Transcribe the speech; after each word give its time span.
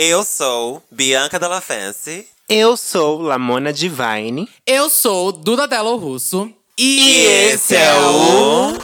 Eu 0.00 0.22
sou 0.22 0.80
Bianca 0.92 1.40
Della 1.40 1.60
Fancy. 1.60 2.24
Eu 2.48 2.76
sou 2.76 3.20
Lamona 3.20 3.72
Divine. 3.72 4.48
Eu 4.64 4.88
sou 4.88 5.32
Duda 5.32 5.66
Delo 5.66 5.96
Russo. 5.96 6.54
E 6.78 7.24
esse 7.24 7.74
é 7.74 7.92
o. 7.98 8.78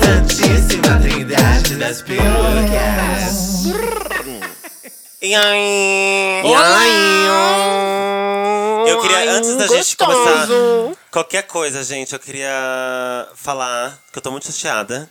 Santíssima 0.00 0.98
Trindade 1.02 1.76
das 1.76 2.00
Perucas. 2.00 3.66
E? 5.22 5.28
E 5.28 5.34
aí? 5.34 6.19
Ai, 9.20 9.28
antes 9.28 9.56
da 9.56 9.66
gente 9.66 9.96
gostoso. 9.96 10.06
começar 10.06 10.96
qualquer 11.10 11.42
coisa, 11.42 11.82
gente, 11.82 12.12
eu 12.12 12.18
queria 12.18 13.28
falar 13.34 13.98
que 14.12 14.18
eu 14.18 14.22
tô 14.22 14.30
muito 14.30 14.46
chateada. 14.50 15.10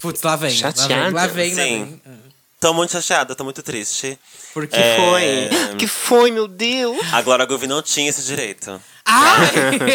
Putz, 0.00 0.22
lá 0.22 0.36
vem. 0.36 0.50
Chateada? 0.50 1.14
Lá 1.14 1.26
vem, 1.26 1.54
lá 1.54 1.62
Sim. 1.62 2.00
vem. 2.04 2.24
Tô 2.60 2.72
muito 2.72 2.92
chateada, 2.92 3.34
tô 3.34 3.44
muito 3.44 3.62
triste. 3.62 4.18
Por 4.54 4.66
quê? 4.66 4.76
É, 4.76 4.96
Foi. 4.96 5.76
Que 5.76 5.86
foi, 5.86 6.30
meu 6.30 6.48
Deus? 6.48 6.98
A 7.12 7.20
Glória 7.20 7.44
Groove 7.44 7.66
não 7.66 7.82
tinha 7.82 8.08
esse 8.08 8.22
direito. 8.22 8.80
Ai! 9.04 9.50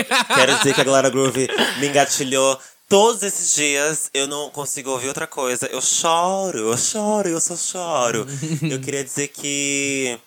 Quero 0.36 0.56
dizer 0.58 0.76
que 0.76 0.82
a 0.82 0.84
Glória 0.84 1.10
Groove 1.10 1.48
me 1.78 1.88
engatilhou 1.88 2.60
todos 2.88 3.24
esses 3.24 3.56
dias. 3.56 4.10
Eu 4.14 4.28
não 4.28 4.50
consigo 4.52 4.92
ouvir 4.92 5.08
outra 5.08 5.26
coisa. 5.26 5.68
Eu 5.68 5.82
choro, 5.82 6.72
eu 6.72 6.78
choro, 6.78 7.30
eu 7.30 7.40
só 7.40 7.56
choro. 7.56 8.28
eu 8.62 8.80
queria 8.80 9.04
dizer 9.04 9.30
que. 9.30 10.20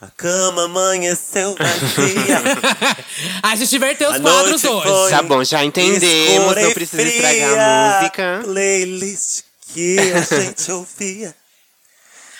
A 0.00 0.06
cama 0.16 0.64
amanheceu 0.64 1.54
vazia. 1.58 2.42
a 3.42 3.54
gente 3.54 3.76
inverteu 3.76 4.08
os 4.08 4.16
A 4.16 4.20
quadros 4.20 4.64
hoje. 4.64 5.10
Tá 5.10 5.22
bom, 5.22 5.44
já 5.44 5.62
entendemos, 5.62 6.56
não 6.56 6.72
precisa 6.72 7.02
estragar 7.02 7.58
a 7.58 8.00
música. 8.00 8.40
Playlist 8.44 9.42
que 9.74 9.98
a 9.98 10.20
gente 10.40 10.72
ouvia. 10.72 11.34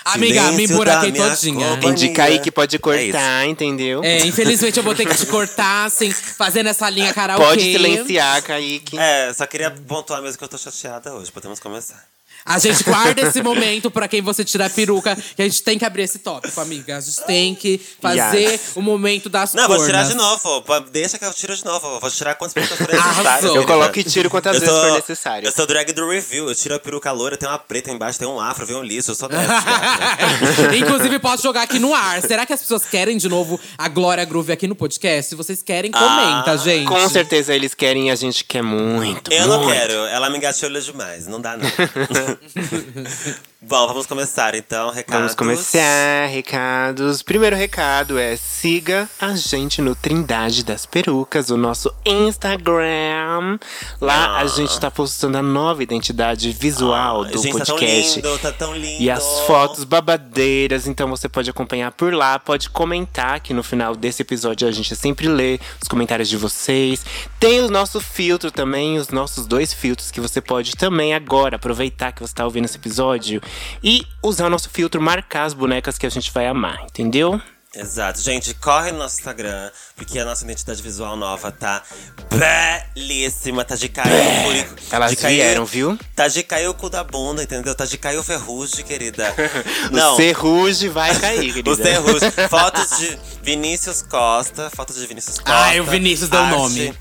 Amiga, 0.02 0.52
me 0.52 0.66
minha 0.66 1.12
todinha. 1.12 1.78
Indica 1.84 2.24
aí 2.24 2.38
que 2.38 2.50
pode 2.50 2.76
É 2.76 2.78
cortar, 2.78 3.46
entendeu? 3.46 4.02
É, 4.02 4.24
infelizmente 4.24 4.78
eu 4.78 4.82
vou 4.82 4.94
ter 4.94 5.06
que 5.06 5.14
te 5.14 5.26
cortar, 5.28 5.84
assim, 5.84 6.10
fazendo 6.10 6.68
essa 6.68 6.88
linha 6.88 7.12
karaokê. 7.12 7.44
Pode 7.44 7.60
silenciar, 7.60 8.42
Kaique. 8.42 8.98
É, 8.98 9.32
só 9.34 9.46
queria 9.46 9.70
pontuar 9.70 10.22
mesmo 10.22 10.38
que 10.38 10.44
eu 10.44 10.48
tô 10.48 10.56
chateada 10.56 11.12
hoje. 11.12 11.30
Podemos 11.30 11.60
começar. 11.60 12.09
A 12.44 12.58
gente 12.58 12.82
guarda 12.84 13.22
esse 13.22 13.42
momento 13.42 13.90
pra 13.90 14.08
quem 14.08 14.20
você 14.22 14.44
tirar 14.44 14.66
a 14.66 14.70
peruca, 14.70 15.16
que 15.36 15.42
a 15.42 15.44
gente 15.44 15.62
tem 15.62 15.78
que 15.78 15.84
abrir 15.84 16.02
esse 16.02 16.18
tópico, 16.18 16.60
amiga. 16.60 16.96
A 16.96 17.00
gente 17.00 17.20
tem 17.24 17.54
que 17.54 17.80
fazer 18.00 18.50
Yes. 18.52 18.60
o 18.74 18.82
momento 18.82 19.28
das 19.28 19.54
Não, 19.54 19.62
cornas. 19.66 19.78
vou 19.78 19.86
tirar 19.86 20.04
de 20.08 20.14
novo. 20.14 20.64
Deixa 20.90 21.18
que 21.18 21.24
eu 21.24 21.32
tiro 21.34 21.54
de 21.56 21.64
novo. 21.64 22.00
Vou 22.00 22.10
tirar 22.10 22.34
quantas 22.34 22.54
perucas 22.54 22.78
forem 22.78 22.94
necessárias. 22.96 23.26
Arrasou. 23.26 23.56
Eu 23.56 23.66
coloco 23.66 23.98
e 23.98 24.04
tiro 24.04 24.30
quantas 24.30 24.54
Eu 24.54 24.60
vezes 24.60 24.74
sou- 24.74 24.84
for 24.88 24.94
necessário. 24.94 25.46
Eu 25.48 25.52
sou 25.52 25.66
drag 25.66 25.92
do 25.92 26.08
review. 26.08 26.48
Eu 26.48 26.54
tiro 26.54 26.74
a 26.74 26.78
peruca 26.78 27.10
loura, 27.12 27.36
tem 27.36 27.48
uma 27.48 27.58
preta 27.58 27.90
embaixo, 27.90 28.18
tem 28.18 28.26
um 28.28 28.40
afro, 28.40 28.64
vem 28.66 28.76
um 28.76 28.82
liso. 28.82 29.10
Eu 29.10 29.14
sou 29.14 29.28
dessa. 29.28 29.46
gata. 29.60 30.76
Inclusive, 30.76 31.18
posso 31.18 31.42
jogar 31.42 31.62
aqui 31.62 31.78
no 31.78 31.94
ar. 31.94 32.20
Será 32.22 32.46
que 32.46 32.52
as 32.52 32.60
pessoas 32.60 32.84
querem 32.84 33.16
de 33.16 33.28
novo 33.28 33.60
a 33.76 33.88
Glória 33.88 34.24
Groove 34.24 34.52
aqui 34.52 34.66
no 34.66 34.74
podcast? 34.74 35.30
Se 35.30 35.34
vocês 35.34 35.62
querem, 35.62 35.90
comenta, 35.90 36.52
Ah, 36.52 36.56
gente. 36.56 36.86
Com 36.86 37.08
certeza 37.08 37.54
eles 37.54 37.74
querem 37.74 38.08
e 38.08 38.10
a 38.10 38.16
gente 38.16 38.44
quer 38.44 38.62
muito. 38.62 39.32
eu 39.32 39.46
não 39.46 39.58
muito. 39.62 39.72
quero. 39.72 39.92
Ela 40.06 40.30
me 40.30 40.38
engatilhou 40.38 40.80
demais. 40.80 41.26
Não 41.26 41.40
dá, 41.40 41.56
não. 41.56 41.68
Bom, 43.62 43.86
vamos 43.88 44.06
começar 44.06 44.54
então. 44.54 44.90
Recados. 44.90 45.20
Vamos 45.20 45.34
começar, 45.34 46.26
recados. 46.30 47.22
Primeiro 47.22 47.54
recado 47.54 48.18
é 48.18 48.34
siga 48.34 49.06
a 49.20 49.36
gente 49.36 49.82
no 49.82 49.94
Trindade 49.94 50.64
das 50.64 50.86
Perucas, 50.86 51.50
o 51.50 51.58
nosso 51.58 51.92
Instagram. 52.06 53.58
Lá 54.00 54.36
Ah. 54.36 54.38
a 54.38 54.46
gente 54.46 54.80
tá 54.80 54.90
postando 54.90 55.36
a 55.36 55.42
nova 55.42 55.82
identidade 55.82 56.50
visual 56.52 57.24
do 57.26 57.36
gente, 57.38 57.52
podcast. 57.52 58.22
tá 58.22 58.22
tão 58.22 58.32
lindo, 58.32 58.38
tá 58.38 58.52
tão 58.52 58.74
lindo. 58.76 59.02
E 59.02 59.10
as 59.10 59.40
fotos 59.40 59.84
babadeiras, 59.84 60.86
então 60.86 61.08
você 61.08 61.28
pode 61.28 61.50
acompanhar 61.50 61.92
por 61.92 62.14
lá, 62.14 62.38
pode 62.38 62.70
comentar 62.70 63.40
que 63.40 63.52
no 63.52 63.62
final 63.62 63.94
desse 63.94 64.22
episódio 64.22 64.66
a 64.66 64.72
gente 64.72 64.96
sempre 64.96 65.28
lê 65.28 65.60
os 65.80 65.86
comentários 65.86 66.30
de 66.30 66.36
vocês. 66.38 67.04
Tem 67.38 67.60
o 67.60 67.68
nosso 67.70 68.00
filtro 68.00 68.50
também, 68.50 68.96
os 68.98 69.10
nossos 69.10 69.46
dois 69.46 69.72
filtros 69.72 70.10
que 70.10 70.20
você 70.20 70.40
pode 70.40 70.76
também 70.76 71.12
agora 71.14 71.56
aproveitar 71.56 72.12
que 72.12 72.19
você 72.20 72.34
tá 72.34 72.44
ouvindo 72.44 72.64
esse 72.66 72.76
episódio 72.76 73.40
e 73.82 74.04
usar 74.22 74.46
o 74.46 74.50
nosso 74.50 74.68
filtro, 74.70 75.00
marcar 75.00 75.44
as 75.44 75.54
bonecas 75.54 75.98
que 75.98 76.06
a 76.06 76.10
gente 76.10 76.30
vai 76.32 76.46
amar, 76.46 76.82
entendeu? 76.84 77.40
Exato. 77.72 78.20
Gente, 78.20 78.52
corre 78.54 78.90
no 78.90 78.98
nosso 78.98 79.18
Instagram, 79.20 79.70
porque 79.94 80.18
a 80.18 80.24
nossa 80.24 80.42
identidade 80.44 80.82
visual 80.82 81.16
nova 81.16 81.52
tá 81.52 81.84
belíssima. 82.28 83.64
Tá 83.64 83.76
de 83.76 83.88
cair 83.88 84.10
o 84.12 84.42
furico. 84.44 84.74
Elas 84.90 85.10
de 85.10 85.16
cair- 85.16 85.34
vieram, 85.36 85.64
viu? 85.64 85.98
Tá 86.16 86.26
de 86.26 86.42
cair 86.42 86.66
o 86.68 86.74
cu 86.74 86.90
da 86.90 87.04
bunda, 87.04 87.42
entendeu? 87.44 87.72
Tá 87.74 87.84
de 87.84 87.96
cair 87.96 88.18
o 88.18 88.24
ferrugem, 88.24 88.84
querida. 88.84 89.32
O 89.90 89.96
Não. 89.96 90.16
serruge 90.16 90.88
vai 90.88 91.16
cair, 91.18 91.46
querida. 91.54 91.70
O 91.70 91.76
Serrugem. 91.76 92.30
Fotos 92.48 92.98
de 92.98 93.18
Vinícius 93.42 94.02
Costa. 94.02 94.68
Fotos 94.74 94.96
de 94.96 95.06
Vinícius 95.06 95.36
Costa. 95.38 95.52
Ai, 95.54 95.80
o 95.80 95.84
Vinícius 95.84 96.28
deu 96.28 96.40
Arte- 96.40 96.56
nome. 96.56 96.94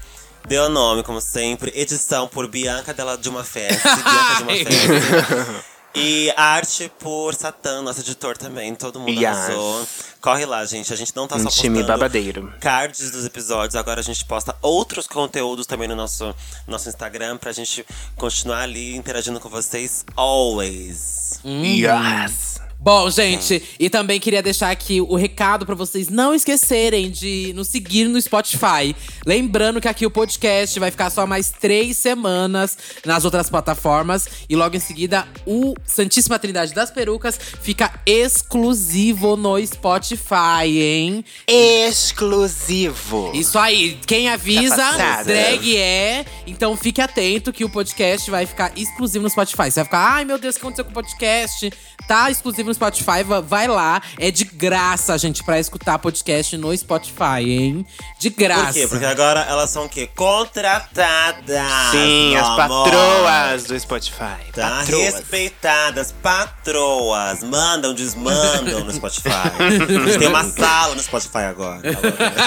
Deu 0.49 0.67
nome, 0.67 1.03
como 1.03 1.21
sempre. 1.21 1.71
Edição 1.75 2.27
por 2.27 2.47
Bianca 2.47 2.91
dela 2.93 3.15
de 3.17 3.29
uma 3.29 3.43
festa. 3.43 3.87
Bianca. 3.95 5.63
E 5.95 6.31
arte 6.37 6.89
por 6.99 7.33
Satã, 7.33 7.81
nosso 7.81 8.01
editor 8.01 8.37
também. 8.37 8.75
Todo 8.75 8.99
mundo 8.99 9.09
Yes. 9.09 9.25
arrasou. 9.25 9.87
Corre 10.21 10.45
lá, 10.45 10.63
gente. 10.63 10.93
A 10.93 10.95
gente 10.95 11.15
não 11.15 11.27
tá 11.27 11.35
Um 11.35 11.39
só 11.39 11.49
time 11.49 11.79
postando 11.79 11.87
babadeiro. 11.99 12.53
cards 12.59 13.09
dos 13.09 13.25
episódios. 13.25 13.75
Agora 13.75 13.99
a 13.99 14.03
gente 14.03 14.23
posta 14.23 14.55
outros 14.61 15.07
conteúdos 15.07 15.65
também 15.65 15.87
no 15.87 15.95
nosso, 15.95 16.33
nosso 16.67 16.87
Instagram 16.89 17.37
pra 17.37 17.51
gente 17.51 17.83
continuar 18.15 18.59
ali 18.61 18.95
interagindo 18.95 19.39
com 19.39 19.49
vocês 19.49 20.05
always. 20.15 21.39
Yes! 21.43 22.61
Bom, 22.81 23.09
gente, 23.09 23.61
e 23.77 23.89
também 23.89 24.21
queria 24.21 24.41
deixar 24.41 24.71
aqui 24.71 25.01
o 25.01 25.13
recado 25.17 25.65
pra 25.65 25.75
vocês 25.75 26.07
não 26.07 26.33
esquecerem 26.33 27.11
de 27.11 27.51
nos 27.53 27.67
seguir 27.67 28.05
no 28.07 28.19
Spotify. 28.21 28.95
Lembrando 29.25 29.81
que 29.81 29.87
aqui 29.89 30.05
o 30.05 30.09
podcast 30.09 30.79
vai 30.79 30.89
ficar 30.89 31.09
só 31.09 31.27
mais 31.27 31.51
três 31.51 31.97
semanas 31.97 32.77
nas 33.05 33.25
outras 33.25 33.49
plataformas. 33.49 34.29
E 34.47 34.55
logo 34.55 34.77
em 34.77 34.79
seguida, 34.79 35.27
o 35.45 35.75
Santíssima 35.85 36.39
Trindade 36.39 36.73
das 36.73 36.89
Perucas 36.89 37.37
fica 37.61 37.91
exclusivo 38.05 39.35
no 39.35 39.59
Spotify, 39.67 40.65
hein? 40.65 41.25
Exclusivo. 41.49 43.33
Isso 43.33 43.59
aí, 43.59 43.99
quem 44.07 44.29
avisa, 44.29 44.77
passada. 44.77 45.25
drag 45.25 45.75
é. 45.75 46.25
Então 46.47 46.77
fique 46.77 47.01
atento 47.01 47.51
que 47.51 47.65
o 47.65 47.69
podcast 47.69 48.31
vai 48.31 48.45
ficar 48.45 48.71
exclusivo 48.77 49.23
no 49.23 49.29
Spotify. 49.29 49.69
Você 49.69 49.81
vai 49.81 49.83
ficar, 49.83 50.13
ai 50.13 50.23
meu 50.23 50.37
Deus, 50.37 50.55
o 50.55 50.59
que 50.59 50.65
aconteceu 50.65 50.85
com 50.85 50.91
o 50.91 50.93
podcast? 50.93 51.69
Tá 52.07 52.31
exclusivo 52.31 52.68
no 52.69 52.73
Spotify, 52.73 53.23
va- 53.25 53.41
vai 53.41 53.67
lá. 53.67 54.01
É 54.17 54.31
de 54.31 54.45
graça, 54.45 55.17
gente, 55.17 55.43
pra 55.43 55.59
escutar 55.59 55.99
podcast 55.99 56.55
no 56.57 56.75
Spotify, 56.77 57.41
hein? 57.43 57.85
De 58.19 58.29
graça. 58.29 58.65
Por 58.65 58.73
quê? 58.73 58.87
Porque 58.87 59.05
agora 59.05 59.41
elas 59.49 59.69
são 59.69 59.85
o 59.85 59.89
quê? 59.89 60.07
Contratadas! 60.15 61.91
Sim, 61.91 62.35
as 62.35 62.47
amor. 62.47 62.83
patroas 62.89 63.63
do 63.65 63.79
Spotify. 63.79 64.51
Tá? 64.53 64.69
Patroas. 64.81 65.13
Respeitadas, 65.15 66.13
patroas. 66.21 67.43
Mandam, 67.43 67.93
desmandam 67.93 68.83
no 68.83 68.91
Spotify. 68.93 69.29
A 69.29 69.69
gente 70.07 70.19
tem 70.19 70.27
uma 70.27 70.43
sala 70.43 70.95
no 70.95 71.01
Spotify 71.01 71.37
agora. 71.49 71.81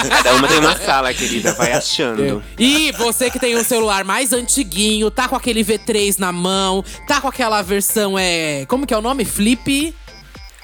Cada 0.09 0.35
uma 0.35 0.47
tem 0.47 0.59
uma 0.59 0.77
sala, 0.77 1.13
querida. 1.13 1.53
Vai 1.53 1.73
achando. 1.73 2.43
E 2.57 2.91
você 2.93 3.29
que 3.29 3.39
tem 3.39 3.57
um 3.57 3.63
celular 3.63 4.03
mais 4.03 4.31
antiguinho, 4.33 5.11
tá 5.11 5.27
com 5.27 5.35
aquele 5.35 5.63
V3 5.63 6.17
na 6.19 6.31
mão, 6.31 6.83
tá 7.07 7.19
com 7.19 7.27
aquela 7.27 7.61
versão, 7.61 8.17
é. 8.17 8.65
Como 8.67 8.85
que 8.87 8.93
é 8.93 8.97
o 8.97 9.01
nome? 9.01 9.25
Flip? 9.25 9.93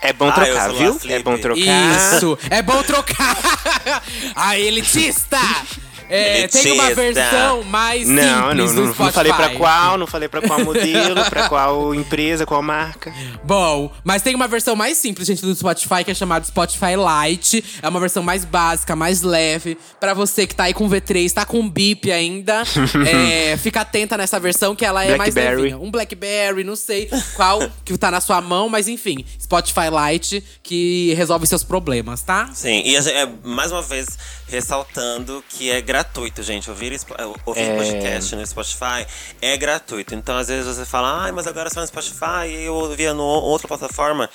É 0.02 0.14
bom 0.14 0.30
Ah, 0.30 0.32
trocar, 0.32 0.70
sou 0.70 0.78
viu? 0.78 1.00
É 1.10 1.20
bom 1.20 1.38
trocar. 1.38 2.16
Isso, 2.16 2.38
é 2.50 2.62
bom 2.62 2.82
trocar. 2.84 3.38
A 4.36 4.58
elitista. 4.58 5.38
É, 6.10 6.48
tem 6.48 6.72
uma 6.72 6.92
versão 6.94 7.64
mais 7.64 8.08
Não, 8.08 8.50
simples 8.50 8.74
não, 8.74 8.76
do 8.76 8.82
não, 8.82 9.06
não 9.06 9.12
falei 9.12 9.32
pra 9.32 9.50
qual, 9.52 9.98
não 9.98 10.08
falei 10.08 10.28
pra 10.28 10.42
qual 10.42 10.66
modelo, 10.66 11.24
pra 11.30 11.48
qual 11.48 11.94
empresa, 11.94 12.48
qual 12.48 12.64
marca. 12.64 13.14
Bom, 13.44 13.92
mas 14.04 14.24
tem 14.24 14.34
uma 14.34 14.48
versão 14.48 14.76
mais 14.76 14.98
simples, 14.98 15.28
gente, 15.28 15.44
do 15.44 15.56
Spotify, 15.56 16.04
que 16.04 16.10
é 16.10 16.16
chamada 16.16 16.46
Spotify 16.46 16.96
Lite. 16.98 17.64
É 17.82 17.88
uma 17.88 18.00
versão 18.00 18.24
mais 18.24 18.44
básica, 18.44 18.96
mais 18.96 19.22
leve. 19.22 19.78
Pra 20.00 20.16
você 20.16 20.48
que 20.48 20.56
tá 20.56 20.64
aí 20.64 20.74
com 20.74 20.90
V3, 20.90 21.32
tá 21.32 21.46
com 21.46 21.70
bip 21.70 22.12
ainda. 22.12 22.64
é, 23.08 23.56
fica 23.58 23.82
atenta 23.82 24.18
nessa 24.18 24.40
versão, 24.40 24.76
que 24.76 24.84
ela 24.84 25.06
é 25.06 25.16
mais 25.16 25.32
Blackberry. 25.34 25.62
levinha. 25.62 25.78
Um 25.78 25.92
Blackberry, 25.92 26.64
não 26.64 26.76
sei 26.76 27.08
qual 27.36 27.60
que 27.86 27.96
tá 27.98 28.10
na 28.10 28.20
sua 28.20 28.42
mão, 28.42 28.68
mas 28.68 28.88
enfim. 28.88 29.24
Spotify 29.40 29.90
Lite, 30.12 30.44
que 30.64 31.14
resolve 31.14 31.46
seus 31.46 31.64
problemas, 31.64 32.24
tá? 32.24 32.50
Sim, 32.54 32.82
e 32.84 32.98
a 32.98 33.02
gente, 33.02 33.16
é, 33.16 33.30
mais 33.44 33.72
uma 33.72 33.82
vez 33.84 34.18
ressaltando 34.48 35.44
que 35.50 35.70
é 35.70 35.80
gratuito 35.80 35.99
gratuito, 36.04 36.42
gente. 36.42 36.70
Ouvir, 36.70 36.94
espo- 36.94 37.14
ouvir 37.46 37.60
É. 37.62 37.76
podcast 37.76 38.36
no 38.36 38.46
Spotify 38.46 39.06
é 39.42 39.58
gratuito. 39.58 40.16
Então, 40.16 40.38
às 40.38 40.48
vezes 40.48 40.66
você 40.66 40.86
fala, 40.86 41.24
ai, 41.24 41.32
mas 41.32 41.46
agora 41.46 41.70
só 41.70 41.82
no 41.82 41.88
Spotify 41.88 42.48
e 42.48 42.64
eu 42.66 42.74
ouvia 42.76 43.14
no 43.14 43.24
outra 43.24 43.68
plataforma. 43.68 44.30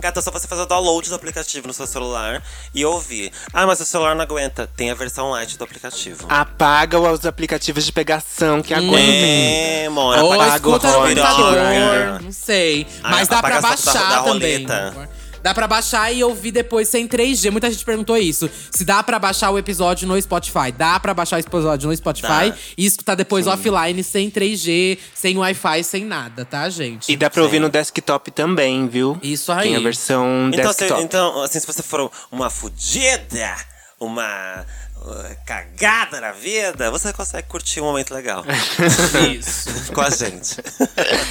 Gata, 0.00 0.20
é 0.20 0.22
só 0.22 0.30
você 0.30 0.48
fazer 0.48 0.62
o 0.62 0.66
download 0.66 1.08
do 1.10 1.14
aplicativo 1.14 1.66
no 1.66 1.74
seu 1.74 1.86
celular 1.86 2.42
e 2.74 2.84
ouvir. 2.84 3.30
Ah, 3.52 3.66
mas 3.66 3.80
o 3.80 3.84
celular 3.84 4.14
não 4.14 4.22
aguenta. 4.22 4.66
Tem 4.76 4.90
a 4.90 4.94
versão 4.94 5.30
light 5.30 5.58
do 5.58 5.64
aplicativo. 5.64 6.26
Apaga 6.28 6.98
os 6.98 7.26
aplicativos 7.26 7.84
de 7.84 7.92
pegação 7.92 8.62
que 8.62 8.72
aguentem. 8.72 9.84
É, 9.84 9.88
mora. 9.90 10.24
Ou 10.24 10.32
apaga 10.32 10.54
escuta 10.56 10.88
o 10.88 10.90
no 10.90 11.08
computador, 11.08 12.22
não 12.22 12.32
sei. 12.32 12.86
Ah, 13.02 13.10
Mas 13.10 13.28
dá 13.28 13.40
pra 13.42 13.60
foto 13.60 13.62
da- 13.62 13.68
baixar 13.92 14.08
da 14.10 14.22
também. 14.22 14.64
roleta. 14.66 15.19
Dá 15.42 15.54
pra 15.54 15.66
baixar 15.66 16.12
e 16.12 16.22
ouvir 16.22 16.50
depois 16.52 16.88
sem 16.88 17.08
3G. 17.08 17.50
Muita 17.50 17.70
gente 17.70 17.84
perguntou 17.84 18.16
isso. 18.16 18.48
Se 18.70 18.84
dá 18.84 19.02
pra 19.02 19.18
baixar 19.18 19.50
o 19.50 19.58
episódio 19.58 20.06
no 20.06 20.20
Spotify. 20.20 20.70
Dá 20.76 20.98
pra 21.00 21.14
baixar 21.14 21.36
o 21.36 21.40
episódio 21.40 21.88
no 21.88 21.96
Spotify 21.96 22.50
Dá. 22.50 22.56
e 22.76 22.84
escutar 22.86 23.14
depois 23.14 23.46
offline, 23.46 24.02
sem 24.04 24.30
3G, 24.30 24.98
sem 25.14 25.36
Wi-Fi, 25.38 25.82
sem 25.84 26.04
nada, 26.04 26.44
tá, 26.44 26.68
gente? 26.68 27.10
E 27.10 27.16
dá 27.16 27.30
pra 27.30 27.42
ouvir 27.42 27.58
no 27.60 27.68
desktop 27.68 28.30
também, 28.30 28.86
viu? 28.88 29.18
Isso 29.22 29.50
aí. 29.52 29.68
Tem 29.68 29.76
a 29.76 29.80
versão 29.80 30.50
Então, 30.52 30.72
se, 30.72 30.78
desktop. 30.80 31.02
então, 31.02 31.42
assim, 31.42 31.60
se 31.60 31.66
você 31.66 31.82
for 31.82 32.10
uma 32.30 32.50
fudida, 32.50 33.56
uma 33.98 34.64
uh, 34.96 35.36
cagada 35.46 36.20
na 36.20 36.32
vida, 36.32 36.90
você 36.90 37.12
consegue 37.12 37.48
curtir 37.48 37.80
um 37.80 37.84
momento 37.84 38.12
legal 38.14 38.44
Isso. 39.36 39.92
com 39.92 40.00
a 40.00 40.10
gente. 40.10 40.56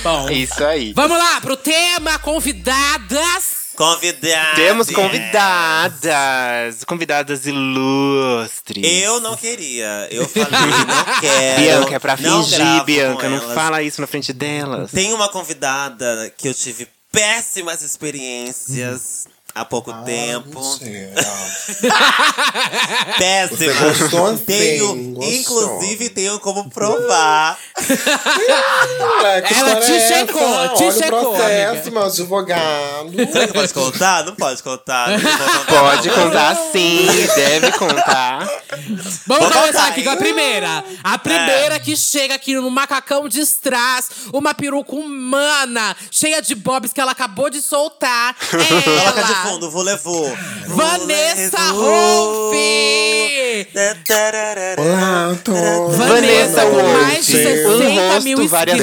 Bom, 0.03 0.29
Isso 0.29 0.63
aí. 0.63 0.93
vamos 0.93 1.17
lá 1.17 1.41
pro 1.41 1.55
tema 1.57 2.17
convidadas. 2.19 3.68
Convidado. 3.79 4.55
Temos 4.57 4.89
convidadas, 4.91 6.83
convidadas 6.83 7.45
ilustres. 7.45 8.83
Eu 8.83 9.21
não 9.21 9.37
queria. 9.37 10.05
Eu 10.11 10.27
falei, 10.27 10.49
não 10.51 11.05
quero. 11.21 11.61
Bianca, 11.61 11.95
é 11.95 11.99
pra 11.99 12.17
fingir, 12.17 12.83
Bianca. 12.83 13.29
Não 13.29 13.55
fala 13.55 13.81
isso 13.81 14.01
na 14.01 14.07
frente 14.07 14.33
delas. 14.33 14.91
Tem 14.91 15.13
uma 15.13 15.29
convidada 15.29 16.29
que 16.37 16.49
eu 16.49 16.53
tive 16.53 16.89
péssimas 17.09 17.81
experiências 17.81 19.29
há 19.53 19.65
pouco 19.65 19.91
Ah, 19.91 20.03
tempo. 20.03 20.59
Você 23.49 23.73
gostou 23.73 24.37
Tenho, 24.39 25.13
gostou. 25.13 25.33
inclusive, 25.33 26.09
tenho 26.09 26.39
como 26.39 26.69
provar. 26.69 27.57
Ela 29.55 29.75
te 29.81 29.91
é 29.93 30.07
checou, 30.07 30.41
essa? 30.63 30.73
te 30.75 30.83
Olha 30.83 30.91
checou, 30.91 31.19
o 31.19 31.35
processo, 31.35 31.71
amiga. 31.73 31.91
meu 31.91 32.03
advogado. 32.03 33.11
Será 33.31 33.47
que 33.47 33.53
pode 33.53 33.73
contar? 33.73 34.23
Não 34.25 34.35
pode 34.35 34.63
contar. 34.63 35.09
Não 35.09 35.19
contar, 35.19 35.65
Pode 35.65 36.07
não. 36.09 36.15
contar 36.15 36.55
sim, 36.71 37.05
deve 37.35 37.71
contar. 37.73 38.39
Vamos 39.27 39.27
Vou 39.27 39.37
começar 39.37 39.61
contar, 39.67 39.87
aqui 39.87 39.99
hein? 40.01 40.05
com 40.05 40.11
a 40.11 40.17
primeira. 40.17 40.83
A 41.03 41.17
primeira 41.17 41.79
que 41.79 41.95
chega 41.95 42.35
aqui 42.35 42.55
no 42.55 42.69
macacão 42.69 43.27
de 43.27 43.39
strass, 43.41 44.09
uma 44.33 44.53
peruca 44.53 44.95
humana, 44.95 45.95
cheia 46.11 46.41
de 46.41 46.55
bobs 46.55 46.93
que 46.93 47.01
ela 47.01 47.11
acabou 47.11 47.49
de 47.49 47.61
soltar. 47.61 48.35
É 48.53 49.05
ela. 49.05 49.38
Fundo, 49.43 49.71
vou 49.71 49.81
levou. 49.83 50.35
Vanessa 50.67 51.71
Rolfe! 51.71 53.67
Olá, 54.77 55.37
tô. 55.43 55.53
Vanessa, 55.89 56.65
com 56.65 56.83
mais 56.93 57.25
de 57.25 57.31
Sim. 57.31 57.43
60 57.43 57.69
Um 57.69 58.21
mil 58.21 58.41
inscritos. 58.41 58.81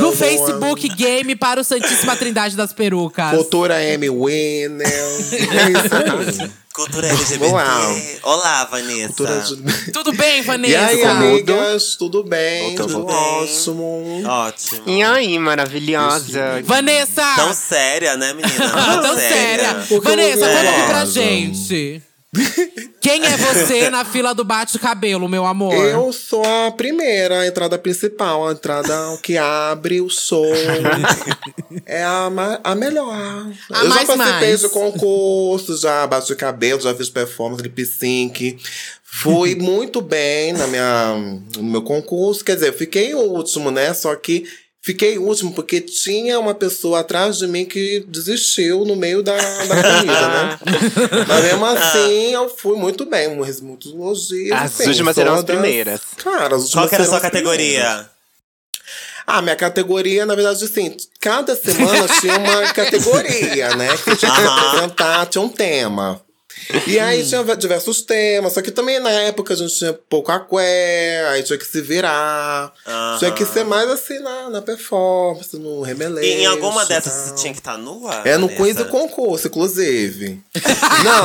No 0.00 0.12
Facebook 0.12 0.88
Game 0.90 1.34
para 1.36 1.60
o 1.60 1.64
Santíssima 1.64 2.16
Trindade 2.16 2.56
das 2.56 2.72
Perucas. 2.72 3.30
Cultura 3.30 3.82
M 3.82 4.08
Winner. 4.10 4.88
É 5.38 5.70
isso 5.70 6.42
aí. 6.42 6.50
Cultura 6.78 7.08
LGBT. 7.08 7.44
Olá. 7.44 7.96
Olá, 8.22 8.64
Vanessa. 8.66 9.08
Cultura. 9.08 9.44
Tudo 9.92 10.12
bem, 10.12 10.38
E 10.38 10.42
Vanessa? 10.42 10.86
aí, 10.86 11.02
amigas? 11.04 11.96
Tudo 11.96 12.22
bem? 12.22 12.76
Tudo 12.76 12.92
Tudo 12.92 13.06
bem. 13.06 13.16
ótimo. 13.16 14.22
Ótimo. 14.24 14.82
E 14.86 15.02
aí, 15.02 15.36
maravilhosa. 15.40 16.62
Vanessa! 16.62 17.34
Tão 17.34 17.52
séria, 17.52 18.16
né, 18.16 18.32
menina? 18.32 19.02
Tão 19.02 19.16
séria. 19.16 19.74
Porque 19.88 20.08
Vanessa, 20.08 20.46
conta 20.46 20.60
aqui 20.70 20.82
pra 20.86 21.04
gente. 21.04 22.02
Quem 23.00 23.24
é 23.24 23.36
você 23.38 23.88
na 23.88 24.04
fila 24.04 24.34
do 24.34 24.44
bate-cabelo, 24.44 25.28
meu 25.28 25.46
amor? 25.46 25.74
Eu 25.74 26.12
sou 26.12 26.44
a 26.44 26.70
primeira, 26.70 27.40
a 27.40 27.46
entrada 27.46 27.78
principal, 27.78 28.46
a 28.46 28.52
entrada 28.52 28.92
que 29.22 29.38
abre 29.38 30.00
o 30.00 30.10
som. 30.10 30.44
é 31.86 32.02
a, 32.02 32.28
a 32.62 32.74
melhor. 32.74 33.14
A 33.72 33.82
eu 33.82 33.88
mais, 33.88 34.06
já 34.06 34.16
participei 34.16 34.48
mais. 34.48 34.60
de 34.60 34.68
concursos, 34.68 35.80
já 35.80 36.06
bati 36.06 36.34
cabelo, 36.36 36.80
já 36.80 36.94
fiz 36.94 37.08
performance, 37.08 37.62
lip 37.62 37.86
sync. 37.86 38.58
Fui 39.02 39.54
muito 39.54 40.02
bem 40.02 40.52
na 40.52 40.66
minha, 40.66 41.14
no 41.56 41.62
meu 41.62 41.82
concurso. 41.82 42.44
Quer 42.44 42.56
dizer, 42.56 42.68
eu 42.68 42.74
fiquei 42.74 43.12
em 43.12 43.14
último, 43.14 43.70
né? 43.70 43.94
Só 43.94 44.14
que 44.14 44.44
fiquei 44.82 45.18
último 45.18 45.52
porque 45.52 45.80
tinha 45.80 46.38
uma 46.38 46.54
pessoa 46.54 47.00
atrás 47.00 47.38
de 47.38 47.46
mim 47.46 47.64
que 47.64 48.04
desistiu 48.08 48.84
no 48.84 48.96
meio 48.96 49.22
da, 49.22 49.36
da 49.36 49.82
corrida, 49.82 50.28
né? 50.28 50.58
Mas 51.28 51.44
mesmo 51.44 51.66
assim, 51.66 52.32
eu 52.32 52.48
fui 52.48 52.76
muito 52.76 53.04
bem. 53.04 53.28
Muitos 53.34 53.92
elogios. 53.92 54.52
As 54.52 54.80
assim, 54.80 54.88
últimas 54.88 55.14
serão 55.14 55.34
as 55.34 55.44
primeiras. 55.44 56.00
Cara, 56.16 56.56
as 56.56 56.62
últimas 56.62 56.72
Qual 56.72 56.88
que 56.88 56.94
era 56.94 57.04
a 57.04 57.06
sua 57.06 57.16
as 57.16 57.22
primeiras. 57.30 57.52
categoria? 57.52 58.10
Ah, 59.30 59.42
minha 59.42 59.56
categoria, 59.56 60.24
na 60.24 60.34
verdade, 60.34 60.64
assim, 60.64 60.96
cada 61.20 61.54
semana 61.54 62.08
tinha 62.18 62.38
uma 62.38 62.62
categoria, 62.72 63.76
né? 63.76 63.88
Que 63.98 64.16
tinha 64.16 64.32
que 64.32 64.40
apresentar, 64.40 65.26
tinha 65.26 65.42
um 65.42 65.50
tema. 65.50 66.18
E 66.86 66.98
aí 66.98 67.24
tinha 67.26 67.42
diversos 67.56 68.02
temas, 68.02 68.52
só 68.52 68.60
que 68.60 68.70
também 68.70 69.00
na 69.00 69.10
época 69.10 69.54
a 69.54 69.56
gente 69.56 69.74
tinha 69.74 69.92
pouco 69.92 70.30
aqué, 70.30 71.26
aí 71.30 71.42
tinha 71.42 71.58
que 71.58 71.64
se 71.66 71.80
virar. 71.80 72.72
Aham. 72.86 73.16
Tinha 73.18 73.32
que 73.32 73.44
ser 73.46 73.64
mais 73.64 73.88
assim 73.88 74.18
na, 74.18 74.50
na 74.50 74.60
performance, 74.62 75.56
no 75.58 75.80
remeleixo. 75.82 76.28
E 76.28 76.42
em 76.42 76.46
alguma 76.46 76.84
dessas 76.84 77.12
você 77.12 77.34
tinha 77.36 77.52
que 77.52 77.60
estar 77.60 77.78
nua? 77.78 78.22
É 78.24 78.36
no 78.36 78.48
quiz 78.48 78.78
e 78.78 78.84
concurso, 78.84 79.46
inclusive. 79.48 80.40
Não. 81.04 81.24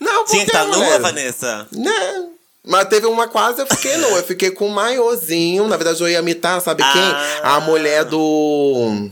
não, 0.00 0.24
Tinha 0.24 0.44
que 0.44 0.50
estar 0.50 0.64
porque, 0.64 0.76
nua, 0.78 0.84
mulher, 0.86 1.00
Vanessa? 1.00 1.66
né? 1.72 2.26
Mas 2.68 2.88
teve 2.88 3.06
uma 3.06 3.28
quase 3.28 3.60
eu 3.60 3.66
fiquei 3.66 3.96
nua. 3.96 4.18
Eu 4.18 4.24
fiquei 4.24 4.50
com 4.50 4.66
um 4.66 4.70
maiôzinho. 4.70 5.68
Na 5.68 5.76
verdade, 5.76 6.00
eu 6.02 6.08
ia 6.08 6.18
imitar, 6.18 6.60
sabe 6.60 6.82
Ah. 6.82 6.92
quem? 6.92 7.02
A 7.50 7.60
mulher 7.60 8.04
do. 8.04 9.08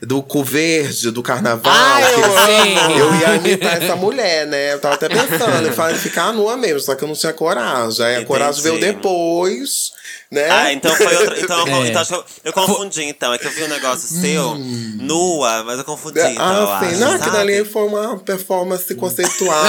Do 0.00 0.22
cu 0.22 0.44
verde, 0.44 1.10
do 1.10 1.22
carnaval. 1.22 1.72
Ah, 1.74 2.00
eu 2.02 2.38
amo. 2.38 2.98
eu 2.98 3.14
ia 3.16 3.36
imitar 3.36 3.82
essa 3.82 3.96
mulher, 3.96 4.46
né? 4.46 4.74
Eu 4.74 4.78
tava 4.78 4.94
até 4.94 5.08
pensando 5.08 5.68
em 5.68 5.94
ficar 5.94 6.32
nua 6.32 6.56
mesmo, 6.56 6.80
só 6.80 6.94
que 6.94 7.02
eu 7.02 7.08
não 7.08 7.14
tinha 7.14 7.32
coragem. 7.32 8.04
Aí 8.04 8.10
a 8.10 8.14
Entendi. 8.16 8.26
coragem 8.26 8.62
veio 8.62 8.78
depois, 8.80 9.92
né? 10.30 10.48
Ah, 10.50 10.72
então 10.72 10.94
foi 10.94 11.16
outra. 11.16 11.38
Então, 11.48 11.66
eu- 11.66 11.82
É. 11.84 11.88
então 11.88 12.02
acho 12.02 12.10
que 12.10 12.16
eu, 12.16 12.24
eu 12.44 12.52
confundi, 12.52 13.02
então. 13.04 13.32
É 13.32 13.38
que 13.38 13.46
eu 13.46 13.50
vi 13.50 13.64
um 13.64 13.68
negócio 13.68 14.08
seu, 14.08 14.54
nua, 15.00 15.64
mas 15.64 15.78
eu 15.78 15.84
confundi, 15.84 16.18
então. 16.20 16.54
eu 16.56 16.70
ah, 16.70 16.80
sim. 16.80 16.86
acho, 16.86 16.98
Não, 17.00 17.18
sabe? 17.18 17.30
dali 17.30 17.64
foi 17.64 17.84
uma 17.86 18.18
performance 18.18 18.94
conceitual. 18.94 19.64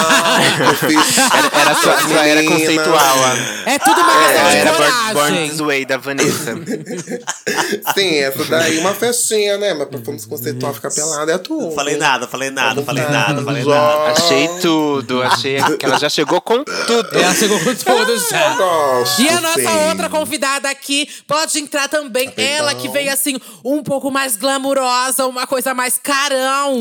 que 0.58 0.62
eu 0.64 0.90
fiz. 0.90 1.18
Era, 1.40 1.62
era 1.62 1.76
sua, 1.76 2.02
sua 2.02 2.26
era 2.28 2.44
conceitual. 2.44 3.18
É 3.66 3.80
tudo 3.80 4.02
uma 4.02 4.24
questão 4.28 4.50
de 4.50 4.56
era 4.58 4.72
Born, 4.72 4.92
coragem. 4.92 5.14
Born 5.14 5.50
This 5.50 5.60
Way 5.60 5.86
da 5.86 5.98
Vanessa. 5.98 6.56
Sim, 7.94 8.16
essa 8.18 8.46
daí, 8.46 8.80
uma 8.80 8.94
festinha, 8.94 9.58
né? 9.58 9.74
Uma 9.74 9.86
performance 9.86 10.28
conceitual 10.28 10.74
ficar 10.74 10.92
pelada 10.92 11.32
é 11.32 11.38
tudo. 11.38 11.68
Não 11.68 11.72
falei 11.72 11.98
nada, 11.98 12.28
falei 12.28 12.50
nada, 12.50 12.82
falei 12.84 13.04
nada, 13.04 13.44
falei 13.44 13.64
nada. 13.64 14.12
Achei 14.12 14.48
tudo. 14.62 15.22
Achei 15.24 15.58
que 15.78 15.86
ela 15.86 15.98
já 16.00 16.10
chegou 16.10 16.42
com 16.42 16.64
tudo. 16.64 17.10
Ela 17.18 17.34
chegou 17.34 17.60
com 17.60 17.76
tudo 17.76 18.12
Eu 18.12 18.20
já. 18.30 18.56
gosto, 18.56 19.22
E 19.22 19.30
a 19.30 19.40
nossa 19.42 19.60
sim. 19.62 19.88
outra 19.90 20.10
convidada 20.10 20.49
aqui 20.58 21.08
pode 21.28 21.60
entrar 21.60 21.88
também. 21.88 22.30
Tá 22.30 22.42
Ela 22.42 22.76
que 22.76 22.90
veio 22.90 23.12
assim, 23.12 23.38
um 23.64 23.84
pouco 23.84 24.10
mais 24.12 24.36
glamurosa, 24.36 25.26
uma 25.28 25.46
coisa 25.48 25.74
mais 25.74 25.98
carão. 25.98 26.78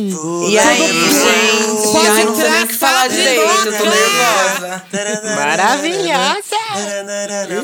E 0.49 0.59
aí, 0.59 0.79
gente? 0.79 1.93
Pode 1.93 2.09
Ai, 2.09 2.25
não 2.25 2.35
sei 2.35 2.45
nem 2.45 2.53
o 2.53 2.61
entrar, 2.61 2.67
que 2.67 2.75
falar 2.75 3.03
Sabrina. 3.03 3.23
direito, 3.23 3.67
eu 3.67 3.79
tô 3.79 3.85
nervosa. 3.85 4.83
Maravilhosa! 5.37 6.57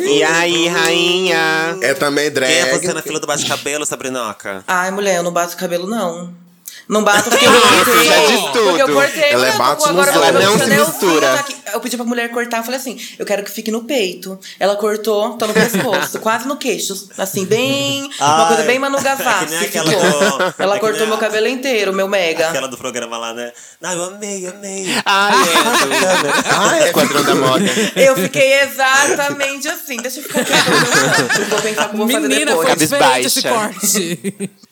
E 0.08 0.22
aí, 0.22 0.68
rainha? 0.68 1.78
É 1.82 1.94
também 1.94 2.30
drag. 2.30 2.50
Quem 2.50 2.60
é 2.60 2.78
você 2.78 2.92
na 2.92 3.02
fila 3.02 3.20
do 3.20 3.26
bate-cabelo, 3.26 3.86
Sabrinoca? 3.86 4.62
Ai, 4.66 4.90
mulher, 4.90 5.16
eu 5.16 5.22
não 5.22 5.32
bato 5.32 5.56
cabelo, 5.56 5.86
não. 5.86 6.43
Não 6.88 7.02
bato 7.02 7.30
porque 7.30 7.44
eu 7.46 7.52
cortei. 7.52 8.04
já 8.08 8.26
diz 8.26 8.40
Porque 8.40 8.58
eu 8.82 8.86
tudo. 8.86 8.94
cortei. 8.94 9.30
Ela 9.30 9.46
é 9.48 9.52
nos 9.52 9.84
cabelo 9.84 10.20
olhos. 10.20 10.44
Não 10.44 10.58
se 10.58 10.70
mistura. 10.90 11.34
aqui. 11.34 11.56
Eu 11.72 11.80
pedi 11.80 11.96
pra 11.96 12.06
mulher 12.06 12.30
cortar, 12.30 12.58
eu 12.58 12.62
falei 12.64 12.78
assim, 12.78 12.98
eu 13.18 13.24
quero 13.26 13.42
que 13.42 13.50
fique 13.50 13.70
no 13.70 13.84
peito. 13.84 14.38
Ela 14.60 14.76
cortou, 14.76 15.36
tá 15.36 15.46
no 15.46 15.54
pescoço, 15.54 16.18
quase 16.20 16.46
no 16.46 16.56
queixo. 16.56 17.08
Assim, 17.18 17.44
bem… 17.46 18.02
uma 18.20 18.42
Ai, 18.42 18.48
coisa 18.48 18.62
bem 18.64 18.78
Manu 18.78 18.98
é 18.98 19.02
Gavassi 19.02 19.56
ficou. 19.56 19.84
do- 19.84 20.54
Ela 20.62 20.76
é 20.76 20.78
cortou 20.78 21.06
meu 21.06 21.16
a- 21.16 21.18
cabelo 21.18 21.48
inteiro, 21.48 21.92
meu 21.92 22.06
mega. 22.06 22.48
Aquela 22.50 22.68
do 22.68 22.76
programa 22.76 23.16
lá, 23.18 23.32
né? 23.34 23.50
Não, 23.80 23.90
eu 23.92 24.04
amei, 24.04 24.46
amei. 24.46 24.86
Ai, 25.04 25.32
é. 25.34 26.52
Ah, 26.54 26.78
é. 26.78 26.86
Esquadrão 26.86 27.22
da 27.24 27.34
moda. 27.34 27.64
Eu 27.96 28.14
fiquei 28.16 28.60
exatamente 28.60 29.68
assim. 29.68 29.96
Deixa 29.96 30.20
eu 30.20 30.24
ficar 30.24 30.40
eu 30.40 31.46
Vou 31.46 31.60
pensar 31.60 31.88
como 31.88 32.06
vou 32.06 32.08
fazer 32.14 32.28
Menina, 32.28 32.52
depois. 32.52 32.68
foi 32.68 32.76
diferente 32.76 33.26
esse 33.26 33.42
Cabisbaixa. 33.42 34.64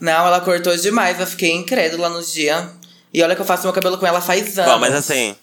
Não, 0.00 0.26
ela 0.26 0.40
cortou 0.40 0.76
demais. 0.76 1.18
Eu 1.18 1.26
fiquei 1.26 1.52
incrédula 1.52 2.08
nos 2.08 2.32
dias. 2.32 2.66
E 3.12 3.22
olha 3.22 3.34
que 3.34 3.42
eu 3.42 3.46
faço 3.46 3.64
meu 3.64 3.72
cabelo 3.72 3.98
com 3.98 4.06
ela 4.06 4.20
faz 4.20 4.58
anos. 4.58 4.72
Bom, 4.72 4.78
mas 4.78 4.94
assim, 4.94 5.36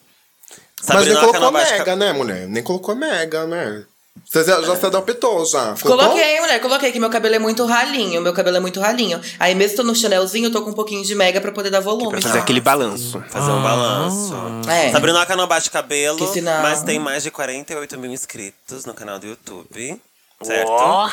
Mas 0.79 0.87
Sabrina 0.87 1.21
nem 1.21 1.31
colocou 1.31 1.51
mega, 1.51 1.95
né, 1.95 2.13
mulher? 2.13 2.47
Nem 2.47 2.63
colocou 2.63 2.95
mega, 2.95 3.45
né? 3.45 3.85
Você 4.25 4.43
já, 4.43 4.61
já 4.61 4.75
se 4.75 4.85
adaptou, 4.85 5.45
já? 5.45 5.75
Ficou 5.75 5.95
bom? 5.95 6.03
Coloquei, 6.03 6.39
mulher, 6.39 6.59
coloquei 6.59 6.91
que 6.91 6.99
meu 6.99 7.09
cabelo 7.09 7.35
é 7.35 7.39
muito 7.39 7.65
ralinho, 7.65 8.21
meu 8.21 8.33
cabelo 8.33 8.57
é 8.57 8.59
muito 8.59 8.79
ralinho. 8.79 9.19
Aí 9.39 9.55
mesmo 9.55 9.77
tô 9.77 9.83
no 9.83 9.95
chanelzinho, 9.95 10.47
eu 10.47 10.51
tô 10.51 10.61
com 10.61 10.71
um 10.71 10.73
pouquinho 10.73 11.03
de 11.03 11.15
mega 11.15 11.39
pra 11.39 11.51
poder 11.51 11.69
dar 11.69 11.79
volume. 11.79 12.11
Pra 12.11 12.21
fazer 12.21 12.37
tá? 12.37 12.43
aquele 12.43 12.59
balanço. 12.59 13.23
Fazer 13.29 13.51
um 13.51 13.61
balanço. 13.61 14.33
É. 14.69 14.91
Sabrina 14.91 15.25
não 15.35 15.47
bate 15.47 15.69
cabelo, 15.71 16.17
Que 16.17 16.27
sinal. 16.27 16.61
mas 16.61 16.83
tem 16.83 16.99
mais 16.99 17.23
de 17.23 17.31
48 17.31 17.97
mil 17.97 18.11
inscritos 18.11 18.85
no 18.85 18.93
canal 18.93 19.19
do 19.19 19.27
YouTube. 19.27 19.99
Certo? 20.41 20.69
Ó. 20.69 21.09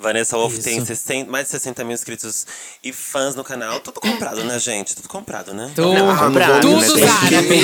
Vanessa 0.00 0.36
Wolf 0.36 0.58
tem 0.58 0.84
60 0.84 1.28
mais 1.28 1.46
de 1.46 1.50
60 1.50 1.82
mil 1.82 1.92
inscritos 1.92 2.46
e 2.84 2.92
fãs 2.92 3.34
no 3.34 3.42
canal. 3.42 3.80
Tudo 3.80 4.00
comprado, 4.00 4.44
né, 4.44 4.56
gente? 4.60 4.94
Tudo 4.94 5.08
comprado, 5.08 5.52
né? 5.52 5.72
Tudo, 5.74 5.88
comprado, 6.16 6.60
tudo 6.60 6.96
né? 6.96 7.08
árabe. 7.08 7.60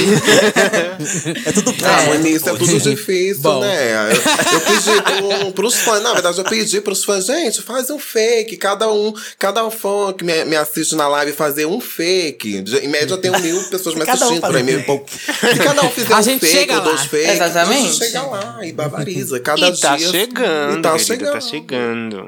É 1.46 1.52
tudo 1.52 1.70
Ah, 1.70 1.74
pra 1.78 2.04
no 2.06 2.14
início 2.16 2.48
é 2.48 2.56
tudo 2.56 2.80
difícil, 2.80 3.40
Bom. 3.40 3.60
né? 3.60 4.10
Eu, 4.10 4.16
eu 4.16 4.60
pedi 4.60 5.02
pro, 5.44 5.52
pros 5.52 5.76
fãs, 5.76 6.02
na 6.02 6.12
verdade, 6.12 6.38
eu 6.38 6.44
pedi 6.44 6.80
pros 6.80 7.04
fãs, 7.04 7.26
gente, 7.26 7.62
faz 7.62 7.88
um 7.90 8.00
fake. 8.00 8.56
Cada 8.56 8.90
um, 8.90 9.14
cada 9.38 9.70
fã 9.70 10.12
que 10.12 10.24
me, 10.24 10.44
me 10.44 10.56
assiste 10.56 10.96
na 10.96 11.06
live 11.06 11.32
fazer 11.32 11.66
um 11.66 11.80
fake. 11.80 12.64
Em 12.82 12.88
média, 12.88 13.16
tem 13.16 13.30
um 13.30 13.38
mil 13.38 13.62
pessoas 13.64 13.94
me 13.94 14.00
um 14.00 14.10
assistindo 14.10 14.40
faz 14.40 14.52
por 14.52 14.56
aí. 14.56 14.62
um 14.62 14.66
mil 14.66 14.74
e 14.80 14.82
fake. 14.82 14.86
pouco. 14.86 15.08
Se 15.10 15.58
cada 15.62 15.82
um 15.84 15.90
fizer 15.90 16.14
A 16.14 16.18
um 16.18 16.22
gente 16.24 16.40
fake 16.40 16.52
chega 16.52 16.74
ou 16.74 16.80
dois 16.80 17.00
lá. 17.00 17.06
fakes, 17.08 17.28
a 17.28 17.46
Exatamente. 17.46 17.82
gente 17.92 17.96
chega 18.04 18.22
lá 18.22 18.58
e 18.66 18.72
barbariza. 18.72 19.38
Cada 19.38 19.68
E 19.68 19.76
tá 19.78 19.96
dia. 19.96 20.08
chegando, 20.10 20.78
E 20.78 20.82
tá 20.82 20.90
querida, 20.92 21.04
chegando. 21.04 21.32
tá 21.32 21.40
chegando. 21.40 22.23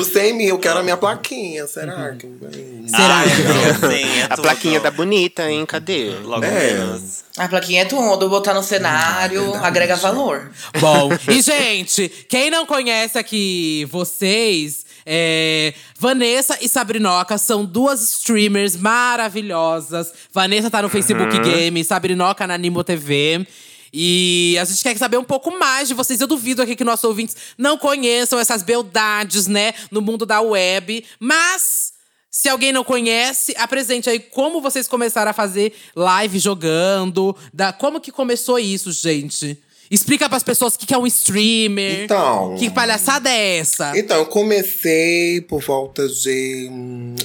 Os 0.00 0.06
100 0.08 0.32
mil, 0.34 0.48
eu 0.50 0.58
quero 0.58 0.78
a 0.78 0.82
minha 0.82 0.96
plaquinha. 0.96 1.66
Será 1.66 2.14
que 2.14 2.26
vem? 2.26 2.86
Será? 2.88 3.16
Ai, 3.18 3.26
amiga, 3.32 3.88
sim, 3.90 4.20
é 4.20 4.24
A 4.24 4.28
tudo. 4.30 4.42
plaquinha 4.42 4.80
da 4.80 4.90
bonita, 4.90 5.50
hein? 5.50 5.64
Cadê? 5.66 6.10
Logo 6.22 6.44
É. 6.44 6.50
menos. 6.74 7.24
A 7.36 7.48
plaquinha 7.48 7.82
é 7.82 7.84
tudo, 7.84 8.28
botar 8.28 8.54
no 8.54 8.62
cenário, 8.62 9.54
agrega 9.56 9.96
valor. 9.96 10.50
Bom, 10.78 11.10
e 11.28 11.42
gente, 11.42 12.08
quem 12.28 12.50
não 12.50 12.64
conhece 12.64 13.18
aqui 13.18 13.86
vocês, 13.90 14.84
é, 15.04 15.74
Vanessa 15.98 16.56
e 16.60 16.68
Sabrinoca 16.68 17.36
são 17.38 17.64
duas 17.64 18.00
streamers 18.02 18.76
maravilhosas. 18.76 20.12
Vanessa 20.32 20.70
tá 20.70 20.80
no 20.82 20.88
Facebook 20.88 21.38
Game, 21.40 21.82
Sabrinoca 21.84 22.46
na 22.46 22.54
Animo 22.54 22.84
TV. 22.84 23.46
E 23.96 24.58
a 24.60 24.64
gente 24.64 24.82
quer 24.82 24.98
saber 24.98 25.18
um 25.18 25.24
pouco 25.24 25.56
mais 25.56 25.86
de 25.86 25.94
vocês. 25.94 26.20
Eu 26.20 26.26
duvido 26.26 26.60
aqui 26.60 26.74
que 26.74 26.82
nossos 26.82 27.04
ouvintes 27.04 27.36
não 27.56 27.78
conheçam 27.78 28.40
essas 28.40 28.60
beldades, 28.60 29.46
né, 29.46 29.72
no 29.88 30.02
mundo 30.02 30.26
da 30.26 30.40
web. 30.40 31.04
Mas 31.20 31.92
se 32.28 32.48
alguém 32.48 32.72
não 32.72 32.82
conhece, 32.82 33.54
apresente 33.56 34.10
aí 34.10 34.18
como 34.18 34.60
vocês 34.60 34.88
começaram 34.88 35.30
a 35.30 35.32
fazer 35.34 35.72
live 35.94 36.40
jogando. 36.40 37.36
Da, 37.52 37.72
como 37.72 38.00
que 38.00 38.10
começou 38.10 38.58
isso, 38.58 38.90
gente? 38.90 39.56
Explica 39.88 40.28
pras 40.28 40.42
pessoas 40.42 40.74
o 40.74 40.78
que 40.78 40.86
que 40.86 40.94
é 40.94 40.98
um 40.98 41.06
streamer. 41.06 42.00
Então. 42.00 42.56
Que 42.58 42.70
palhaçada 42.70 43.30
é 43.30 43.58
essa? 43.58 43.96
Então, 43.96 44.16
eu 44.16 44.26
comecei 44.26 45.40
por 45.42 45.62
volta 45.62 46.08
de. 46.08 46.68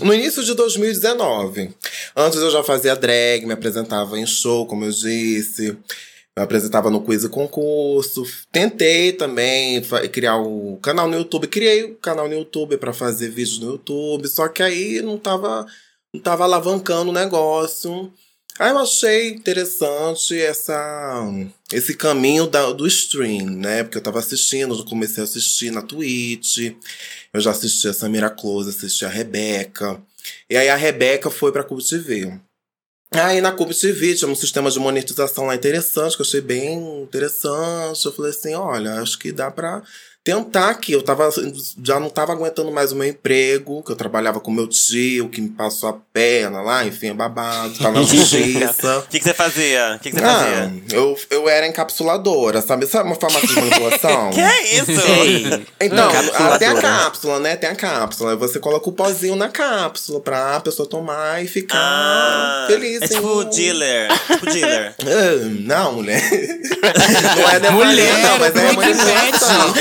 No 0.03 0.13
início 0.13 0.43
de 0.43 0.53
2019. 0.53 1.71
Antes 2.15 2.39
eu 2.39 2.51
já 2.51 2.63
fazia 2.63 2.95
drag, 2.95 3.47
me 3.47 3.53
apresentava 3.53 4.19
em 4.19 4.25
show, 4.27 4.67
como 4.67 4.85
eu 4.85 4.91
disse. 4.91 5.75
Eu 6.39 6.43
apresentava 6.43 6.89
no 6.89 7.01
quiz 7.01 7.25
e 7.25 7.29
concurso. 7.29 8.23
Tentei 8.49 9.11
também 9.11 9.81
criar 10.09 10.37
o 10.37 10.77
canal 10.77 11.05
no 11.05 11.17
YouTube. 11.17 11.47
Criei 11.47 11.83
o 11.83 11.95
canal 11.95 12.29
no 12.29 12.33
YouTube 12.33 12.77
pra 12.77 12.93
fazer 12.93 13.27
vídeos 13.27 13.59
no 13.59 13.71
YouTube. 13.71 14.25
Só 14.29 14.47
que 14.47 14.63
aí 14.63 15.01
não 15.01 15.17
tava, 15.17 15.65
não 16.13 16.21
tava 16.21 16.45
alavancando 16.45 17.09
o 17.09 17.13
negócio. 17.13 18.09
Aí 18.57 18.71
eu 18.71 18.77
achei 18.77 19.31
interessante 19.31 20.39
essa, 20.39 21.25
esse 21.73 21.93
caminho 21.95 22.47
da, 22.47 22.71
do 22.71 22.87
stream, 22.87 23.45
né? 23.45 23.83
Porque 23.83 23.97
eu 23.97 24.01
tava 24.01 24.19
assistindo, 24.19 24.77
eu 24.77 24.85
comecei 24.85 25.21
a 25.21 25.25
assistir 25.25 25.71
na 25.71 25.81
Twitch. 25.81 26.73
Eu 27.33 27.41
já 27.41 27.51
assisti 27.51 27.89
a 27.89 27.93
Samira 27.93 28.29
Close, 28.29 28.69
assisti 28.69 29.03
a 29.03 29.09
Rebeca. 29.09 30.01
E 30.49 30.55
aí 30.55 30.69
a 30.69 30.77
Rebeca 30.77 31.29
foi 31.29 31.51
pra 31.51 31.65
Cube 31.65 31.83
Aí 33.11 33.41
na 33.41 33.51
Cube 33.51 33.73
TV 33.73 34.13
tinha 34.13 34.29
um 34.29 34.35
sistema 34.35 34.69
de 34.69 34.77
monetização 34.77 35.47
lá 35.47 35.55
interessante, 35.55 36.15
que 36.15 36.21
eu 36.21 36.25
achei 36.25 36.41
bem 36.41 37.01
interessante. 37.01 38.05
Eu 38.05 38.11
falei 38.11 38.31
assim, 38.31 38.53
olha, 38.53 39.01
acho 39.01 39.17
que 39.17 39.31
dá 39.31 39.49
pra 39.49 39.81
tentar 40.33 40.69
aqui. 40.69 40.93
Eu 40.93 41.01
tava, 41.01 41.29
já 41.83 41.99
não 41.99 42.09
tava 42.09 42.31
aguentando 42.33 42.71
mais 42.71 42.91
o 42.91 42.95
meu 42.95 43.07
emprego, 43.07 43.83
que 43.83 43.91
eu 43.91 43.95
trabalhava 43.95 44.39
com 44.39 44.51
meu 44.51 44.67
tio, 44.67 45.29
que 45.29 45.41
me 45.41 45.49
passou 45.49 45.89
a 45.89 45.93
perna 46.13 46.61
lá, 46.61 46.85
enfim, 46.85 47.09
é 47.09 47.13
babado, 47.13 47.73
tava 47.77 47.99
na 47.99 48.03
justiça. 48.05 48.99
O 48.99 49.03
que, 49.09 49.17
que 49.19 49.23
você 49.25 49.33
fazia? 49.33 49.95
O 49.95 49.99
que, 49.99 50.11
que 50.11 50.15
você 50.17 50.21
Não, 50.25 50.39
fazia? 50.39 50.73
eu, 50.91 51.17
eu 51.29 51.49
era 51.49 51.67
encapsuladora, 51.67 52.61
sabe? 52.61 52.85
Sabe 52.87 53.07
uma 53.09 53.15
farmácia 53.15 53.47
de 53.47 53.55
manipulação? 53.55 54.29
Que 54.33 54.41
é 54.41 54.75
isso? 54.75 54.91
Então, 55.79 56.09
Encapsuladora. 56.09 56.55
ah, 56.55 56.59
tem 56.59 56.67
a 56.67 56.75
cápsula, 56.81 57.39
né? 57.39 57.55
Tem 57.55 57.69
a 57.69 57.75
cápsula. 57.75 58.35
Você 58.35 58.59
coloca 58.59 58.89
o 58.89 58.93
pozinho 58.93 59.35
na 59.35 59.49
cápsula 59.49 60.19
pra 60.19 60.59
pessoa 60.59 60.87
tomar 60.87 61.43
e 61.43 61.47
ficar 61.47 61.77
Ah, 61.79 62.65
feliz. 62.67 63.01
é 63.01 63.07
tipo 63.07 63.43
dealer. 63.45 64.09
Tipo 64.27 64.45
dealer. 64.45 64.95
Ah, 65.01 65.49
Não, 65.61 65.93
mulher. 65.93 66.21
Não 66.21 67.49
é 67.49 67.71
Mulher, 67.71 67.71
mulher, 67.71 68.17
não, 68.23 68.39
mas 68.39 68.55
é 68.55 68.71
muito 68.73 68.97
manipulação. 68.97 69.73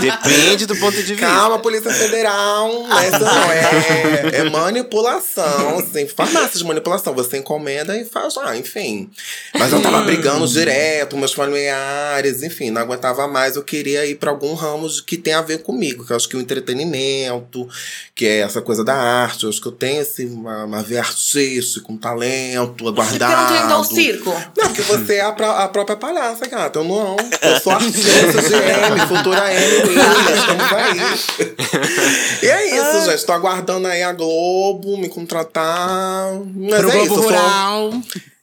Depende 0.00 0.66
do 0.66 0.76
ponto 0.76 0.96
de 0.96 1.14
vista. 1.14 1.26
Calma, 1.26 1.58
Polícia 1.58 1.90
Federal. 1.90 2.84
Mas 2.88 3.12
não, 3.12 3.52
é, 3.52 4.30
é 4.34 4.50
manipulação, 4.50 5.78
assim, 5.78 6.06
farmácia 6.06 6.58
de 6.58 6.64
manipulação. 6.64 7.14
Você 7.14 7.38
encomenda 7.38 7.96
e 7.96 8.04
faz 8.04 8.36
lá, 8.36 8.56
enfim. 8.56 9.10
Mas 9.58 9.72
eu 9.72 9.82
tava 9.82 10.02
brigando 10.02 10.46
direto, 10.46 11.16
meus 11.16 11.32
familiares, 11.32 12.42
enfim, 12.42 12.70
não 12.70 12.82
aguentava 12.82 13.26
mais. 13.26 13.56
Eu 13.56 13.62
queria 13.62 14.06
ir 14.06 14.16
pra 14.16 14.30
algum 14.30 14.54
ramo 14.54 14.88
que 15.06 15.16
tem 15.16 15.34
a 15.34 15.42
ver 15.42 15.58
comigo, 15.58 16.04
que 16.04 16.12
eu 16.12 16.16
acho 16.16 16.28
que 16.28 16.36
o 16.36 16.40
entretenimento, 16.40 17.68
que 18.14 18.26
é 18.26 18.38
essa 18.38 18.60
coisa 18.60 18.84
da 18.84 18.94
arte. 18.94 19.44
Eu 19.44 19.50
acho 19.50 19.60
que 19.60 19.68
eu 19.68 19.72
tenho, 19.72 20.00
assim, 20.02 20.26
uma, 20.26 20.64
uma 20.64 20.82
veia 20.82 21.00
artística, 21.00 21.90
um 21.92 21.96
talento 21.96 22.88
aguardado. 22.88 23.42
não 23.42 23.48
tem 23.48 23.64
então 23.64 23.84
circo? 23.84 24.30
Não, 24.56 24.68
porque 24.68 24.82
você 24.82 25.14
é 25.16 25.20
a, 25.20 25.28
a 25.28 25.68
própria 25.68 25.96
palhaça, 25.96 26.46
gata. 26.46 26.78
Eu 26.78 26.84
não. 26.84 27.16
Eu 27.42 27.60
sou 27.60 27.72
artista 27.72 28.42
de 28.42 28.54
M, 28.54 29.06
futura 29.08 29.47
M 29.52 29.82
Williams, 29.88 30.38
estamos 30.40 30.72
aí. 30.72 32.38
E 32.42 32.46
é 32.48 32.76
isso, 32.76 33.10
gente. 33.10 33.24
Tô 33.26 33.32
aguardando 33.32 33.86
aí 33.88 34.02
a 34.02 34.12
Globo 34.12 34.96
me 34.96 35.08
contratar. 35.08 36.32
Mas 36.54 36.80
Pro 36.80 36.90
é 36.90 36.96
isso. 36.98 37.06
Globo 37.08 37.22
sou- 37.22 37.30
Rural. 37.30 37.90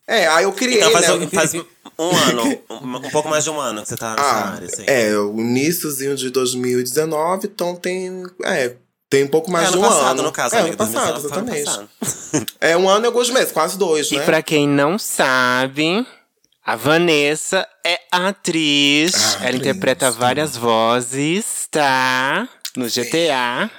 É, 0.08 0.28
aí 0.28 0.44
eu 0.44 0.52
criei, 0.54 0.78
Então 0.80 0.92
faz, 0.92 1.08
né? 1.20 1.28
faz 1.34 1.54
um 1.56 2.16
ano, 2.16 2.60
um, 2.70 2.96
um 2.98 3.10
pouco 3.10 3.28
mais 3.28 3.44
de 3.44 3.50
um 3.50 3.60
ano 3.60 3.82
que 3.82 3.88
você 3.90 3.98
tá 3.98 4.12
nessa 4.12 4.24
Ah, 4.24 4.54
área, 4.54 4.68
assim. 4.68 4.84
é, 4.86 5.18
o 5.18 5.34
iníciozinho 5.40 6.16
de 6.16 6.30
2019, 6.30 7.48
então 7.48 7.76
tem. 7.76 8.24
É, 8.44 8.74
tem 9.10 9.24
um 9.24 9.28
pouco 9.28 9.50
mais 9.50 9.68
É, 9.68 9.72
de 9.72 9.78
ano 9.78 9.86
um 9.86 9.90
passado, 9.90 10.10
ano. 10.20 10.24
no 10.24 10.32
caso, 10.32 10.56
é, 10.56 10.60
amiga, 10.60 10.76
ano 10.84 10.92
passado, 10.94 11.22
2019 11.22 11.30
foi 11.30 11.38
ano 11.40 11.56
exatamente. 11.58 12.00
passado. 12.00 12.46
É 12.62 12.78
um 12.78 12.88
ano 12.88 13.06
e 13.06 13.08
alguns 13.08 13.30
meses, 13.32 13.52
quase 13.52 13.78
dois, 13.80 14.12
E 14.12 14.18
né? 14.18 14.26
pra 14.26 14.44
quem 14.44 14.68
não 14.68 15.00
sabe, 15.00 16.06
a 16.66 16.76
Vanessa 16.76 17.68
é 17.86 18.00
atriz. 18.12 19.38
Ah, 19.40 19.48
Ela 19.48 19.58
interpreta 19.58 20.10
várias 20.12 20.58
vozes, 20.58 21.68
tá? 21.70 22.48
No 22.76 22.86
GTA. 22.88 23.70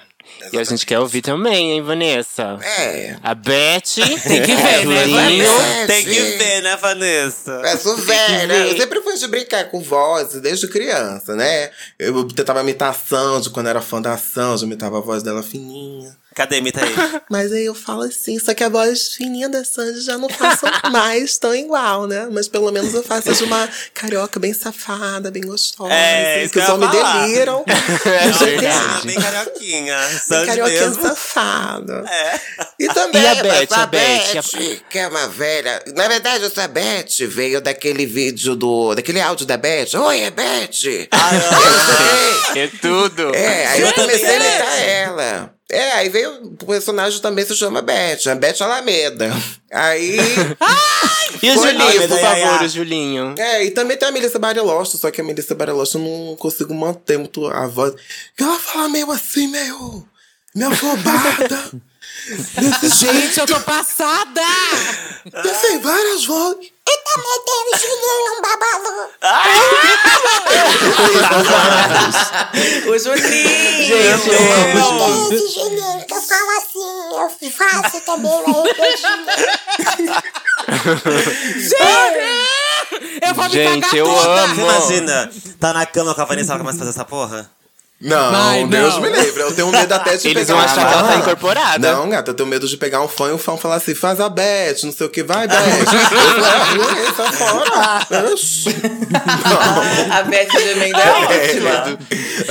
E 0.53 0.59
a 0.59 0.65
gente 0.65 0.85
quer 0.85 0.99
ouvir 0.99 1.23
também, 1.23 1.73
hein, 1.73 1.83
Vanessa? 1.83 2.59
É. 2.63 3.17
A 3.23 3.35
Beth. 3.35 3.83
Tem 4.23 4.43
que 4.43 4.55
ver, 4.55 4.87
né, 4.87 5.05
Julinho. 5.05 5.47
Vanessa? 5.51 5.87
Tem 5.87 6.05
que 6.05 6.21
ver, 6.21 6.63
né, 6.63 6.77
Vanessa? 6.77 7.63
Velha, 7.97 8.47
né? 8.47 8.71
Eu 8.71 8.77
sempre 8.77 9.01
fui 9.01 9.17
de 9.17 9.27
brincar 9.29 9.71
com 9.71 9.81
voz 9.81 10.35
desde 10.41 10.69
criança, 10.69 11.35
né? 11.35 11.71
Eu 11.99 12.25
tentava 12.29 12.61
imitação 12.61 13.41
de 13.41 13.51
quando 13.51 13.69
era 13.69 13.81
fã 13.81 14.01
da 14.01 14.17
Sanji, 14.17 14.63
eu 14.65 14.67
imitava 14.67 14.99
a 14.99 15.01
voz 15.01 15.23
dela 15.23 15.43
fininha. 15.43 16.17
Cadê? 16.37 16.59
Imita 16.59 16.85
aí. 16.85 16.95
Mas 17.31 17.51
aí 17.51 17.65
eu 17.65 17.75
falo 17.75 18.03
assim, 18.03 18.39
só 18.39 18.53
que 18.53 18.63
a 18.63 18.69
voz 18.69 19.15
fininha 19.15 19.49
da 19.49 19.65
Sanji 19.65 20.03
já 20.03 20.19
não 20.19 20.29
faço 20.29 20.67
mais 20.93 21.39
tão 21.39 21.55
igual, 21.55 22.07
né? 22.07 22.29
Mas 22.31 22.47
pelo 22.47 22.71
menos 22.71 22.93
eu 22.93 23.03
faço 23.03 23.33
de 23.33 23.43
uma 23.43 23.67
carioca 23.95 24.39
bem 24.39 24.53
safada, 24.53 25.31
bem 25.31 25.43
gostosa. 25.43 25.95
É, 25.95 26.35
assim, 26.35 26.45
isso 26.45 26.53
que 26.53 26.59
os 26.59 26.69
homens 26.69 26.91
deliram. 26.93 27.65
É 28.07 28.31
verdade. 28.31 29.07
Bem 29.07 29.17
carioquinha. 29.21 29.99
Bem 29.99 30.19
Sandy 30.19 30.47
carioquinha 30.47 30.89
mesmo. 30.89 31.03
safada. 31.03 32.05
É. 32.07 32.41
E 32.79 32.89
também 32.89 33.23
E 33.23 33.27
a 33.27 33.35
Beth, 33.37 33.69
a 33.71 33.83
a 33.83 33.87
Beth, 33.87 34.33
Beth, 34.35 34.81
que 34.91 34.99
é 34.99 35.09
uma 35.09 35.29
velha. 35.29 35.83
Na 35.95 36.07
verdade, 36.07 36.45
essa 36.45 36.69
Beth 36.69 37.27
veio 37.29 37.63
daquele 37.63 38.05
vídeo 38.05 38.55
do. 38.55 38.95
daquele 38.95 39.23
áudio 39.23 39.47
da 39.47 39.57
Beth. 39.57 39.95
Oi, 39.95 40.21
é 40.21 40.31
Beth! 40.31 40.85
Eu 40.85 41.09
sei. 42.53 42.63
É 42.63 42.69
tudo. 42.81 43.35
É, 43.35 43.67
aí 43.69 43.81
eu 43.81 43.87
Eu 43.87 43.95
comecei 43.95 44.29
a 44.29 44.37
imitar 44.37 44.83
ela. 44.83 45.56
É, 45.71 45.93
aí 45.93 46.09
veio. 46.09 46.45
O 46.45 46.67
personagem 46.67 47.21
também 47.21 47.45
se 47.45 47.57
chama 47.57 47.83
Beth, 47.83 48.29
a 48.31 48.35
Beth 48.35 48.61
Alameda. 48.61 49.31
Aí. 49.73 50.19
E 51.43 51.51
o 51.51 51.55
Julinho, 51.55 52.09
por 52.09 52.19
favor, 52.19 52.63
o 52.63 52.69
Julinho. 52.69 53.35
É, 53.37 53.65
e 53.65 53.71
também 53.71 53.97
tem 53.97 54.09
a 54.09 54.13
Melissa 54.13 54.39
Bariloche, 54.39 54.97
só 54.97 55.11
que 55.11 55.21
a 55.21 55.25
Melissa 55.25 55.55
Bariloche 55.55 55.97
eu 55.97 56.01
não 56.01 56.37
consigo 56.37 56.73
manter 56.73 57.19
muito 57.19 57.47
a 57.49 57.67
voz. 57.67 57.95
Ela 58.39 58.59
fala 58.59 58.89
meio 58.89 59.11
assim, 59.11 59.47
meio. 59.49 60.09
meio 60.55 60.71
afobada. 60.71 61.71
Gente, 62.83 63.39
eu 63.39 63.47
tô 63.47 63.61
passada! 63.61 64.41
Tem 65.63 65.79
várias 65.81 66.25
vozes. 66.25 66.73
Ai, 66.89 67.23
meu 67.23 67.45
Deus, 67.47 67.83
Juninho, 67.83 68.43
babalu. 68.43 69.09
O 72.91 72.99
Juninho! 72.99 73.87
Gente, 73.87 74.29
eu 74.29 74.53
amo, 74.53 74.79
gente. 74.89 75.31
Deus, 75.31 75.55
Juninho, 75.55 76.05
que 76.07 76.15
eu 76.15 76.23
falo 76.23 76.51
assim, 76.59 76.91
eu 77.15 77.29
faço 77.51 78.01
também, 78.05 78.43
mas 78.47 79.03
eu 79.03 79.07
Eu 83.23 83.35
vou 83.35 83.45
me 83.45 83.51
Gente, 83.51 83.81
cagar 83.81 83.95
eu 83.97 84.07
toda. 84.07 84.43
amo. 84.43 84.55
Você 84.55 84.61
imagina, 84.61 85.31
tá 85.61 85.73
na 85.73 85.87
cama 85.87 86.15
com 86.15 86.21
a 86.21 86.25
Vanessa 86.25 86.49
e 86.49 86.51
ela 86.51 86.59
começa 86.59 86.77
a 86.77 86.79
fazer 86.81 86.91
essa 86.91 87.05
porra? 87.05 87.51
Não, 87.99 88.31
Vai, 88.31 88.67
Deus 88.67 88.95
não. 88.95 89.01
me 89.01 89.09
livre. 89.11 89.41
Eu 89.43 89.55
tenho 89.55 89.71
medo 89.73 89.91
até 89.95 90.17
de 90.17 90.29
Eles 90.29 90.47
pegar 90.47 90.55
vão 90.55 90.63
achar 90.65 90.87
que 90.87 90.93
ela 90.93 91.03
tá 91.09 91.15
Ah, 91.15 91.17
incorporada. 91.17 91.93
Não, 91.93 92.09
gata, 92.11 92.31
eu 92.31 92.35
tenho 92.35 92.47
medo 92.49 92.69
de 92.69 92.77
pegar 92.77 93.01
um 93.01 93.09
fã 93.09 93.29
e 93.29 93.33
o 93.33 93.39
fã 93.39 93.57
falar 93.57 93.77
assim, 93.77 93.95
faz 93.95 94.21
a 94.21 94.29
Beth, 94.29 94.83
não 94.85 94.93
sei 94.93 95.07
o 95.07 95.11
que, 95.11 95.23
vai, 95.23 95.49
Beth. 95.49 95.57
eu 95.57 96.85
falei, 96.85 97.15
sai 97.17 97.33
fora. 97.33 98.33
Oxi. 98.33 98.69
A 100.13 100.23
Beth 100.25 100.49
Gemenda 100.53 100.99
é 100.99 101.11
ótima. 101.25 101.99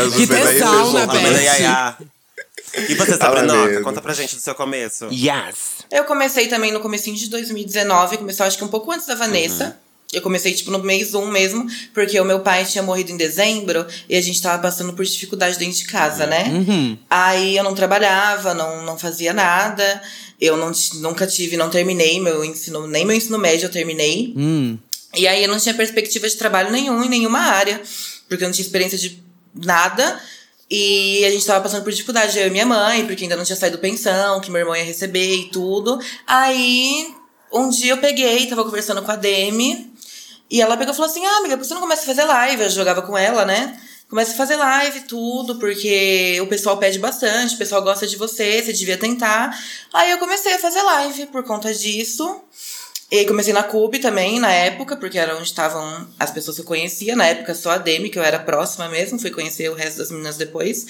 Às 0.03 0.13
Que 0.15 0.27
tesão, 0.27 0.93
né, 0.93 1.05
Beth? 1.05 2.05
E 2.89 2.95
você, 2.95 3.15
Sabrinoca, 3.15 3.63
amigo. 3.69 3.83
conta 3.83 4.01
pra 4.01 4.13
gente 4.13 4.35
do 4.35 4.41
seu 4.41 4.53
começo. 4.55 5.05
Yes. 5.11 5.85
Eu 5.91 6.03
comecei 6.05 6.47
também 6.47 6.71
no 6.73 6.79
comecinho 6.81 7.15
de 7.15 7.29
2019, 7.29 8.17
comecei 8.17 8.45
acho 8.45 8.57
que 8.57 8.63
um 8.63 8.67
pouco 8.67 8.91
antes 8.91 9.05
da 9.07 9.15
Vanessa. 9.15 9.77
Eu 10.15 10.21
comecei, 10.21 10.53
tipo, 10.53 10.71
no 10.71 10.79
mês 10.79 11.13
1 11.13 11.27
mesmo, 11.27 11.67
porque 11.93 12.19
o 12.19 12.25
meu 12.25 12.39
pai 12.39 12.65
tinha 12.65 12.83
morrido 12.83 13.11
em 13.11 13.17
dezembro 13.17 13.85
e 14.09 14.15
a 14.15 14.21
gente 14.21 14.41
tava 14.41 14.61
passando 14.61 14.93
por 14.93 15.05
dificuldade 15.05 15.59
dentro 15.59 15.77
de 15.77 15.85
casa, 15.85 16.25
né? 16.25 16.45
Aí 17.09 17.57
eu 17.57 17.63
não 17.63 17.75
trabalhava, 17.75 18.53
não, 18.53 18.83
não 18.83 18.97
fazia 18.97 19.33
nada. 19.33 20.01
Eu 20.39 20.57
não, 20.57 20.71
nunca 20.95 21.27
tive, 21.27 21.55
não 21.57 21.69
terminei 21.69 22.19
meu 22.19 22.43
ensino, 22.43 22.87
nem 22.87 23.05
meu 23.05 23.15
ensino 23.15 23.37
médio 23.37 23.67
eu 23.67 23.71
terminei. 23.71 24.33
Hum. 24.35 24.77
E 25.15 25.27
aí 25.27 25.43
eu 25.43 25.49
não 25.49 25.59
tinha 25.59 25.73
perspectiva 25.73 26.27
de 26.27 26.35
trabalho 26.35 26.71
nenhum 26.71 27.03
em 27.03 27.09
nenhuma 27.09 27.39
área, 27.39 27.81
porque 28.27 28.43
eu 28.43 28.47
não 28.47 28.53
tinha 28.53 28.65
experiência 28.65 28.97
de 28.97 29.23
nada. 29.53 30.19
E 30.69 31.23
a 31.25 31.29
gente 31.29 31.45
tava 31.45 31.61
passando 31.61 31.83
por 31.83 31.91
dificuldade, 31.91 32.37
eu 32.37 32.47
e 32.47 32.49
minha 32.49 32.65
mãe, 32.65 33.05
porque 33.05 33.23
ainda 33.23 33.35
não 33.35 33.43
tinha 33.43 33.55
saído 33.55 33.77
pensão, 33.77 34.41
que 34.41 34.49
meu 34.49 34.59
irmão 34.59 34.75
ia 34.75 34.83
receber 34.83 35.35
e 35.35 35.49
tudo. 35.49 35.99
Aí, 36.25 37.07
um 37.53 37.69
dia 37.69 37.91
eu 37.91 37.97
peguei, 37.97 38.47
tava 38.47 38.63
conversando 38.63 39.01
com 39.03 39.11
a 39.11 39.15
Demi, 39.15 39.93
e 40.49 40.61
ela 40.61 40.77
pegou 40.77 40.93
e 40.93 40.95
falou 40.95 41.09
assim: 41.09 41.25
Ah, 41.25 41.37
amiga, 41.37 41.57
por 41.57 41.61
que 41.61 41.67
você 41.67 41.73
não 41.73 41.81
começa 41.81 42.03
a 42.03 42.05
fazer 42.05 42.23
live? 42.23 42.63
Eu 42.63 42.69
jogava 42.69 43.01
com 43.01 43.17
ela, 43.17 43.45
né? 43.45 43.79
Começa 44.07 44.33
a 44.33 44.35
fazer 44.35 44.55
live, 44.55 45.01
tudo, 45.01 45.55
porque 45.55 46.39
o 46.39 46.47
pessoal 46.47 46.77
pede 46.77 46.99
bastante, 46.99 47.55
o 47.55 47.57
pessoal 47.57 47.81
gosta 47.81 48.05
de 48.05 48.15
você, 48.15 48.61
você 48.61 48.71
devia 48.71 48.97
tentar. 48.97 49.59
Aí 49.91 50.11
eu 50.11 50.19
comecei 50.19 50.53
a 50.53 50.59
fazer 50.59 50.81
live 50.83 51.25
por 51.27 51.43
conta 51.43 51.73
disso. 51.73 52.41
E 53.11 53.25
comecei 53.25 53.53
na 53.53 53.63
Cube 53.63 53.99
também, 53.99 54.39
na 54.39 54.51
época, 54.51 54.95
porque 54.95 55.17
era 55.17 55.35
onde 55.35 55.47
estavam 55.47 56.07
as 56.19 56.31
pessoas 56.31 56.55
que 56.57 56.61
eu 56.61 56.65
conhecia. 56.65 57.15
Na 57.15 57.25
época 57.25 57.53
só 57.55 57.71
a 57.71 57.77
Demi, 57.77 58.09
que 58.09 58.17
eu 58.17 58.23
era 58.23 58.39
próxima 58.39 58.89
mesmo, 58.89 59.19
fui 59.19 59.31
conhecer 59.31 59.69
o 59.69 59.75
resto 59.75 59.97
das 59.97 60.11
meninas 60.11 60.37
depois. 60.37 60.85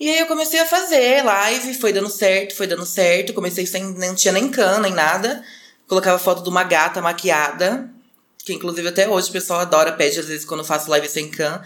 E 0.00 0.08
aí 0.10 0.18
eu 0.18 0.26
comecei 0.26 0.60
a 0.60 0.66
fazer 0.66 1.22
live, 1.22 1.74
foi 1.74 1.92
dando 1.92 2.10
certo, 2.10 2.54
foi 2.54 2.66
dando 2.66 2.84
certo. 2.84 3.32
Comecei 3.32 3.66
sem, 3.66 3.82
não 3.94 4.14
tinha 4.14 4.32
nem 4.32 4.48
cana, 4.48 4.80
nem 4.80 4.92
nada. 4.92 5.42
Colocava 5.86 6.18
foto 6.18 6.42
de 6.42 6.48
uma 6.48 6.64
gata 6.64 7.00
maquiada, 7.00 7.88
que 8.44 8.52
inclusive 8.52 8.88
até 8.88 9.08
hoje 9.08 9.28
o 9.28 9.32
pessoal 9.32 9.60
adora, 9.60 9.92
pede 9.92 10.18
às 10.20 10.26
vezes 10.26 10.44
quando 10.44 10.60
eu 10.60 10.66
faço 10.66 10.90
live 10.90 11.08
sem 11.08 11.30
can. 11.30 11.62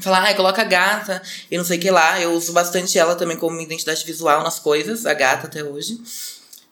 Fala, 0.00 0.20
ai, 0.20 0.34
coloca 0.34 0.60
a 0.60 0.64
gata 0.64 1.22
e 1.50 1.56
não 1.56 1.64
sei 1.64 1.78
o 1.78 1.80
que 1.80 1.90
lá. 1.90 2.20
Eu 2.20 2.32
uso 2.32 2.52
bastante 2.52 2.98
ela 2.98 3.14
também 3.14 3.36
como 3.36 3.60
identidade 3.60 4.04
visual 4.04 4.42
nas 4.42 4.58
coisas, 4.58 5.06
a 5.06 5.14
gata 5.14 5.46
até 5.46 5.64
hoje. 5.64 5.98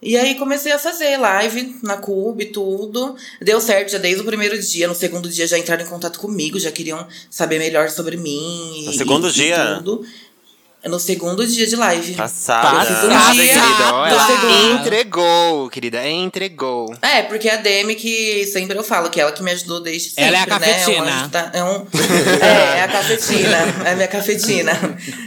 E 0.02 0.18
aí 0.18 0.34
comecei 0.34 0.70
a 0.70 0.78
fazer 0.78 1.16
live 1.16 1.78
na 1.82 1.96
Cube, 1.96 2.46
tudo. 2.46 3.16
Deu 3.40 3.58
certo 3.58 3.92
já 3.92 3.96
desde 3.96 4.20
o 4.20 4.24
primeiro 4.24 4.60
dia. 4.60 4.86
No 4.86 4.94
segundo 4.94 5.30
dia 5.30 5.46
já 5.46 5.56
entraram 5.56 5.82
em 5.82 5.88
contato 5.88 6.18
comigo, 6.18 6.60
já 6.60 6.70
queriam 6.70 7.06
saber 7.30 7.58
melhor 7.58 7.88
sobre 7.88 8.18
mim. 8.18 8.82
No 8.84 8.92
e- 8.92 8.98
segundo 8.98 9.28
e 9.28 9.32
dia? 9.32 9.76
tudo. 9.78 10.04
No 10.86 11.00
segundo 11.00 11.46
dia 11.46 11.66
de 11.66 11.76
live. 11.76 12.14
Passada. 12.14 12.70
Passada. 12.70 13.08
Passada, 13.08 13.32
dia, 13.34 13.54
querida. 13.54 14.26
Segundo. 14.26 14.80
entregou, 14.80 15.70
querida. 15.70 16.06
Entregou. 16.08 16.94
É, 17.00 17.22
porque 17.22 17.48
a 17.48 17.56
Demi 17.56 17.94
que 17.94 18.46
sempre 18.46 18.76
eu 18.76 18.84
falo 18.84 19.08
que 19.08 19.18
ela 19.20 19.32
que 19.32 19.42
me 19.42 19.50
ajudou 19.52 19.80
desde 19.80 20.10
sempre, 20.10 20.24
Ela 20.24 20.38
é 20.38 20.40
a 20.42 20.46
né? 20.46 20.52
É, 20.52 20.56
um 20.56 20.60
cafetina. 20.60 21.14
anjo 21.20 21.28
da- 21.28 21.50
é, 21.54 21.64
um, 21.64 21.86
é, 22.42 22.78
é 22.78 22.82
a 22.82 22.88
cafetina. 22.88 23.56
É 23.86 23.90
a 23.92 23.94
minha 23.96 24.08
cafetina. 24.08 24.72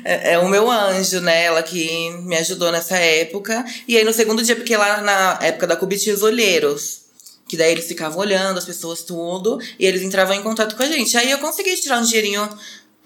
É, 0.05 0.33
é 0.33 0.39
o 0.39 0.47
meu 0.47 0.69
anjo, 0.69 1.19
né? 1.21 1.45
Ela 1.45 1.63
que 1.63 2.11
me 2.23 2.35
ajudou 2.37 2.71
nessa 2.71 2.95
época. 2.97 3.65
E 3.87 3.97
aí 3.97 4.03
no 4.03 4.13
segundo 4.13 4.43
dia, 4.43 4.55
porque 4.55 4.77
lá 4.77 5.01
na 5.01 5.39
época 5.41 5.65
da 5.67 5.75
Cubi 5.75 5.97
tinha 5.97 6.13
os 6.13 6.21
olheiros. 6.21 7.01
Que 7.49 7.55
daí 7.57 7.71
eles 7.71 7.87
ficavam 7.87 8.19
olhando 8.19 8.57
as 8.57 8.65
pessoas 8.65 9.01
tudo. 9.03 9.57
E 9.79 9.85
eles 9.85 10.01
entravam 10.01 10.35
em 10.35 10.43
contato 10.43 10.75
com 10.75 10.83
a 10.83 10.85
gente. 10.85 11.17
Aí 11.17 11.31
eu 11.31 11.37
consegui 11.39 11.75
tirar 11.77 11.97
um 11.99 12.03
dinheirinho 12.03 12.47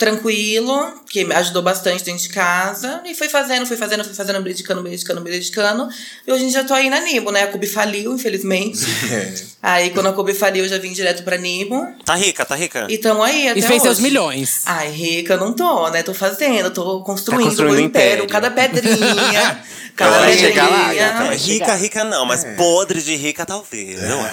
tranquilo, 0.01 1.03
que 1.07 1.23
me 1.23 1.35
ajudou 1.35 1.61
bastante 1.61 2.03
dentro 2.03 2.23
de 2.23 2.29
casa. 2.29 3.03
E 3.05 3.13
fui 3.13 3.29
fazendo, 3.29 3.67
fui 3.67 3.77
fazendo, 3.77 4.03
fui 4.03 4.15
fazendo, 4.15 4.41
medicando, 4.41 4.81
medicando, 4.81 5.21
medicando. 5.21 5.87
E 6.25 6.31
hoje 6.31 6.45
em 6.45 6.47
dia 6.47 6.61
eu 6.61 6.65
tô 6.65 6.73
aí 6.73 6.89
na 6.89 6.99
Nibo, 7.01 7.31
né? 7.31 7.43
A 7.43 7.47
Cubi 7.47 7.67
faliu, 7.67 8.15
infelizmente. 8.15 8.83
Aí 9.63 9.91
quando 9.91 10.07
a 10.07 10.13
Kobe 10.13 10.33
faliu, 10.33 10.63
eu 10.65 10.69
já 10.69 10.79
vim 10.79 10.91
direto 10.91 11.23
pra 11.23 11.37
Nibo. 11.37 11.85
Tá 12.03 12.15
rica, 12.15 12.43
tá 12.43 12.55
rica? 12.55 12.87
E 12.89 12.97
tamo 12.97 13.21
aí 13.21 13.47
até 13.47 13.59
E 13.59 13.61
fez 13.61 13.81
seus 13.83 13.97
hoje. 13.97 14.01
milhões. 14.07 14.63
Ai, 14.65 14.89
rica, 14.89 15.33
eu 15.33 15.39
não 15.39 15.53
tô, 15.53 15.87
né? 15.89 16.01
Tô 16.01 16.15
fazendo, 16.15 16.71
tô 16.71 17.01
construindo, 17.03 17.41
Tá 17.41 17.45
construindo 17.49 17.73
meu 17.75 17.83
um 17.83 17.85
império. 17.87 18.23
império. 18.23 18.27
Cada 18.27 18.49
pedrinha, 18.49 19.63
cada 19.95 20.17
Vai 20.17 20.29
pedrinha. 20.31 20.49
chegar 20.49 20.67
lá, 20.67 20.87
vai 21.27 21.37
rica, 21.37 21.75
rica 21.75 22.03
não, 22.03 22.25
mas 22.25 22.43
podre 22.57 23.03
de 23.03 23.15
rica 23.15 23.45
talvez, 23.45 24.01
não 24.01 24.25
é? 24.25 24.31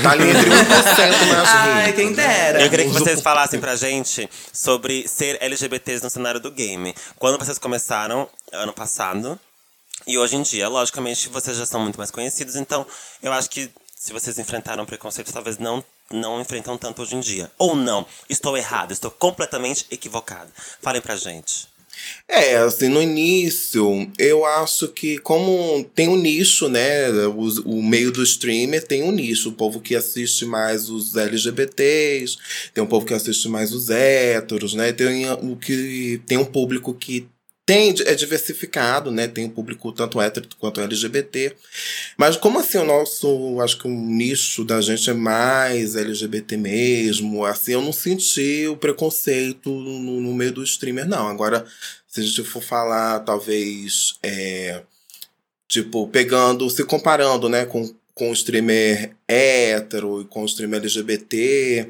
Tá 0.00 0.10
ali 0.12 0.30
entre 0.30 0.48
1% 0.48 1.26
mais 1.26 1.48
Ai, 1.48 1.86
rico. 1.86 1.96
quem 1.98 2.12
dera. 2.12 2.62
Eu 2.62 2.70
queria 2.70 2.86
que 2.86 2.92
vocês 2.92 3.20
falassem 3.20 3.58
pra 3.58 3.74
gente 3.74 4.30
sobre 4.52 5.08
ser 5.08 5.38
LGBTs 5.40 6.04
no 6.04 6.10
cenário 6.10 6.38
do 6.38 6.52
game. 6.52 6.94
Quando 7.18 7.36
vocês 7.36 7.58
começaram, 7.58 8.28
ano 8.52 8.72
passado, 8.72 9.36
e 10.06 10.16
hoje 10.16 10.36
em 10.36 10.42
dia, 10.42 10.68
logicamente, 10.68 11.28
vocês 11.28 11.56
já 11.56 11.66
são 11.66 11.80
muito 11.80 11.96
mais 11.98 12.12
conhecidos, 12.12 12.54
então 12.54 12.86
eu 13.20 13.32
acho 13.32 13.50
que 13.50 13.68
se 13.98 14.12
vocês 14.12 14.38
enfrentaram 14.38 14.86
preconceito, 14.86 15.32
talvez 15.32 15.58
não, 15.58 15.84
não 16.10 16.40
enfrentam 16.40 16.78
tanto 16.78 17.02
hoje 17.02 17.16
em 17.16 17.20
dia. 17.20 17.50
Ou 17.58 17.74
não, 17.74 18.06
estou 18.30 18.56
errado, 18.56 18.92
estou 18.92 19.10
completamente 19.10 19.86
equivocado. 19.90 20.50
Falem 20.80 21.02
pra 21.02 21.16
gente. 21.16 21.66
É, 22.28 22.56
assim, 22.58 22.88
no 22.88 23.02
início, 23.02 24.08
eu 24.16 24.44
acho 24.44 24.86
que 24.86 25.18
como 25.18 25.82
tem 25.96 26.08
um 26.08 26.16
nicho, 26.16 26.68
né? 26.68 27.10
O, 27.26 27.78
o 27.78 27.82
meio 27.82 28.12
do 28.12 28.22
streamer 28.22 28.86
tem 28.86 29.02
um 29.02 29.10
nicho. 29.10 29.48
O 29.48 29.54
povo 29.54 29.80
que 29.80 29.96
assiste 29.96 30.44
mais 30.44 30.88
os 30.88 31.16
LGBTs, 31.16 32.36
tem 32.72 32.84
um 32.84 32.86
povo 32.86 33.04
que 33.04 33.14
assiste 33.14 33.48
mais 33.48 33.72
os 33.72 33.90
héteros, 33.90 34.74
né? 34.74 34.92
Tem 34.92 35.28
o 35.28 35.56
que 35.56 36.22
tem 36.24 36.38
um 36.38 36.44
público 36.44 36.94
que 36.94 37.26
tem, 37.68 37.94
é 38.06 38.14
diversificado, 38.14 39.10
né? 39.10 39.28
Tem 39.28 39.44
um 39.44 39.50
público 39.50 39.92
tanto 39.92 40.18
hétero 40.22 40.48
quanto 40.58 40.80
LGBT. 40.80 41.54
Mas 42.16 42.34
como 42.34 42.58
assim 42.58 42.78
o 42.78 42.84
nosso, 42.84 43.60
acho 43.60 43.76
que 43.76 43.86
o 43.86 43.90
nicho 43.90 44.64
da 44.64 44.80
gente 44.80 45.10
é 45.10 45.12
mais 45.12 45.94
LGBT 45.94 46.56
mesmo, 46.56 47.44
assim, 47.44 47.72
eu 47.72 47.82
não 47.82 47.92
senti 47.92 48.66
o 48.66 48.74
preconceito 48.74 49.68
no, 49.68 50.18
no 50.18 50.32
meio 50.32 50.50
do 50.50 50.64
streamer, 50.64 51.06
não. 51.06 51.28
Agora, 51.28 51.66
se 52.06 52.20
a 52.20 52.22
gente 52.22 52.42
for 52.42 52.62
falar, 52.62 53.20
talvez, 53.20 54.14
é, 54.22 54.80
tipo, 55.68 56.08
pegando, 56.08 56.70
se 56.70 56.82
comparando, 56.84 57.50
né, 57.50 57.66
com, 57.66 57.94
com 58.14 58.30
o 58.30 58.32
streamer 58.32 59.14
hétero 59.28 60.22
e 60.22 60.24
com 60.24 60.40
o 60.40 60.46
streamer 60.46 60.80
LGBT, 60.80 61.86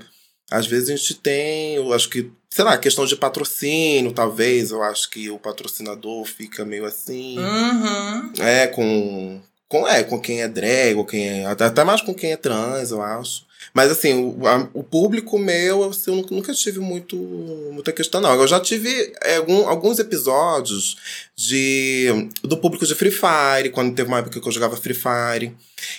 às 0.50 0.66
vezes 0.66 0.90
a 0.90 0.96
gente 0.96 1.14
tem, 1.14 1.76
eu 1.76 1.92
acho 1.92 2.10
que, 2.10 2.32
sei 2.58 2.64
lá, 2.64 2.76
questão 2.76 3.06
de 3.06 3.14
patrocínio, 3.14 4.12
talvez, 4.12 4.72
eu 4.72 4.82
acho 4.82 5.08
que 5.10 5.30
o 5.30 5.38
patrocinador 5.38 6.24
fica 6.24 6.64
meio 6.64 6.84
assim. 6.86 7.38
Uhum. 7.38 8.32
É, 8.40 8.66
com. 8.66 9.40
Com, 9.68 9.86
é, 9.86 10.02
com 10.02 10.18
quem 10.18 10.42
é 10.42 10.48
drag, 10.48 10.96
ou 10.96 11.04
quem 11.04 11.28
é. 11.28 11.46
Até, 11.46 11.66
até 11.66 11.84
mais 11.84 12.00
com 12.00 12.12
quem 12.12 12.32
é 12.32 12.36
trans, 12.36 12.90
eu 12.90 13.00
acho. 13.00 13.46
Mas 13.78 13.92
assim, 13.92 14.34
o, 14.36 14.44
a- 14.44 14.68
o 14.74 14.82
público 14.82 15.38
meu, 15.38 15.84
assim, 15.88 16.10
eu 16.10 16.26
nunca, 16.32 16.52
tive 16.52 16.80
muito, 16.80 17.14
muita 17.16 17.92
questão, 17.92 18.20
não. 18.20 18.34
Eu 18.34 18.48
já 18.48 18.58
tive 18.58 19.12
é, 19.22 19.36
algum- 19.36 19.68
alguns 19.68 20.00
episódios 20.00 20.96
de, 21.36 22.28
do 22.42 22.56
público 22.56 22.84
de 22.84 22.92
Free 22.96 23.12
Fire, 23.12 23.70
quando 23.70 23.94
teve 23.94 24.08
uma 24.08 24.18
época 24.18 24.40
que 24.40 24.48
eu 24.48 24.50
jogava 24.50 24.76
Free 24.76 24.94
Fire. 24.94 25.54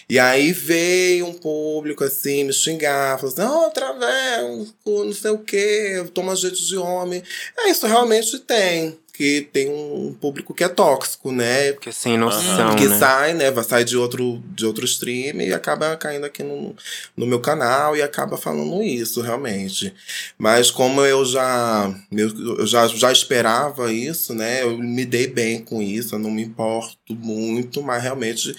E 0.10 0.20
aí 0.20 0.52
veio 0.52 1.26
um 1.28 1.34
público 1.34 2.04
assim, 2.04 2.44
me 2.44 2.52
xingar, 2.52 3.18
falou 3.18 3.34
assim, 3.34 3.44
oh, 3.44 3.63
outra 3.63 3.94
vez, 3.94 4.74
não 4.86 5.13
sei 5.13 5.32
o 5.32 5.38
quê, 5.38 6.04
toma 6.13 6.36
jeito 6.36 6.62
de 6.62 6.76
homem. 6.76 7.24
É, 7.58 7.70
isso 7.70 7.88
realmente 7.88 8.39
tem. 8.39 9.00
Que 9.19 9.41
tem 9.51 9.67
um 9.69 10.13
público 10.13 10.53
que 10.53 10.63
é 10.63 10.69
tóxico, 10.69 11.29
né? 11.29 11.73
Porque 11.73 11.91
sem 11.91 12.17
noção, 12.17 12.73
que 12.77 12.88
né? 12.88 12.97
sai, 12.97 13.34
né? 13.34 13.51
Vai 13.51 13.65
sair 13.65 13.84
de 13.84 13.97
outro, 13.97 14.41
de 14.55 14.65
outro 14.65 14.86
stream 14.86 15.41
e 15.41 15.53
acaba 15.53 15.97
caindo 15.97 16.25
aqui 16.25 16.41
no, 16.41 16.73
no 17.17 17.27
meu 17.27 17.41
canal 17.41 17.97
e 17.97 18.01
acaba 18.01 18.38
falando 18.38 18.82
isso, 18.82 19.19
realmente. 19.19 19.93
Mas 20.38 20.71
como 20.71 21.01
eu 21.01 21.25
já, 21.25 21.93
eu 22.10 22.65
já, 22.65 22.88
já 22.88 23.12
esperava 23.12 23.91
isso, 23.91 24.34
né? 24.34 24.63
Eu 24.63 24.77
me 24.77 25.03
dei 25.03 25.27
bem 25.27 25.60
com 25.65 25.82
isso, 25.82 26.15
eu 26.15 26.19
não 26.19 26.32
me 26.32 26.43
importo 26.43 26.95
muito, 27.10 27.84
mas 27.84 28.01
realmente, 28.01 28.55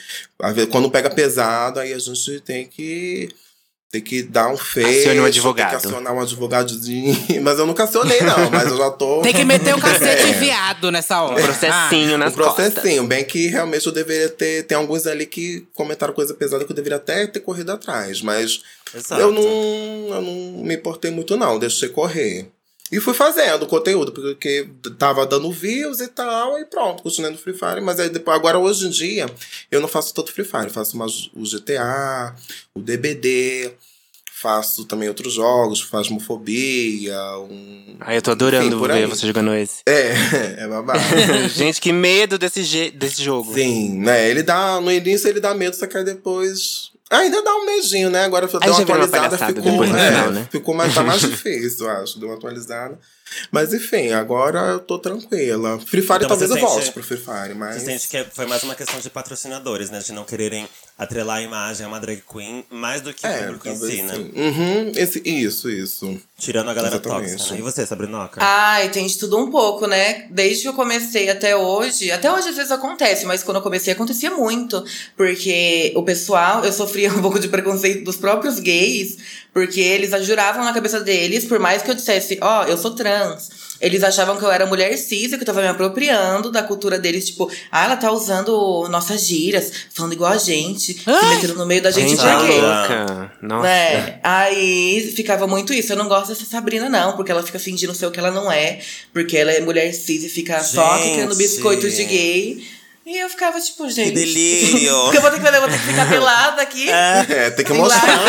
quando 0.70 0.90
pega 0.90 1.08
pesado, 1.08 1.80
aí 1.80 1.94
a 1.94 1.98
gente 1.98 2.38
tem 2.40 2.66
que 2.66 3.30
Tem 3.92 4.00
que 4.00 4.22
dar 4.22 4.48
um 4.48 4.56
fecho. 4.56 4.86
Acione 4.88 5.18
um 5.18 5.22
Tem 5.22 5.30
advogado. 5.30 5.70
que 5.70 5.74
acionar 5.88 6.14
um 6.14 6.20
advogadinho. 6.20 7.12
Mas 7.42 7.58
eu 7.58 7.66
nunca 7.66 7.82
acionei, 7.84 8.20
não. 8.20 8.48
Mas 8.48 8.68
eu 8.70 8.76
já 8.76 8.88
tô. 8.90 9.20
Tem 9.20 9.32
que 9.34 9.44
meter 9.44 9.74
o 9.74 9.80
cacete 9.80 10.30
É. 10.30 10.32
viado 10.34 10.92
nessa 10.92 11.20
hora. 11.20 11.40
Um 11.40 11.44
processinho 11.44 12.16
nas 12.16 12.32
O 12.32 12.36
processinho, 12.36 12.72
costas. 13.02 13.06
bem 13.08 13.24
que 13.24 13.48
realmente 13.48 13.84
eu 13.84 13.92
deveria 13.92 14.28
ter. 14.28 14.62
Tem 14.62 14.76
alguns 14.78 15.08
ali 15.08 15.26
que 15.26 15.66
comentaram 15.74 16.14
coisa 16.14 16.32
pesada 16.34 16.64
que 16.64 16.70
eu 16.70 16.76
deveria 16.76 16.98
até 16.98 17.26
ter 17.26 17.40
corrido 17.40 17.72
atrás, 17.72 18.22
mas 18.22 18.60
Exato. 18.94 19.20
eu 19.22 19.32
não, 19.32 19.42
eu 19.42 20.22
não 20.22 20.62
me 20.64 20.74
importei 20.76 21.10
muito, 21.10 21.36
não, 21.36 21.58
deixei 21.58 21.88
correr. 21.88 22.48
E 22.90 22.98
fui 22.98 23.14
fazendo 23.14 23.66
conteúdo, 23.66 24.10
porque 24.12 24.68
tava 24.98 25.24
dando 25.24 25.50
views 25.52 26.00
e 26.00 26.08
tal, 26.08 26.58
e 26.58 26.64
pronto, 26.64 27.02
continuei 27.02 27.30
no 27.30 27.38
Free 27.38 27.54
Fire. 27.54 27.80
Mas 27.80 28.00
aí 28.00 28.08
depois, 28.08 28.36
agora 28.36 28.58
hoje 28.58 28.86
em 28.86 28.90
dia, 28.90 29.26
eu 29.70 29.80
não 29.80 29.88
faço 29.88 30.12
tanto 30.12 30.32
Free 30.32 30.44
Fire, 30.44 30.70
faço 30.70 30.96
mais 30.96 31.30
o 31.34 31.42
GTA, 31.42 32.34
o 32.74 32.80
DBD, 32.80 33.72
faço 34.40 34.86
também 34.86 35.06
outros 35.08 35.34
jogos, 35.34 35.82
Fasmofobia, 35.82 37.16
um. 37.38 37.96
Ai, 38.00 38.16
eu 38.16 38.22
tô 38.22 38.30
adorando 38.30 38.74
Enfim, 38.74 38.86
ver 38.86 38.92
aí. 38.92 39.06
você 39.06 39.26
jogando 39.26 39.54
esse. 39.54 39.82
É, 39.86 40.14
é 40.64 40.68
babado. 40.68 40.98
Gente, 41.54 41.80
que 41.80 41.92
medo 41.92 42.38
desse, 42.38 42.90
desse 42.90 43.22
jogo. 43.22 43.52
Sim, 43.52 43.98
né? 43.98 44.30
Ele 44.30 44.42
dá. 44.42 44.80
No 44.80 44.90
início 44.90 45.28
ele 45.28 45.40
dá 45.40 45.54
medo, 45.54 45.76
só 45.76 45.86
que 45.86 45.96
aí 45.96 46.04
depois. 46.04 46.90
Ainda 47.10 47.42
dá 47.42 47.56
um 47.56 47.66
medinho, 47.66 48.08
né? 48.08 48.24
Agora 48.24 48.46
deu 48.46 48.60
uma 48.60 48.82
atualizada, 48.82 49.36
ficou. 49.36 49.54
depois 49.54 49.94
é, 49.94 50.10
final, 50.10 50.30
né? 50.30 50.48
Ficou 50.50 50.74
mais, 50.74 50.94
tá 50.94 51.02
mais 51.02 51.20
difícil, 51.20 51.86
eu 51.86 51.92
acho. 51.92 52.20
Deu 52.20 52.28
uma 52.28 52.36
atualizada. 52.36 52.96
Mas 53.50 53.72
enfim, 53.74 54.12
agora 54.12 54.58
eu 54.72 54.80
tô 54.80 54.98
tranquila. 54.98 55.78
Free 55.80 56.02
Fire 56.02 56.16
Então 56.16 56.28
talvez 56.28 56.50
eu 56.50 56.56
sente- 56.56 56.66
volte 56.68 56.92
pro 56.92 57.02
Free 57.02 57.16
Fire, 57.18 57.54
mas. 57.54 57.76
Você 57.76 57.84
sente 57.98 58.08
que 58.08 58.24
foi 58.34 58.46
mais 58.46 58.62
uma 58.62 58.74
questão 58.74 58.98
de 59.00 59.08
patrocinadores, 59.10 59.90
né? 59.90 60.00
De 60.00 60.12
não 60.12 60.24
quererem 60.24 60.68
atrelar 60.98 61.38
a 61.38 61.42
imagem 61.42 61.86
a 61.86 61.88
uma 61.88 61.98
drag 62.00 62.22
queen 62.30 62.64
mais 62.70 63.00
do 63.00 63.12
que 63.14 63.24
o 63.26 63.28
É, 63.28 63.42
público 63.44 63.68
em 63.68 63.76
si, 63.76 64.02
né? 64.02 64.14
Uhum, 64.16 64.92
esse, 64.94 65.22
isso, 65.24 65.70
isso. 65.70 66.20
Tirando 66.38 66.70
a 66.70 66.74
galera 66.74 66.96
Exatamente. 66.96 67.30
tóxica. 67.32 67.54
né? 67.54 67.58
E 67.60 67.62
você, 67.62 67.86
Sabrinoca? 67.86 68.40
Ai, 68.42 68.88
tem 68.90 69.06
de 69.06 69.18
tudo 69.18 69.38
um 69.38 69.50
pouco, 69.50 69.86
né? 69.86 70.26
Desde 70.30 70.62
que 70.62 70.68
eu 70.68 70.74
comecei 70.74 71.28
até 71.30 71.56
hoje, 71.56 72.10
até 72.10 72.30
hoje 72.32 72.48
às 72.48 72.56
vezes 72.56 72.70
acontece, 72.72 73.24
mas 73.26 73.42
quando 73.42 73.56
eu 73.58 73.62
comecei 73.62 73.92
acontecia 73.92 74.30
muito. 74.30 74.84
Porque 75.16 75.92
o 75.96 76.02
pessoal, 76.02 76.64
eu 76.64 76.72
sofria 76.72 77.10
um 77.14 77.20
pouco 77.22 77.38
de 77.38 77.48
preconceito 77.48 78.04
dos 78.04 78.16
próprios 78.16 78.58
gays, 78.58 79.18
porque 79.52 79.80
eles 79.80 80.10
juravam 80.26 80.64
na 80.64 80.72
cabeça 80.72 81.00
deles, 81.00 81.44
por 81.44 81.58
mais 81.58 81.82
que 81.82 81.90
eu 81.90 81.94
dissesse, 81.94 82.38
ó, 82.40 82.64
eu 82.64 82.76
sou 82.76 82.92
trans. 82.92 83.50
Eles 83.80 84.04
achavam 84.04 84.36
que 84.36 84.44
eu 84.44 84.50
era 84.50 84.66
mulher 84.66 84.94
cis 84.98 85.32
e 85.32 85.36
que 85.36 85.42
eu 85.42 85.46
tava 85.46 85.62
me 85.62 85.68
apropriando 85.68 86.50
da 86.50 86.62
cultura 86.62 86.98
deles, 86.98 87.26
tipo, 87.26 87.50
ah, 87.72 87.84
ela 87.84 87.96
tá 87.96 88.12
usando 88.12 88.86
nossas 88.90 89.26
gírias, 89.26 89.72
falando 89.90 90.12
igual 90.12 90.32
a 90.32 90.36
gente, 90.36 90.92
se 90.92 91.02
Ai! 91.06 91.36
metendo 91.36 91.54
no 91.54 91.64
meio 91.64 91.82
da 91.82 91.90
gente, 91.90 92.10
Gente, 92.10 92.20
por 92.20 92.46
quê? 92.46 92.60
louca. 92.60 93.32
Nossa. 93.40 93.62
Né? 93.62 94.20
Aí 94.22 95.12
ficava 95.16 95.46
muito 95.46 95.72
isso. 95.72 95.92
Eu 95.92 95.96
não 95.96 96.08
gosto 96.08 96.28
dessa 96.28 96.44
Sabrina, 96.44 96.90
não, 96.90 97.16
porque 97.16 97.32
ela 97.32 97.42
fica 97.42 97.58
fingindo 97.58 97.94
ser 97.94 98.06
o 98.06 98.10
que 98.10 98.18
ela 98.20 98.30
não 98.30 98.52
é. 98.52 98.80
Porque 99.12 99.36
ela 99.36 99.50
é 99.50 99.60
mulher 99.60 99.92
cis 99.92 100.24
e 100.24 100.28
fica 100.28 100.62
só 100.62 100.98
Gente. 100.98 101.14
querendo 101.14 101.34
biscoito 101.36 101.88
de 101.88 102.04
gay. 102.04 102.62
E 103.10 103.18
eu 103.18 103.28
ficava 103.28 103.60
tipo, 103.60 103.90
gente. 103.90 104.12
delírio! 104.12 104.94
Porque 105.02 105.16
eu 105.18 105.20
vou 105.20 105.30
ter 105.32 105.40
que, 105.40 105.46
eu 105.48 105.60
vou 105.60 105.68
ter 105.68 105.80
que 105.80 105.86
ficar 105.86 106.08
pelada 106.08 106.62
aqui. 106.62 106.88
É, 106.88 107.50
tem 107.50 107.64
que 107.64 107.72
mostrar. 107.72 108.20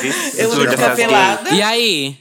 Que 0.00 0.40
Eu 0.40 0.48
vou 0.48 0.60
ter 0.60 0.70
que 0.70 0.76
ficar 0.76 0.96
pelada. 0.96 1.50
E 1.50 1.60
aí? 1.60 2.16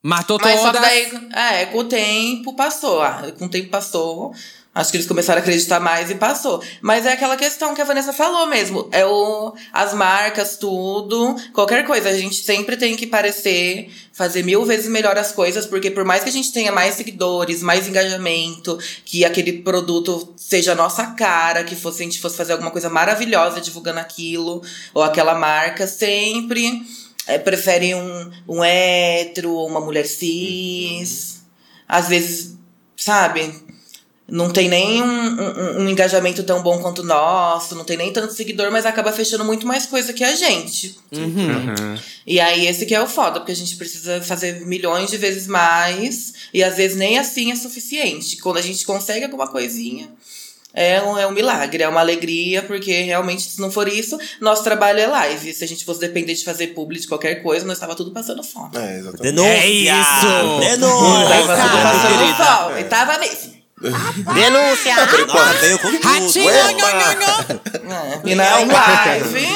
Matou 0.00 0.38
Mas 0.40 0.60
só 0.60 0.70
que 0.70 0.78
todas. 0.78 0.88
daí, 0.88 1.28
é, 1.34 1.66
com 1.66 1.78
o 1.78 1.84
tempo 1.84 2.54
passou. 2.54 3.02
Ah, 3.02 3.32
com 3.36 3.46
o 3.46 3.48
tempo 3.48 3.68
passou. 3.68 4.32
Acho 4.72 4.92
que 4.92 4.98
eles 4.98 5.06
começaram 5.06 5.40
a 5.40 5.42
acreditar 5.42 5.80
mais 5.80 6.10
e 6.10 6.14
passou. 6.14 6.62
Mas 6.80 7.04
é 7.04 7.12
aquela 7.12 7.36
questão 7.36 7.74
que 7.74 7.82
a 7.82 7.84
Vanessa 7.84 8.12
falou 8.12 8.46
mesmo. 8.46 8.88
É 8.92 9.04
o, 9.04 9.52
as 9.72 9.92
marcas, 9.92 10.56
tudo. 10.56 11.34
Qualquer 11.52 11.84
coisa. 11.84 12.08
A 12.08 12.16
gente 12.16 12.36
sempre 12.44 12.76
tem 12.76 12.96
que 12.96 13.04
parecer, 13.04 13.90
fazer 14.12 14.44
mil 14.44 14.64
vezes 14.64 14.88
melhor 14.88 15.18
as 15.18 15.32
coisas. 15.32 15.66
Porque 15.66 15.90
por 15.90 16.04
mais 16.04 16.22
que 16.22 16.28
a 16.28 16.32
gente 16.32 16.52
tenha 16.52 16.70
mais 16.70 16.94
seguidores, 16.94 17.62
mais 17.62 17.88
engajamento, 17.88 18.78
que 19.04 19.24
aquele 19.24 19.54
produto 19.54 20.32
seja 20.36 20.70
a 20.70 20.76
nossa 20.76 21.04
cara, 21.08 21.64
que 21.64 21.74
fosse, 21.74 22.02
a 22.02 22.04
gente 22.04 22.20
fosse 22.20 22.36
fazer 22.36 22.52
alguma 22.52 22.70
coisa 22.70 22.88
maravilhosa 22.88 23.60
divulgando 23.60 23.98
aquilo, 23.98 24.62
ou 24.94 25.02
aquela 25.02 25.34
marca, 25.34 25.88
sempre 25.88 26.80
é, 27.26 27.38
prefere 27.38 27.94
um, 27.96 28.30
um 28.46 28.62
hétero 28.62 29.52
ou 29.52 29.68
uma 29.68 29.80
mulher 29.80 30.06
cis. 30.06 31.42
Às 31.88 32.08
vezes, 32.08 32.56
sabe? 32.96 33.68
Não 34.30 34.50
tem 34.50 34.68
nem 34.68 35.02
um, 35.02 35.06
um- 35.06 35.78
um 35.82 35.88
engajamento 35.88 36.42
tão 36.44 36.62
bom 36.62 36.78
quanto 36.80 37.00
o 37.02 37.04
nosso, 37.04 37.74
não 37.74 37.84
tem 37.84 37.96
nem 37.96 38.12
tanto 38.12 38.32
seguidor, 38.32 38.70
mas 38.70 38.86
acaba 38.86 39.12
fechando 39.12 39.44
muito 39.44 39.66
mais 39.66 39.86
coisa 39.86 40.12
que 40.12 40.22
a 40.24 40.34
gente. 40.36 40.96
Uhum. 41.12 41.98
E 42.26 42.38
aí, 42.38 42.66
esse 42.66 42.86
que 42.86 42.94
é 42.94 43.02
o 43.02 43.06
foda, 43.08 43.40
porque 43.40 43.52
a 43.52 43.56
gente 43.56 43.76
precisa 43.76 44.20
fazer 44.22 44.64
milhões 44.66 45.10
de 45.10 45.16
vezes 45.16 45.46
mais, 45.46 46.32
e 46.54 46.62
às 46.62 46.76
vezes 46.76 46.96
nem 46.96 47.18
assim 47.18 47.50
é 47.50 47.56
suficiente. 47.56 48.36
Quando 48.38 48.58
a 48.58 48.62
gente 48.62 48.84
consegue 48.84 49.24
alguma 49.24 49.48
coisinha, 49.48 50.08
é 50.72 51.02
um, 51.02 51.18
é 51.18 51.26
um 51.26 51.32
milagre, 51.32 51.82
é 51.82 51.88
uma 51.88 51.98
alegria, 51.98 52.62
porque 52.62 53.02
realmente, 53.02 53.42
se 53.42 53.60
não 53.60 53.72
for 53.72 53.88
isso, 53.88 54.16
nosso 54.40 54.62
trabalho 54.62 55.00
é 55.00 55.06
live. 55.08 55.52
Se 55.52 55.64
a 55.64 55.66
gente 55.66 55.84
fosse 55.84 55.98
depender 55.98 56.32
de 56.34 56.44
fazer 56.44 56.68
publi 56.68 57.00
de 57.00 57.08
qualquer 57.08 57.42
coisa, 57.42 57.66
nós 57.66 57.76
estava 57.76 57.96
tudo 57.96 58.12
passando 58.12 58.44
fome. 58.44 58.70
É, 58.76 58.98
exatamente. 58.98 59.22
Denúncia! 59.22 59.50
É 59.50 59.66
isso! 59.68 60.60
Denúncia! 60.60 61.28
Tava 61.46 61.56
tudo 61.68 61.82
passando 61.82 62.36
fome, 62.36 62.84
tava 62.84 63.18
mesmo. 63.18 63.59
Denúncia! 63.80 64.94
Nossa, 65.26 65.52
veio 65.54 65.78
com 65.78 65.90
tudo. 65.90 66.02
Ratinho! 66.02 66.50
Nho. 67.84 68.26
É, 68.26 68.30
e 68.30 68.34
na, 68.34 68.60
em 68.60 68.66
live, 68.66 69.48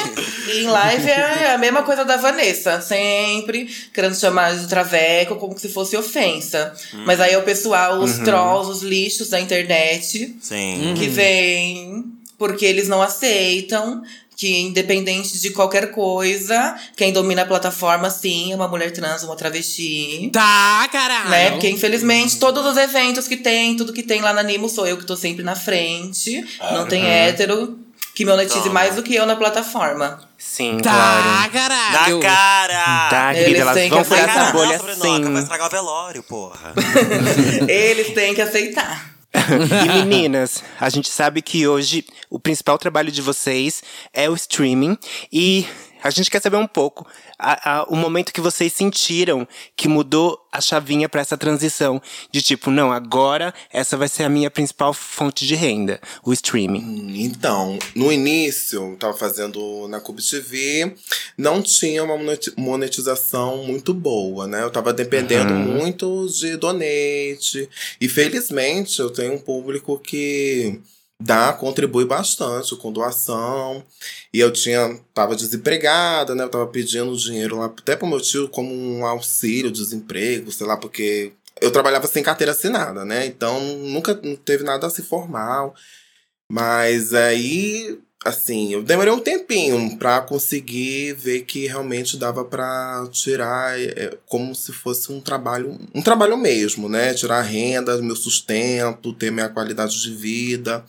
em 0.55 0.67
live 0.67 1.09
é 1.09 1.53
a 1.53 1.57
mesma 1.57 1.83
coisa 1.83 2.03
da 2.03 2.17
Vanessa. 2.17 2.81
Sempre 2.81 3.67
querendo 3.93 4.15
chamar 4.15 4.55
de 4.55 4.67
traveco 4.67 5.35
como 5.35 5.57
se 5.57 5.69
fosse 5.69 5.95
ofensa. 5.95 6.73
Mas 7.05 7.21
aí 7.21 7.33
é 7.33 7.37
o 7.37 7.43
pessoal, 7.43 7.99
os 7.99 8.17
trolls, 8.19 8.71
os 8.71 8.81
lixos 8.81 9.29
da 9.29 9.39
internet, 9.39 10.35
Sim. 10.41 10.95
que 10.97 11.07
vêm 11.07 12.15
porque 12.37 12.65
eles 12.65 12.87
não 12.87 13.01
aceitam 13.01 14.03
que, 14.35 14.61
independente 14.61 15.39
de 15.39 15.49
qualquer 15.51 15.91
coisa, 15.91 16.75
quem 16.95 17.13
domina 17.13 17.43
a 17.43 17.45
plataforma, 17.45 18.09
sim, 18.09 18.51
é 18.51 18.55
uma 18.55 18.67
mulher 18.67 18.91
trans, 18.91 19.23
uma 19.23 19.35
travesti. 19.35 20.29
Tá, 20.33 20.87
caralho. 20.91 21.29
Né? 21.29 21.51
Porque, 21.51 21.69
infelizmente, 21.69 22.37
todos 22.37 22.65
os 22.65 22.77
eventos 22.77 23.27
que 23.27 23.37
tem, 23.37 23.75
tudo 23.75 23.93
que 23.93 24.03
tem 24.03 24.21
lá 24.21 24.33
na 24.33 24.43
Nimo, 24.43 24.67
sou 24.69 24.85
eu 24.85 24.97
que 24.97 25.05
tô 25.05 25.15
sempre 25.15 25.43
na 25.43 25.55
frente. 25.55 26.43
Não 26.73 26.85
tem 26.85 27.05
hétero 27.05 27.79
que 28.13 28.25
monetize 28.25 28.59
Toma. 28.61 28.73
mais 28.73 28.95
do 28.95 29.03
que 29.03 29.13
eu 29.15 29.25
na 29.25 29.35
plataforma. 29.35 30.21
Sim, 30.37 30.77
Tá, 30.81 30.91
claro. 30.91 31.51
caralho. 31.51 32.17
Na 32.19 32.23
cara! 32.23 33.09
Tá, 33.09 33.31
Eles 33.33 33.43
querida, 33.45 33.61
elas 33.61 33.73
têm 33.75 33.89
vão 33.89 33.99
que 33.99 34.05
furar 34.05 34.23
aceitar. 34.23 34.43
essa 34.43 34.51
bolha 34.53 34.77
não, 34.77 34.95
Sabrinoca, 34.95 35.31
vai 35.31 35.41
estragar 35.43 35.67
o 35.67 35.69
velório, 35.71 36.23
porra. 36.23 36.73
Eles 37.67 38.13
têm 38.13 38.33
que 38.33 38.41
aceitar. 38.41 39.14
E 39.85 40.05
meninas, 40.05 40.63
a 40.79 40.89
gente 40.89 41.09
sabe 41.09 41.41
que 41.41 41.67
hoje 41.67 42.05
o 42.29 42.39
principal 42.39 42.77
trabalho 42.77 43.11
de 43.11 43.21
vocês 43.21 43.83
é 44.13 44.29
o 44.29 44.33
streaming 44.33 44.97
e 45.31 45.65
a 46.07 46.09
gente 46.11 46.29
quer 46.29 46.41
saber 46.41 46.57
um 46.57 46.67
pouco 46.67 47.05
a- 47.37 47.79
a- 47.79 47.83
o 47.89 47.95
momento 47.95 48.31
que 48.31 48.39
vocês 48.41 48.71
sentiram 48.71 49.47
que 49.75 49.87
mudou 49.87 50.39
a 50.51 50.61
chavinha 50.61 51.09
pra 51.09 51.21
essa 51.21 51.37
transição 51.37 52.01
de 52.31 52.41
tipo, 52.41 52.69
não, 52.71 52.91
agora 52.91 53.53
essa 53.71 53.97
vai 53.97 54.07
ser 54.07 54.23
a 54.23 54.29
minha 54.29 54.49
principal 54.51 54.93
fonte 54.93 55.45
de 55.45 55.55
renda, 55.55 55.99
o 56.23 56.31
streaming. 56.31 57.23
Então, 57.23 57.77
no 57.95 58.11
início, 58.11 58.91
eu 58.91 58.95
tava 58.97 59.17
fazendo 59.17 59.87
na 59.89 59.99
Cube 59.99 60.21
TV, 60.21 60.95
não 61.37 61.61
tinha 61.61 62.03
uma 62.03 62.15
moneti- 62.17 62.53
monetização 62.55 63.63
muito 63.65 63.93
boa, 63.93 64.47
né? 64.47 64.61
Eu 64.63 64.69
tava 64.71 64.93
dependendo 64.93 65.53
muito 65.53 66.27
de 66.27 66.55
donate. 66.57 67.67
E 67.99 68.07
felizmente 68.07 68.99
eu 68.99 69.09
tenho 69.09 69.33
um 69.33 69.39
público 69.39 69.97
que 69.99 70.79
dá, 71.21 71.53
contribui 71.53 72.05
bastante 72.05 72.75
com 72.75 72.91
doação. 72.91 73.83
E 74.33 74.39
eu 74.39 74.51
tinha, 74.51 74.99
tava 75.13 75.35
desempregada, 75.35 76.35
né? 76.35 76.43
Eu 76.43 76.49
tava 76.49 76.67
pedindo 76.67 77.15
dinheiro 77.17 77.57
lá 77.57 77.65
até 77.65 77.95
pro 77.95 78.07
meu 78.07 78.21
tio 78.21 78.49
como 78.49 78.73
um 78.73 79.05
auxílio, 79.05 79.71
desemprego, 79.71 80.51
sei 80.51 80.67
lá, 80.67 80.77
porque 80.77 81.33
eu 81.61 81.71
trabalhava 81.71 82.07
sem 82.07 82.23
carteira 82.23 82.51
assinada, 82.51 83.05
né? 83.05 83.25
Então 83.25 83.59
nunca 83.77 84.15
teve 84.43 84.63
nada 84.63 84.87
assim 84.87 85.03
formal. 85.03 85.73
Mas 86.51 87.13
aí, 87.13 87.99
assim, 88.25 88.73
eu 88.73 88.81
demorei 88.81 89.13
um 89.13 89.19
tempinho 89.19 89.97
pra 89.97 90.19
conseguir 90.19 91.13
ver 91.13 91.41
que 91.41 91.67
realmente 91.67 92.17
dava 92.17 92.43
pra 92.43 93.07
tirar 93.11 93.79
é, 93.79 94.17
como 94.25 94.55
se 94.55 94.73
fosse 94.73 95.11
um 95.11 95.21
trabalho, 95.21 95.79
um 95.93 96.01
trabalho 96.01 96.35
mesmo, 96.35 96.89
né? 96.89 97.13
Tirar 97.13 97.37
a 97.37 97.43
renda, 97.43 98.01
meu 98.01 98.15
sustento, 98.15 99.13
ter 99.13 99.31
minha 99.31 99.47
qualidade 99.47 100.01
de 100.01 100.09
vida. 100.09 100.83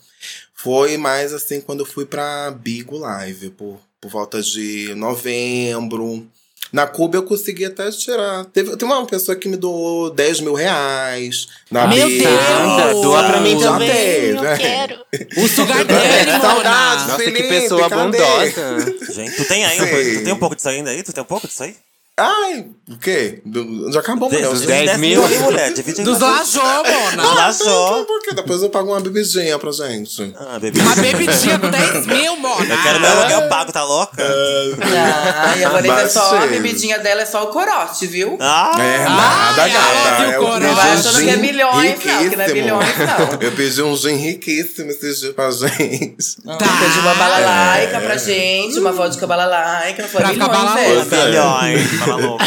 Foi 0.53 0.97
mais 0.97 1.31
assim 1.31 1.61
quando 1.61 1.81
eu 1.81 1.85
fui 1.85 2.05
pra 2.05 2.49
Bigo 2.49 2.97
Live, 2.97 3.51
por, 3.51 3.79
por 4.01 4.09
volta 4.09 4.41
de 4.41 4.95
novembro. 4.95 6.27
Na 6.71 6.85
Cuba 6.85 7.17
eu 7.17 7.23
consegui 7.23 7.65
até 7.65 7.89
tirar. 7.91 8.45
Teve, 8.45 8.75
tem 8.75 8.87
uma 8.87 9.05
pessoa 9.05 9.35
que 9.35 9.47
me 9.47 9.55
doou 9.55 10.09
10 10.09 10.41
mil 10.41 10.53
reais. 10.53 11.47
Na 11.71 11.87
Meu. 11.87 12.07
Deus! 12.07 13.01
Doa 13.01 13.23
pra 13.23 13.39
mim 13.41 13.59
Já 13.59 13.71
também. 13.73 13.89
teve, 13.89 14.27
Eu 14.37 14.41
né? 14.41 14.57
quero. 14.57 14.95
O 15.37 15.47
sugar 15.47 15.83
daddy, 15.85 16.41
Saudades. 16.41 17.07
Nossa, 17.07 17.17
que 17.17 17.23
Felipe, 17.31 17.47
pessoa 17.47 17.89
cadê? 17.89 18.17
bondosa. 18.17 19.13
Gente, 19.13 19.35
tu 19.35 19.45
tem 19.45 19.65
aí, 19.65 19.81
um, 19.81 19.85
Sei. 19.85 20.17
tu 20.17 20.23
tem 20.25 20.33
um 20.33 20.37
pouco 20.39 20.55
disso 20.55 20.69
ainda 20.69 20.89
aí? 20.91 21.01
Tu 21.03 21.13
tem 21.13 21.23
um 21.23 21.27
pouco 21.27 21.47
disso 21.47 21.63
aí? 21.63 21.75
Ai, 22.19 22.65
o 22.89 22.97
quê? 22.97 23.41
Do- 23.45 23.91
já 23.93 23.99
acabou, 23.99 24.27
mulher. 24.27 24.49
Dos 24.49 24.61
Os 24.61 24.65
10 24.65 24.97
mil? 24.97 25.23
aí, 25.23 25.37
mulher. 25.37 25.71
Divide 25.71 26.01
Dos 26.01 26.17
com 26.17 26.25
a 26.25 26.43
gente. 26.43 26.57
lajô, 26.57 26.83
Mona. 27.15 27.33
Lajô. 27.35 28.05
Por 28.05 28.21
quê? 28.23 28.33
Depois 28.33 28.63
eu 28.63 28.71
pago 28.71 28.89
uma 28.91 28.99
bebidinha 28.99 29.59
pra 29.59 29.71
gente. 29.71 30.33
Ah, 30.35 30.57
bebê. 30.57 30.79
Uma 30.79 30.95
bebidinha 30.95 31.59
com 31.59 31.69
10 31.69 32.07
mil, 32.07 32.35
Mona. 32.37 32.73
Eu 32.73 32.81
quero 32.81 32.99
meu 32.99 33.11
aluguel 33.11 33.47
pago, 33.49 33.71
tá 33.71 33.83
louca? 33.83 34.13
Ah, 34.19 35.57
e 35.57 35.63
a 35.63 35.69
Vanessa 35.69 36.01
é 36.01 36.07
só, 36.09 36.37
a 36.37 36.47
bebidinha 36.47 36.97
dela 36.97 37.21
é 37.21 37.25
só 37.27 37.43
o 37.43 37.47
corote, 37.47 38.07
viu? 38.07 38.35
Ah, 38.41 38.71
É 38.79 38.97
nada, 39.07 39.61
Ai, 39.61 39.69
gata. 39.69 39.85
ai, 39.85 40.35
Eu 40.35 40.39
viu, 40.41 40.49
pedi 40.53 40.63
Não 40.65 40.71
um 40.71 40.75
vai 40.75 40.91
achando 40.93 41.19
que 41.23 41.29
é 41.29 41.35
milhões, 41.37 41.89
não, 41.91 41.97
que 42.29 42.35
não 42.35 42.43
é 42.43 42.47
milhões, 42.47 42.97
não. 42.97 43.41
Eu 43.41 43.51
pedi 43.51 43.81
um 43.83 43.95
gin 43.95 44.15
riquíssimo 44.15 44.89
esses 44.89 45.19
dias 45.19 45.33
pra 45.35 45.51
gente. 45.51 46.17
Ah, 46.47 46.55
Tá. 46.55 46.65
Pedi 46.79 46.99
uma 46.99 47.13
balalaica 47.13 47.99
pra 47.99 48.17
gente, 48.17 48.79
uma 48.79 48.91
vodka 48.91 49.27
balalaica. 49.27 50.07
Foi 50.07 50.19
Pra 50.21 50.29
ficar 50.33 50.79
essa. 50.79 51.25
milhões. 51.27 52.06
Fala 52.07 52.21
louca. 52.25 52.45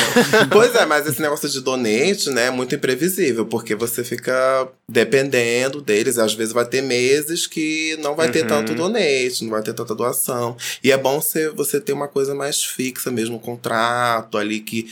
Pois 0.51 0.75
é, 0.75 0.87
mas 0.87 1.07
esse 1.07 1.21
negócio 1.21 1.49
de 1.49 1.61
donate, 1.61 2.31
né, 2.31 2.47
é 2.47 2.51
muito 2.51 2.75
imprevisível, 2.75 3.47
porque 3.47 3.75
você 3.75 4.03
fica 4.03 4.69
dependendo 4.89 5.81
deles. 5.81 6.19
Às 6.19 6.35
vezes 6.35 6.53
vai 6.53 6.65
ter 6.65 6.83
meses 6.83 7.47
que 7.47 7.97
não 8.01 8.15
vai 8.15 8.31
ter 8.31 8.47
tanto 8.47 8.75
donate, 8.75 9.45
não 9.45 9.51
vai 9.51 9.63
ter 9.63 9.75
tanta 9.75 9.95
doação. 9.95 10.57
E 10.83 10.91
é 10.91 10.97
bom 10.97 11.21
você, 11.21 11.51
você 11.51 11.81
ter 11.81 11.93
uma 11.93 12.09
coisa 12.09 12.35
mais 12.35 12.65
fixa 12.65 13.11
mesmo, 13.11 13.37
um 13.37 13.41
contrato 13.41 14.39
ali 14.39 14.61
que 14.61 14.91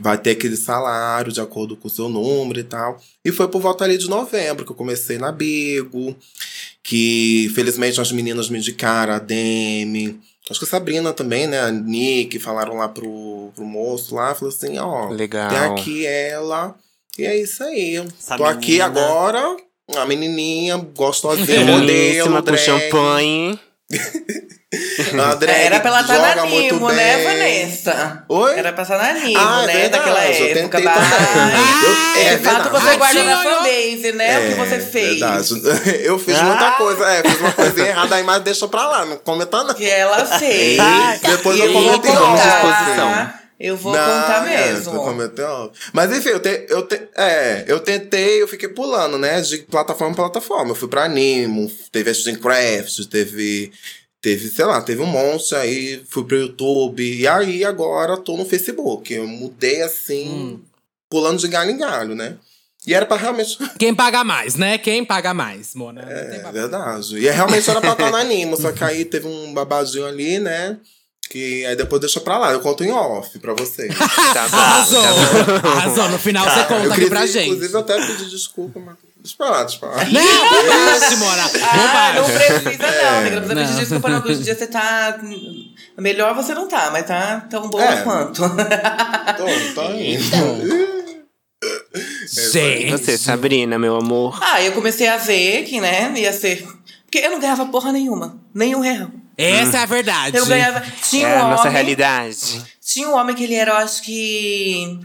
vai 0.00 0.18
ter 0.18 0.32
aquele 0.32 0.56
salário 0.56 1.32
de 1.32 1.40
acordo 1.40 1.76
com 1.76 1.88
o 1.88 1.90
seu 1.90 2.08
número 2.08 2.60
e 2.60 2.64
tal. 2.64 3.00
E 3.24 3.30
foi 3.30 3.48
por 3.48 3.60
volta 3.60 3.84
ali 3.84 3.96
de 3.96 4.08
novembro 4.08 4.64
que 4.64 4.72
eu 4.72 4.76
comecei 4.76 5.18
na 5.18 5.30
Bigo, 5.30 6.16
que 6.82 7.50
felizmente 7.54 8.00
as 8.00 8.12
meninas 8.12 8.48
me 8.48 8.58
indicaram, 8.58 9.14
a 9.14 9.18
Demi. 9.18 10.20
Acho 10.50 10.58
que 10.58 10.66
a 10.66 10.68
Sabrina 10.68 11.12
também, 11.12 11.46
né? 11.46 11.60
A 11.60 11.70
Nick, 11.70 12.38
falaram 12.40 12.76
lá 12.76 12.88
pro, 12.88 13.52
pro 13.54 13.64
moço 13.64 14.14
lá, 14.16 14.34
falou 14.34 14.52
assim, 14.52 14.78
ó, 14.78 15.08
Legal. 15.08 15.48
tem 15.48 15.58
aqui 15.58 16.06
ela. 16.06 16.74
E 17.16 17.24
é 17.24 17.36
isso 17.40 17.62
aí. 17.62 17.96
Essa 18.18 18.36
Tô 18.36 18.44
aqui 18.44 18.72
menina. 18.72 18.86
agora, 18.86 19.56
a 19.96 20.06
menininha, 20.06 20.76
gostosinha, 20.76 21.64
modelo, 21.64 22.34
do 22.34 22.42
drag. 22.42 22.58
champanhe. 22.58 23.58
A 24.72 25.34
drag 25.34 25.50
Era 25.64 25.80
pra 25.80 25.90
ela 25.90 26.00
estar 26.02 26.14
joga 26.14 26.34
na 26.36 26.46
Nimo, 26.46 26.88
né, 26.92 27.24
Vanessa? 27.24 28.24
Oi? 28.28 28.56
Era 28.56 28.72
pra 28.72 28.82
estar 28.84 28.98
na 28.98 29.12
Nimo, 29.14 29.40
Ah, 29.40 29.62
é 29.64 29.66
né? 29.66 29.72
verdade, 29.72 29.90
Daquela 30.04 30.26
eu 30.26 30.32
época. 30.46 30.78
tentei 30.78 30.84
Bah. 30.84 30.92
também. 30.94 32.20
Eu- 32.20 32.22
é 32.22 32.36
de 32.36 32.44
fato, 32.44 32.70
você 32.70 32.96
guarda 32.96 33.22
na 33.24 33.42
fanbase, 33.42 34.12
né? 34.12 34.38
o 34.38 34.48
que 34.48 34.54
você 34.54 34.78
fez. 34.80 35.10
Verdade. 35.18 35.54
Eu 36.04 36.18
fiz 36.20 36.40
muita 36.40 36.70
coisa, 36.72 37.04
é, 37.04 37.22
fiz 37.22 37.40
uma 37.40 37.52
coisinha 37.52 37.86
errada 37.88 38.14
aí, 38.14 38.22
mas 38.22 38.42
deixa 38.44 38.68
pra 38.68 38.86
lá, 38.86 39.04
não 39.06 39.16
comenta 39.16 39.64
não. 39.64 39.74
Que 39.74 39.88
ela 39.90 40.24
fez. 40.38 40.78
Depois 41.20 41.58
e 41.58 41.62
eu 41.62 41.72
comentei 41.72 42.12
contar. 42.12 42.60
disposição. 42.60 43.40
Eu 43.58 43.76
vou 43.76 43.92
Não, 43.92 44.00
contar 44.22 44.50
é, 44.50 44.72
mesmo. 44.72 44.92
comentou. 45.04 45.70
Mas 45.92 46.10
enfim, 46.16 46.30
eu, 46.30 46.40
te, 46.40 46.64
eu, 46.70 46.86
te, 46.86 46.98
é, 47.14 47.64
eu 47.66 47.78
tentei, 47.80 48.40
eu 48.40 48.48
fiquei 48.48 48.70
pulando, 48.70 49.18
né? 49.18 49.38
De 49.42 49.58
plataforma 49.58 50.12
em 50.12 50.16
plataforma. 50.16 50.70
Eu 50.70 50.74
fui 50.74 50.88
pra 50.88 51.04
Animo, 51.04 51.70
teve 51.92 52.08
a 52.10 52.14
Steamcraft, 52.14 53.04
teve. 53.10 53.70
Teve, 54.22 54.48
sei 54.48 54.64
lá, 54.66 54.82
teve 54.82 55.00
um 55.00 55.06
monte 55.06 55.54
aí, 55.54 56.02
fui 56.08 56.24
pro 56.24 56.36
YouTube. 56.36 57.02
E 57.02 57.26
aí 57.26 57.64
agora 57.64 58.18
tô 58.18 58.36
no 58.36 58.44
Facebook. 58.44 59.12
Eu 59.12 59.26
mudei 59.26 59.80
assim, 59.82 60.60
pulando 61.08 61.38
de 61.38 61.48
galho 61.48 61.70
em 61.70 61.78
galho, 61.78 62.14
né? 62.14 62.36
E 62.86 62.94
era 62.94 63.06
pra 63.06 63.16
realmente. 63.16 63.56
Quem 63.78 63.94
paga 63.94 64.22
mais, 64.22 64.56
né? 64.56 64.76
Quem 64.78 65.04
paga 65.04 65.32
mais, 65.32 65.74
Mona. 65.74 66.02
É 66.02 66.50
verdade. 66.52 67.16
E 67.16 67.30
realmente 67.30 67.68
era 67.70 67.80
pra 67.80 67.92
estar 67.92 68.10
na 68.10 68.18
Animo, 68.18 68.56
só 68.56 68.72
que 68.72 68.84
aí 68.84 69.04
teve 69.04 69.26
um 69.26 69.54
babadinho 69.54 70.06
ali, 70.06 70.38
né? 70.38 70.78
Que 71.30 71.64
aí 71.64 71.76
depois 71.76 72.00
deixa 72.00 72.20
pra 72.20 72.38
lá. 72.38 72.52
Eu 72.52 72.60
conto 72.60 72.82
em 72.82 72.90
off 72.90 73.38
pra 73.38 73.54
vocês. 73.54 73.94
Tá 74.34 74.48
bom. 74.48 74.56
Arrasou. 74.56 75.02
tá 75.02 75.60
bom. 75.60 75.68
Arrasou. 75.68 76.08
No 76.08 76.18
final 76.18 76.44
você 76.44 76.64
conta 76.64 76.84
eu 76.84 76.92
aqui 76.92 77.08
pra 77.08 77.26
gente. 77.26 77.46
inclusive, 77.48 77.74
eu 77.74 77.80
até 77.80 78.06
pedi 78.06 78.30
desculpa, 78.30 78.80
mas. 78.80 78.96
Pra 79.36 79.48
lá. 79.50 79.64
Não, 79.64 80.48
bobagem, 80.50 81.18
Mona. 81.18 81.50
Ah, 81.62 82.12
não 82.14 82.24
precisa 82.24 83.02
não, 83.02 83.18
amiga. 83.18 83.40
Não 83.40 83.42
precisa 83.42 83.54
Não. 83.54 83.66
pedir 83.66 83.78
desculpa 83.78 84.08
não, 84.08 84.20
que 84.22 84.28
hoje 84.28 84.40
em 84.40 84.44
dia 84.44 84.54
você 84.54 84.66
tá... 84.66 85.18
Melhor 85.98 86.34
você 86.34 86.54
não 86.54 86.66
tá, 86.66 86.90
mas 86.90 87.06
tá 87.06 87.40
tão 87.50 87.68
boa 87.68 87.84
É. 87.84 88.02
quanto. 88.02 88.42
Tô, 88.42 89.74
tô 89.74 89.92
indo. 89.92 90.90
E 91.62 92.50
Gente. 92.52 92.90
você, 92.92 93.18
Sabrina, 93.18 93.78
meu 93.78 93.96
amor? 93.96 94.38
ah, 94.42 94.62
eu 94.62 94.72
comecei 94.72 95.06
a 95.08 95.16
ver 95.18 95.64
que, 95.64 95.80
né, 95.80 96.12
ia 96.16 96.32
ser... 96.32 96.66
Porque 97.04 97.18
eu 97.18 97.30
não 97.30 97.40
ganhava 97.40 97.66
porra 97.66 97.92
nenhuma. 97.92 98.38
Nenhum 98.54 98.80
real. 98.80 99.10
Essa 99.36 99.78
é 99.78 99.82
a 99.82 99.86
verdade. 99.86 100.36
Eu 100.36 100.46
ganhava... 100.46 100.82
Tinha 101.02 101.28
É 101.28 101.42
um 101.42 101.46
a 101.46 101.50
nossa 101.50 101.62
homem... 101.62 101.72
realidade. 101.74 102.62
Tinha 102.82 103.08
um 103.08 103.14
homem 103.14 103.34
que 103.34 103.44
ele 103.44 103.54
era, 103.54 103.72
eu 103.72 103.76
acho 103.76 104.02
que. 104.02 104.98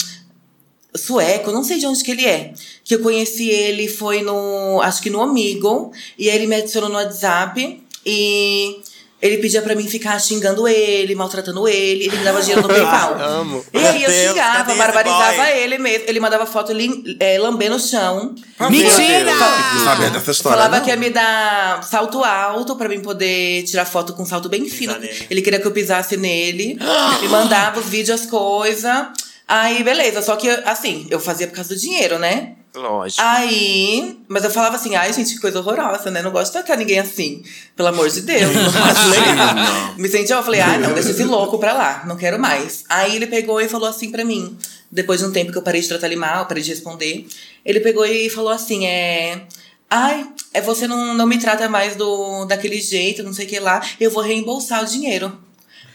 Sueco, 0.95 1.51
não 1.51 1.63
sei 1.63 1.77
de 1.77 1.85
onde 1.85 2.03
que 2.03 2.11
ele 2.11 2.25
é. 2.25 2.53
Que 2.85 2.95
eu 2.95 2.99
conheci 2.99 3.49
ele 3.49 3.89
foi 3.89 4.21
no. 4.21 4.79
Acho 4.81 5.01
que 5.01 5.09
no 5.09 5.19
Omegle. 5.19 5.91
E 6.17 6.29
aí 6.29 6.37
ele 6.37 6.47
me 6.47 6.55
adicionou 6.55 6.89
no 6.89 6.95
WhatsApp. 6.95 7.83
E 8.05 8.79
ele 9.25 9.37
pedia 9.37 9.59
pra 9.63 9.73
mim 9.73 9.87
ficar 9.87 10.19
xingando 10.19 10.67
ele, 10.67 11.15
maltratando 11.15 11.67
ele. 11.67 12.05
Ele 12.05 12.17
me 12.17 12.23
dava 12.23 12.41
dinheiro 12.41 12.61
no 12.61 12.67
PayPal. 12.69 13.19
Amo. 13.19 13.65
E 13.73 13.77
aí 13.79 14.03
eu 14.03 14.09
Deus, 14.11 14.29
xingava, 14.29 14.75
barbarizava 14.75 15.49
ele 15.49 15.79
mesmo. 15.79 16.03
Ele 16.07 16.19
mandava 16.19 16.45
foto 16.45 16.71
ele, 16.71 17.17
é, 17.19 17.39
lambendo 17.39 17.75
o 17.75 17.79
chão. 17.79 18.35
Mentira! 18.69 19.33
Não 19.33 19.83
sabia 19.83 20.09
dessa 20.11 20.31
história. 20.31 20.57
Falava 20.57 20.77
não. 20.77 20.83
que 20.83 20.91
ia 20.91 20.95
me 20.95 21.09
dar 21.09 21.81
salto 21.83 22.23
alto 22.23 22.75
pra 22.75 22.87
mim 22.87 22.99
poder 22.99 23.63
tirar 23.63 23.85
foto 23.85 24.13
com 24.13 24.23
salto 24.25 24.47
bem 24.47 24.69
fino. 24.69 24.95
Ele 25.27 25.41
queria 25.41 25.59
que 25.59 25.65
eu 25.65 25.71
pisasse 25.71 26.17
nele. 26.17 26.77
me 27.19 27.27
mandava 27.27 27.79
os 27.79 27.87
vídeos, 27.87 28.21
as 28.21 28.27
coisas. 28.27 29.07
Aí, 29.47 29.83
beleza. 29.83 30.21
Só 30.21 30.35
que, 30.35 30.49
assim, 30.49 31.07
eu 31.09 31.19
fazia 31.19 31.47
por 31.47 31.55
causa 31.55 31.73
do 31.73 31.79
dinheiro, 31.79 32.19
né? 32.19 32.55
Lógico. 32.75 33.21
Aí, 33.23 34.19
mas 34.27 34.43
eu 34.43 34.51
falava 34.51 34.75
assim, 34.75 34.95
ai, 34.95 35.11
gente, 35.13 35.33
que 35.33 35.39
coisa 35.39 35.59
horrorosa, 35.59 36.11
né? 36.11 36.21
Não 36.21 36.31
gosto 36.31 36.47
de 36.47 36.51
tratar 36.53 36.77
ninguém 36.77 36.99
assim. 36.99 37.43
Pelo 37.75 37.89
amor 37.89 38.09
de 38.09 38.21
Deus, 38.21 38.53
não 38.53 38.83
acho 38.83 39.07
legal. 39.09 39.95
Me 39.97 40.09
senti, 40.09 40.31
eu 40.31 40.43
falei, 40.43 40.61
ai, 40.61 40.77
não, 40.77 40.93
deixa 40.93 41.11
esse 41.11 41.23
louco 41.25 41.57
pra 41.57 41.73
lá, 41.73 42.03
não 42.05 42.17
quero 42.17 42.39
mais. 42.39 42.83
Aí 42.89 43.15
ele 43.15 43.27
pegou 43.27 43.61
e 43.61 43.69
falou 43.69 43.87
assim 43.87 44.11
pra 44.11 44.25
mim, 44.25 44.57
depois 44.91 45.19
de 45.19 45.25
um 45.25 45.31
tempo 45.31 45.51
que 45.51 45.57
eu 45.57 45.61
parei 45.61 45.81
de 45.81 45.87
tratar 45.87 46.07
ele 46.07 46.15
mal, 46.15 46.45
parei 46.45 46.61
de 46.63 46.69
responder, 46.69 47.25
ele 47.65 47.79
pegou 47.79 48.05
e 48.05 48.29
falou 48.29 48.51
assim, 48.51 48.85
é. 48.85 49.41
Ai, 49.89 50.27
é, 50.53 50.61
você 50.61 50.87
não, 50.87 51.13
não 51.13 51.27
me 51.27 51.37
trata 51.37 51.69
mais 51.69 51.95
do, 51.95 52.45
daquele 52.45 52.81
jeito, 52.81 53.23
não 53.23 53.33
sei 53.33 53.45
o 53.45 53.49
que 53.49 53.59
lá, 53.59 53.81
eu 53.99 54.11
vou 54.11 54.21
reembolsar 54.23 54.83
o 54.83 54.85
dinheiro. 54.85 55.37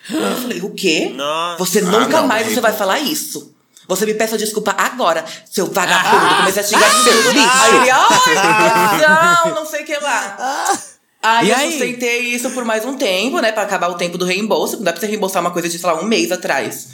Eu 0.08 0.36
falei, 0.36 0.60
o 0.60 0.70
quê? 0.70 1.12
Nossa. 1.14 1.58
Você 1.58 1.80
nunca 1.82 2.20
não, 2.20 2.26
mais 2.26 2.48
você 2.48 2.60
vai 2.60 2.72
falar 2.72 2.98
isso. 3.00 3.54
Você 3.90 4.06
me 4.06 4.14
peça 4.14 4.38
desculpa 4.38 4.72
agora, 4.78 5.24
seu 5.50 5.66
vagabundo. 5.66 6.36
Comecei 6.36 6.62
a 6.62 6.66
xingar 6.66 6.88
de 6.90 7.04
tudo. 7.04 7.28
Aí 7.30 7.76
ele, 7.76 7.90
ai, 7.90 9.44
não, 9.48 9.54
não 9.56 9.66
sei 9.66 9.82
o 9.82 9.84
que 9.84 9.96
lá. 9.96 10.36
Aí 11.22 11.48
E 11.48 11.50
eu 11.50 11.56
aí? 11.56 11.70
sustentei 11.72 12.20
isso 12.20 12.50
por 12.50 12.64
mais 12.64 12.84
um 12.84 12.96
tempo, 12.96 13.40
né? 13.40 13.50
Pra 13.52 13.64
acabar 13.64 13.88
o 13.88 13.94
tempo 13.94 14.16
do 14.16 14.24
reembolso. 14.24 14.76
Não 14.76 14.84
dá 14.84 14.92
pra 14.92 15.00
você 15.00 15.06
reembolsar 15.08 15.42
uma 15.42 15.50
coisa 15.50 15.68
de, 15.68 15.76
sei 15.78 15.90
lá, 15.90 16.00
um 16.00 16.04
mês 16.04 16.30
atrás. 16.30 16.86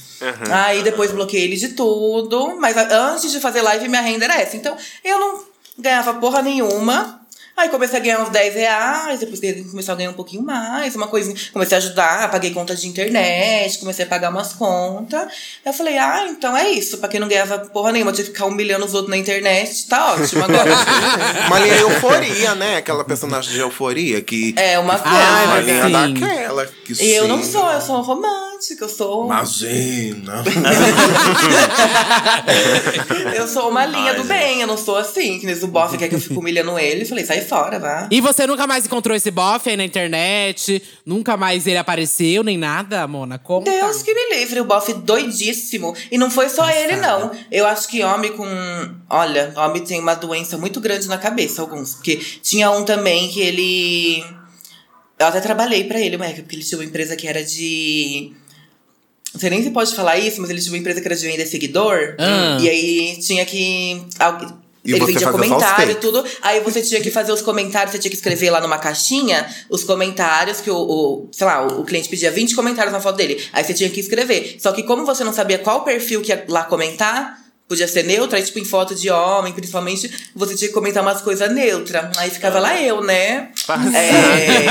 Aí 0.51 0.83
depois 0.83 1.13
bloqueei 1.13 1.45
ele 1.45 1.57
de 1.57 1.69
tudo. 1.69 2.57
Mas 2.59 2.77
antes 2.77 3.31
de 3.31 3.41
fazer 3.41 3.61
live, 3.61 3.89
minha 3.89 4.01
renda 4.01 4.25
era 4.25 4.41
essa. 4.41 4.57
Então, 4.57 4.75
eu 5.05 5.21
não 5.21 5.45
ganhava 5.79 6.15
porra 6.15 6.41
nenhuma. 6.41 7.21
Aí 7.57 7.71
comecei 7.71 7.99
a 7.99 8.03
ganhar 8.03 8.21
uns 8.21 8.29
10 8.29 8.55
reais, 8.55 9.21
depois 9.21 9.41
comecei 9.71 9.93
a 9.95 9.97
ganhar 9.97 10.11
um 10.11 10.15
pouquinho 10.15 10.43
mais, 10.43 10.95
uma 10.95 11.09
coisinha. 11.09 11.35
Comecei 11.53 11.77
a 11.77 11.79
ajudar, 11.79 12.31
paguei 12.31 12.51
conta 12.53 12.77
de 12.77 12.87
internet, 12.87 13.79
comecei 13.79 14.05
a 14.05 14.09
pagar 14.09 14.31
umas 14.31 14.53
contas. 14.53 15.27
Eu 15.65 15.73
falei, 15.73 15.97
ah, 15.97 16.27
então 16.29 16.55
é 16.55 16.69
isso. 16.69 16.99
Pra 16.99 17.09
quem 17.09 17.19
não 17.19 17.29
ganhava 17.29 17.59
porra 17.61 17.93
nenhuma, 17.93 18.13
tinha 18.13 18.27
que 18.27 18.33
ficar 18.33 18.45
humilhando 18.45 18.85
os 18.85 18.93
outros 18.93 19.11
na 19.11 19.17
internet, 19.17 19.87
tá 19.89 20.13
ótimo 20.13 20.45
agora. 20.45 20.71
Uma 21.47 21.59
linha 21.61 21.77
euforia, 21.77 22.55
né? 22.55 22.77
Aquela 22.77 23.05
personagem 23.05 23.53
de 23.53 23.59
euforia 23.59 24.21
que. 24.21 24.55
é 24.57 24.79
uma 24.79 24.99
coisa. 24.99 25.17
Ah, 25.17 25.45
uma 25.45 25.55
mas 25.57 25.67
linha 25.67 25.85
sim. 25.87 26.15
daquela. 26.15 26.67
Que 26.67 26.93
E 27.03 27.15
eu 27.15 27.27
não 27.27 27.43
sim. 27.43 27.53
sou, 27.53 27.71
eu 27.71 27.81
sou 27.81 28.01
romântica, 28.03 28.56
eu 28.81 28.89
sou. 28.89 29.27
Imagina. 29.27 30.43
Eu 33.35 33.47
sou 33.47 33.69
uma 33.71 33.85
linha 33.85 34.13
Ai, 34.13 34.17
do 34.17 34.23
gente. 34.23 34.29
bem, 34.29 34.61
eu 34.61 34.67
não 34.67 34.77
sou 34.77 34.97
assim, 34.97 35.39
que 35.39 35.47
nem 35.47 35.55
o 35.55 35.67
bofe 35.67 35.99
quer 35.99 36.09
que 36.09 36.15
eu 36.15 36.21
fique 36.21 36.35
humilhando 36.39 36.79
ele. 36.79 37.03
Eu 37.03 37.07
falei, 37.07 37.25
sai 37.25 37.41
fora, 37.43 37.79
vá. 37.79 38.09
E 38.11 38.21
você 38.21 38.47
nunca 38.47 38.67
mais 38.67 38.87
encontrou 38.87 39.17
esse 39.17 39.31
bofe 39.31 39.71
aí 39.71 39.77
na 39.77 39.85
internet? 39.85 40.83
Nunca 41.05 41.37
mais 41.37 41.67
ele 41.67 41.77
apareceu, 41.79 42.43
nem 42.43 42.57
nada, 42.57 43.07
Mona? 43.07 43.39
Conta. 43.39 43.71
Deus 43.71 44.03
que 44.03 44.15
me 44.15 44.37
livre, 44.37 44.61
o 44.61 44.65
bofe 44.65 44.95
doidíssimo. 44.95 45.95
E 46.11 46.17
não 46.19 46.31
foi 46.31 46.49
só 46.49 46.69
ele, 46.71 46.97
não. 46.97 47.31
Eu 47.51 47.67
acho 47.67 47.89
que 47.89 48.03
homem 48.03 48.33
com. 48.33 48.47
Olha, 49.11 49.53
homem 49.57 49.85
tem 49.85 50.01
uma 50.01 50.15
doença 50.15 50.57
muito 50.57 50.81
grande 50.81 51.09
na 51.09 51.19
cabeça, 51.19 51.61
alguns. 51.63 51.95
Porque 51.95 52.17
tinha 52.43 52.71
um 52.71 52.85
também 52.85 53.29
que 53.29 53.41
ele. 53.41 54.25
Eu 55.19 55.27
até 55.27 55.41
trabalhei 55.41 55.85
pra 55.85 55.99
ele, 56.01 56.17
uma 56.17 56.27
época, 56.27 56.43
porque 56.43 56.57
ele 56.57 56.65
tinha 56.65 56.79
uma 56.79 56.85
empresa 56.85 57.17
que 57.17 57.27
era 57.27 57.43
de. 57.45 58.33
Não 59.37 59.41
sei 59.41 59.51
nem 59.51 59.63
se 59.63 59.71
pode 59.71 59.95
falar 59.95 60.17
isso, 60.17 60.41
mas 60.41 60.49
ele 60.49 60.59
tinha 60.63 60.73
uma 60.73 60.79
empresa 60.79 60.99
que 60.99 61.07
era 61.07 61.15
de 61.15 61.27
vender 61.27 61.45
seguidor. 61.45 62.15
Ah. 62.19 62.57
E 62.59 62.71
aí 62.71 63.19
tinha 63.21 63.45
que. 63.45 64.03
E 64.83 64.93
ele 64.93 65.01
vendia 65.13 65.27
comentário 65.33 65.91
e 65.93 65.97
tudo. 65.97 66.25
Aí 66.41 66.61
você 66.61 66.81
tinha 66.81 67.03
que 67.03 67.11
fazer 67.11 67.33
os 67.33 67.43
comentários, 67.43 67.93
você 67.93 67.99
tinha 67.99 68.11
que 68.11 68.17
escrever 68.17 68.49
lá 68.51 68.63
numa 68.63 68.79
caixinha 68.79 69.47
os 69.69 69.85
comentários 69.85 70.63
que 70.63 70.71
o, 70.71 70.77
o- 70.79 71.29
sei 71.33 71.47
lá, 71.47 71.67
o, 71.67 71.83
o 71.83 71.85
cliente 71.85 72.09
pedia 72.09 72.31
20 72.31 72.55
comentários 72.55 72.95
na 72.95 73.01
foto 73.01 73.17
dele. 73.17 73.45
Aí 73.53 73.63
você 73.63 73.75
tinha 73.75 73.91
que 73.91 74.01
escrever. 74.01 74.57
Só 74.59 74.73
que 74.73 74.83
como 74.85 75.05
você 75.05 75.23
não 75.23 75.35
sabia 75.35 75.59
qual 75.59 75.85
perfil 75.85 76.23
que 76.23 76.31
ia 76.33 76.43
lá 76.49 76.65
comentar, 76.65 77.37
podia 77.69 77.89
ser 77.89 78.05
neutra, 78.05 78.39
aí 78.39 78.45
tipo 78.45 78.59
em 78.61 78.65
foto 78.65 78.95
de 78.95 79.11
homem, 79.11 79.53
principalmente, 79.53 80.09
você 80.35 80.55
tinha 80.55 80.69
que 80.69 80.75
comentar 80.75 81.03
umas 81.03 81.21
coisas 81.21 81.53
neutras. 81.53 82.17
Aí 82.17 82.31
ficava 82.31 82.59
lá 82.61 82.81
eu, 82.81 83.03
né? 83.03 83.49
É, 83.93 84.67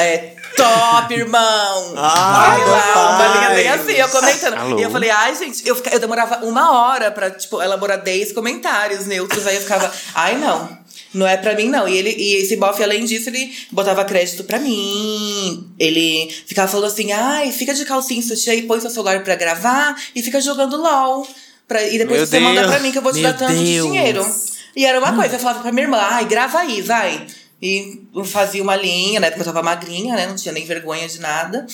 é 0.00 0.34
top, 0.56 1.12
irmão! 1.14 1.94
Ai, 1.96 2.60
Ai, 2.60 2.64
meu 2.64 2.70
lá, 2.70 3.13
bem 3.54 3.68
assim, 3.68 3.92
eu 3.92 4.08
comentando. 4.08 4.54
Alô? 4.54 4.78
E 4.78 4.82
eu 4.82 4.90
falei, 4.90 5.10
ai, 5.10 5.34
gente, 5.34 5.66
eu, 5.66 5.80
eu 5.92 6.00
demorava 6.00 6.44
uma 6.44 6.72
hora 6.72 7.10
pra, 7.10 7.30
tipo, 7.30 7.62
elaborar 7.62 8.02
10 8.02 8.32
comentários 8.32 9.06
neutros. 9.06 9.46
Aí 9.46 9.56
eu 9.56 9.62
ficava, 9.62 9.92
ai, 10.14 10.36
não. 10.38 10.84
Não 11.12 11.26
é 11.26 11.36
pra 11.36 11.54
mim, 11.54 11.68
não. 11.68 11.86
E, 11.88 11.96
ele, 11.96 12.10
e 12.10 12.36
esse 12.42 12.56
bofe, 12.56 12.82
além 12.82 13.04
disso, 13.04 13.28
ele 13.28 13.52
botava 13.70 14.04
crédito 14.04 14.42
pra 14.44 14.58
mim. 14.58 15.70
Ele 15.78 16.28
ficava 16.46 16.66
falando 16.68 16.86
assim, 16.86 17.12
ai, 17.12 17.52
fica 17.52 17.72
de 17.72 17.84
calcinha 17.84 18.20
sutiã 18.22 18.52
e 18.54 18.62
põe 18.62 18.80
seu 18.80 18.90
celular 18.90 19.22
pra 19.22 19.36
gravar 19.36 19.94
e 20.14 20.22
fica 20.22 20.40
jogando 20.40 20.76
LOL. 20.76 21.26
Pra, 21.68 21.82
e 21.82 21.98
depois 21.98 22.18
Meu 22.18 22.26
você 22.26 22.40
manda 22.40 22.60
Deus. 22.60 22.72
pra 22.72 22.80
mim 22.80 22.90
que 22.92 22.98
eu 22.98 23.02
vou 23.02 23.12
te 23.12 23.20
Meu 23.20 23.32
dar 23.32 23.38
tanto 23.38 23.54
de 23.54 23.64
Deus. 23.64 23.86
dinheiro. 23.86 24.26
E 24.76 24.84
era 24.84 24.98
uma 24.98 25.14
coisa, 25.14 25.36
eu 25.36 25.38
falava 25.38 25.60
pra 25.60 25.70
minha 25.70 25.84
irmã, 25.86 25.98
ai, 25.98 26.24
grava 26.24 26.58
aí, 26.58 26.82
vai. 26.82 27.26
E 27.62 28.02
fazia 28.24 28.62
uma 28.62 28.74
linha, 28.76 29.20
na 29.20 29.28
época 29.28 29.42
eu 29.42 29.46
tava 29.46 29.62
magrinha, 29.62 30.16
né? 30.16 30.26
Não 30.26 30.34
tinha 30.34 30.52
nem 30.52 30.66
vergonha 30.66 31.08
de 31.08 31.20
nada. 31.20 31.64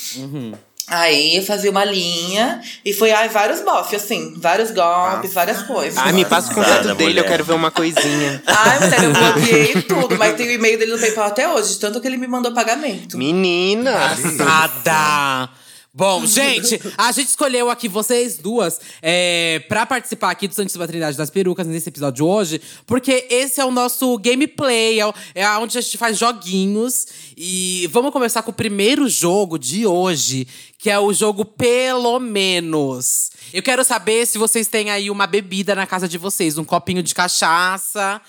Aí 0.91 1.37
eu 1.37 1.43
fazia 1.45 1.71
uma 1.71 1.85
linha 1.85 2.61
e 2.85 2.93
foi 2.93 3.13
ai, 3.13 3.29
vários 3.29 3.61
bofs, 3.61 3.95
assim, 3.95 4.35
vários 4.37 4.73
golpes, 4.73 5.33
várias 5.33 5.63
coisas. 5.63 5.97
Ai, 5.97 6.13
me 6.13 6.25
passa 6.25 6.51
o 6.51 6.55
contato 6.55 6.83
dele, 6.83 6.93
eu 6.93 7.07
mulher. 7.07 7.29
quero 7.29 7.45
ver 7.45 7.53
uma 7.53 7.71
coisinha. 7.71 8.43
Ai, 8.47 8.81
mulher, 8.81 9.05
eu 9.05 9.13
bloqueei 9.13 9.83
tudo, 9.83 10.19
mas 10.19 10.35
tem 10.37 10.49
o 10.49 10.51
e-mail 10.51 10.79
dele 10.79 10.93
no 10.93 10.99
PayPal 10.99 11.29
até 11.29 11.49
hoje, 11.49 11.79
tanto 11.79 12.01
que 12.01 12.09
ele 12.09 12.17
me 12.17 12.27
mandou 12.27 12.53
pagamento. 12.53 13.17
Menina! 13.17 13.93
Passada! 13.93 15.60
Bom, 15.93 16.25
gente, 16.27 16.81
a 16.97 17.11
gente 17.11 17.29
escolheu 17.29 17.69
aqui 17.69 17.89
vocês 17.89 18.39
duas 18.39 18.81
é, 19.03 19.59
pra 19.69 19.85
participar 19.85 20.31
aqui 20.31 20.47
do 20.47 20.55
Santíssima 20.55 20.87
Trindade 20.87 21.17
das 21.17 21.31
Perucas 21.31 21.67
nesse 21.67 21.89
episódio 21.89 22.25
hoje, 22.27 22.61
porque 22.87 23.27
esse 23.29 23.61
é 23.61 23.65
o 23.65 23.73
nosso 23.73 24.17
gameplay, 24.19 25.01
é, 25.01 25.13
é 25.35 25.51
onde 25.59 25.77
a 25.77 25.81
gente 25.81 25.99
faz 25.99 26.17
joguinhos. 26.17 27.07
E 27.37 27.89
vamos 27.91 28.13
começar 28.13 28.43
com 28.43 28.51
o 28.51 28.55
primeiro 28.55 29.09
jogo 29.09 29.59
de 29.59 29.85
hoje, 29.85 30.47
que 30.79 30.89
é 30.89 30.99
o 30.99 31.13
jogo 31.13 31.45
Pelo 31.45 32.21
Menos. 32.21 33.31
Eu 33.53 33.63
quero 33.63 33.83
saber 33.83 34.27
se 34.27 34.39
vocês 34.39 34.69
têm 34.69 34.91
aí 34.91 35.11
uma 35.11 35.27
bebida 35.27 35.75
na 35.75 35.87
casa 35.87 36.07
de 36.07 36.19
vocês, 36.19 36.57
um 36.57 36.65
copinho 36.65 37.03
de 37.03 37.15
cachaça. 37.15 38.21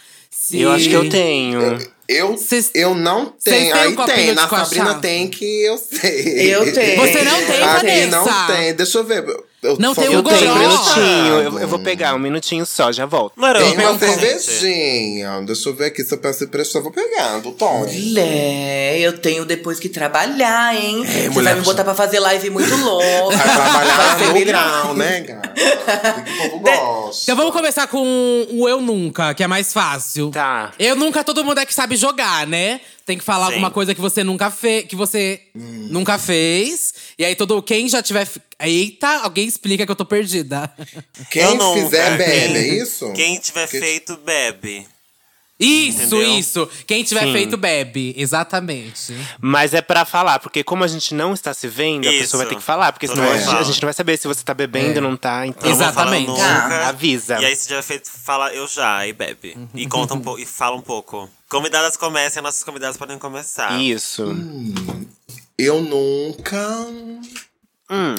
Se- 0.43 0.59
Eu 0.61 0.71
acho 0.71 0.89
que 0.89 0.95
eu 0.95 1.09
tenho. 1.09 1.61
Eu, 2.07 2.35
Cês- 2.37 2.71
eu 2.73 2.93
não 2.95 3.27
tenho. 3.43 3.73
um 3.75 3.79
Aí 3.79 3.93
copinho 3.93 4.15
tem. 4.17 4.33
Na? 4.33 4.47
Sabrina 4.49 4.95
tem 4.95 5.27
que 5.29 5.45
eu 5.65 5.77
sei. 5.77 6.53
Eu 6.53 6.73
tenho. 6.73 6.99
Você 6.99 7.21
não 7.23 7.37
tem, 7.45 7.63
Aqui 7.63 7.85
Vanessa? 7.85 8.11
não 8.17 8.47
tem. 8.47 8.73
Deixa 8.73 8.97
eu 8.97 9.03
ver. 9.05 9.23
Eu 9.61 9.77
Não 9.77 9.93
tem 9.93 10.11
Eu 10.11 10.23
tenho 10.23 10.53
um 10.53 10.57
minutinho. 10.57 11.35
Eu, 11.43 11.59
eu 11.59 11.67
vou 11.67 11.77
pegar 11.77 12.15
um 12.15 12.19
minutinho 12.19 12.65
só, 12.65 12.91
já 12.91 13.05
volto. 13.05 13.33
Tem 13.39 13.77
uma 13.77 13.99
cervejinha. 13.99 15.41
Deixa 15.45 15.69
eu 15.69 15.75
ver 15.75 15.85
aqui 15.85 16.03
se 16.03 16.13
eu 16.13 16.17
peço 16.17 16.47
eu 16.73 16.81
vou 16.81 16.91
pegando. 16.91 17.51
Tom. 17.51 17.85
Mulher, 17.85 18.99
eu 18.99 19.19
tenho 19.19 19.45
depois 19.45 19.79
que 19.79 19.87
trabalhar, 19.87 20.75
hein? 20.75 21.05
Você 21.05 21.29
mulher, 21.29 21.51
vai 21.51 21.59
me 21.59 21.65
botar 21.65 21.83
pra 21.83 21.93
fazer 21.93 22.19
live 22.19 22.49
muito 22.49 22.73
louca. 22.83 23.37
Vai 23.37 23.53
trabalhar 23.53 24.33
no 24.33 24.45
grau, 24.45 24.93
né, 24.95 25.19
gata? 25.21 25.47
Que 25.49 26.31
o 26.31 26.49
povo 26.49 26.59
gosta. 26.59 27.23
Então 27.23 27.35
vamos 27.35 27.53
começar 27.53 27.87
com 27.87 28.47
o 28.49 28.67
Eu 28.67 28.81
Nunca, 28.81 29.33
que 29.35 29.43
é 29.43 29.47
mais 29.47 29.71
fácil. 29.71 30.31
Tá. 30.31 30.71
Eu 30.79 30.95
nunca, 30.95 31.23
todo 31.23 31.43
mundo 31.43 31.59
é 31.59 31.65
que 31.67 31.73
sabe 31.73 31.95
jogar, 31.95 32.47
né? 32.47 32.81
Tem 33.05 33.17
que 33.17 33.23
falar 33.23 33.47
Sim. 33.47 33.51
alguma 33.53 33.71
coisa 33.71 33.93
que 33.93 34.01
você 34.01 34.23
nunca 34.23 34.49
fez, 34.49 34.85
que 34.85 34.95
você 34.95 35.41
nunca 35.53 36.17
fez. 36.17 36.93
E 37.21 37.25
aí 37.25 37.35
todo 37.35 37.61
quem 37.61 37.87
já 37.87 38.01
tiver, 38.01 38.27
eita, 38.59 39.07
alguém 39.19 39.47
explica 39.47 39.85
que 39.85 39.91
eu 39.91 39.95
tô 39.95 40.03
perdida. 40.03 40.73
Quem 41.29 41.55
nunca. 41.55 41.79
fizer 41.79 42.17
bebe, 42.17 42.57
é 42.57 42.81
isso? 42.81 43.13
Quem 43.13 43.37
tiver 43.37 43.67
feito, 43.67 44.17
bebe. 44.17 44.87
Isso, 45.59 46.15
Entendeu? 46.15 46.39
isso. 46.39 46.69
Quem 46.87 47.03
tiver 47.03 47.25
Sim. 47.25 47.31
feito 47.31 47.57
bebe, 47.57 48.15
exatamente. 48.17 49.15
Mas 49.39 49.75
é 49.75 49.83
pra 49.83 50.03
falar, 50.03 50.39
porque 50.39 50.63
como 50.63 50.83
a 50.83 50.87
gente 50.87 51.13
não 51.13 51.35
está 51.35 51.53
se 51.53 51.67
vendo, 51.67 52.07
a 52.07 52.11
Isso. 52.11 52.21
pessoa 52.21 52.41
vai 52.43 52.49
ter 52.49 52.55
que 52.55 52.63
falar, 52.63 52.91
porque 52.91 53.07
senão 53.07 53.29
a 53.29 53.37
gente, 53.37 53.45
fala. 53.45 53.59
a 53.59 53.63
gente 53.63 53.79
não 53.83 53.85
vai 53.85 53.93
saber 53.93 54.17
se 54.17 54.27
você 54.27 54.43
tá 54.43 54.55
bebendo 54.55 54.95
ou 54.95 55.03
não 55.07 55.15
tá. 55.15 55.45
Então, 55.45 55.69
Exatamente. 55.69 56.25
nunca. 56.25 56.87
Avisa. 56.87 57.39
E 57.39 57.45
aí, 57.45 57.55
se 57.55 57.67
tiver 57.67 57.83
feito, 57.83 58.09
fala 58.09 58.51
eu 58.51 58.67
já 58.67 59.05
e 59.05 59.13
bebe. 59.13 59.55
E 59.75 59.85
conta 59.85 60.15
um 60.15 60.19
pouco, 60.25 60.39
e 60.41 60.45
fala 60.47 60.75
um 60.75 60.81
pouco. 60.81 61.29
Convidadas 61.47 61.95
comecem, 61.95 62.41
nossos 62.41 62.63
convidados 62.63 62.97
podem 62.97 63.19
começar. 63.19 63.79
Isso. 63.79 64.25
Eu 65.63 65.81
nunca. 65.81 66.85
Hum. 67.89 68.15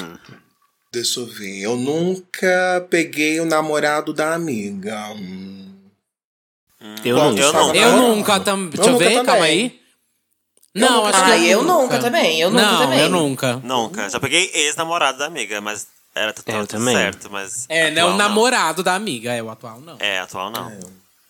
Deixa 0.93 1.21
eu 1.21 1.27
ver. 1.27 1.61
Eu 1.63 1.77
nunca 1.77 2.87
peguei 2.91 3.41
o 3.41 3.45
namorado 3.45 4.13
da 4.13 4.35
amiga. 4.35 5.09
Hum. 5.11 5.75
Eu 7.05 7.17
Bom, 7.17 7.31
não. 7.33 7.39
eu 7.39 7.53
não. 7.53 7.75
Eu 7.75 7.97
nunca 7.97 8.41
também. 8.41 8.71
Deixa 8.71 8.89
eu 8.89 8.93
nunca 8.93 9.05
ver, 9.05 9.11
também. 9.15 9.25
calma 9.27 9.45
aí. 9.45 9.81
Não, 10.75 11.05
acho 11.07 11.25
que 11.25 11.31
Ah, 11.31 11.39
eu 11.39 11.63
nunca 11.63 11.99
também, 11.99 12.41
eu 12.41 12.51
nunca 12.51 12.63
não, 12.65 12.79
também. 12.79 13.01
eu 13.01 13.11
nunca. 13.11 13.57
Nunca. 13.57 14.09
Já 14.09 14.19
peguei 14.19 14.51
ex-namorado 14.55 15.19
da 15.19 15.27
amiga, 15.27 15.61
mas 15.61 15.87
era 16.15 16.35
Eu 16.47 16.67
também. 16.67 16.97
certo, 16.97 17.29
mas. 17.31 17.67
É, 17.69 17.91
não, 17.91 18.03
atual 18.05 18.15
o 18.15 18.17
namorado 18.19 18.83
da 18.83 18.95
amiga, 18.95 19.33
é 19.33 19.43
o 19.43 19.51
atual 19.51 19.81
não. 19.81 19.97
É, 20.01 20.21
atual 20.21 20.51
não. 20.51 20.73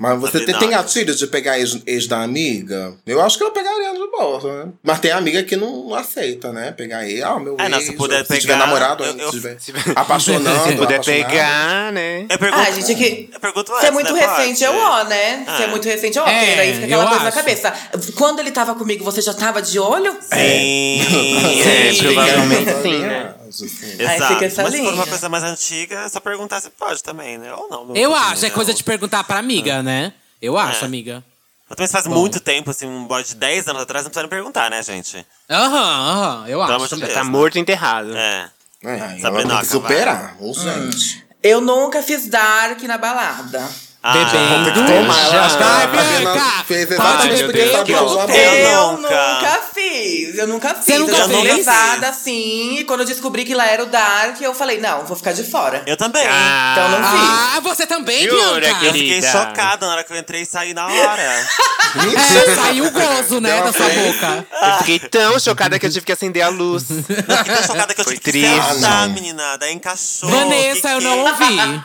Mas 0.02 0.20
você 0.20 0.40
tem, 0.44 0.58
tem 0.58 0.70
gatilho 0.70 1.14
de 1.14 1.26
pegar 1.28 1.60
ex, 1.60 1.78
ex 1.86 2.08
da 2.08 2.22
amiga? 2.22 2.92
Eu 3.06 3.20
acho 3.20 3.38
que 3.38 3.44
eu 3.44 3.52
pegaria 3.52 3.92
de 3.92 4.10
boa, 4.10 4.40
né? 4.64 4.72
Mas 4.82 4.98
tem 4.98 5.12
amiga 5.12 5.44
que 5.44 5.54
não 5.54 5.94
aceita, 5.94 6.52
né? 6.52 6.72
Pegar 6.72 7.08
ex, 7.08 7.22
ah, 7.22 7.38
meu 7.38 7.54
É, 7.56 7.68
não, 7.68 7.78
ex. 7.78 7.86
se 7.86 7.92
puder 7.92 8.24
tiver 8.24 8.40
pegar, 8.40 8.56
namorado, 8.56 9.04
eu- 9.04 9.12
se 9.14 9.20
eu- 9.20 9.30
tiver 9.30 9.56
se- 9.62 9.72
apaixonando. 9.94 10.68
Se 10.68 10.74
puder 10.76 11.04
pegar, 11.04 11.92
né? 11.92 12.26
Eu 12.28 12.36
pergunto. 12.38 12.62
Ah, 12.66 12.70
gente, 12.72 12.94
que. 12.96 13.30
Eu 13.32 13.38
pergunto 13.40 13.68
Se 13.68 13.74
é 13.74 13.78
antes, 13.78 13.92
muito 13.92 14.12
né, 14.12 14.20
recente, 14.26 14.64
é 14.64 14.70
o 14.70 14.76
ó, 14.76 15.04
né? 15.04 15.44
Se 15.56 15.62
é 15.62 15.66
muito 15.68 15.84
recente, 15.86 16.18
é 16.18 16.20
o 16.20 16.24
ó. 16.24 16.28
É, 16.28 16.40
porque 16.40 16.56
daí 16.56 16.72
fica 16.74 16.84
aquela 16.86 17.06
coisa 17.06 17.22
na 17.22 17.28
acho. 17.28 17.36
cabeça. 17.38 17.72
Quando 18.16 18.40
ele 18.40 18.50
tava 18.50 18.74
comigo, 18.74 19.04
você 19.04 19.20
já 19.22 19.32
tava 19.34 19.62
de 19.62 19.78
olho? 19.78 20.12
Sim. 20.20 21.00
É, 21.62 21.92
Sim. 21.92 21.98
provavelmente 22.04 22.70
sim, 22.82 22.98
né? 22.98 23.34
Assim. 23.52 23.86
Aí 24.00 24.16
Exato. 24.16 24.34
fica 24.34 24.46
essa 24.46 24.62
Mas 24.62 24.72
se 24.72 24.78
for 24.78 24.84
uma 24.84 24.92
linha. 24.94 25.06
coisa 25.06 25.28
mais 25.28 25.44
antiga, 25.44 26.00
é 26.00 26.08
só 26.08 26.20
perguntar 26.20 26.60
se 26.60 26.70
pode 26.70 27.02
também, 27.02 27.38
né? 27.38 27.52
Ou 27.54 27.68
não. 27.68 27.84
não 27.86 27.96
Eu 27.96 28.14
acho, 28.14 28.44
é 28.44 28.48
né? 28.48 28.54
coisa 28.54 28.72
de 28.74 28.82
perguntar 28.82 29.24
pra 29.24 29.38
amiga, 29.38 29.82
né? 29.82 30.12
Eu 30.40 30.56
acho, 30.58 30.82
É. 30.82 30.86
amiga. 30.86 31.22
Mas 31.68 31.76
também 31.76 31.86
se 31.86 31.92
faz 31.92 32.06
muito 32.06 32.40
tempo, 32.40 32.70
assim, 32.70 32.86
um 32.86 33.04
boy 33.06 33.22
de 33.24 33.34
10 33.34 33.68
anos 33.68 33.82
atrás, 33.82 34.04
não 34.04 34.10
precisa 34.10 34.22
nem 34.24 34.30
perguntar, 34.30 34.70
né, 34.70 34.82
gente? 34.82 35.24
Aham, 35.48 35.68
aham, 35.78 36.48
eu 36.48 36.60
acho. 36.62 36.88
também. 36.88 37.06
Deus. 37.06 37.14
Tá 37.18 37.24
morto 37.24 37.56
e 37.56 37.60
enterrado. 37.60 38.14
É. 38.16 38.50
É, 38.84 38.98
ela 38.98 39.18
Sabrina, 39.20 39.48
tem 39.50 39.58
que 39.60 39.66
superar, 39.66 40.36
Hum. 40.40 40.48
urgente. 40.50 41.24
Eu 41.42 41.60
nunca 41.60 42.02
fiz 42.02 42.26
dark 42.28 42.82
na 42.82 42.98
balada. 42.98 43.70
Ah, 44.04 44.12
Bebendo. 44.14 44.72
Tomar, 44.84 45.32
eu 45.34 45.40
acho 45.42 45.56
que 45.56 45.62
Vai, 45.62 45.72
a 45.72 45.80
Sabrina 45.80 46.32
Bianca! 46.32 46.64
fez 46.66 46.90
exatamente 46.90 47.44
porque 47.44 47.58
eu 47.60 47.72
já 47.72 47.78
nunca. 47.84 49.60
fiz, 49.72 50.38
eu 50.38 50.46
nunca 50.48 50.74
fiz. 50.74 50.84
Você 50.84 50.98
nunca 50.98 51.12
eu 51.12 51.16
já 51.18 51.28
fui 51.28 51.42
levada 51.42 52.08
assim, 52.08 52.78
e 52.78 52.84
quando 52.84 53.00
eu 53.00 53.06
descobri 53.06 53.44
que 53.44 53.54
lá 53.54 53.64
era 53.66 53.82
o 53.84 53.86
Dark, 53.86 54.40
eu 54.40 54.52
falei, 54.54 54.80
não, 54.80 55.04
vou 55.04 55.16
ficar 55.16 55.30
de 55.32 55.44
fora. 55.44 55.84
Eu 55.86 55.96
também. 55.96 56.24
Então 56.24 56.88
não 56.88 57.10
fiz. 57.10 57.28
Ah, 57.56 57.60
você 57.62 57.86
também, 57.86 58.28
Jura, 58.28 58.60
Bianca? 58.60 58.84
Eu 58.86 58.92
fiquei 58.92 59.08
querida? 59.20 59.30
chocada 59.30 59.86
na 59.86 59.92
hora 59.92 60.02
que 60.04 60.12
eu 60.12 60.16
entrei 60.16 60.42
e 60.42 60.46
saí 60.46 60.74
na 60.74 60.86
hora. 60.88 61.22
É, 61.94 62.54
saiu 62.56 62.86
o 62.86 62.90
gozo, 62.90 63.38
né, 63.38 63.60
da 63.60 63.70
sua 63.70 63.86
boca. 63.86 64.46
Eu 64.62 64.78
fiquei 64.78 64.98
tão 64.98 65.38
chocada 65.38 65.78
que 65.78 65.84
eu 65.84 65.90
tive 65.90 66.06
que 66.06 66.12
acender 66.12 66.42
a 66.42 66.48
luz. 66.48 66.86
Eu 66.90 66.96
fiquei 67.04 67.54
tão 67.54 67.62
chocada 67.64 67.94
que 67.94 68.00
eu 68.00 68.04
Foi 68.04 68.16
tive 68.18 68.32
triste. 68.40 68.78
que 68.78 68.84
Ah, 68.86 69.06
não. 69.06 69.10
menina. 69.14 69.56
Daí 69.58 69.74
encaixou. 69.74 70.30
Vanessa, 70.30 70.88
que 70.88 70.94
eu 70.94 70.98
que- 70.98 71.04
não 71.04 71.18
ouvi. 71.18 71.82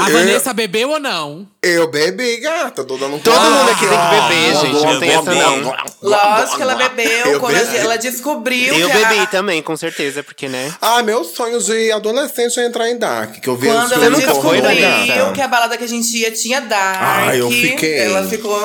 A 0.00 0.08
Vanessa 0.10 0.52
bebeu 0.52 0.90
ou 0.90 0.98
não? 0.98 1.46
Eu 1.62 1.88
bebi, 1.88 2.38
gata, 2.38 2.82
tô 2.82 2.96
dando 2.96 3.14
um 3.14 3.18
Todo 3.20 3.40
mundo 3.40 3.70
aqui 3.70 3.86
tem 3.86 3.88
que 3.88 3.94
beber, 3.94 4.50
Ah, 4.50 4.54
gente. 4.60 4.84
Não 4.84 4.98
tem 5.00 5.10
eu 5.12 5.20
essa, 5.20 5.34
não. 5.34 5.74
Lógico 6.02 6.56
que 6.56 6.62
ela 6.62 6.74
bebeu 6.74 7.26
Eu 7.26 7.40
quando 7.40 7.54
bebi. 7.54 7.76
ela 7.76 7.96
descobriu 7.96 8.74
Eu 8.74 8.90
que 8.90 8.92
a- 9.04 9.08
bebi 9.08 9.26
também, 9.28 9.62
com 9.62 9.76
certeza, 9.76 10.22
porque, 10.22 10.48
né? 10.48 10.74
Ah, 10.80 11.02
meu 11.04 11.22
sonho 11.24 11.60
de 11.62 11.92
adolescente 11.92 12.58
é 12.58 12.66
entrar 12.66 12.90
em 12.90 12.98
Dark, 12.98 13.34
que 13.40 13.48
eu 13.48 13.56
vi 13.56 13.68
Quando 13.68 13.92
ela 13.92 14.10
descobriu 14.10 15.32
que 15.32 15.40
a 15.40 15.48
balada 15.48 15.76
que 15.78 15.84
a 15.84 15.88
gente 15.88 16.16
ia 16.16 16.32
tinha 16.32 16.60
Dark. 16.60 16.98
Ah, 17.00 17.36
eu 17.36 17.48
fiquei. 17.50 18.00
Ela 18.00 18.24
ficou. 18.26 18.58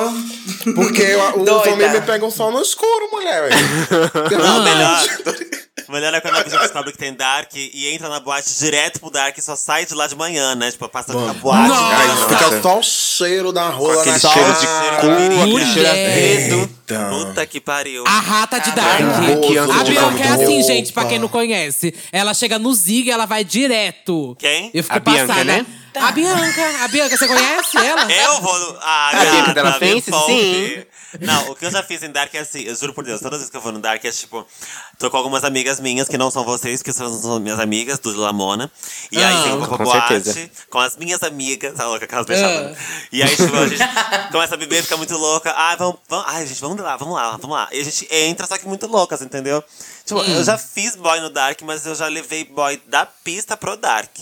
Porque 0.74 1.02
eu- 1.02 1.20
os 1.42 1.48
homens 1.68 1.92
me 1.92 2.00
pegam 2.00 2.30
só 2.30 2.50
no 2.50 2.60
escuro, 2.60 3.08
mulher. 3.12 3.50
Não, 4.32 4.56
Ah. 4.58 4.60
melhor. 4.62 5.04
Melhor 5.88 6.12
é 6.12 6.20
quando 6.20 6.36
a 6.36 6.44
pessoa 6.44 6.60
descobre 6.62 6.92
que 6.92 6.98
tem 6.98 7.14
Dark 7.14 7.50
e 7.54 7.88
entra 7.94 8.08
na 8.08 8.20
boate 8.20 8.58
direto 8.58 9.00
pro 9.00 9.10
Dark 9.10 9.36
e 9.38 9.42
só 9.42 9.56
sai 9.56 9.86
de 9.86 9.94
lá 9.94 10.06
de 10.06 10.14
manhã, 10.14 10.54
né? 10.54 10.70
Tipo, 10.70 10.88
passa 10.88 11.12
a 11.12 11.32
boate. 11.34 11.68
Nossa! 11.68 11.96
Aí 11.96 12.08
né? 12.08 12.26
fica 12.28 12.62
só 12.62 12.78
o 12.78 12.82
cheiro 12.82 13.52
da 13.52 13.68
rola 13.68 14.00
Aquele 14.00 14.12
na 14.12 14.18
Só 14.18 14.32
cheiro 14.32 14.52
de 14.52 14.60
cheiro 14.60 14.96
cu, 15.00 15.40
aquele 15.42 15.66
cheiro 15.72 15.88
azedo. 15.88 16.78
Puta 17.10 17.46
que 17.46 17.60
pariu. 17.60 18.04
A 18.06 18.20
rata 18.20 18.58
de 18.58 18.70
Dark. 18.72 18.98
Que 19.46 19.58
A 19.58 19.84
Bianca 19.84 20.24
é 20.24 20.28
assim, 20.28 20.62
gente, 20.62 20.92
pra 20.92 21.04
quem 21.06 21.18
não 21.18 21.28
conhece. 21.28 21.94
Ela 22.12 22.34
chega 22.34 22.58
no 22.58 22.72
Zig 22.74 23.08
e 23.08 23.10
ela 23.10 23.26
vai 23.26 23.44
direto. 23.44 24.36
Quem? 24.38 24.70
Eu 24.74 24.82
fico 24.82 24.96
A 24.96 25.00
Bianca, 25.00 25.26
passada. 25.26 25.44
né? 25.44 25.66
A 25.94 26.12
Bianca. 26.12 26.84
A 26.84 26.88
Bianca, 26.88 27.16
você 27.16 27.26
conhece 27.26 27.76
ela? 27.76 28.12
Eu 28.12 28.40
vou. 28.40 28.78
Ah, 28.80 29.10
A 29.10 29.52
Bianca 29.52 29.72
Fence? 29.78 30.10
poupe. 30.10 30.32
Sim. 30.32 30.84
Não, 31.20 31.50
o 31.50 31.54
que 31.56 31.64
eu 31.64 31.70
já 31.70 31.82
fiz 31.82 32.02
em 32.02 32.10
Dark 32.10 32.34
é 32.34 32.40
assim, 32.40 32.60
eu 32.62 32.74
juro 32.76 32.92
por 32.92 33.02
Deus, 33.04 33.20
todas 33.20 33.34
as 33.34 33.38
vezes 33.40 33.50
que 33.50 33.56
eu 33.56 33.60
vou 33.60 33.72
no 33.72 33.78
Dark 33.78 34.04
é 34.04 34.10
tipo, 34.10 34.46
tô 34.98 35.10
com 35.10 35.16
algumas 35.16 35.42
amigas 35.42 35.80
minhas 35.80 36.06
que 36.08 36.18
não 36.18 36.30
são 36.30 36.44
vocês, 36.44 36.82
que 36.82 36.92
são, 36.92 37.10
são 37.20 37.40
minhas 37.40 37.58
amigas, 37.58 37.98
do 37.98 38.14
Lamona. 38.14 38.70
E 39.10 39.16
aí 39.16 39.24
Ah. 39.34 39.42
tem 39.44 39.52
uma 39.54 39.66
Com 39.68 39.78
boate 39.84 40.22
certeza. 40.22 40.50
com 40.68 40.78
as 40.78 40.96
minhas 40.96 41.22
amigas, 41.22 41.74
tá 41.74 41.86
louca, 41.86 42.04
aquelas 42.04 42.26
deixadas. 42.26 42.76
Ah. 42.76 42.82
E 43.10 43.22
aí, 43.22 43.34
tipo, 43.36 43.56
a 43.56 43.66
gente 43.68 43.82
começa 44.32 44.54
a 44.54 44.58
beber, 44.58 44.82
fica 44.82 44.96
muito 44.96 45.16
louca. 45.16 45.52
Ai, 45.56 45.76
vamos, 45.76 45.98
vamos, 46.08 46.24
ai, 46.28 46.46
gente, 46.46 46.60
vamos 46.60 46.78
lá, 46.80 46.96
vamos 46.96 47.14
lá, 47.14 47.30
vamos 47.38 47.56
lá. 47.56 47.68
E 47.72 47.80
a 47.80 47.84
gente 47.84 48.06
entra, 48.10 48.46
só 48.46 48.58
que 48.58 48.66
muito 48.68 48.86
loucas, 48.86 49.22
entendeu? 49.22 49.62
Tipo, 50.04 50.20
eu 50.22 50.44
já 50.44 50.58
fiz 50.58 50.94
boy 50.96 51.20
no 51.20 51.30
Dark, 51.30 51.60
mas 51.62 51.86
eu 51.86 51.94
já 51.94 52.06
levei 52.06 52.44
boy 52.44 52.80
da 52.86 53.06
pista 53.06 53.56
pro 53.56 53.76
Dark. 53.76 54.16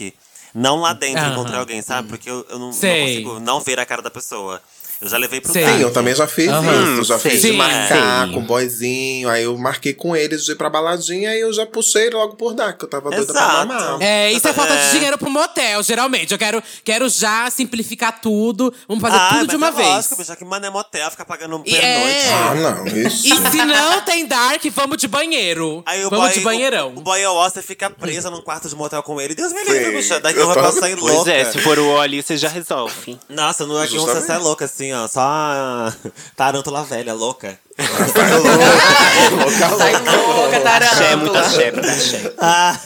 Não 0.54 0.80
lá 0.80 0.92
dentro 0.94 1.20
Aham. 1.20 1.32
encontrar 1.32 1.58
alguém, 1.58 1.82
sabe? 1.82 2.08
Porque 2.08 2.30
eu, 2.30 2.46
eu 2.48 2.58
não, 2.58 2.66
não 2.70 2.72
consigo 2.72 3.40
não 3.40 3.60
ver 3.60 3.78
a 3.78 3.84
cara 3.84 4.00
da 4.00 4.10
pessoa. 4.10 4.62
Eu 5.00 5.08
já 5.08 5.18
levei 5.18 5.40
pro. 5.40 5.52
Sim, 5.52 5.60
eu 5.80 5.92
também 5.92 6.14
já 6.14 6.26
fiz 6.26 6.48
Aham. 6.48 6.94
isso. 6.94 7.04
Já 7.04 7.18
Sei. 7.18 7.32
fiz 7.32 7.42
de 7.42 7.48
Sim. 7.48 7.56
marcar 7.56 8.24
Sei. 8.24 8.32
com 8.34 8.40
o 8.40 8.42
boyzinho. 8.42 9.28
Aí 9.28 9.44
eu 9.44 9.56
marquei 9.58 9.92
com 9.92 10.16
eles 10.16 10.44
de 10.44 10.52
ir 10.52 10.54
pra 10.56 10.70
baladinha 10.70 11.34
e 11.34 11.40
eu 11.40 11.52
já 11.52 11.66
puxei 11.66 12.08
logo 12.10 12.34
por 12.36 12.54
dar, 12.54 12.72
que 12.72 12.84
eu 12.84 12.88
tava 12.88 13.10
doida 13.10 13.30
pra 13.32 13.42
Exato. 13.42 13.66
mamar. 13.68 13.98
É, 14.02 14.32
isso 14.32 14.48
é 14.48 14.52
falta 14.54 14.74
de 14.74 14.82
É. 14.82 14.90
dinheiro 14.92 15.18
pro 15.18 15.30
motel, 15.30 15.82
geralmente. 15.82 16.32
Eu 16.32 16.38
quero, 16.38 16.62
quero 16.82 17.08
já 17.08 17.50
simplificar 17.50 18.20
tudo. 18.20 18.72
Vamos 18.88 19.02
fazer 19.02 19.16
Ah, 19.18 19.28
tudo 19.40 19.46
de 19.50 19.56
uma 19.56 19.68
é 19.68 19.72
vez. 19.72 19.88
Lógico, 19.88 20.16
bicho, 20.16 20.36
que 20.36 20.44
mano 20.44 20.64
é 20.66 20.70
motel, 20.70 21.10
fica 21.10 21.24
pagando 21.24 21.62
E 21.66 21.70
pernoite. 21.70 22.26
é. 22.26 22.32
Ah, 22.32 22.54
não, 22.54 22.86
isso. 22.86 23.26
E 23.26 23.50
se 23.50 23.64
não 23.64 24.00
tem 24.02 24.26
dark, 24.26 24.62
vamos 24.74 24.96
de 24.96 25.08
banheiro. 25.08 25.82
Aí 25.84 26.04
o 26.06 26.10
vamos 26.10 26.26
boy, 26.26 26.34
de 26.34 26.40
banheirão. 26.40 26.88
O, 26.94 26.98
o 26.98 27.02
boy 27.02 27.24
ou 27.26 27.42
você 27.50 27.60
fica 27.60 27.90
preso 27.90 28.30
num 28.30 28.40
quarto 28.40 28.68
de 28.68 28.74
motel 28.74 29.02
com 29.02 29.20
ele. 29.20 29.34
Deus 29.34 29.52
me 29.52 29.62
livre, 29.62 29.84
Sim. 29.84 29.92
bicha. 29.92 30.20
Daí 30.20 30.34
Eu 30.34 30.46
vou 30.52 30.72
sair 30.72 30.96
Pois 30.96 31.14
louca. 31.14 31.32
é, 31.32 31.44
se 31.44 31.58
for 31.58 31.78
o 31.78 31.86
O 31.96 32.00
ali, 32.00 32.22
você 32.22 32.36
já 32.36 32.48
resolve. 32.48 33.18
Nossa, 33.28 33.66
no 33.66 33.76
aqui 33.78 33.94
um 33.94 34.00
Justamente. 34.00 34.26
você 34.26 34.32
é 34.32 34.38
louca 34.38 34.64
assim, 34.64 34.85
ó. 34.92 35.06
Só 35.08 35.20
a 35.20 35.92
tarântula 36.36 36.84
velha, 36.84 37.14
louca. 37.14 37.58
Sai 39.76 39.92
louca, 39.92 40.60
tarântula. 40.60 40.90
Axé, 40.92 41.16
muito 41.16 41.36
axé, 41.36 41.72
muito 41.72 41.88
axé. 41.88 42.32
Ah. 42.38 42.78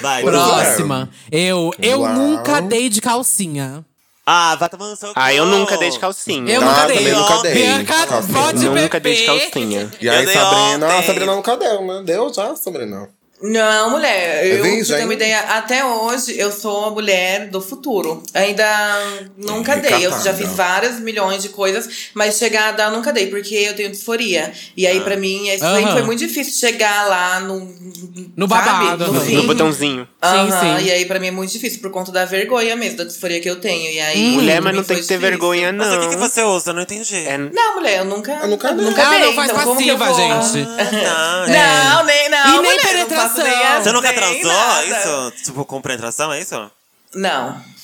Vai, 0.00 0.22
Próxima. 0.22 1.08
Eu, 1.30 1.72
eu 1.80 2.00
Uau. 2.00 2.12
nunca 2.14 2.60
dei 2.60 2.88
de 2.88 3.00
calcinha. 3.00 3.84
Ah, 4.26 4.56
vai 4.56 4.68
tomando 4.70 4.96
seu 4.96 5.12
Ah, 5.14 5.34
eu 5.34 5.44
cu. 5.44 5.50
nunca 5.50 5.76
dei 5.76 5.90
de 5.90 5.98
calcinha. 5.98 6.54
Eu 6.54 6.62
Ah, 6.62 6.64
nunca 6.64 6.86
dei. 6.86 6.96
também 6.96 7.12
nunca 7.12 7.42
dei. 7.42 7.54
Bianca, 7.54 7.94
pode 8.32 8.64
Nunca 8.64 9.00
dei 9.00 9.14
de 9.14 9.26
beber. 9.26 9.40
calcinha. 9.50 9.90
E 10.00 10.08
aí, 10.08 10.24
Eu 10.24 10.32
Sabrina. 10.32 10.86
Ah, 10.98 11.02
Sabrina 11.02 11.34
nunca 11.36 11.56
deu, 11.56 11.82
né? 11.86 12.02
Deu 12.04 12.32
já, 12.32 12.56
Sabrina. 12.56 13.08
Não, 13.46 13.90
mulher. 13.90 14.46
Eu, 14.46 14.62
virgem? 14.62 14.84
você 14.84 14.96
ter 14.96 15.04
uma 15.04 15.12
ideia, 15.12 15.38
até 15.40 15.84
hoje 15.84 16.38
eu 16.38 16.50
sou 16.50 16.86
a 16.86 16.90
mulher 16.90 17.48
do 17.48 17.60
futuro. 17.60 18.22
Ainda 18.32 18.64
nunca 19.36 19.76
dei. 19.76 20.06
Eu 20.06 20.10
já 20.22 20.32
fiz 20.32 20.48
várias 20.52 20.98
milhões 20.98 21.42
de 21.42 21.50
coisas, 21.50 22.08
mas 22.14 22.38
chegar 22.38 22.70
a 22.70 22.72
dar 22.72 22.84
eu 22.90 22.96
nunca 22.96 23.12
dei, 23.12 23.26
porque 23.26 23.54
eu 23.54 23.74
tenho 23.74 23.90
disforia. 23.90 24.50
E 24.76 24.86
aí, 24.86 25.00
pra 25.00 25.16
mim, 25.16 25.48
isso 25.48 25.64
aí 25.64 25.84
Aham. 25.84 25.92
foi 25.92 26.02
muito 26.02 26.20
difícil 26.20 26.54
chegar 26.54 27.06
lá 27.06 27.40
no. 27.40 27.60
No 28.36 28.48
sabe? 28.48 28.64
babado, 28.64 29.12
no. 29.12 29.24
No 29.24 29.42
botãozinho. 29.42 30.08
Aham, 30.22 30.50
Sim, 30.50 30.78
sim. 30.80 30.86
E 30.86 30.90
aí, 30.92 31.04
pra 31.04 31.20
mim, 31.20 31.26
é 31.26 31.30
muito 31.30 31.52
difícil, 31.52 31.80
por 31.80 31.90
conta 31.90 32.10
da 32.10 32.24
vergonha 32.24 32.74
mesmo, 32.76 32.96
da 32.98 33.04
disforia 33.04 33.40
que 33.40 33.50
eu 33.50 33.56
tenho. 33.56 33.90
E 33.92 34.00
aí, 34.00 34.28
Mulher, 34.32 34.62
mas 34.62 34.74
não 34.74 34.82
tem 34.84 34.96
que 34.96 35.06
ter 35.06 35.18
vergonha, 35.18 35.70
Mas 35.72 35.92
o 35.92 36.00
que, 36.00 36.08
que 36.08 36.16
não. 36.16 36.28
você 36.28 36.42
usa? 36.42 36.70
Eu 36.70 36.74
não 36.74 36.82
entendi. 36.82 37.14
É, 37.26 37.36
Não, 37.36 37.74
mulher, 37.76 37.98
eu 37.98 38.04
nunca. 38.06 38.32
Eu 38.32 38.48
nunca 38.48 38.72
dei. 38.72 38.84
nunca 38.86 39.02
Ah, 39.06 39.10
dei. 39.10 39.20
não 39.20 39.32
faz 39.34 39.50
então 39.50 39.64
como 39.64 39.80
que 39.82 39.88
eu 39.88 39.98
passiva, 39.98 40.16
vou- 40.40 40.42
gente. 40.54 40.68
Ah, 41.06 41.44
Não, 41.94 42.04
nem, 42.04 42.28
não. 42.30 42.38
E 42.46 42.62
nem 42.62 42.78
mulher, 42.78 43.06
faço 43.34 43.42
nem 43.42 43.82
Você 43.82 43.92
nunca 43.92 44.12
nem 44.12 44.16
transou? 44.40 44.52
nada. 44.52 44.84
Isso? 44.86 45.44
Tipo, 45.44 45.64
com 45.64 45.80
penetração, 45.80 46.32
é 46.32 46.40
isso? 46.40 46.70
Não. 47.14 47.74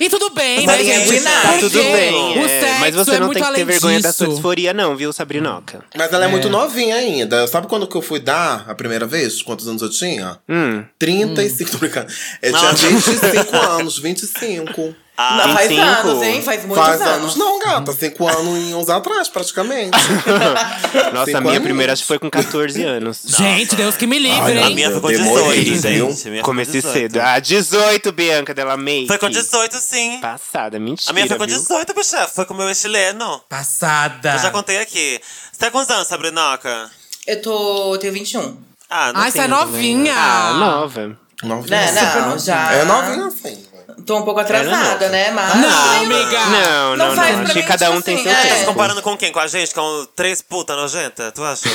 E 0.00 0.08
tudo 0.08 0.30
bem, 0.30 0.64
Mas 0.64 0.86
né, 0.86 0.94
gente? 0.94 1.16
é 1.16 1.20
nada. 1.20 1.48
Tá 1.54 1.58
tudo 1.58 1.82
bem. 1.82 2.38
O 2.38 2.44
é, 2.46 2.60
sexo 2.60 2.78
mas 2.80 2.94
você 2.94 3.10
é 3.10 3.18
não 3.18 3.26
muito 3.26 3.40
tem 3.40 3.48
que 3.48 3.54
ter 3.54 3.64
vergonha 3.64 4.00
da 4.00 4.12
sua 4.12 4.26
disso. 4.26 4.36
disforia, 4.36 4.72
não, 4.72 4.94
viu, 4.96 5.12
Sabrinoca? 5.12 5.84
Mas 5.96 6.12
ela 6.12 6.24
é 6.26 6.28
muito 6.28 6.48
novinha 6.48 6.94
ainda. 6.94 7.44
Sabe 7.48 7.66
quando 7.66 7.84
que 7.88 7.96
eu 7.96 8.02
fui 8.02 8.20
dar 8.20 8.64
a 8.68 8.76
primeira 8.76 9.06
vez? 9.06 9.42
Quantos 9.42 9.66
anos 9.66 9.82
eu 9.82 9.90
tinha? 9.90 10.38
Hum. 10.48 10.84
35, 11.00 11.70
tô 11.72 11.78
brincando. 11.78 12.12
Eu 12.40 12.52
Não. 12.52 12.74
tinha 12.74 12.90
25 12.92 13.56
anos, 13.56 13.98
25. 13.98 14.94
Ah, 15.20 15.34
Não, 15.48 15.52
faz 15.54 15.68
25. 15.68 15.88
anos, 16.08 16.22
hein? 16.22 16.42
Faz 16.42 16.64
muitos 16.64 16.86
Faz 16.86 17.00
anos. 17.00 17.12
anos. 17.14 17.36
Não, 17.36 17.58
gata, 17.58 17.92
5 17.92 18.28
anos 18.28 18.70
e 18.70 18.72
uns 18.74 18.88
atrás, 18.88 19.28
praticamente. 19.28 19.90
Nossa, 21.12 21.24
Cinco 21.26 21.38
a 21.38 21.40
minha 21.40 21.52
anos. 21.54 21.62
primeira 21.64 21.92
acho 21.92 22.02
que 22.02 22.06
foi 22.08 22.20
com 22.20 22.30
14 22.30 22.84
anos. 22.84 23.22
Gente, 23.26 23.74
Deus 23.74 23.96
que 23.96 24.06
me 24.06 24.16
livre, 24.16 24.40
Ai, 24.40 24.58
A 24.58 24.68
hein? 24.68 24.74
minha 24.76 24.90
foi 24.92 25.00
com 25.00 25.08
Demorei, 25.08 25.64
18, 25.64 25.88
viu? 25.88 26.10
gente. 26.12 26.36
Com 26.36 26.42
Comecei 26.42 26.80
18. 26.80 26.92
cedo. 26.92 27.20
Ah, 27.20 27.38
18, 27.40 28.12
Bianca 28.12 28.54
Della 28.54 28.76
Make. 28.76 29.08
Foi 29.08 29.18
com 29.18 29.28
18, 29.28 29.76
sim. 29.78 30.20
Passada, 30.20 30.78
mentira. 30.78 31.10
A 31.10 31.12
minha 31.12 31.26
foi 31.26 31.36
com 31.36 31.46
viu? 31.46 31.58
18, 31.58 31.94
bicha. 31.94 32.28
Foi 32.28 32.44
com 32.44 32.54
o 32.54 32.56
meu 32.56 32.72
chileno. 32.72 33.40
Passada. 33.48 34.34
Eu 34.34 34.38
já 34.38 34.50
contei 34.52 34.78
aqui. 34.78 35.20
Você 35.52 35.58
tem 35.58 35.70
quantos 35.72 35.90
anos, 35.92 36.06
Sabrinoca? 36.06 36.90
Eu 37.26 37.42
tô. 37.42 37.94
Eu 37.94 37.98
tenho 37.98 38.12
21. 38.12 38.56
Ah, 38.88 39.12
não 39.12 39.20
Ai, 39.20 39.32
você 39.32 39.40
é 39.40 39.48
novinha. 39.48 40.14
Ah, 40.16 40.52
nova. 40.54 41.16
Novinha. 41.42 41.92
Não, 41.92 42.30
não, 42.30 42.38
já. 42.38 42.72
É 42.72 42.84
novinha 42.84 43.26
assim. 43.26 43.67
Tô 44.08 44.16
um 44.16 44.22
pouco 44.22 44.40
atrasada, 44.40 45.10
né? 45.10 45.30
Mas. 45.30 45.54
Não, 45.56 46.00
amiga. 46.00 46.46
Não, 46.46 46.96
não, 46.96 47.08
não. 47.08 47.14
pra 47.14 47.24
Acho 47.42 47.52
que 47.52 47.62
cada 47.62 47.86
tipo 47.86 47.98
um 47.98 48.00
tem 48.00 48.14
assim, 48.14 48.24
seu 48.24 48.32
é. 48.32 48.34
Tá 48.34 48.42
se 48.42 48.54
tempo. 48.54 48.66
comparando 48.72 49.02
com 49.02 49.16
quem? 49.18 49.30
Com 49.30 49.38
a 49.38 49.46
gente? 49.46 49.74
Com 49.74 50.06
três 50.16 50.40
puta 50.40 50.74
nojenta? 50.74 51.30
Tu 51.30 51.44
acha? 51.44 51.68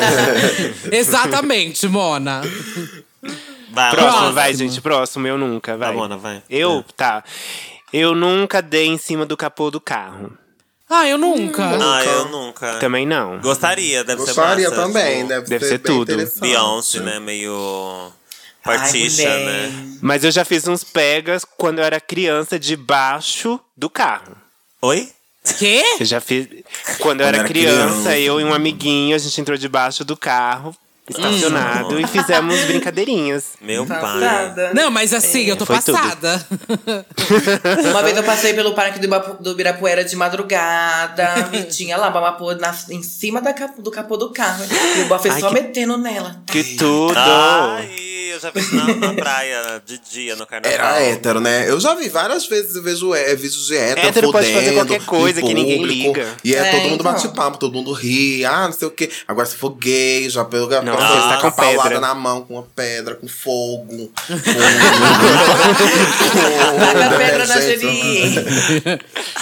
Exatamente, 0.90 1.86
Mona. 1.86 2.40
Vai, 3.70 3.90
Próximo, 3.90 4.10
Próximo. 4.10 4.32
vai, 4.32 4.54
gente. 4.54 4.80
Próximo, 4.80 5.26
eu 5.26 5.36
nunca, 5.36 5.76
vai. 5.76 5.88
Vai, 5.88 5.96
Mona, 5.96 6.16
vai. 6.16 6.42
Eu? 6.48 6.82
Tá. 6.96 7.22
Eu 7.92 8.14
nunca 8.14 8.62
dei 8.62 8.86
em 8.86 8.96
cima 8.96 9.26
do 9.26 9.36
capô 9.36 9.70
do 9.70 9.80
carro. 9.80 10.32
Ah, 10.88 11.06
eu 11.06 11.18
nunca. 11.18 11.62
Ah, 11.62 12.04
eu 12.04 12.28
nunca. 12.30 12.76
Também 12.78 13.04
não. 13.06 13.38
Gostaria, 13.40 14.02
deve 14.02 14.22
Gostaria 14.22 14.70
ser 14.70 14.76
massa. 14.76 14.88
também, 14.88 15.16
tipo, 15.18 15.28
deve, 15.28 15.46
deve 15.46 15.64
ser, 15.64 15.70
ser 15.72 15.78
bem 15.78 15.94
tudo. 15.94 16.40
Beyoncé, 16.40 17.00
né? 17.00 17.20
Meio... 17.20 18.10
Ai, 18.78 18.92
mulher. 19.08 19.46
né? 19.46 19.96
Mas 20.00 20.24
eu 20.24 20.30
já 20.30 20.44
fiz 20.44 20.66
uns 20.68 20.82
pegas 20.84 21.44
quando 21.56 21.78
eu 21.80 21.84
era 21.84 22.00
criança 22.00 22.58
debaixo 22.58 23.58
do 23.76 23.90
carro. 23.90 24.36
Oi? 24.82 25.08
Quê? 25.58 25.82
Eu 25.98 26.06
já 26.06 26.20
fiz. 26.20 26.46
Quando 26.98 27.20
eu 27.22 27.26
era, 27.26 27.38
era 27.38 27.48
criança, 27.48 27.86
criança. 27.92 28.18
eu 28.18 28.40
e 28.40 28.44
um 28.44 28.52
amiguinho, 28.54 29.14
a 29.16 29.18
gente 29.18 29.40
entrou 29.40 29.56
debaixo 29.56 30.04
do 30.04 30.14
carro, 30.16 30.74
estacionado, 31.08 31.98
e 31.98 32.06
fizemos 32.06 32.60
brincadeirinhas. 32.66 33.44
Meu 33.60 33.84
pai. 33.86 34.00
Passada. 34.00 34.72
Não, 34.74 34.90
mas 34.90 35.12
assim, 35.14 35.44
eu 35.46 35.56
tô 35.56 35.66
passada. 35.66 36.46
Uma 37.90 38.02
vez 38.02 38.16
eu 38.16 38.22
passei 38.22 38.54
pelo 38.54 38.74
parque 38.74 38.98
do, 38.98 39.06
Ibapu- 39.06 39.42
do 39.42 39.50
Ibirapuera 39.52 40.04
de 40.04 40.14
madrugada 40.16 41.50
e 41.52 41.62
tinha 41.72 41.96
lá 41.96 42.10
Bamapô 42.10 42.54
na, 42.54 42.74
em 42.90 43.02
cima 43.02 43.40
da 43.40 43.52
do 43.78 43.90
capô 43.90 44.16
do 44.16 44.30
carro. 44.32 44.64
E 44.98 45.00
o 45.02 45.06
bofe 45.06 45.28
Ai, 45.28 45.40
só 45.40 45.48
que- 45.48 45.54
metendo 45.54 45.96
nela. 45.96 46.42
Que 46.46 46.62
tudo! 46.76 47.14
Ai, 47.16 47.90
eu 48.30 48.40
já 48.40 48.50
vi 48.50 48.60
na, 48.74 48.94
na 48.94 49.14
praia 49.14 49.82
de 49.84 49.98
dia 49.98 50.36
no 50.36 50.46
carnaval. 50.46 50.72
Era 50.72 51.00
hétero, 51.02 51.40
né? 51.40 51.68
Eu 51.68 51.80
já 51.80 51.94
vi 51.94 52.08
várias 52.08 52.46
vezes, 52.46 52.76
eu 52.76 52.82
vejo 52.82 53.14
é, 53.14 53.34
vídeos 53.34 53.66
de 53.66 53.76
hétero 53.76 54.06
Hétero 54.08 54.32
pode 54.32 54.52
fazer 54.52 54.72
qualquer 54.74 55.04
coisa 55.04 55.40
em 55.40 55.46
que 55.46 55.54
ninguém 55.54 55.78
público, 55.78 56.06
liga. 56.08 56.26
E 56.44 56.54
é, 56.54 56.58
É, 56.58 56.70
todo 56.70 56.80
mundo 56.82 56.94
então. 57.00 57.12
bate 57.12 57.28
papo, 57.28 57.58
todo 57.58 57.72
mundo 57.74 57.92
ri. 57.92 58.44
Ah, 58.44 58.66
não 58.66 58.72
sei 58.72 58.88
o 58.88 58.90
quê. 58.90 59.10
Agora 59.26 59.46
se 59.46 59.56
for 59.56 59.70
gay, 59.70 60.28
já 60.30 60.44
pega 60.44 60.82
Não, 60.82 60.96
tá 60.96 61.38
com 61.40 61.50
paulada 61.50 61.82
pedra. 61.90 62.00
na 62.00 62.14
mão, 62.14 62.42
com 62.42 62.54
uma 62.54 62.62
pedra, 62.62 63.14
com 63.14 63.26
fogo. 63.28 63.86
com, 63.86 64.10
com 67.10 67.16
pedra 67.18 67.46
na 67.46 67.60
Geni. 67.60 68.34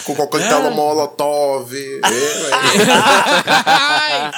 Com 0.05 0.14
coquetel 0.14 0.70
molotov. 0.70 1.72
É, 1.74 2.01
Ai. 3.66 4.30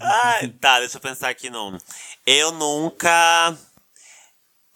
Ai, 0.00 0.48
tá, 0.60 0.80
deixa 0.80 0.96
eu 0.96 1.00
pensar 1.00 1.28
aqui 1.28 1.50
não. 1.50 1.76
Eu 2.26 2.52
nunca. 2.52 3.54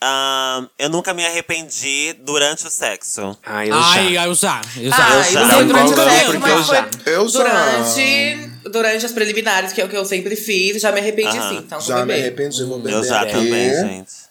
ah, 0.00 0.66
eu 0.78 0.88
nunca 0.90 1.12
me 1.14 1.24
arrependi 1.26 2.12
durante 2.20 2.66
o 2.66 2.70
sexo. 2.70 3.36
Ai, 3.44 3.70
eu 3.70 3.74
Ai, 3.74 4.14
já. 4.14 4.26
eu 4.26 4.34
já. 4.34 4.60
Eu 4.76 4.90
já. 4.90 4.96
Ah, 4.96 5.16
Eu 5.16 5.32
já. 5.32 5.46
não 5.46 5.66
durante 5.66 5.92
o 5.92 5.96
não, 5.96 6.10
sexo, 6.10 6.24
porque 6.26 6.38
mas 6.38 6.66
foi 6.66 6.76
já. 6.76 6.90
Eu 7.06 7.28
já. 7.28 7.38
durante, 7.38 8.50
durante 8.70 9.06
as 9.06 9.12
preliminares, 9.12 9.72
que 9.72 9.80
é 9.80 9.84
o 9.84 9.88
que 9.88 9.96
eu 9.96 10.04
sempre 10.04 10.36
fiz. 10.36 10.80
Já 10.80 10.92
me 10.92 11.00
arrependi 11.00 11.36
Aham. 11.38 11.48
sim, 11.48 11.56
então 11.58 11.80
já 11.80 12.04
me 12.04 12.12
arrependi, 12.14 12.62
vou 12.64 12.78
beber 12.78 12.96
Eu 12.98 13.04
já 13.04 13.22
aqui. 13.22 13.32
também, 13.32 13.70
gente. 13.74 14.27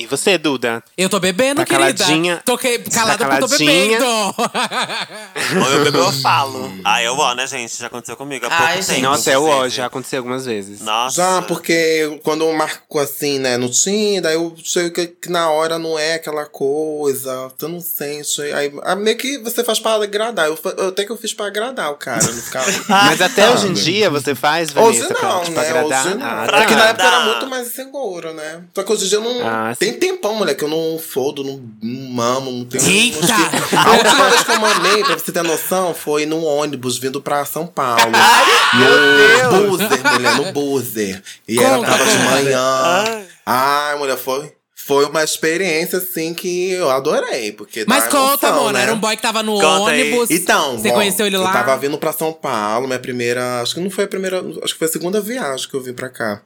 E 0.00 0.06
você, 0.06 0.38
Duda? 0.38 0.82
Eu 0.96 1.10
tô 1.10 1.20
bebendo, 1.20 1.56
Tá 1.60 1.66
querida. 1.66 2.02
caladinha? 2.04 2.40
Tô 2.42 2.56
que... 2.56 2.78
calada 2.78 3.18
tá 3.18 3.28
porque 3.28 3.44
eu 3.44 3.48
tô 3.48 3.54
caladinha? 3.58 3.98
bebendo. 3.98 5.64
Ou 5.64 5.70
eu 5.72 5.84
bebo 5.84 5.98
ou 5.98 6.04
eu 6.06 6.12
falo. 6.12 6.72
Ah, 6.82 7.02
eu 7.02 7.12
ó, 7.18 7.34
né, 7.34 7.46
gente? 7.46 7.78
Já 7.78 7.88
aconteceu 7.88 8.16
comigo 8.16 8.46
há 8.46 8.48
pouco 8.48 8.62
Ai, 8.64 8.82
tempo. 8.82 9.00
Nossa, 9.02 9.30
é 9.30 9.36
o 9.36 9.44
ó, 9.46 9.68
já 9.68 9.84
aconteceu 9.84 10.20
algumas 10.20 10.46
vezes. 10.46 10.80
Nossa. 10.80 11.16
Já, 11.16 11.42
porque 11.42 12.18
quando 12.22 12.44
eu 12.44 12.52
marco 12.54 12.98
assim, 12.98 13.38
né, 13.38 13.58
no 13.58 13.68
Tinder, 13.68 14.32
eu 14.32 14.56
sei 14.64 14.88
que, 14.88 15.06
que 15.06 15.30
na 15.30 15.50
hora 15.50 15.78
não 15.78 15.98
é 15.98 16.14
aquela 16.14 16.46
coisa, 16.46 17.52
tu 17.58 17.68
não 17.68 17.80
sente. 17.82 18.40
Aí, 18.40 18.72
aí 18.82 18.96
meio 18.96 19.18
que 19.18 19.36
você 19.36 19.62
faz 19.62 19.78
pra 19.78 19.96
agradar. 20.02 20.46
Eu, 20.46 20.58
eu 20.78 20.88
até 20.88 21.04
que 21.04 21.10
eu 21.12 21.16
fiz 21.18 21.34
pra 21.34 21.46
agradar 21.48 21.90
o 21.92 21.96
cara, 21.96 22.22
não 22.22 22.32
ficar. 22.42 22.64
Mas 22.88 23.20
até 23.20 23.42
sabe? 23.42 23.54
hoje 23.54 23.66
em 23.68 23.72
dia 23.74 24.08
você 24.08 24.34
faz, 24.34 24.74
Hoje 24.74 25.00
Vanessa, 25.00 25.14
pra, 25.14 25.28
não, 25.28 25.40
tipo, 25.42 25.60
né? 25.60 25.68
agradar? 25.68 26.06
Hoje 26.06 26.14
não. 26.16 26.26
Ah, 26.26 26.44
Pra 26.46 26.52
tá. 26.52 26.58
Porque 26.60 26.74
na 26.74 26.84
época 26.88 27.04
eu 27.04 27.08
era 27.12 27.20
muito 27.26 27.46
mais 27.48 27.66
inseguro, 27.66 28.32
né? 28.32 28.62
Só 28.74 28.82
que 28.82 28.92
hoje 28.92 29.04
em 29.04 29.08
dia 29.08 29.18
eu 29.18 29.22
não. 29.22 29.46
Ah, 29.46 29.74
tem 29.78 29.89
tempão, 29.92 30.34
mulher, 30.34 30.54
que 30.54 30.64
eu 30.64 30.68
não 30.68 30.98
fodo, 30.98 31.42
não, 31.44 31.60
não 31.82 32.10
mamo, 32.10 32.50
não 32.50 32.64
tenho. 32.64 32.84
Eita! 32.84 33.34
A 33.76 33.92
última 33.92 34.30
vez 34.30 34.42
que 34.42 34.50
eu 34.52 34.60
mamei, 34.60 35.04
pra 35.04 35.18
você 35.18 35.32
ter 35.32 35.42
noção, 35.42 35.94
foi 35.94 36.26
num 36.26 36.44
ônibus 36.44 36.98
vindo 36.98 37.20
pra 37.20 37.44
São 37.44 37.66
Paulo. 37.66 38.00
no 39.52 39.68
Buzzer, 39.68 40.12
mulher, 40.12 40.36
no 40.36 40.52
Buzzer. 40.52 41.22
E 41.48 41.58
era, 41.58 41.76
Conta, 41.76 41.90
tava 41.90 42.04
de 42.04 42.10
conta. 42.16 42.30
manhã. 42.30 43.24
Ai, 43.46 43.98
mulher, 43.98 44.16
foi. 44.16 44.52
Foi 44.90 45.04
uma 45.06 45.22
experiência, 45.22 45.98
assim, 45.98 46.34
que 46.34 46.72
eu 46.72 46.90
adorei. 46.90 47.52
Porque 47.52 47.84
Mas 47.86 48.04
conta, 48.08 48.46
emoção, 48.48 48.64
mano. 48.64 48.72
né? 48.72 48.82
Era 48.82 48.92
um 48.92 48.98
boy 48.98 49.14
que 49.16 49.22
tava 49.22 49.42
no 49.42 49.52
Conta 49.60 49.90
aí. 49.92 50.02
ônibus. 50.12 50.30
Então, 50.30 50.76
Você 50.78 50.88
bom, 50.88 50.94
conheceu 50.96 51.26
ele 51.26 51.36
lá? 51.38 51.48
Eu 51.50 51.52
tava 51.52 51.76
vindo 51.76 51.96
pra 51.96 52.12
São 52.12 52.32
Paulo, 52.32 52.86
minha 52.86 52.98
primeira. 52.98 53.60
Acho 53.62 53.74
que 53.74 53.80
não 53.80 53.90
foi 53.90 54.04
a 54.04 54.08
primeira. 54.08 54.40
Acho 54.62 54.72
que 54.72 54.78
foi 54.78 54.88
a 54.88 54.90
segunda 54.90 55.20
viagem 55.20 55.68
que 55.68 55.74
eu 55.74 55.80
vim 55.80 55.92
pra 55.92 56.08
cá. 56.08 56.42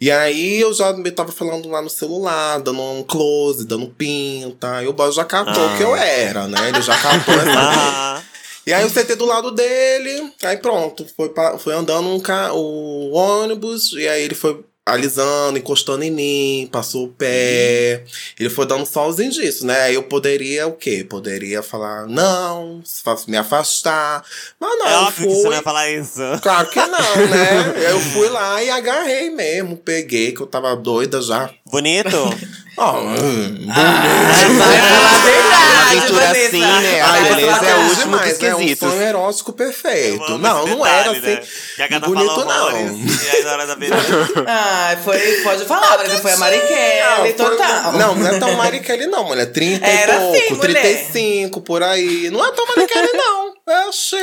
E 0.00 0.10
aí 0.10 0.60
eu 0.60 0.72
já 0.72 0.92
me 0.92 1.10
tava 1.10 1.32
falando 1.32 1.68
lá 1.68 1.82
no 1.82 1.90
celular, 1.90 2.60
dando 2.60 2.80
um 2.80 3.02
close, 3.02 3.66
dando 3.66 3.86
pinta. 3.88 4.82
E 4.82 4.86
o 4.86 4.92
boy 4.92 5.10
já 5.12 5.24
catou 5.24 5.66
Ah. 5.68 5.76
que 5.76 5.82
eu 5.82 5.96
era, 5.96 6.46
né? 6.46 6.68
Ele 6.68 6.80
já 6.82 6.96
catou 6.96 7.34
essa. 7.40 7.50
Ah, 7.58 8.22
E 8.66 8.72
aí 8.72 8.82
eu 8.82 8.90
sentei 8.90 9.16
do 9.16 9.24
lado 9.24 9.50
dele, 9.50 10.30
aí 10.44 10.58
pronto, 10.58 11.06
foi, 11.16 11.30
pa- 11.30 11.56
foi 11.56 11.72
andando 11.74 12.06
um 12.10 12.20
ca 12.20 12.52
o 12.52 13.12
ônibus, 13.12 13.92
e 13.94 14.06
aí 14.06 14.22
ele 14.22 14.34
foi 14.34 14.60
alisando, 14.88 15.58
encostando 15.58 16.02
em 16.02 16.10
mim, 16.10 16.68
passou 16.72 17.06
o 17.06 17.08
pé. 17.08 18.04
Ele 18.38 18.50
foi 18.50 18.66
dando 18.66 18.82
os 18.82 19.20
indícios, 19.20 19.62
né? 19.62 19.94
Eu 19.94 20.02
poderia 20.02 20.66
o 20.66 20.72
quê? 20.72 21.06
Poderia 21.08 21.62
falar, 21.62 22.06
não, 22.06 22.82
me 23.26 23.36
afastar. 23.36 24.24
Mas 24.58 24.78
não, 24.78 24.86
é 24.86 24.94
eu 24.94 24.98
óbvio 25.00 25.28
que 25.28 25.34
você 25.34 25.40
fui. 25.40 25.50
não 25.50 25.56
ia 25.56 25.62
falar 25.62 25.90
isso. 25.90 26.20
Claro 26.42 26.70
que 26.70 26.80
não, 26.80 26.88
né? 26.88 27.74
eu 27.90 28.00
fui 28.00 28.28
lá 28.28 28.62
e 28.62 28.70
agarrei 28.70 29.30
mesmo, 29.30 29.76
peguei, 29.76 30.32
que 30.32 30.40
eu 30.40 30.46
tava 30.46 30.74
doida 30.74 31.20
já. 31.20 31.50
Bonito? 31.70 32.16
Ó, 32.76 32.92
hum, 33.00 33.66
Vai 33.66 34.78
falar 34.78 35.14
a 35.14 35.18
verdade, 35.18 35.98
aventura 35.98 36.26
Vanessa. 36.26 36.46
assim, 36.46 36.60
né? 36.60 37.00
A 37.00 37.10
Ai, 37.10 37.22
beleza 37.24 37.50
é 37.50 37.54
o 37.56 37.60
tá 37.60 37.76
último 37.78 38.04
demais, 38.04 38.38
dos 38.38 38.42
É 38.48 38.54
um 38.54 38.76
sonho 38.76 39.02
erótico 39.02 39.52
perfeito. 39.52 40.38
Não, 40.38 40.66
não 40.66 40.86
era 40.86 41.12
detalhe, 41.12 41.18
assim. 41.18 41.40
né? 41.40 41.48
Que 41.76 41.82
a 41.82 41.88
gata 41.88 42.06
bonito, 42.06 42.26
falou 42.28 42.44
não. 42.44 42.66
horrores, 42.68 43.24
E 43.24 43.36
aí 43.36 43.42
na 43.44 43.52
hora 43.52 43.66
da 43.66 43.74
vida. 43.74 43.96
Ai, 44.46 44.96
foi, 45.04 45.18
pode 45.42 45.64
falar, 45.64 45.96
Vanessa. 45.96 46.18
Foi 46.22 46.32
a 46.32 46.36
Marikelly, 46.36 47.32
total. 47.36 47.92
Não, 47.94 48.14
não 48.14 48.26
é 48.28 48.38
tão 48.38 48.52
Marikelly, 48.52 49.06
não, 49.06 49.24
mulher. 49.24 49.46
30 49.46 49.84
Era 49.84 50.14
e 50.14 50.18
pouco, 50.18 50.36
assim, 50.36 50.54
mulher. 50.54 50.82
35, 50.82 51.60
por 51.62 51.82
aí. 51.82 52.30
Não 52.30 52.44
é 52.46 52.52
tão 52.52 52.64
Marikelly, 52.66 53.08
não. 53.12 53.48
Oxi. 53.88 54.16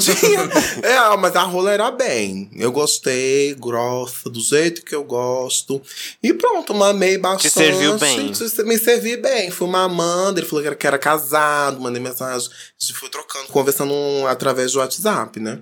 Tinha. 0.00 0.40
É, 0.82 1.16
mas 1.16 1.36
a 1.36 1.42
rola 1.42 1.72
era 1.72 1.90
bem. 1.90 2.50
Eu 2.56 2.72
gostei, 2.72 3.54
grossa, 3.54 4.28
do 4.28 4.40
jeito 4.40 4.82
que 4.84 4.94
eu 4.94 5.04
gosto. 5.04 5.80
E 6.22 6.32
pronto, 6.32 6.74
mamei 6.74 7.18
bastante. 7.18 7.50
serviu 7.50 7.98
bem. 7.98 8.32
Me 8.64 8.78
servi 8.78 9.16
bem. 9.16 9.50
Fui 9.50 9.68
mamando, 9.68 10.40
ele 10.40 10.46
falou 10.46 10.62
que 10.62 10.66
era, 10.66 10.76
que 10.76 10.86
era 10.86 10.98
casado, 10.98 11.80
mandei 11.80 12.02
mensagem. 12.02 12.48
A 12.48 12.84
gente 12.84 12.98
foi 12.98 13.08
trocando, 13.08 13.46
conversando 13.48 13.94
através 14.28 14.72
do 14.72 14.78
WhatsApp, 14.78 15.38
né? 15.38 15.58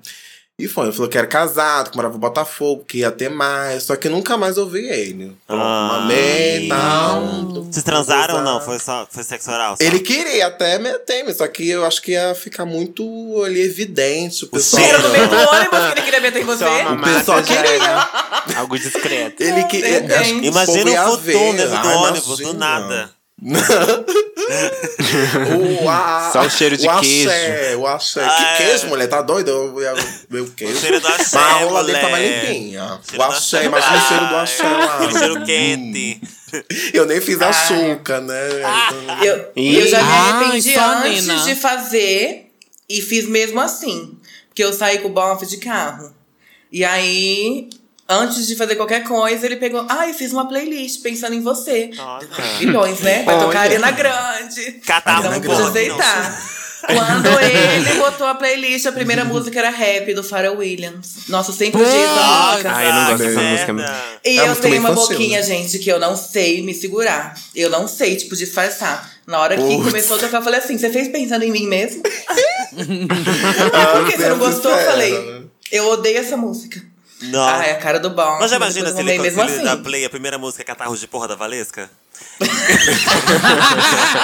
E 0.61 0.67
foi, 0.67 0.87
ele 0.87 0.93
falou 0.93 1.09
que 1.09 1.17
era 1.17 1.27
casado, 1.27 1.91
que 1.91 1.97
morava 1.97 2.17
em 2.17 2.19
Botafogo, 2.19 2.85
que 2.85 2.99
ia 2.99 3.13
ter 3.13 3.29
mais, 3.29 3.85
só 3.85 3.95
que 3.95 4.09
nunca 4.09 4.37
mais 4.37 4.59
ouvi 4.59 4.89
ele. 4.89 5.37
Ah. 5.47 6.01
mamei 6.01 6.65
e 6.65 6.69
tal. 6.69 7.65
Vocês 7.71 7.85
transaram 7.85 8.39
ou 8.39 8.43
não? 8.43 8.61
Foi, 8.61 8.77
só, 8.81 9.07
foi 9.09 9.23
sexo 9.23 9.53
oral? 9.53 9.77
Só? 9.77 9.85
Ele 9.85 10.01
queria 10.01 10.49
até 10.49 10.77
meter, 10.81 11.23
mas 11.25 11.37
só 11.37 11.47
que 11.47 11.69
eu 11.69 11.87
acho 11.87 12.03
que 12.03 12.11
ia 12.11 12.35
ficar 12.35 12.65
muito 12.65 13.05
ali 13.45 13.61
evidente. 13.61 14.47
O 14.47 14.49
pessoal. 14.49 14.83
Era 14.83 14.99
no 14.99 15.11
meio 15.11 15.29
do 15.29 15.37
ônibus 15.37 15.79
que 15.79 15.93
ele 15.93 16.03
queria 16.03 16.21
meter 16.21 16.43
em 16.43 16.45
você. 16.45 16.65
O 16.65 17.03
pessoal 17.03 17.43
queria. 17.45 18.59
algo 18.59 18.77
discreto. 18.77 19.41
Ele 19.41 19.63
que 19.65 19.79
Imagina 20.43 21.09
o 21.09 21.17
dentro 21.19 21.83
do 21.83 21.89
ônibus, 21.89 22.39
do 22.39 22.55
nada. 22.55 23.18
o, 25.83 25.89
a, 25.89 26.31
Só 26.33 26.43
o 26.43 26.51
cheiro 26.51 26.77
de 26.77 26.89
o 26.89 27.01
queijo. 27.01 27.31
Axé, 27.31 27.77
o 27.77 27.87
axé. 27.87 28.25
Ah, 28.25 28.55
que 28.57 28.63
é. 28.63 28.67
queijo, 28.67 28.89
mulher? 28.89 29.07
Tá 29.07 29.23
doido? 29.23 29.49
Eu 29.51 29.81
ia 29.81 29.95
ver 30.29 30.41
o 30.41 30.51
queijo. 30.51 30.75
O 30.75 30.81
cheiro 30.81 31.01
do 31.01 31.07
axé, 31.07 31.39
Mas 31.39 31.53
a 31.55 31.59
rola 31.59 31.85
dele 31.85 31.99
tava 31.99 32.19
limpinha. 32.19 33.01
O 33.13 33.17
do 33.17 33.23
axé, 33.23 33.65
imagina 33.65 33.97
o 33.97 34.01
cheiro 34.09 34.27
do 34.29 34.37
axé 34.37 34.63
lá. 34.65 34.95
Aquele 34.97 35.19
cheiro 35.19 35.45
quente. 35.45 36.21
Eu 36.93 37.07
nem 37.07 37.21
fiz 37.21 37.41
açúcar, 37.41 38.21
né? 38.23 38.37
Eu, 39.23 39.53
Ih. 39.55 39.77
eu 39.77 39.87
já 39.87 40.03
me 40.03 40.09
Ai, 40.11 40.19
arrependi 40.31 40.75
antes 40.77 41.27
Nina. 41.27 41.45
de 41.45 41.55
fazer 41.55 42.51
e 42.89 43.01
fiz 43.01 43.29
mesmo 43.29 43.61
assim. 43.61 44.19
Porque 44.49 44.65
eu 44.65 44.73
saí 44.73 44.99
com 44.99 45.09
o 45.09 45.13
bofe 45.13 45.47
de 45.47 45.59
carro. 45.59 46.13
E 46.73 46.85
aí, 46.85 47.69
antes 48.09 48.47
de 48.47 48.57
fazer 48.57 48.77
qualquer 48.77 49.05
coisa, 49.05 49.45
ele 49.47 49.57
pegou. 49.57 49.85
Ai, 49.89 50.13
fiz 50.13 50.33
uma 50.33 50.49
playlist 50.49 51.03
pensando 51.03 51.35
em 51.35 51.41
você. 51.43 51.91
Olha. 51.99 52.29
Milhões, 52.61 53.01
né? 53.01 53.23
Vai 53.25 53.39
tocar. 53.39 53.61
Arena 53.61 53.91
Grande. 53.91 54.73
Catarro 54.87 55.19
então 55.21 55.31
no 55.33 55.37
não 55.37 55.43
pude 55.43 55.57
bolo. 55.57 55.69
aceitar. 55.69 56.59
Quando 56.81 57.27
ele 57.41 57.95
botou 57.99 58.27
a 58.27 58.37
playlist, 58.37 58.87
a 58.87 58.93
primeira 58.93 59.25
música 59.25 59.59
era 59.59 59.69
rap 59.69 60.15
do 60.15 60.23
Pharrell 60.23 60.57
Williams. 60.57 61.27
Nossa, 61.29 61.51
eu 61.51 61.55
sempre 61.55 61.83
diz 61.85 61.93
a 61.93 62.15
Nossa, 62.15 62.53
música. 62.53 62.73
Ai, 62.73 62.87
eu 62.89 62.93
não 62.95 63.05
gosto 63.11 63.25
dessa 63.25 63.73
música. 63.73 63.95
E 64.25 64.39
É 64.39 64.49
eu 64.49 64.57
tenho 64.57 64.79
uma 64.79 64.91
infantil, 64.93 65.09
boquinha, 65.19 65.39
né? 65.41 65.45
gente, 65.45 65.79
que 65.81 65.91
eu 65.91 65.99
não 65.99 66.17
sei 66.17 66.63
me 66.63 66.73
segurar. 66.73 67.35
Eu 67.55 67.69
não 67.69 67.89
sei, 67.89 68.15
tipo, 68.15 68.37
disfarçar. 68.37 69.11
Na 69.27 69.41
hora 69.41 69.57
que 69.57 69.63
Putz. 69.63 69.85
começou 69.85 70.17
a 70.17 70.21
tocar, 70.21 70.39
eu 70.39 70.43
falei 70.43 70.61
assim: 70.61 70.79
você 70.79 70.89
fez 70.89 71.09
pensando 71.09 71.43
em 71.43 71.51
mim 71.51 71.67
mesmo? 71.67 72.01
Por 72.73 74.07
que 74.09 74.17
você 74.17 74.29
não 74.29 74.39
gostou? 74.39 74.71
Eu 74.71 74.87
falei: 74.87 75.13
né? 75.19 75.43
eu 75.73 75.89
odeio 75.91 76.19
essa 76.19 76.37
música. 76.37 76.81
Não. 77.23 77.49
Ah, 77.49 77.67
é 77.67 77.73
a 77.73 77.79
cara 77.79 77.99
do 77.99 78.11
bom. 78.11 78.39
Mas 78.39 78.51
já 78.51 78.57
imagina 78.57 78.91
se 78.93 79.01
ele, 79.01 79.19
se 79.19 79.41
ele 79.41 79.41
assim. 79.41 79.65
dá 79.65 79.77
play, 79.77 80.05
a 80.05 80.11
primeira 80.11 80.39
música 80.39 80.63
é 80.63 80.65
Catarro 80.65 80.97
de 80.97 81.07
Porra 81.09 81.29
da 81.29 81.35
Valesca? 81.35 81.91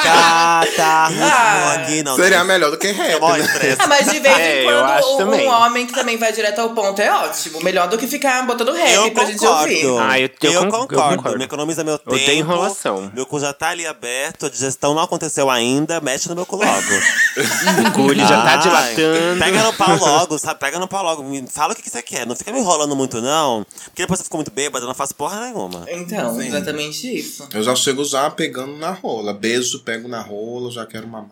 Catarro 0.02 1.14
Ah. 1.22 1.72
aqui, 1.74 2.02
não. 2.02 2.16
Seria 2.16 2.44
melhor 2.44 2.70
do 2.70 2.78
que 2.78 2.90
rap, 2.92 3.20
Mó 3.20 3.32
né? 3.36 3.46
Ah, 3.78 3.86
mas 3.86 4.10
de 4.10 4.20
vez 4.20 4.38
É, 4.38 4.62
em 4.62 4.66
eu 4.66 4.78
quando 4.78 4.90
acho 4.90 5.14
um, 5.14 5.16
também. 5.18 5.46
um 5.48 5.50
homem 5.50 5.86
que 5.86 5.92
também 5.92 6.16
vai 6.16 6.32
direto 6.32 6.60
ao 6.60 6.70
ponto 6.70 7.00
é 7.00 7.12
ótimo. 7.12 7.60
Melhor 7.62 7.88
do 7.88 7.98
que 7.98 8.06
ficar 8.06 8.44
botando 8.46 8.72
rap 8.72 8.90
Eu 8.92 9.10
pra 9.12 9.24
gente 9.24 9.44
ouvir. 9.44 9.82
concordo. 9.82 9.98
Ah, 10.10 10.20
eu- 10.20 10.30
eu 10.42 10.52
eu, 10.52 10.60
con- 10.60 10.66
eu 10.66 10.70
concordo. 10.88 11.16
concordo. 11.16 11.38
Me 11.38 11.44
economiza 11.44 11.84
meu 11.84 11.98
tempo. 11.98 12.12
Odeio 12.14 12.38
enrolação. 12.38 13.10
Meu 13.14 13.26
cu 13.26 13.40
já 13.40 13.52
tá 13.52 13.68
ali 13.70 13.86
aberto, 13.86 14.46
a 14.46 14.48
digestão 14.50 14.94
não 14.94 15.02
aconteceu 15.02 15.50
ainda, 15.50 16.00
mexe 16.00 16.28
no 16.28 16.34
meu 16.34 16.46
cu 16.46 16.56
logo. 16.56 16.64
O 17.88 17.92
cu 17.92 18.10
ele 18.12 18.20
já 18.26 18.42
tá 18.42 18.56
dilatando. 18.56 19.38
Pega 19.38 19.62
no 19.62 19.72
pau 19.72 19.96
logo, 19.96 20.38
sabe? 20.38 20.60
Pega 20.60 20.78
no 20.78 20.86
pau 20.88 21.02
logo. 21.02 21.22
Me 21.24 21.44
fala 21.50 21.72
o 21.72 21.76
que, 21.76 21.82
que 21.82 21.90
você 21.90 22.02
quer. 22.02 22.26
Não 22.26 22.36
fica 22.36 22.52
me 22.52 22.60
enrolando 22.60 22.94
muito, 22.94 23.20
não. 23.20 23.66
Porque 23.86 24.02
depois 24.02 24.18
você 24.20 24.24
ficou 24.24 24.38
muito 24.38 24.50
bêbado, 24.50 24.84
eu 24.84 24.88
não 24.88 24.94
faço 24.94 25.14
porra 25.14 25.40
nenhuma. 25.40 25.84
Então, 25.88 26.40
exatamente 26.40 27.18
isso. 27.18 27.46
Eu 27.52 27.62
já 27.62 27.74
chego 27.74 28.03
já 28.04 28.30
pegando 28.30 28.76
na 28.76 28.90
rola. 28.90 29.32
Beijo, 29.32 29.80
pego 29.80 30.08
na 30.08 30.20
rola, 30.20 30.70
já 30.70 30.84
quero 30.86 31.06
mamar. 31.08 31.28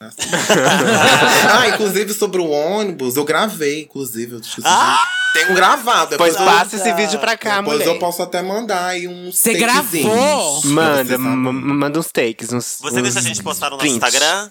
né? 0.00 0.10
ah, 1.52 1.68
inclusive 1.68 2.12
sobre 2.14 2.40
o 2.40 2.48
ônibus, 2.50 3.16
eu 3.16 3.24
gravei, 3.24 3.82
inclusive. 3.82 4.34
Eu 4.36 4.40
Ah! 4.64 5.04
Tenho 5.34 5.54
gravado. 5.54 6.16
Pois 6.16 6.34
depois 6.34 6.36
eu- 6.36 6.44
passa 6.58 6.76
esse 6.76 6.92
vídeo 6.94 7.18
pra 7.18 7.36
cá, 7.36 7.58
Depois 7.58 7.78
mulher. 7.80 7.94
eu 7.94 7.98
posso 7.98 8.22
até 8.22 8.40
mandar 8.42 8.86
aí 8.86 9.06
uns 9.06 9.36
Você 9.38 9.54
gravou? 9.54 10.60
Manda, 10.64 11.18
manda 11.18 11.98
uns 12.00 12.10
takes, 12.10 12.50
uns. 12.52 12.78
Você 12.80 12.96
uns 12.96 13.02
deixa 13.02 13.18
a 13.18 13.22
gente 13.22 13.42
postar 13.42 13.70
no 13.70 13.76
nosso. 13.76 13.86
Instagram? 13.86 14.50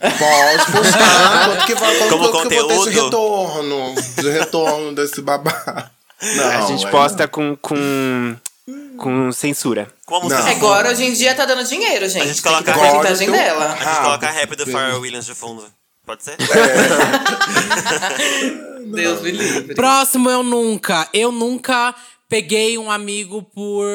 Pode 0.00 0.72
postar. 0.72 1.44
quanto 1.46 1.66
que 1.66 1.74
vai, 1.74 1.96
quanto, 1.98 2.08
Como 2.10 2.28
quanto 2.30 2.48
que 2.48 2.54
eu 2.54 2.66
vou 2.68 2.84
ter 2.86 2.90
de 2.90 2.96
conteúdo? 2.96 3.04
retorno? 3.04 3.94
De 4.16 4.30
retorno 4.30 4.94
desse 4.94 5.20
babá. 5.22 5.90
Não, 6.22 6.44
A 6.50 6.60
gente 6.66 6.86
é- 6.86 6.90
posta 6.90 7.28
com, 7.28 7.54
com, 7.56 8.34
com 9.02 9.32
censura. 9.32 9.92
Como 10.06 10.28
Não. 10.28 10.36
você 10.36 10.50
Agora, 10.50 10.90
hoje 10.90 11.04
em 11.04 11.12
dia, 11.12 11.34
tá 11.34 11.44
dando 11.44 11.64
dinheiro, 11.68 12.08
gente. 12.08 12.22
A 12.22 12.26
gente 12.26 12.40
coloca 12.40 12.70
a 12.70 12.74
porcentagem 12.78 13.26
eu- 13.26 13.32
dela. 13.34 13.72
A 13.72 13.76
gente 13.76 13.88
Ah, 13.88 13.96
coloca 14.02 14.30
rap 14.30 14.54
do. 14.56 14.66
Pharrell 14.70 15.00
Williams 15.00 15.26
de 15.26 15.34
fundo. 15.34 15.64
Pode 16.06 16.22
ser? 16.24 16.36
Deus 18.86 19.22
me 19.22 19.30
livre. 19.30 19.74
Próximo, 19.74 20.30
eu 20.30 20.42
nunca. 20.42 21.08
Eu 21.12 21.32
nunca 21.32 21.94
peguei 22.28 22.76
um 22.78 22.90
amigo 22.90 23.42
por. 23.42 23.86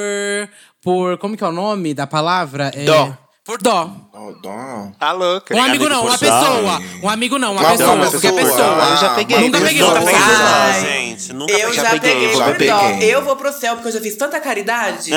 Por. 0.82 1.18
Como 1.18 1.36
que 1.38 1.44
é 1.44 1.48
o 1.48 1.52
nome 1.52 1.94
da 1.94 2.08
palavra? 2.08 2.72
É, 2.74 2.86
Dó. 2.86 3.16
Por 3.44 3.62
dó. 3.62 3.90
Oh. 4.20 4.92
Tá 5.00 5.12
louca. 5.12 5.56
Um 5.56 5.62
amigo 5.62 5.86
amigo 5.86 5.90
não, 5.90 6.02
uma 6.08 6.18
pessoa. 6.18 6.82
Um 7.04 7.10
amigo 7.10 7.38
não, 7.38 7.52
uma 7.54 7.62
Uma 7.62 7.72
pessoa. 7.72 7.98
pessoa. 7.98 8.12
Qualquer 8.22 8.28
Ah, 8.30 8.44
pessoa. 8.44 8.90
eu 8.92 8.98
já 8.98 9.10
peguei. 9.14 9.38
Nunca 9.40 9.60
peguei, 9.62 9.84
peguei. 9.84 10.00
peguei. 10.06 10.16
Ai, 10.16 10.82
gente. 10.82 11.34
Nunca 11.34 11.54
Eu 11.54 11.60
peguei. 11.70 11.74
já 11.76 11.90
peguei, 11.92 12.14
peguei 12.14 12.36
já 12.36 12.46
por 12.46 12.58
dó. 12.66 12.80
peguei. 12.90 13.16
Eu 13.16 13.22
vou 13.24 13.36
pro 13.36 13.54
céu 13.54 13.76
porque 13.76 13.88
eu 13.90 13.92
já 13.94 14.02
fiz 14.02 14.16
tanta 14.16 14.40
caridade. 14.40 15.12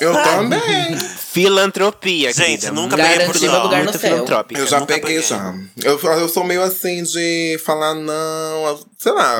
Eu 0.00 0.12
também. 0.22 0.96
Filantropia, 1.34 2.32
Gente, 2.32 2.60
querida. 2.60 2.70
nunca 2.72 2.96
peguei 2.96 3.26
por 3.26 3.38
dó. 3.40 3.62
lugar 3.64 3.78
no 3.78 3.84
Muito 3.86 3.98
céu. 3.98 4.10
filantrópica. 4.12 4.60
Eu 4.60 4.66
já 4.68 4.78
nunca 4.80 4.94
peguei 4.94 5.20
peguei. 5.20 5.22
já. 5.28 5.52
Eu, 5.82 5.98
eu 5.98 6.28
sou 6.28 6.44
meio 6.44 6.62
assim 6.62 7.02
de 7.02 7.60
falar 7.66 7.94
não. 7.94 8.78
Sei 8.98 9.10
lá. 9.12 9.38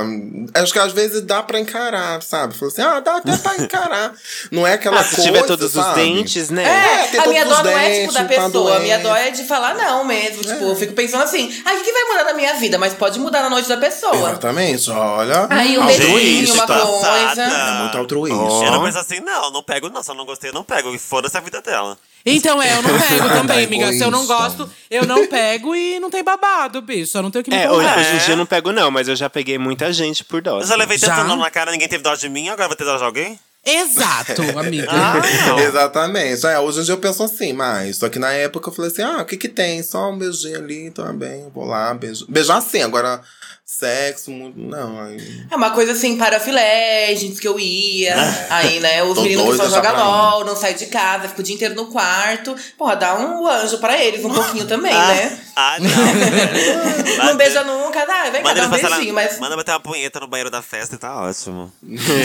Acho 0.55 0.73
que 0.73 0.79
às 0.81 0.93
vezes 0.93 1.23
dá 1.23 1.43
pra 1.43 1.59
encarar, 1.61 2.21
sabe? 2.23 2.55
Falou 2.55 2.73
assim, 2.73 2.83
ah, 2.83 2.99
dá 3.01 3.17
até 3.19 3.37
pra 3.37 3.57
encarar. 3.57 4.13
Não 4.51 4.67
é 4.67 4.75
aquela 4.75 5.01
Ah, 5.01 5.05
se 5.05 5.15
coisa. 5.17 5.31
tiver 5.31 5.43
todos 5.47 5.67
os 5.77 5.83
sabe? 5.85 6.01
dentes, 6.01 6.51
né? 6.51 6.65
É, 6.65 7.07
tem 7.07 7.21
a 7.21 7.27
minha 7.29 7.45
todos 7.45 7.59
dó 7.59 7.65
os 7.65 7.71
não 7.71 7.79
é 7.79 8.01
tipo 8.01 8.13
da 8.13 8.21
tá 8.21 8.27
pessoa. 8.27 8.77
A 8.77 8.81
minha 8.81 8.99
dó 9.05 9.17
é 9.17 9.31
de 9.31 9.45
falar 9.45 9.75
não 9.75 10.05
mesmo. 10.05 10.43
Tipo, 10.43 10.65
eu 10.65 10.77
fico 10.77 10.93
pensando 10.93 11.23
assim, 11.23 11.49
ah, 11.65 11.73
o 11.75 11.83
que, 11.83 11.93
vai 11.93 12.05
mudar 12.05 12.25
na 12.25 12.35
minha 12.35 12.55
vida? 12.55 12.79
Mas 12.79 12.95
pode 12.95 13.19
mudar 13.19 13.43
na 13.43 13.51
noite 13.51 13.69
da 13.69 13.77
pessoa. 13.77 14.17
Exatamente, 14.17 14.91
olha. 14.91 15.47
Aí 15.51 15.79
um 15.79 15.87
dedinho, 15.87 16.55
uma 16.55 16.67
passada. 16.67 16.87
coisa. 16.87 17.43
É 17.43 17.81
muito 17.81 17.99
altruísta. 17.99 18.65
Eu 18.65 18.73
não 18.73 18.85
penso 18.85 18.99
assim, 18.99 19.21
não, 19.21 19.51
não 19.51 19.63
pego 19.63 19.89
não. 19.89 20.03
Se 20.03 20.11
eu 20.11 20.15
não 20.15 20.25
gostei, 20.25 20.51
eu 20.51 20.55
não 20.55 20.65
pego. 20.65 20.95
E 20.95 20.99
foda-se 20.99 21.37
a 21.37 21.41
vida 21.41 21.61
dela. 21.61 21.97
Então, 22.27 22.63
é, 22.63 22.79
eu 22.79 22.83
não 22.83 22.99
pego 22.99 23.29
também, 23.37 23.65
amiga. 23.65 23.93
Se 23.93 24.01
eu 24.01 24.11
não 24.11 24.27
gosto, 24.27 24.69
eu 24.91 25.05
não 25.05 25.27
pego 25.27 25.75
e 25.75 26.01
não 26.01 26.11
tem 26.11 26.25
babado, 26.25 26.81
bicho. 26.81 27.19
Eu 27.19 27.23
não 27.23 27.31
tenho 27.31 27.45
que 27.45 27.51
me 27.51 27.57
É, 27.57 27.71
hoje, 27.71 27.87
hoje 27.87 28.15
em 28.15 28.19
dia 28.19 28.33
eu 28.33 28.37
não 28.37 28.47
pego, 28.47 28.73
não, 28.73 28.91
mas 28.91 29.09
eu 29.09 29.17
já 29.17 29.29
peguei 29.29 29.59
muita 29.59 29.93
gente 29.93 30.25
por 30.25 30.41
dó. 30.41 30.61
Eu 30.61 30.67
já 30.67 30.75
levei 30.75 30.99
tanto 30.99 31.25
não 31.25 31.37
na 31.37 31.51
cara, 31.51 31.71
ninguém 31.71 31.89
teve 31.89 32.03
dó 32.03 32.15
de 32.15 32.29
mim, 32.29 32.49
agora 32.49 32.69
vai 32.69 32.77
ter 32.77 32.85
dó 32.85 32.97
de 32.97 33.05
alguém? 33.05 33.39
Exato, 33.65 34.43
amiga. 34.59 34.87
Ah. 34.91 35.21
Exatamente. 35.63 36.47
É, 36.47 36.59
hoje 36.59 36.81
em 36.81 36.85
dia 36.85 36.95
eu 36.95 36.99
penso 36.99 37.23
assim, 37.23 37.53
mas. 37.53 37.97
Só 37.97 38.09
que 38.09 38.19
na 38.19 38.33
época 38.33 38.69
eu 38.69 38.75
falei 38.75 38.91
assim: 38.91 39.03
ah, 39.03 39.23
o 39.23 39.25
que 39.25 39.37
que 39.37 39.49
tem? 39.49 39.83
Só 39.83 40.11
um 40.11 40.19
beijinho 40.19 40.59
ali, 40.59 40.91
também. 40.91 41.49
Vou 41.55 41.65
lá, 41.65 41.95
beijo. 41.95 42.27
Beijar 42.29 42.59
assim, 42.59 42.83
agora 42.83 43.21
sexo, 43.65 44.31
muito. 44.31 44.59
Não, 44.59 45.01
aí. 45.01 45.47
É 45.51 45.57
uma 45.57 45.71
coisa 45.71 45.93
assim, 45.93 46.19
parafilé, 46.19 47.15
gente 47.17 47.41
que 47.41 47.49
eu 47.49 47.59
ia. 47.59 48.15
Aí, 48.51 48.79
né, 48.81 49.03
os 49.05 49.19
meninos 49.21 49.51
que 49.51 49.57
só 49.57 49.69
jogam 49.71 49.97
LOL, 49.97 50.45
não 50.45 50.55
saem 50.55 50.77
de 50.77 50.87
casa, 50.87 51.29
ficam 51.29 51.41
o 51.41 51.43
dia 51.43 51.55
inteiro 51.55 51.75
no 51.75 51.87
quarto. 51.87 52.55
Porra, 52.77 52.95
dá 52.97 53.15
um 53.19 53.47
anjo 53.49 53.79
pra 53.79 53.99
eles, 54.03 54.25
um 54.25 54.31
pouquinho 54.35 54.67
também, 54.67 54.93
né? 54.93 55.41
Ah, 55.57 55.77
não. 55.81 55.91
Não 57.27 57.37
beija 57.37 57.63
nunca, 57.65 58.05
dá, 58.05 58.29
vem 58.31 58.43
cá, 58.43 58.53
dá 58.53 58.67
um 58.67 58.71
passar 58.71 58.91
na- 58.91 58.97
beijinho, 58.97 59.15
mas. 59.15 59.39
Manda 59.39 59.57
bater 59.57 59.71
uma 59.71 59.81
punheta 59.81 60.21
no 60.21 60.27
banheiro 60.27 60.51
da 60.51 60.61
festa 60.61 60.97
e 60.97 60.99
tá 60.99 61.17
ótimo. 61.23 61.73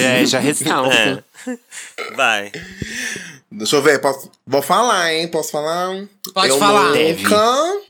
É, 0.03 0.25
já 0.25 0.39
ressalto. 0.39 0.91
É. 0.91 1.23
Vai. 2.15 2.51
Deixa 3.51 3.75
eu 3.75 3.81
ver, 3.81 3.99
posso. 4.01 4.29
Vou 4.45 4.61
falar, 4.61 5.13
hein? 5.13 5.27
Posso 5.27 5.51
falar? 5.51 6.05
Pode 6.33 6.49
eu 6.49 6.57
falar. 6.57 6.89
Nunca 6.89 7.81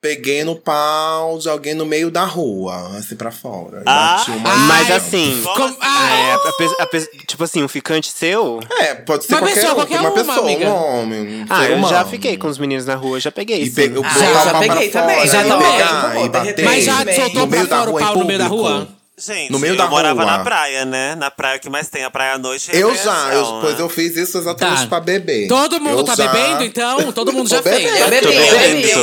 peguei 0.00 0.44
no 0.44 0.54
pau 0.56 1.38
de 1.38 1.48
alguém 1.48 1.74
no 1.74 1.84
meio 1.84 2.10
da 2.10 2.24
rua, 2.24 2.96
assim 2.96 3.16
pra 3.16 3.30
fora. 3.30 3.82
Ah. 3.86 4.24
uma. 4.28 4.56
Mas 4.56 4.90
Ai, 4.90 4.96
assim, 4.96 5.42
Como 5.42 5.64
assim? 5.66 5.76
Ah, 5.80 6.10
é, 6.16 6.32
a 6.34 6.82
a 6.82 6.86
pe- 6.86 7.10
tipo 7.26 7.42
assim, 7.44 7.62
um 7.62 7.68
ficante 7.68 8.10
seu. 8.10 8.60
É, 8.80 8.94
pode 8.94 9.24
ser 9.24 9.32
Uma 9.34 9.40
qualquer, 9.40 9.54
pessoa, 9.56 9.72
um, 9.72 9.74
qualquer 9.76 10.00
uma 10.00 10.08
uma, 10.10 10.14
pessoa, 10.14 10.38
amiga. 10.38 10.66
um 10.68 11.00
homem. 11.00 11.20
um 11.42 11.46
Ah, 11.50 11.56
ser 11.62 11.64
eu 11.72 11.78
já 11.80 11.86
humano. 11.88 12.08
fiquei 12.10 12.36
com 12.36 12.46
os 12.48 12.58
meninos 12.58 12.86
na 12.86 12.94
rua, 12.94 13.18
já 13.18 13.32
peguei. 13.32 13.62
E 13.62 13.70
pegou, 13.70 14.04
Ah, 14.04 14.08
já 14.08 14.32
pau 14.32 14.44
pra 14.50 14.58
peguei 14.60 14.90
fora, 14.90 15.06
também, 15.06 15.26
já 15.26 15.44
e 15.44 15.48
também. 15.48 15.72
pegar, 15.72 16.24
e 16.24 16.28
bater. 16.28 16.64
Mas 16.64 16.84
já 16.84 16.96
soltou 17.14 17.48
pra 17.48 17.64
fora 17.66 17.90
o 17.90 17.98
pau 17.98 18.16
no 18.18 18.24
meio 18.24 18.38
da 18.38 18.46
rua? 18.46 18.88
Gente, 19.18 19.50
No 19.50 19.58
meio 19.58 19.72
eu 19.72 19.76
da 19.76 19.88
morava 19.88 20.22
rua. 20.22 20.30
na 20.30 20.38
praia, 20.44 20.84
né? 20.84 21.16
Na 21.16 21.28
praia 21.30 21.58
que 21.58 21.68
mais 21.68 21.88
tem, 21.88 22.04
a 22.04 22.10
praia 22.10 22.34
à 22.34 22.38
noite. 22.38 22.70
Eu 22.72 22.92
é 22.92 22.94
já, 22.94 23.10
eu, 23.10 23.16
recreação, 23.24 23.60
pois 23.60 23.74
né? 23.74 23.80
eu 23.82 23.88
fiz 23.88 24.16
isso 24.16 24.38
exatamente 24.38 24.82
Tá. 24.82 24.86
pra 24.86 25.00
beber. 25.00 25.48
Todo 25.48 25.80
mundo 25.80 25.98
Eu 25.98 26.04
tá 26.04 26.14
já- 26.14 26.28
bebendo, 26.28 26.62
então? 26.64 26.98
Todo 27.12 27.32
mundo 27.32 27.48
já 27.48 27.60
fez. 27.60 27.84
Eu 28.00 28.08
bebi, 28.08 28.26
eu 28.26 28.58
bebi, 28.58 28.90
eu 28.90 29.00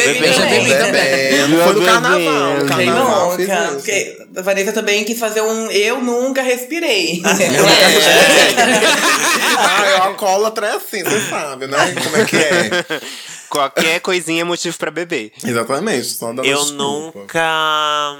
bebi 0.50 0.76
também. 0.76 1.64
Foi 1.64 1.74
no 1.74 1.86
carnaval. 1.86 2.54
No 2.54 2.60
Quem 2.60 2.68
carnaval 2.86 3.38
nunca? 3.38 3.68
Porque 3.74 4.18
a 4.38 4.42
Vanessa 4.42 4.72
também 4.72 5.04
quis 5.04 5.20
fazer 5.20 5.42
um 5.42 5.70
Eu 5.70 6.02
Nunca 6.02 6.42
Respirei. 6.42 7.22
Ah, 9.58 9.86
eu 9.90 10.04
alcoólatra 10.04 10.68
é 10.68 10.76
assim, 10.76 11.04
você 11.04 11.22
sabe, 11.30 11.68
né? 11.68 11.78
Como 12.04 12.18
é 12.18 12.26
que 12.26 12.36
é? 12.38 12.70
Qualquer 13.50 14.00
coisinha 14.02 14.42
é 14.42 14.44
motivo 14.44 14.78
pra 14.78 14.92
beber. 14.92 15.32
Exatamente, 15.44 16.06
só 16.08 16.28
dando 16.28 16.46
Eu 16.46 16.58
desculpa. 16.60 17.20
nunca. 17.20 18.18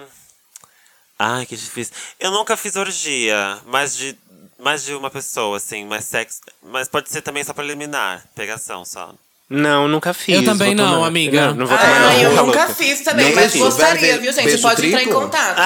Ai, 1.18 1.46
que 1.46 1.56
difícil. 1.56 1.94
Eu 2.20 2.32
nunca 2.32 2.58
fiz 2.58 2.76
orgia, 2.76 3.58
mas 3.66 3.96
de, 3.96 4.18
mais 4.60 4.84
de 4.84 4.94
uma 4.94 5.10
pessoa, 5.10 5.58
assim, 5.58 5.86
mais 5.86 6.06
sexo. 6.06 6.40
Mas 6.64 6.88
pode 6.88 7.10
ser 7.10 7.22
também 7.22 7.44
só 7.44 7.54
pra 7.54 7.64
eliminar. 7.64 8.24
Pegação 8.36 8.84
só. 8.84 9.14
Não, 9.50 9.88
nunca 9.88 10.14
fiz. 10.14 10.36
Eu 10.36 10.44
também 10.44 10.76
vou 10.76 10.86
não, 10.86 10.94
tomar- 10.96 11.08
amiga. 11.08 11.48
Não, 11.48 11.56
não 11.56 11.66
vou 11.68 11.78
tomar 11.78 11.92
Ah, 11.96 12.00
não. 12.00 12.14
eu 12.22 12.36
tá 12.36 12.44
nunca 12.44 12.60
louca. 12.66 12.74
fiz 12.76 13.02
também, 13.02 13.28
Nunca 13.28 13.42
mas 13.42 13.52
fiz. 13.52 13.62
gostaria, 13.62 14.00
Beijo 14.02 14.22
viu, 14.22 14.34
gente? 14.34 14.44
triplo? 14.48 14.62
Pode 14.70 14.88
entrar 14.88 15.04
em 15.04 15.10
contato. 15.10 15.60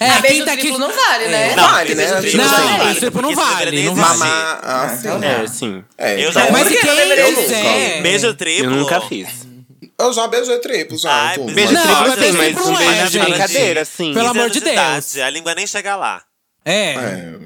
É, 0.00 0.10
Ah, 0.10 0.12
quem 0.12 0.22
beijo 0.30 0.44
tá 0.44 0.52
aqui. 0.52 0.60
triplo 0.62 0.78
não 0.78 0.92
vale, 0.92 1.26
né? 1.28 1.54
Não, 1.56 1.68
vale, 1.70 1.94
né? 1.94 2.06
Beijo 2.06 2.14
Tipo 2.14 2.20
triplo 2.22 2.40
Não, 2.46 2.48
vale, 2.68 2.84
beijo 2.84 3.00
triplo 3.00 3.22
não 3.22 3.28
porque 3.30 3.42
isso 3.42 3.52
vale, 3.52 3.64
deveria 3.70 3.84
não 3.90 3.92
existir. 4.02 4.18
Mamar, 4.18 4.60
ah, 4.62 4.88
sim. 5.00 5.24
É, 5.24 5.46
sim. 5.48 5.84
É, 5.96 6.14
Eu 6.14 6.30
então, 6.30 6.32
já- 6.44 6.50
Mas 6.52 6.62
Por 6.62 6.68
se 6.68 6.74
que 6.74 6.80
quem 6.86 6.88
não 6.90 6.96
deveria 6.96 7.34
quiser. 7.34 8.02
Beijo 8.02 8.34
triplo. 8.34 8.64
Eu 8.64 8.70
nunca 8.76 9.00
fiz. 9.02 9.28
Eu 10.00 10.12
já 10.12 10.26
beijei 10.28 10.58
triplo, 10.58 10.96
já. 10.98 11.10
Ai, 11.12 11.34
tudo. 11.36 11.52
Beijo 11.52 11.72
Não, 11.72 11.82
triplo 11.82 12.00
mas 12.00 12.14
sim, 12.14 12.20
beijo 12.20 12.36
mas 12.38 12.46
triplo 12.46 12.66
um 12.68 12.72
não 12.72 12.80
é, 12.80 12.86
beijo 12.86 13.06
de 13.06 13.12
gente. 13.12 13.24
brincadeira, 13.28 13.84
sim. 13.84 14.14
Pelo 14.14 14.26
15 14.28 14.38
amor 14.38 14.50
de 14.50 14.60
Deus. 14.60 14.72
idade, 14.72 15.20
A 15.22 15.30
língua 15.30 15.54
nem 15.54 15.66
chega 15.66 15.96
lá. 15.96 16.22
É. 16.64 16.94
É. 16.94 17.38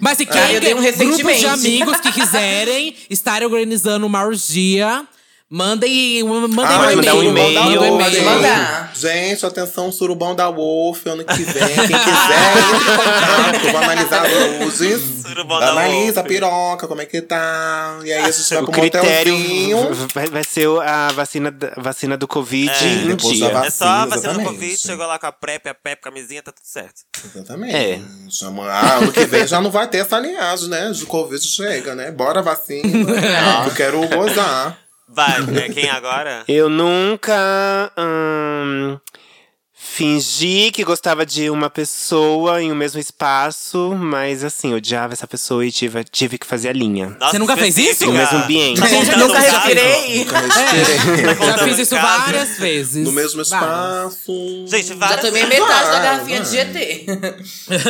Mas 0.00 0.16
se 0.18 0.24
Ah, 0.28 0.32
quem 0.32 0.54
eu 0.54 0.60
dei 0.60 0.74
um 0.74 0.80
grupos 0.80 1.38
de 1.40 1.46
amigos 1.46 1.98
que 2.00 2.12
quiserem 2.12 2.96
estarem 3.10 3.46
organizando 3.46 4.06
uma 4.06 4.24
orgia, 4.24 5.04
mandem, 5.54 6.22
mandem 6.24 6.64
Ah, 6.66 6.78
um 6.90 6.96
mandar 6.96 7.14
um 7.14 7.22
e-mail. 7.22 7.30
e-mail. 7.30 7.80
Manda 7.80 7.92
um 7.92 8.00
e-mail. 8.00 8.24
mandar. 8.24 8.92
Gente, 8.94 9.46
atenção, 9.46 9.90
surubão 9.92 10.34
da 10.34 10.48
Wolf, 10.50 11.06
ano 11.06 11.24
que 11.24 11.42
vem. 11.42 11.54
Quem 11.74 11.86
quiser, 11.86 12.58
entre 12.58 12.76
em 12.76 12.96
contato. 12.96 13.72
Vou 13.72 13.80
analisar 13.82 14.24
luzes. 14.64 15.22
Surubão 15.22 15.60
da 15.60 15.70
Analisa 15.70 16.20
a 16.20 16.24
piroca, 16.24 16.86
como 16.86 17.00
é 17.02 17.06
que 17.06 17.20
tá. 17.20 17.98
E 18.04 18.12
aí 18.12 18.22
a 18.24 18.30
gente 18.30 18.48
vai 18.54 18.62
O 18.62 18.64
pro 18.66 18.72
critério 18.72 19.32
motelzinho. 19.36 20.08
vai, 20.14 20.26
vai 20.28 20.44
ser 20.44 20.66
o- 20.68 20.80
a 20.80 21.08
vacina, 21.12 21.50
da- 21.50 21.72
vacina 21.76 22.16
do 22.16 22.26
Covid 22.28 22.70
É, 22.70 22.72
da 23.08 23.14
dia. 23.14 23.48
vacina. 23.48 23.66
É 23.66 23.70
só 23.70 23.84
a 23.86 24.06
vacina 24.06 24.10
do 24.10 24.16
exatamente. 24.40 24.46
Covid, 24.48 24.76
chegou 24.76 25.06
lá 25.06 25.18
com 25.18 25.26
a 25.26 25.32
PrEP, 25.32 25.66
a 25.68 25.74
PEP, 25.74 26.02
camisinha, 26.02 26.42
tá 26.42 26.52
tudo 26.52 26.64
certo. 26.66 27.02
Exatamente. 27.24 27.74
É. 27.74 28.00
Chama, 28.30 28.64
ah, 28.70 28.96
ano 28.98 29.12
que 29.12 29.24
vem 29.24 29.46
já 29.46 29.60
não 29.60 29.70
vai 29.70 29.86
ter 29.88 29.98
essa 29.98 30.18
linhagem, 30.18 30.68
né? 30.68 30.90
De 30.90 31.04
Covid 31.06 31.44
chega, 31.44 31.94
né? 31.94 32.10
Bora 32.10 32.42
vacina. 32.42 32.86
É. 33.18 33.66
Eu 33.68 33.74
quero 33.74 34.06
gozar. 34.08 34.78
Vai, 35.14 35.70
quem 35.72 35.88
agora? 35.88 36.42
Eu 36.48 36.68
nunca 36.68 37.92
hum, 37.96 38.98
fingi 39.86 40.70
que 40.72 40.82
gostava 40.82 41.26
de 41.26 41.50
uma 41.50 41.68
pessoa 41.68 42.60
em 42.60 42.72
um 42.72 42.74
mesmo 42.74 42.98
espaço, 42.98 43.94
mas 43.96 44.42
assim, 44.42 44.72
odiava 44.72 45.12
essa 45.12 45.26
pessoa 45.26 45.64
e 45.64 45.70
tive, 45.70 46.02
tive 46.04 46.38
que 46.38 46.46
fazer 46.46 46.70
a 46.70 46.72
linha. 46.72 47.14
Nossa, 47.20 47.32
Você 47.32 47.38
nunca 47.38 47.54
fez 47.56 47.76
isso? 47.76 48.06
No 48.06 48.12
mesmo 48.12 48.38
ambiente. 48.38 48.80
Tá 48.80 48.88
contando 48.88 49.18
Nunca 49.18 49.38
respirei. 49.38 50.18
Nunca 50.24 50.38
respirei. 50.40 51.24
Já 51.24 51.34
contando 51.36 51.64
fiz 51.68 51.78
isso 51.78 51.94
caso. 51.94 52.06
várias 52.24 52.58
vezes. 52.58 53.04
No 53.04 53.12
mesmo 53.12 53.44
Várias. 53.44 54.12
espaço. 54.14 54.64
Gente, 54.66 54.86
Já 54.88 54.94
várias 54.94 55.20
tomei 55.20 55.46
metade 55.46 55.84
da 55.84 55.92
Vai, 55.92 56.02
garrafinha 56.02 56.40
de 56.40 56.50
GT. 56.50 57.06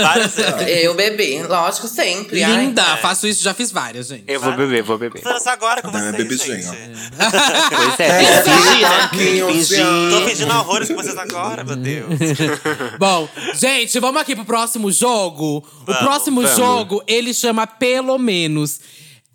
várias 0.02 0.32
Eu 0.84 0.94
bebi, 0.94 1.42
lógico, 1.44 1.86
sempre. 1.86 2.42
Ai. 2.42 2.56
Linda, 2.56 2.82
faço 2.98 3.26
isso, 3.26 3.42
já 3.42 3.54
fiz 3.54 3.70
várias, 3.70 4.08
gente. 4.08 4.24
Eu 4.26 4.40
vou 4.40 4.52
beber, 4.52 4.82
vou 4.82 4.98
beber. 4.98 5.22
Isso 5.24 5.48
agora 5.48 5.80
com 5.80 5.88
é 5.88 5.92
vocês, 5.92 6.12
bebidinho. 6.16 6.56
gente. 6.56 6.74
Pois 7.16 8.00
é, 8.00 8.18
que 8.42 8.50
fingir, 8.50 8.88
né? 8.88 9.08
Que 9.12 9.52
fingir. 9.52 9.86
Tô 10.10 10.20
pedindo 10.24 10.52
horrores 10.54 10.88
com 10.88 10.96
vocês 10.96 11.16
agora, 11.16 11.62
meu 11.64 11.76
Deus. 11.76 11.83
Bom, 12.98 13.28
gente, 13.54 13.98
vamos 14.00 14.20
aqui 14.20 14.34
pro 14.34 14.44
próximo 14.44 14.90
jogo. 14.90 15.64
o 15.82 15.84
próximo 15.84 16.42
vamos. 16.42 16.56
jogo, 16.56 17.02
ele 17.06 17.32
chama 17.34 17.66
Pelo 17.66 18.18
Menos. 18.18 18.80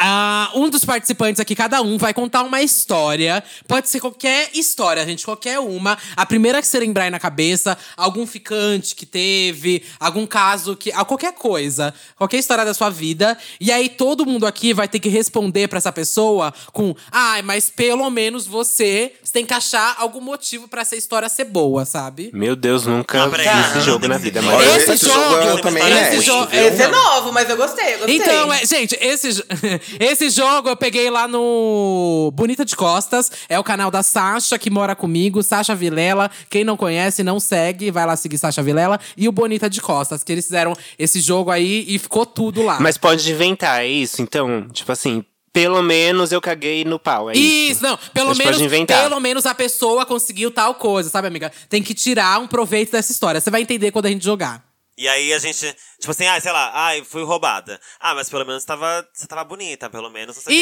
Ah, 0.01 0.49
um 0.55 0.69
dos 0.69 0.85
participantes 0.85 1.41
aqui, 1.41 1.53
cada 1.55 1.81
um, 1.81 1.97
vai 1.97 2.13
contar 2.13 2.43
uma 2.43 2.61
história. 2.61 3.43
Pode 3.67 3.89
ser 3.89 3.99
qualquer 3.99 4.49
história, 4.53 5.05
gente, 5.05 5.25
qualquer 5.25 5.59
uma. 5.59 5.97
A 6.15 6.25
primeira 6.25 6.61
que 6.61 6.67
você 6.67 6.79
lembrar 6.79 7.03
aí 7.03 7.09
na 7.09 7.19
cabeça, 7.19 7.77
algum 7.97 8.25
ficante 8.25 8.95
que 8.95 9.05
teve, 9.05 9.83
algum 9.99 10.25
caso 10.25 10.75
que. 10.75 10.91
ah, 10.93 11.03
Qualquer 11.03 11.33
coisa, 11.33 11.93
qualquer 12.15 12.37
história 12.37 12.63
da 12.63 12.73
sua 12.73 12.89
vida. 12.89 13.37
E 13.59 13.71
aí 13.71 13.89
todo 13.89 14.25
mundo 14.25 14.45
aqui 14.45 14.73
vai 14.73 14.87
ter 14.87 14.99
que 14.99 15.09
responder 15.09 15.67
pra 15.67 15.77
essa 15.79 15.91
pessoa 15.91 16.53
com: 16.71 16.95
ai, 17.11 17.41
mas 17.41 17.69
pelo 17.69 18.09
menos 18.09 18.45
você, 18.47 19.13
você 19.23 19.33
tem 19.33 19.45
que 19.45 19.53
achar 19.53 19.95
algum 19.97 20.21
motivo 20.21 20.67
pra 20.67 20.81
essa 20.81 20.95
história 20.95 21.27
ser 21.27 21.45
boa, 21.45 21.83
sabe? 21.83 22.29
Meu 22.33 22.55
Deus, 22.55 22.85
nunca 22.85 23.17
Não, 23.25 23.31
vi 23.31 23.41
esse 23.41 23.81
jogo 23.81 24.07
na 24.07 24.17
vida, 24.17 24.41
mas. 24.41 24.55
Olha, 24.55 24.77
Esse 24.93 25.05
jogo- 25.05 25.35
eu 25.35 25.61
também 25.61 25.83
esse 25.83 26.17
é. 26.17 26.21
jogo- 26.21 26.47
viu? 26.47 26.67
Esse 26.67 26.83
é 26.83 26.87
novo, 26.87 27.31
mas 27.33 27.49
eu 27.49 27.57
gostei, 27.57 27.95
eu 27.95 27.99
gostei. 27.99 28.15
Então, 28.15 28.53
é, 28.53 28.65
gente, 28.65 28.95
esse, 29.01 29.43
esse 29.99 30.29
jogo 30.29 30.69
eu 30.69 30.75
peguei 30.75 31.09
lá 31.09 31.27
no 31.27 32.31
Bonita 32.33 32.65
de 32.65 32.75
Costas. 32.75 33.31
É 33.47 33.57
o 33.57 33.63
canal 33.63 33.89
da 33.89 34.03
Sasha, 34.03 34.57
que 34.57 34.69
mora 34.69 34.95
comigo, 34.95 35.41
Sasha 35.41 35.75
Vilela. 35.75 36.29
Quem 36.49 36.63
não 36.63 36.75
conhece, 36.75 37.23
não 37.23 37.39
segue, 37.39 37.91
vai 37.91 38.05
lá 38.05 38.15
seguir 38.15 38.37
Sasha 38.37 38.61
Vilela. 38.61 38.99
E 39.15 39.27
o 39.27 39.31
Bonita 39.31 39.69
de 39.69 39.81
Costas, 39.81 40.23
que 40.23 40.31
eles 40.31 40.45
fizeram 40.45 40.75
esse 40.97 41.21
jogo 41.21 41.51
aí 41.51 41.85
e 41.87 41.97
ficou 41.97 42.25
tudo 42.25 42.63
lá. 42.63 42.79
Mas 42.79 42.97
pode 42.97 43.31
inventar, 43.31 43.81
é 43.81 43.87
isso? 43.87 44.21
Então, 44.21 44.67
tipo 44.71 44.91
assim, 44.91 45.23
pelo 45.51 45.81
menos 45.81 46.31
eu 46.31 46.39
caguei 46.39 46.85
no 46.85 46.99
pau, 46.99 47.29
é 47.29 47.33
isso? 47.33 47.71
Isso, 47.71 47.83
não. 47.83 47.97
Pelo 48.13 48.35
menos, 48.35 48.61
pelo 48.85 49.19
menos 49.19 49.45
a 49.45 49.55
pessoa 49.55 50.05
conseguiu 50.05 50.51
tal 50.51 50.75
coisa, 50.75 51.09
sabe, 51.09 51.27
amiga? 51.27 51.51
Tem 51.67 51.81
que 51.81 51.93
tirar 51.93 52.39
um 52.39 52.47
proveito 52.47 52.91
dessa 52.91 53.11
história. 53.11 53.41
Você 53.41 53.49
vai 53.49 53.61
entender 53.61 53.91
quando 53.91 54.05
a 54.05 54.09
gente 54.09 54.23
jogar. 54.23 54.68
E 55.01 55.07
aí 55.07 55.31
a 55.33 55.39
gente, 55.39 55.73
tipo 55.97 56.11
assim, 56.11 56.27
ah, 56.27 56.37
sei 56.41 56.51
lá, 56.51 56.71
ai, 56.73 57.01
fui 57.09 57.23
roubada. 57.23 57.79
Ah, 58.01 58.13
mas 58.13 58.29
pelo 58.29 58.45
menos 58.45 58.65
tava, 58.65 59.07
você 59.13 59.25
tava 59.25 59.45
bonita, 59.45 59.89
pelo 59.89 60.09
menos. 60.09 60.35
Não 60.35 60.43
sei 60.43 60.53
o 60.53 60.61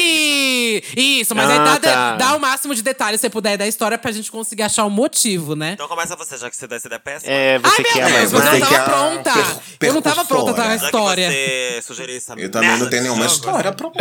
isso. 0.86 0.92
Ih, 0.96 1.20
isso, 1.22 1.34
mas 1.34 1.50
Ah, 1.50 1.52
aí 1.54 1.58
dá, 1.58 1.78
tá. 1.80 2.16
dá 2.16 2.36
o 2.36 2.38
máximo 2.40 2.72
de 2.72 2.80
detalhes 2.80 3.20
se 3.20 3.22
você 3.22 3.30
puder 3.30 3.58
da 3.58 3.66
história 3.66 3.98
pra 3.98 4.12
gente 4.12 4.30
conseguir 4.30 4.62
achar 4.62 4.84
o 4.84 4.90
motivo, 4.90 5.56
né? 5.56 5.72
Então 5.72 5.88
começa 5.88 6.14
você, 6.14 6.38
já 6.38 6.48
que 6.48 6.54
você 6.56 6.68
dá 6.68 6.76
essa 6.76 6.86
ideia 6.86 7.00
péssima. 7.00 7.32
É, 7.32 7.58
você 7.58 7.74
Ai, 7.78 7.84
que 7.84 7.98
é 7.98 8.04
meu 8.04 8.04
Deus, 8.04 8.12
mais 8.12 8.30
você 8.30 8.44
não 8.44 8.52
você 8.52 8.66
que 8.68 8.74
é 8.74 8.78
tava 8.78 8.90
pronta. 8.90 9.32
eu 9.80 9.92
não 9.94 10.02
tava 10.02 10.24
pronta 10.24 10.54
pra 10.54 10.76
história. 10.76 11.28
que 11.30 11.34
você 11.74 11.82
sugeriu 11.82 12.16
essa 12.16 12.34
Eu 12.38 12.48
também 12.48 12.78
não 12.78 12.88
tenho 12.88 13.02
nenhuma 13.02 13.22
jogo. 13.24 13.34
história 13.34 13.72
pronta. 13.72 13.98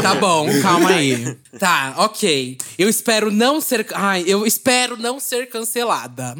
Tá 0.00 0.14
bom, 0.14 0.46
calma 0.62 0.90
aí. 0.90 1.36
Tá, 1.58 1.92
ok. 1.96 2.56
Eu 2.78 2.88
espero 2.88 3.32
não 3.32 3.60
ser. 3.60 3.84
Ai, 3.94 4.22
eu 4.28 4.46
espero 4.46 4.96
não 4.96 5.18
ser 5.18 5.48
cancelada. 5.48 6.36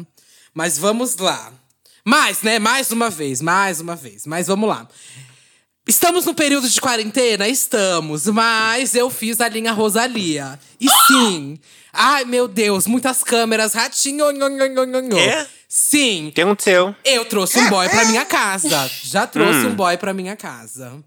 Mas 0.53 0.77
vamos 0.77 1.17
lá. 1.17 1.51
Mais, 2.07 2.41
né? 2.41 2.57
Mais 2.57 2.89
uma 2.89 3.09
vez, 3.09 3.41
mais 3.41 3.81
uma 3.81 3.93
vez. 3.93 4.25
Mas 4.25 4.47
vamos 4.47 4.69
lá. 4.69 4.87
Estamos 5.85 6.25
no 6.25 6.33
período 6.33 6.69
de 6.69 6.79
quarentena? 6.79 7.49
Estamos. 7.49 8.27
Mas 8.27 8.95
eu 8.95 9.09
fiz 9.09 9.41
a 9.41 9.49
linha 9.49 9.73
Rosalia. 9.73 10.57
E 10.79 10.87
sim. 11.05 11.59
Ai, 11.91 12.23
meu 12.23 12.47
Deus, 12.47 12.87
muitas 12.87 13.25
câmeras, 13.25 13.73
ratinho. 13.73 14.31
nho, 14.31 14.49
nho, 14.49 14.69
nho, 14.69 14.85
nho, 14.85 15.01
nho. 15.01 15.17
Quê? 15.17 15.47
Sim. 15.67 16.29
O 16.29 16.31
que 16.31 16.39
aconteceu? 16.39 16.95
Eu 17.03 17.25
trouxe 17.25 17.59
um 17.59 17.69
boy 17.69 17.89
pra 17.89 18.05
minha 18.05 18.23
casa. 18.23 18.89
Já 19.03 19.27
trouxe 19.27 19.65
um 19.65 19.75
boy 19.75 19.97
pra 19.97 20.13
minha 20.13 20.37
casa. 20.37 21.03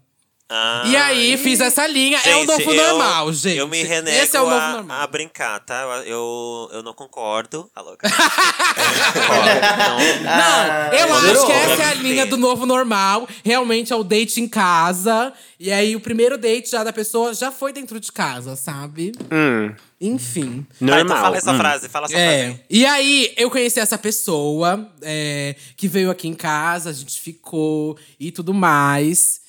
Ah, 0.53 0.83
E 0.85 0.97
aí, 0.97 1.37
fiz 1.37 1.61
essa 1.61 1.87
linha. 1.87 2.17
é 2.25 2.35
o 2.35 2.39
gente, 2.39 2.47
novo 2.47 2.71
eu- 2.73 2.87
normal, 2.87 3.31
gente. 3.31 3.55
Eu 3.57 3.67
me 3.69 3.83
renego 3.83 4.17
Esse 4.17 4.35
é 4.35 4.41
o 4.41 4.49
novo 4.49 4.55
a, 4.61 4.71
normal. 4.73 5.01
a 5.01 5.07
brincar, 5.07 5.59
tá? 5.61 6.03
Eu, 6.05 6.69
eu, 6.73 6.83
não 6.83 6.93
concordo. 6.93 7.71
A 7.73 7.79
louca. 7.81 8.05
Eu 8.05 8.17
não 9.77 9.97
não. 10.23 10.93
Eu 10.93 11.13
acho 11.31 11.45
que 11.45 11.51
essa 11.51 11.83
é 11.83 11.85
a 11.85 11.93
linha 11.93 12.25
do 12.25 12.37
novo 12.37 12.65
normal. 12.65 13.27
Realmente 13.45 13.93
é 13.93 13.95
o 13.95 14.03
date 14.03 14.41
em 14.41 14.47
casa. 14.47 15.31
E 15.59 15.71
aí, 15.71 15.95
o 15.95 15.99
primeiro 16.01 16.37
date 16.37 16.69
já 16.71 16.83
da 16.83 16.91
pessoa 16.91 17.33
já 17.33 17.51
foi 17.51 17.71
dentro 17.71 17.99
de 17.99 18.11
casa, 18.11 18.55
sabe? 18.55 19.11
Hum, 19.31 19.73
Enfim. 19.99 20.65
normal. 20.79 20.97
Ah, 20.99 21.01
então 21.03 21.17
fala 21.17 21.37
essa 21.37 21.51
Hum. 21.53 21.57
frase, 21.57 21.89
fala 21.89 22.05
essa 22.07 22.17
É. 22.17 22.43
frase. 22.45 22.59
E 22.69 22.85
aí, 22.85 23.33
eu 23.37 23.49
conheci 23.49 23.79
essa 23.79 23.97
pessoa 23.97 24.89
é, 25.01 25.55
que 25.77 25.87
veio 25.87 26.09
aqui 26.11 26.27
em 26.27 26.33
casa, 26.33 26.89
a 26.89 26.93
gente 26.93 27.19
ficou 27.21 27.97
e 28.19 28.31
tudo 28.31 28.53
mais. 28.53 29.40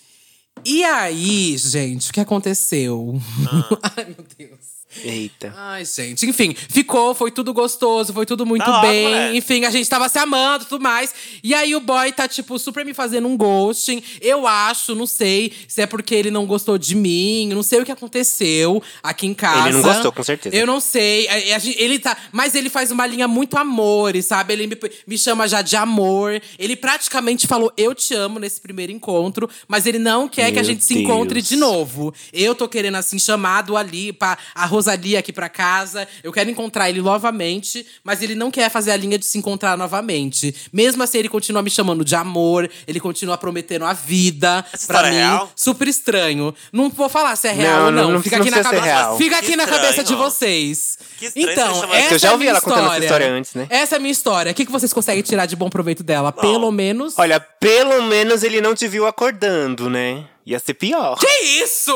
E 0.65 0.85
aí, 0.85 1.57
gente, 1.59 2.11
o 2.11 2.13
que 2.13 2.21
aconteceu? 2.21 3.21
Ai, 3.97 4.05
meu 4.05 4.25
Deus. 4.39 4.72
Eita. 5.05 5.55
Ai, 5.57 5.85
gente. 5.85 6.27
Enfim, 6.27 6.55
ficou, 6.55 7.15
foi 7.15 7.31
tudo 7.31 7.53
gostoso, 7.53 8.13
foi 8.13 8.27
tudo 8.27 8.45
muito 8.45 8.65
Tá 8.65 8.81
bem. 8.81 9.05
mulher. 9.05 9.35
Enfim, 9.35 9.65
a 9.65 9.71
gente 9.71 9.89
tava 9.89 10.09
se 10.09 10.19
amando 10.19 10.65
e 10.65 10.69
tudo 10.69 10.83
mais. 10.83 11.15
E 11.43 11.55
aí 11.55 11.75
o 11.75 11.81
boy 11.81 12.13
tá, 12.13 12.29
tipo, 12.29 12.59
super 12.59 12.85
me 12.85 12.93
fazendo 12.95 13.27
um 13.29 13.37
ghosting. 13.37 14.03
Eu 14.21 14.47
acho, 14.47 14.95
não 14.95 15.07
sei 15.07 15.53
se 15.67 15.81
é 15.83 15.87
porque 15.87 16.15
ele 16.15 16.31
não 16.31 16.47
gostou 16.47 16.77
de 16.79 16.95
mim, 16.95 17.49
não 17.53 17.63
sei 17.63 17.81
o 17.81 17.85
que 17.85 17.93
aconteceu 17.93 18.83
aqui 19.03 19.27
em 19.27 19.35
casa. 19.35 19.69
Ele 19.69 19.79
não 19.79 19.83
gostou, 19.83 20.13
com 20.13 20.23
certeza. 20.23 20.55
Eu 20.55 20.67
não 20.67 20.81
sei. 20.81 21.29
A 21.29 21.59
gente- 21.59 21.81
Ele 21.83 21.99
tá. 21.99 22.17
Mas 22.31 22.55
ele 22.55 22.69
faz 22.71 22.91
uma 22.91 23.07
linha 23.07 23.27
muito 23.27 23.57
amores, 23.57 24.27
sabe? 24.27 24.53
Ele 24.53 24.67
me, 24.67 24.77
me 25.07 25.19
chama 25.19 25.49
já 25.49 25.63
de 25.63 25.77
amor. 25.77 26.41
Ele 26.59 26.77
praticamente 26.77 27.47
falou 27.47 27.73
eu 27.77 27.95
te 27.95 28.15
amo 28.15 28.39
nesse 28.39 28.61
primeiro 28.61 28.93
encontro, 28.93 29.49
mas 29.67 29.87
ele 29.87 29.99
não 29.99 30.29
quer 30.29 30.53
que 30.53 30.59
a 30.59 30.63
Meu 30.63 30.65
gente 30.65 30.85
se 30.85 30.95
Deus. 30.95 31.05
encontre 31.05 31.41
de 31.43 31.57
novo. 31.57 32.15
Eu 32.33 32.55
tô 32.55 32.69
querendo, 32.69 32.97
assim, 32.97 33.19
chamado 33.19 33.77
ali 33.77 34.13
pra 34.13 34.37
a 34.55 34.67
Rosalia 34.83 35.21
aqui 35.21 35.33
pra 35.33 35.49
casa. 35.49 36.09
Eu 36.25 36.33
quero 36.33 36.51
encontrar 36.51 36.91
ele 36.91 37.01
novamente, 37.01 37.87
mas 38.03 38.21
ele 38.21 38.35
não 38.35 38.51
quer 38.51 38.69
fazer 38.69 38.91
a 38.91 38.97
linha 38.97 39.17
de 39.17 39.25
se 39.25 39.39
encontrar 39.39 39.79
novamente. 39.79 40.53
Mesmo 40.73 41.03
assim, 41.05 41.19
ele 41.19 41.29
continua 41.29 41.63
me 41.63 41.71
chamando 41.71 42.05
de 42.05 42.17
amor, 42.17 42.69
ele 42.87 42.99
continua 42.99 43.39
prometendo 43.39 43.85
a 43.85 43.93
vida 43.93 44.65
Essa 44.73 44.87
pra 44.89 44.99
história 44.99 45.11
mim. 45.11 45.17
é 45.17 45.21
real? 45.21 45.53
Super 45.55 45.87
estranho. 45.87 46.53
Não 46.73 46.91
vou 46.91 47.09
falar 47.09 47.37
se 47.37 47.47
é 47.47 47.53
real 47.53 47.77
Não, 47.79 47.85
ou 47.87 47.93
não. 47.93 48.03
não, 48.05 48.13
não 48.15 48.23
Fica 48.23 48.39
aqui 48.39 48.51
na 48.51 48.61
cabeça. 48.63 48.83
real. 48.85 49.17
Fica 49.17 49.39
Que 49.39 49.47
aqui 49.47 49.57
na 49.57 49.67
cabeça 49.67 50.03
de 50.03 50.15
vocês. 50.17 50.99
Que 51.19 51.27
estranho 51.27 51.47
você 51.47 51.53
então, 51.53 51.85
essa 51.85 51.97
É 51.97 52.09
que 52.09 52.15
eu 52.15 52.19
já 52.19 52.29
é 52.29 52.31
a 52.31 52.33
ouvi 52.33 52.43
minha 52.45 52.51
ela 52.51 52.61
contando 52.61 52.79
essa 52.81 52.89
história. 52.89 53.05
história 53.07 53.33
antes, 53.33 53.55
né? 53.55 53.67
Essa 53.71 53.95
é 53.95 53.97
a 53.97 54.01
minha 54.01 54.11
história. 54.13 54.51
O 54.51 54.55
que, 54.55 54.67
que 54.67 54.73
vocês 54.73 54.93
conseguem 54.93 55.23
tirar 55.23 55.47
de 55.47 55.55
bom 55.55 55.71
proveito 55.71 56.03
dela? 56.03 56.33
Pelo 56.33 56.71
menos. 56.73 57.15
Olha, 57.17 57.45
pelo 57.63 58.03
menos 58.03 58.43
ele 58.43 58.61
não 58.61 58.75
te 58.75 58.89
viu 58.89 59.07
acordando, 59.07 59.89
né? 59.89 60.25
Ia 60.45 60.59
ser 60.59 60.75
pior. 60.75 61.17
Que 61.17 61.63
isso? 61.63 61.93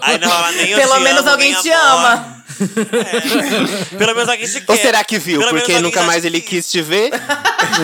Ai, 0.00 0.16
não, 0.16 0.32
ela 0.32 0.52
nem 0.52 0.70
eu 0.70 0.78
Pelo 0.78 0.98
menos 1.00 1.20
amo, 1.20 1.30
alguém 1.30 1.52
nem 1.52 1.62
te 1.62 1.70
amor. 1.70 2.06
ama. 2.06 2.44
É. 3.92 3.96
Pelo 3.98 4.14
menos 4.14 4.28
alguém 4.30 4.48
te 4.48 4.60
quer. 4.62 4.72
Ou 4.72 4.78
será 4.78 5.04
que 5.04 5.18
viu? 5.18 5.40
Pelo 5.40 5.50
Porque 5.50 5.78
nunca 5.80 6.02
mais 6.04 6.24
ele 6.24 6.40
quis 6.40 6.70
te 6.70 6.80
ver? 6.80 7.10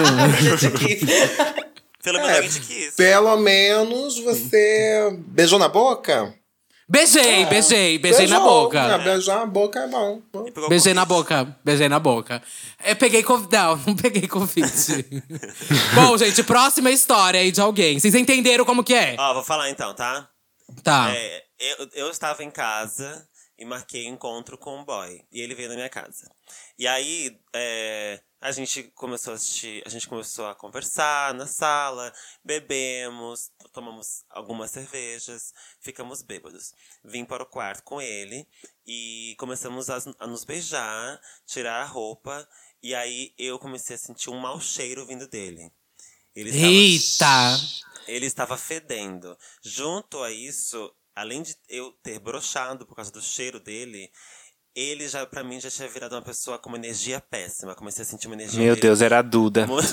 Pelo 2.03 2.19
menos 2.19 2.35
alguém 2.35 2.49
te 2.49 2.61
quis. 2.61 2.95
Pelo 2.97 3.37
menos 3.37 4.19
você 4.19 5.15
beijou 5.19 5.59
na 5.59 5.69
boca? 5.69 6.35
Beijei, 6.93 7.47
beijei, 7.47 7.99
beijei 7.99 8.27
na 8.27 8.37
Beijou. 8.39 8.65
boca. 8.65 8.95
Ah, 8.95 8.99
beijar 8.99 9.39
na 9.39 9.47
boca 9.47 9.81
é 9.81 9.89
bom. 9.89 10.21
Beijei 10.69 10.93
na 10.93 11.07
boca, 11.07 11.57
beijei 11.65 11.89
na 11.89 11.99
boca. 11.99 12.43
Eu 12.85 12.95
peguei 12.97 13.23
Covid. 13.23 13.49
Não, 13.51 13.77
não 13.89 13.97
peguei 13.97 14.29
Covid. 14.29 14.71
Bom, 15.97 16.19
gente, 16.19 16.43
próxima 16.43 16.91
história 16.91 17.41
aí 17.41 17.51
de 17.51 17.63
alguém. 17.63 17.99
Vocês 17.99 18.15
entenderam 18.15 18.67
como 18.67 18.85
que 18.85 18.93
é? 18.93 19.17
Ó, 19.19 19.33
vou 19.33 19.43
falar 19.43 19.71
então, 19.71 19.95
tá? 19.95 20.29
Tá. 20.85 21.11
É, 21.15 21.43
eu, 21.59 21.89
eu 21.95 22.11
estava 22.11 22.45
em 22.45 22.51
casa 22.51 23.27
e 23.63 23.65
marquei 23.65 24.07
encontro 24.07 24.59
com 24.59 24.81
um 24.81 24.85
boy. 24.85 25.25
E 25.31 25.41
ele 25.41 25.55
veio 25.55 25.69
na 25.69 25.77
minha 25.77 25.89
casa. 25.89 26.29
E 26.77 26.89
aí, 26.89 27.39
é, 27.55 28.21
a 28.41 28.51
gente 28.51 28.83
começou 28.95 29.33
a 29.33 29.37
assistir, 29.37 29.85
a 29.87 29.89
gente 29.89 30.09
começou 30.09 30.47
a 30.47 30.55
conversar 30.55 31.33
na 31.35 31.47
sala, 31.47 32.13
bebemos, 32.45 33.53
tomamos 33.73 34.25
algumas 34.29 34.73
cervejas, 34.73 35.55
ficamos 35.81 36.23
bêbados. 36.23 36.75
Vim 37.05 37.25
para 37.25 37.45
o 37.45 37.47
quarto 37.47 37.85
com 37.85 38.03
ele 38.03 38.49
e 38.85 39.37
começamos 39.39 39.89
a, 39.89 39.99
a 40.19 40.27
nos 40.27 40.43
beijar, 40.43 41.21
tirar 41.47 41.83
a 41.83 41.87
roupa. 41.87 42.49
E 42.83 42.97
aí 42.97 43.33
eu 43.39 43.61
comecei 43.61 43.95
a 43.95 43.99
sentir 43.99 44.29
um 44.29 44.41
mau 44.41 44.61
cheiro 44.61 45.07
vindo 45.07 45.29
dele. 45.29 45.71
Ele 46.35 46.51
estava 46.51 46.67
Eita! 46.67 47.83
ele 48.09 48.27
estava 48.27 48.57
fedendo. 48.57 49.39
Junto 49.63 50.21
a 50.21 50.33
isso, 50.33 50.93
além 51.15 51.43
de 51.43 51.55
eu 51.69 51.93
ter 52.03 52.19
brochado 52.19 52.87
por 52.87 52.95
causa 52.95 53.11
do 53.11 53.21
cheiro 53.21 53.61
dele, 53.61 54.11
ele 54.75 55.07
já, 55.07 55.27
pra 55.27 55.45
mim, 55.45 55.61
já 55.61 55.71
tinha 55.71 55.87
virado 55.87 56.15
uma 56.15 56.23
pessoa 56.23 56.59
com 56.59 56.71
uma 56.71 56.79
energia 56.79 57.21
péssima. 57.21 57.75
Comecei 57.75 58.03
a 58.03 58.07
sentir 58.07 58.27
uma 58.27 58.35
energia. 58.35 58.59
Meu 58.59 58.75
dele 58.75 58.81
Deus, 58.81 59.03
era 59.03 59.19
a 59.19 59.23
Duda. 59.23 59.67
Por 59.69 59.85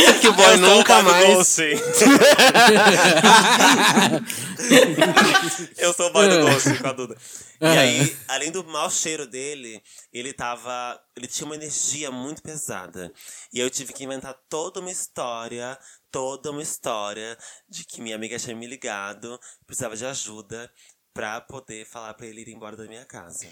isso 0.00 0.20
que 0.20 0.28
o 0.28 0.32
boy 0.32 0.54
Eu 0.54 0.58
sou 0.58 0.76
nunca 0.76 1.02
mais. 1.02 1.58
Eu 5.76 5.92
sou 5.92 6.06
o 6.06 6.12
boy 6.12 6.26
do 6.26 6.40
Ghost 6.40 6.78
com 6.78 6.88
a 6.88 6.92
Duda. 6.92 7.14
E 7.60 7.66
aí, 7.66 8.16
além 8.28 8.50
do 8.50 8.64
mau 8.64 8.90
cheiro 8.90 9.26
dele, 9.26 9.82
ele 10.10 10.32
tava. 10.32 10.98
Ele 11.14 11.26
tinha 11.26 11.44
uma 11.44 11.54
energia 11.54 12.10
muito 12.10 12.42
pesada. 12.42 13.12
E 13.52 13.60
eu 13.60 13.68
tive 13.68 13.92
que 13.92 14.04
inventar 14.04 14.34
toda 14.48 14.80
uma 14.80 14.90
história, 14.90 15.78
toda 16.16 16.50
uma 16.50 16.62
história 16.62 17.36
de 17.68 17.84
que 17.84 18.00
minha 18.00 18.16
amiga 18.16 18.38
tinha 18.38 18.56
me 18.56 18.66
ligado, 18.66 19.38
precisava 19.66 19.94
de 19.94 20.06
ajuda 20.06 20.70
pra 21.12 21.42
poder 21.42 21.86
falar 21.86 22.14
pra 22.14 22.26
ele 22.26 22.40
ir 22.40 22.48
embora 22.48 22.74
da 22.74 22.84
minha 22.86 23.04
casa. 23.04 23.46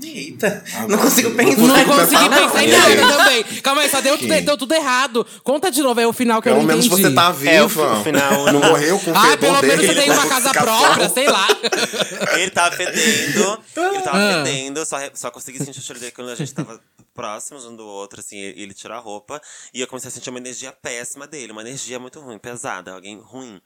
Eita, 0.00 0.62
não 0.88 0.98
consigo 0.98 1.34
pensar. 1.34 1.56
Não 1.62 1.66
Não 1.66 1.84
consegui 1.84 2.28
não. 2.28 2.46
pensar 2.48 2.64
em 2.64 2.70
nada 2.96 3.16
também. 3.16 3.44
Calma 3.62 3.82
aí, 3.82 3.90
só 3.90 4.00
deu 4.00 4.16
tudo, 4.18 4.40
deu 4.40 4.56
tudo 4.56 4.72
errado. 4.74 5.26
Conta 5.42 5.70
de 5.70 5.82
novo 5.82 5.98
aí 6.00 6.06
o 6.06 6.12
final 6.12 6.40
que 6.42 6.48
eu 6.48 6.52
Pelo 6.54 6.62
não 6.62 6.68
menos 6.68 6.86
entendi. 6.86 7.02
você 7.02 7.14
tá 7.14 7.26
É, 7.46 7.62
o 7.62 7.68
viva. 7.68 8.02
final- 8.04 8.52
Não 8.52 8.60
morreu 8.60 8.98
com 9.00 9.10
o 9.10 9.16
Ah, 9.16 9.36
pelo 9.36 9.60
menos 9.62 9.76
dele. 9.78 9.86
você 9.86 9.94
tem 10.00 10.10
uma 10.10 10.26
casa 10.26 10.52
própria, 10.52 11.08
sei 11.08 11.28
lá. 11.28 11.46
Ele 12.36 12.50
tava 12.50 12.76
fedendo, 12.76 13.60
ele 13.76 14.00
tava 14.02 14.18
Ah. 14.18 14.44
fedendo, 14.44 14.84
só, 14.86 14.96
só 15.14 15.30
consegui 15.30 15.58
sentir 15.58 15.78
o 15.78 15.82
cheiro 15.82 16.00
dele 16.00 16.12
quando 16.12 16.30
a 16.30 16.34
gente 16.34 16.52
tava 16.52 16.80
próximos 17.14 17.64
um 17.64 17.74
do 17.74 17.86
outro, 17.86 18.20
assim, 18.20 18.36
ele 18.38 18.62
ele 18.62 18.74
tirou 18.74 18.96
a 18.96 19.00
roupa. 19.00 19.40
E 19.72 19.80
eu 19.80 19.86
comecei 19.86 20.08
a 20.08 20.10
sentir 20.10 20.28
uma 20.30 20.38
energia 20.38 20.72
péssima 20.72 21.26
dele, 21.26 21.52
uma 21.52 21.62
energia 21.62 21.98
muito 21.98 22.20
ruim, 22.20 22.38
pesada, 22.38 22.92
alguém 22.92 23.18
ruim. 23.18 23.60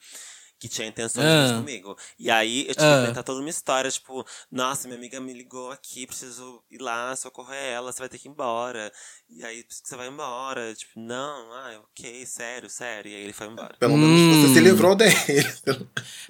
Que 0.61 0.69
tinha 0.69 0.87
intenções 0.87 1.25
Ah. 1.27 1.47
ruins 1.47 1.53
comigo. 1.59 1.97
E 2.19 2.31
aí 2.31 2.67
eu 2.69 2.75
tive 2.75 2.87
Ah. 2.87 2.97
que 2.99 3.03
inventar 3.05 3.25
toda 3.25 3.41
uma 3.41 3.49
história, 3.49 3.91
tipo, 3.91 4.25
nossa, 4.53 4.87
minha 4.87 4.99
amiga 4.99 5.19
me 5.19 5.33
ligou 5.33 5.73
aqui, 5.73 6.07
preciso 6.07 6.63
ir 6.71 6.77
lá 6.83 7.17
socorrer 7.17 7.57
ela, 7.73 7.91
você 7.91 7.99
vai 7.99 8.09
ter 8.11 8.19
que 8.19 8.29
ir 8.29 8.31
embora. 8.31 8.93
E 9.31 9.43
aí 9.43 9.65
você 9.69 9.97
vai 9.97 10.09
embora. 10.09 10.75
Tipo, 10.75 11.01
não, 11.01 11.51
ah, 11.53 11.81
ok, 11.91 12.27
sério, 12.27 12.69
sério. 12.69 13.11
E 13.11 13.15
aí 13.15 13.23
ele 13.23 13.33
foi 13.33 13.47
embora. 13.47 13.75
Pelo 13.81 13.97
menos 13.97 14.21
Hum. 14.21 14.43
você 14.49 14.55
se 14.55 14.61
livrou 14.61 14.95
dele. 14.95 15.15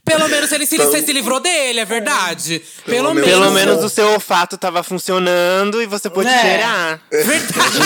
Pelo 0.04 0.28
menos 0.28 0.52
ele 0.52 0.64
se, 0.66 0.76
Então- 0.76 0.86
você 0.90 1.02
se 1.02 1.12
livrou 1.12 1.40
dele, 1.40 1.80
é 1.80 1.84
verdade. 1.84 2.60
Pelo, 2.84 3.08
Pelo 3.08 3.14
menos. 3.14 3.30
Pelo 3.30 3.50
menos 3.50 3.82
o 3.84 3.88
seu 3.88 4.10
olfato 4.12 4.56
tava 4.56 4.82
funcionando 4.84 5.82
e 5.82 5.86
você 5.86 6.08
pôde 6.08 6.28
É. 6.28 6.40
cheirar. 6.40 7.02
Verdade. 7.10 7.78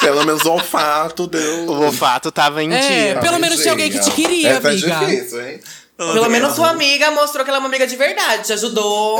Pelo 0.00 0.24
menos 0.24 0.42
o 0.44 0.50
olfato 0.52 1.26
deu. 1.26 1.66
O 1.70 1.84
olfato 1.84 2.30
tava 2.30 2.62
em 2.62 2.72
É, 2.72 2.80
dia. 3.12 3.20
pelo 3.20 3.38
menos 3.38 3.60
tinha 3.60 3.72
alguém 3.72 3.90
que 3.90 4.00
te 4.00 4.10
queria, 4.10 4.50
é, 4.50 4.57
tá 4.60 4.68
amiga. 4.70 5.06
difícil, 5.06 5.46
hein? 5.48 5.60
Pelo 5.96 6.28
menos 6.30 6.54
sua 6.54 6.70
amiga 6.70 7.10
mostrou 7.10 7.44
que 7.44 7.50
ela 7.50 7.56
é 7.56 7.60
uma 7.60 7.66
amiga 7.68 7.84
de 7.84 7.96
verdade, 7.96 8.44
te 8.44 8.52
ajudou. 8.52 9.18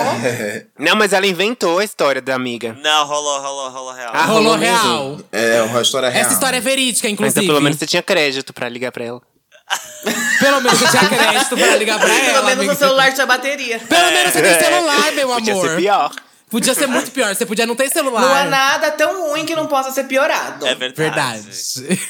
Não, 0.78 0.94
mas 0.94 1.12
ela 1.12 1.26
inventou 1.26 1.80
a 1.80 1.84
história 1.84 2.22
da 2.22 2.36
amiga. 2.36 2.76
Não, 2.80 3.04
rolou, 3.04 3.40
rolou, 3.40 3.70
rolou 3.70 3.92
real. 3.92 4.10
Ah, 4.14 4.24
Rolou 4.26 4.42
rolou 4.44 4.58
mesmo? 4.58 4.76
real. 4.84 5.20
É, 5.32 5.62
uma 5.62 5.82
história 5.82 6.08
real. 6.08 6.24
Essa 6.24 6.34
história 6.34 6.58
é 6.58 6.60
verídica, 6.60 7.08
inclusive. 7.08 7.40
Então 7.40 7.52
pelo 7.52 7.60
menos 7.60 7.78
você 7.80 7.86
tinha 7.86 8.00
crédito 8.02 8.52
pra 8.52 8.68
ligar 8.68 8.92
pra 8.92 9.04
ela. 9.04 9.20
Pelo 10.40 10.60
menos 10.62 10.78
você 10.78 10.88
tinha 10.96 11.08
crédito 11.10 11.56
pra 11.56 11.76
ligar 11.76 11.98
pra 11.98 12.08
Pelo 12.08 12.20
ela. 12.28 12.42
menos 12.42 12.58
amiga. 12.60 12.72
o 12.72 12.76
celular 12.76 13.12
tinha 13.12 13.26
bateria. 13.26 13.78
Pelo 13.80 14.10
menos 14.12 14.32
você 14.32 14.40
tem 14.40 14.54
celular, 14.58 15.12
meu 15.12 15.28
Podia 15.28 15.52
amor. 15.52 15.68
ser 15.68 15.76
pior. 15.76 16.10
Podia 16.50 16.74
ser 16.74 16.86
muito 16.86 17.10
pior. 17.10 17.34
Você 17.34 17.44
podia 17.44 17.66
não 17.66 17.76
ter 17.76 17.88
celular. 17.90 18.20
Não 18.20 18.34
há 18.34 18.44
nada 18.44 18.90
tão 18.92 19.28
ruim 19.28 19.44
que 19.44 19.54
não 19.54 19.66
possa 19.66 19.90
ser 19.90 20.04
piorado. 20.04 20.66
É 20.66 20.74
verdade. 20.74 21.42
Verdade. 21.42 22.00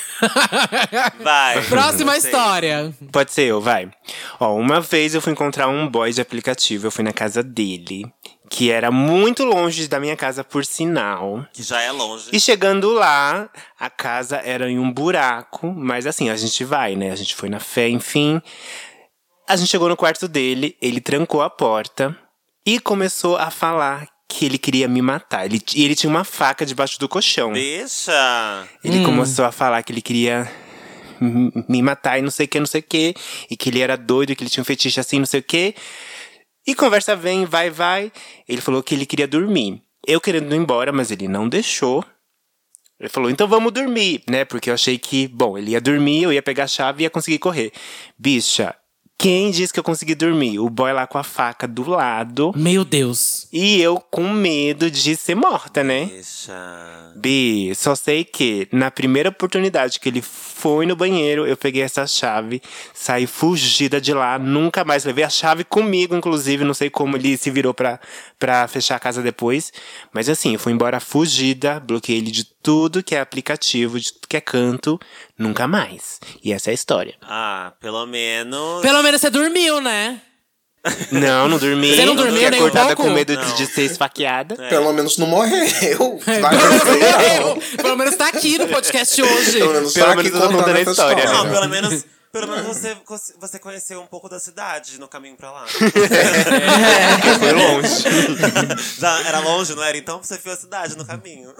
Vai. 1.20 1.62
Próxima 1.64 2.16
história. 2.16 2.95
Pode 3.12 3.32
ser 3.32 3.43
eu, 3.43 3.61
vai. 3.61 3.91
Ó, 4.39 4.55
uma 4.55 4.80
vez 4.80 5.14
eu 5.14 5.20
fui 5.20 5.32
encontrar 5.32 5.68
um 5.68 5.89
boy 5.89 6.12
de 6.12 6.20
aplicativo, 6.20 6.86
eu 6.86 6.91
fui 6.91 7.05
na 7.05 7.12
casa 7.12 7.43
dele, 7.43 8.05
que 8.49 8.70
era 8.70 8.91
muito 8.91 9.45
longe 9.45 9.89
da 9.89 9.99
minha 9.99 10.16
casa, 10.16 10.45
por 10.45 10.64
sinal. 10.64 11.45
Que 11.53 11.62
já 11.62 11.80
é 11.80 11.91
longe. 11.91 12.28
E 12.32 12.39
chegando 12.41 12.93
lá, 12.93 13.51
a 13.78 13.91
casa 13.91 14.36
era 14.36 14.70
em 14.70 14.78
um 14.78 14.91
buraco, 14.91 15.72
mas 15.72 16.07
assim, 16.07 16.30
a 16.30 16.36
gente 16.36 16.64
vai, 16.64 16.95
né? 16.97 17.11
A 17.11 17.16
gente 17.16 17.34
foi 17.34 17.49
na 17.49 17.61
fé, 17.61 17.89
enfim. 17.89 18.41
A 19.49 19.57
gente 19.57 19.68
chegou 19.68 19.89
no 19.89 19.97
quarto 19.97 20.28
dele, 20.28 20.76
ele 20.80 21.01
trancou 21.01 21.43
a 21.43 21.51
porta 21.51 22.16
e 22.64 22.78
começou 22.78 23.36
a 23.36 23.51
falar 23.51 24.07
que 24.28 24.44
ele 24.44 24.58
queria 24.58 24.86
me 24.86 25.00
matar. 25.00 25.46
Ele, 25.46 25.60
e 25.74 25.84
ele 25.84 25.94
tinha 25.94 26.10
uma 26.10 26.24
faca 26.24 26.66
debaixo 26.66 26.98
do 26.98 27.08
colchão. 27.08 27.52
Deixa. 27.52 28.68
Ele 28.84 29.02
começou 29.04 29.44
a 29.44 29.52
falar 29.52 29.82
que 29.82 29.92
ele 29.92 30.02
queria 30.02 30.50
me 31.68 31.82
matar 31.82 32.18
e 32.18 32.22
não 32.22 32.30
sei 32.30 32.46
o 32.46 32.48
que, 32.48 32.60
não 32.60 32.66
sei 32.66 32.80
o 32.80 32.84
que. 32.84 33.14
E 33.50 33.56
que 33.56 33.70
ele 33.70 33.80
era 33.80 33.96
doido, 33.96 34.36
que 34.36 34.42
ele 34.42 34.50
tinha 34.50 34.62
um 34.62 34.66
fetiche 34.66 35.00
assim, 35.00 35.18
não 35.18 35.26
sei 35.26 35.40
o 35.40 35.42
que. 35.42 35.74
E 36.66 36.74
conversa 36.74 37.16
vem, 37.16 37.46
vai, 37.46 37.70
vai. 37.70 38.12
Ele 38.46 38.60
falou 38.60 38.82
que 38.82 38.94
ele 38.94 39.06
queria 39.06 39.26
dormir. 39.26 39.82
Eu 40.06 40.20
querendo 40.20 40.54
ir 40.54 40.58
embora, 40.58 40.92
mas 40.92 41.10
ele 41.10 41.26
não 41.26 41.48
deixou. 41.48 42.04
Ele 43.00 43.08
falou, 43.08 43.30
então 43.30 43.46
vamos 43.46 43.72
dormir, 43.72 44.22
né? 44.28 44.44
Porque 44.44 44.68
eu 44.68 44.74
achei 44.74 44.98
que, 44.98 45.28
bom, 45.28 45.56
ele 45.56 45.70
ia 45.70 45.80
dormir, 45.80 46.24
eu 46.24 46.32
ia 46.32 46.42
pegar 46.42 46.64
a 46.64 46.68
chave 46.68 47.02
e 47.02 47.04
ia 47.04 47.10
conseguir 47.10 47.38
correr. 47.38 47.72
Bicha, 48.18 48.74
quem 49.18 49.50
disse 49.50 49.72
que 49.72 49.80
eu 49.80 49.84
consegui 49.84 50.14
dormir? 50.14 50.60
O 50.60 50.70
boy 50.70 50.92
lá 50.92 51.04
com 51.04 51.18
a 51.18 51.24
faca 51.24 51.66
do 51.66 51.90
lado. 51.90 52.52
Meu 52.54 52.84
Deus. 52.84 53.48
E 53.52 53.80
eu 53.82 54.00
com 54.00 54.28
medo 54.28 54.88
de 54.88 55.16
ser 55.16 55.34
morta, 55.34 55.82
né? 55.82 56.06
Deixa. 56.06 57.12
Bi, 57.16 57.74
só 57.74 57.96
sei 57.96 58.24
que 58.24 58.68
na 58.70 58.92
primeira 58.92 59.30
oportunidade 59.30 59.98
que 59.98 60.08
ele 60.08 60.22
foi 60.22 60.86
no 60.86 60.94
banheiro, 60.94 61.44
eu 61.46 61.56
peguei 61.56 61.82
essa 61.82 62.06
chave, 62.06 62.62
saí 62.94 63.26
fugida 63.26 64.00
de 64.00 64.14
lá, 64.14 64.38
nunca 64.38 64.84
mais 64.84 65.04
levei 65.04 65.24
a 65.24 65.30
chave 65.30 65.64
comigo, 65.64 66.14
inclusive, 66.14 66.62
não 66.62 66.74
sei 66.74 66.88
como 66.88 67.16
ele 67.16 67.36
se 67.36 67.50
virou 67.50 67.74
pra, 67.74 67.98
pra 68.38 68.68
fechar 68.68 68.94
a 68.94 69.00
casa 69.00 69.20
depois. 69.20 69.72
Mas 70.12 70.28
assim, 70.28 70.52
eu 70.52 70.60
fui 70.60 70.72
embora 70.72 71.00
fugida, 71.00 71.80
bloqueei 71.80 72.18
ele 72.18 72.30
de 72.30 72.44
tudo 72.68 73.02
que 73.02 73.14
é 73.14 73.20
aplicativo, 73.20 73.98
de 73.98 74.12
tudo 74.12 74.28
que 74.28 74.36
é 74.36 74.42
canto, 74.42 75.00
nunca 75.38 75.66
mais. 75.66 76.20
E 76.44 76.52
essa 76.52 76.68
é 76.68 76.72
a 76.72 76.74
história. 76.74 77.14
Ah, 77.22 77.72
pelo 77.80 78.04
menos. 78.04 78.82
Pelo 78.82 79.02
menos 79.02 79.22
você 79.22 79.30
dormiu, 79.30 79.80
né? 79.80 80.20
Não, 81.10 81.48
não 81.48 81.56
dormi. 81.58 81.96
Você 81.96 82.04
não 82.04 82.12
fiquei 82.14 82.30
dormiu 82.30 82.50
nem 82.50 82.60
um 82.60 82.66
acordada 82.66 82.94
pouco? 82.94 83.04
com 83.04 83.10
medo 83.10 83.34
de- 83.34 83.42
Não. 83.42 83.54
de 83.56 83.66
ser 83.68 83.84
esfaqueada. 83.84 84.54
Pelo 84.68 84.92
menos 84.92 85.16
não 85.16 85.26
morreu. 85.26 86.20
Vai 86.26 86.40
Pelo 86.58 86.68
menos 86.70 86.84
dizer, 86.84 87.40
dormiu. 87.40 87.62
Pelo 87.78 87.96
menos 87.96 88.16
tá 88.16 88.28
aqui 88.28 88.58
no 88.58 88.68
podcast 88.68 89.16
hoje. 89.22 89.58
Pelo 89.60 89.72
menos 89.72 89.92
Pelo 89.94 90.06
tá 90.06 90.14
menos 90.16 90.26
aqui 90.26 90.36
eu 90.36 90.40
tô 90.42 90.46
contando 90.48 90.64
contando 90.64 90.76
a 90.76 90.90
história, 90.92 91.24
né? 91.24 91.32
Não, 91.32 91.50
pelo 91.50 91.68
menos. 91.70 92.04
Pelo 92.32 92.46
menos 92.48 92.66
você, 92.66 92.96
você 93.38 93.58
conheceu 93.58 94.00
um 94.02 94.06
pouco 94.06 94.28
da 94.28 94.38
cidade 94.38 94.98
no 95.00 95.08
caminho 95.08 95.36
pra 95.36 95.50
lá. 95.50 95.66
Foi 97.38 97.52
longe. 97.52 98.04
Já 99.00 99.20
era 99.26 99.38
longe, 99.40 99.74
não 99.74 99.82
era? 99.82 99.96
Então 99.96 100.22
você 100.22 100.36
viu 100.38 100.52
a 100.52 100.56
cidade 100.56 100.96
no 100.96 101.04
caminho. 101.06 101.54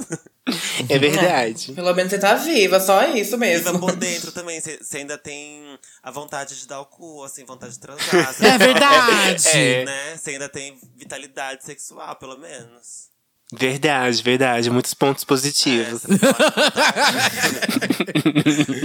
É 0.89 0.99
verdade. 0.99 1.73
Pelo 1.73 1.95
menos 1.95 2.11
você 2.11 2.19
tá 2.19 2.35
viva, 2.35 2.81
só 2.81 3.05
isso 3.09 3.35
E 3.35 3.39
mesmo. 3.39 3.79
por 3.79 3.95
dentro 3.97 4.33
também, 4.33 4.61
você 4.61 4.79
você 4.79 4.99
ainda 4.99 5.19
tem 5.19 5.79
a 6.03 6.11
vontade 6.11 6.59
de 6.59 6.67
dar 6.67 6.81
o 6.81 6.87
cu, 6.87 7.23
assim, 7.25 7.45
vontade 7.45 7.73
de 7.73 7.79
transar. 7.81 8.35
você 8.35 8.47
É 8.47 8.51
não- 8.53 8.59
verdade. 8.59 9.49
É. 9.59 9.85
Né? 9.85 10.17
Você 10.17 10.31
ainda 10.31 10.49
tem 10.49 10.79
vitalidade 10.97 11.65
sexual, 11.65 12.15
pelo 12.17 12.39
menos. 12.39 13.09
Verdade, 13.53 14.23
verdade. 14.23 14.71
Muitos 14.71 14.93
pontos 14.93 15.25
positivos. 15.25 16.05
É, 16.05 16.09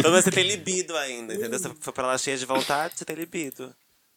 menos 0.04 0.24
você 0.24 0.32
tem 0.32 0.48
libido 0.48 0.96
ainda, 0.96 1.34
entendeu? 1.34 1.60
Você 1.60 1.70
foi 1.80 1.94
pra 1.94 2.08
lá 2.08 2.18
cheia 2.18 2.38
de 2.38 2.46
vontade, 2.46 2.94
você 2.96 3.04
tem 3.04 3.16
libido. 3.16 3.74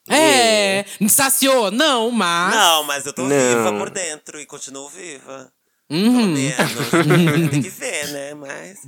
É. 0.09 0.85
Saciou? 1.09 1.71
Não, 1.71 2.11
mas. 2.13 2.55
Não, 2.55 2.85
mas 2.85 3.07
eu 3.07 3.13
tô 3.13 3.23
Não. 3.23 3.29
viva 3.29 3.73
por 3.73 3.91
dentro 3.91 4.41
e 4.41 4.47
continuo 4.47 4.89
viva. 4.89 5.51
Uhum. 5.91 6.35
tem 7.51 7.63
que 7.63 7.69
ver, 7.69 8.09
né? 8.09 8.35
Mas. 8.35 8.79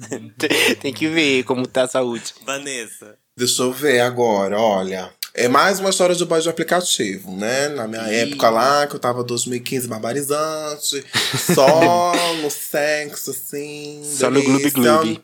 Tem 0.80 0.92
que 0.92 1.08
ver 1.08 1.44
como 1.44 1.66
tá 1.66 1.82
a 1.82 1.88
saúde. 1.88 2.34
Vanessa. 2.44 3.16
Deixa 3.36 3.62
eu 3.62 3.72
ver 3.72 4.00
agora, 4.00 4.58
olha. 4.60 5.12
É 5.38 5.46
mais 5.46 5.78
uma 5.78 5.90
história 5.90 6.16
de 6.16 6.24
boy 6.24 6.40
de 6.40 6.48
aplicativo, 6.48 7.30
né? 7.30 7.68
Na 7.68 7.86
minha 7.86 8.02
época 8.02 8.50
lá, 8.50 8.88
que 8.88 8.96
eu 8.96 8.98
tava 8.98 9.22
2015 9.22 9.86
barbarizante, 9.86 11.04
só 11.54 12.12
no 12.42 12.50
sexo, 12.50 13.30
assim. 13.30 14.02
Só 14.04 14.30
no 14.30 14.40
delícia. 14.42 14.70
gloob-gloob. 14.72 15.22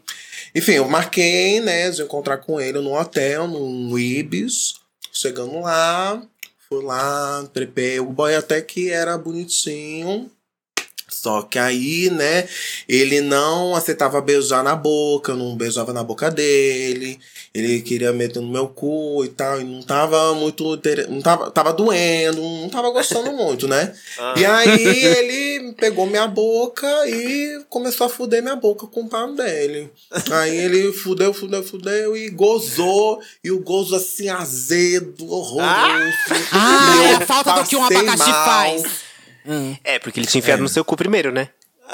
Enfim, 0.55 0.75
eu 0.75 0.89
marquei, 0.89 1.61
né, 1.61 1.91
de 1.91 2.03
encontrar 2.03 2.39
com 2.39 2.61
ele 2.61 2.79
no 2.79 2.97
hotel, 2.97 3.49
no 3.49 3.99
Ibis. 3.99 4.75
Chegando 5.13 5.59
lá, 5.59 6.23
fui 6.69 6.81
lá, 6.85 7.45
trepei. 7.53 7.99
O 7.99 8.07
boy 8.07 8.37
até 8.37 8.63
que 8.63 8.91
era 8.91 9.19
bonitinho. 9.19 10.31
Só 11.15 11.43
que 11.43 11.59
aí, 11.59 12.11
né, 12.11 12.49
ele 12.89 13.21
não 13.21 13.75
aceitava 13.75 14.21
beijar 14.21 14.63
na 14.65 14.75
boca, 14.75 15.33
eu 15.33 15.37
não 15.37 15.57
beijava 15.57 15.93
na 15.93 16.03
boca 16.03 16.31
dele. 16.31 17.19
Ele 17.55 17.81
queria 17.83 18.13
meter 18.13 18.41
no 18.41 18.49
meu 18.51 18.67
cu 18.67 19.25
e 19.25 19.29
tal, 19.29 19.61
e 19.61 19.65
não 19.65 19.81
tava 19.83 20.35
muito. 20.35 20.65
Não 21.09 21.23
tava, 21.23 21.51
tava 21.53 21.73
doendo, 21.73 22.43
não 22.43 22.69
tava 22.69 22.91
gostando 22.91 23.31
muito, 23.33 23.69
né? 23.69 23.95
E 24.37 24.45
aí 24.45 24.89
ele 25.07 25.73
pegou 25.75 26.05
minha 26.07 26.27
boca 26.27 26.87
e 27.09 27.65
começou 27.69 28.07
a 28.07 28.11
fuder 28.11 28.43
minha 28.43 28.57
boca 28.57 28.87
com 28.89 29.03
o 29.03 29.09
pau 29.09 29.33
dele. 29.35 29.89
Aí 30.33 30.57
ele 30.57 30.93
fudeu, 30.93 31.33
fudeu, 31.33 31.63
fudeu 31.63 32.17
e 32.17 32.29
gozou. 32.31 33.21
E 33.43 33.53
o 33.53 33.61
gozo 33.61 33.95
assim, 33.95 34.29
azedo, 34.29 35.31
horroroso. 35.31 35.65
Ah, 36.51 36.97
E 36.97 37.05
é 37.07 37.15
a 37.15 37.21
falta 37.21 37.53
do 37.63 37.69
que 37.69 37.77
um 37.77 37.85
abacaxi 37.85 38.31
mal. 38.31 38.45
faz. 38.45 38.83
É, 39.85 39.99
porque 39.99 40.21
ele 40.21 40.27
tinha 40.27 40.39
enfiado 40.41 40.63
no 40.63 40.69
seu 40.69 40.85
cu 40.85 40.97
primeiro, 40.97 41.31
né? 41.33 41.49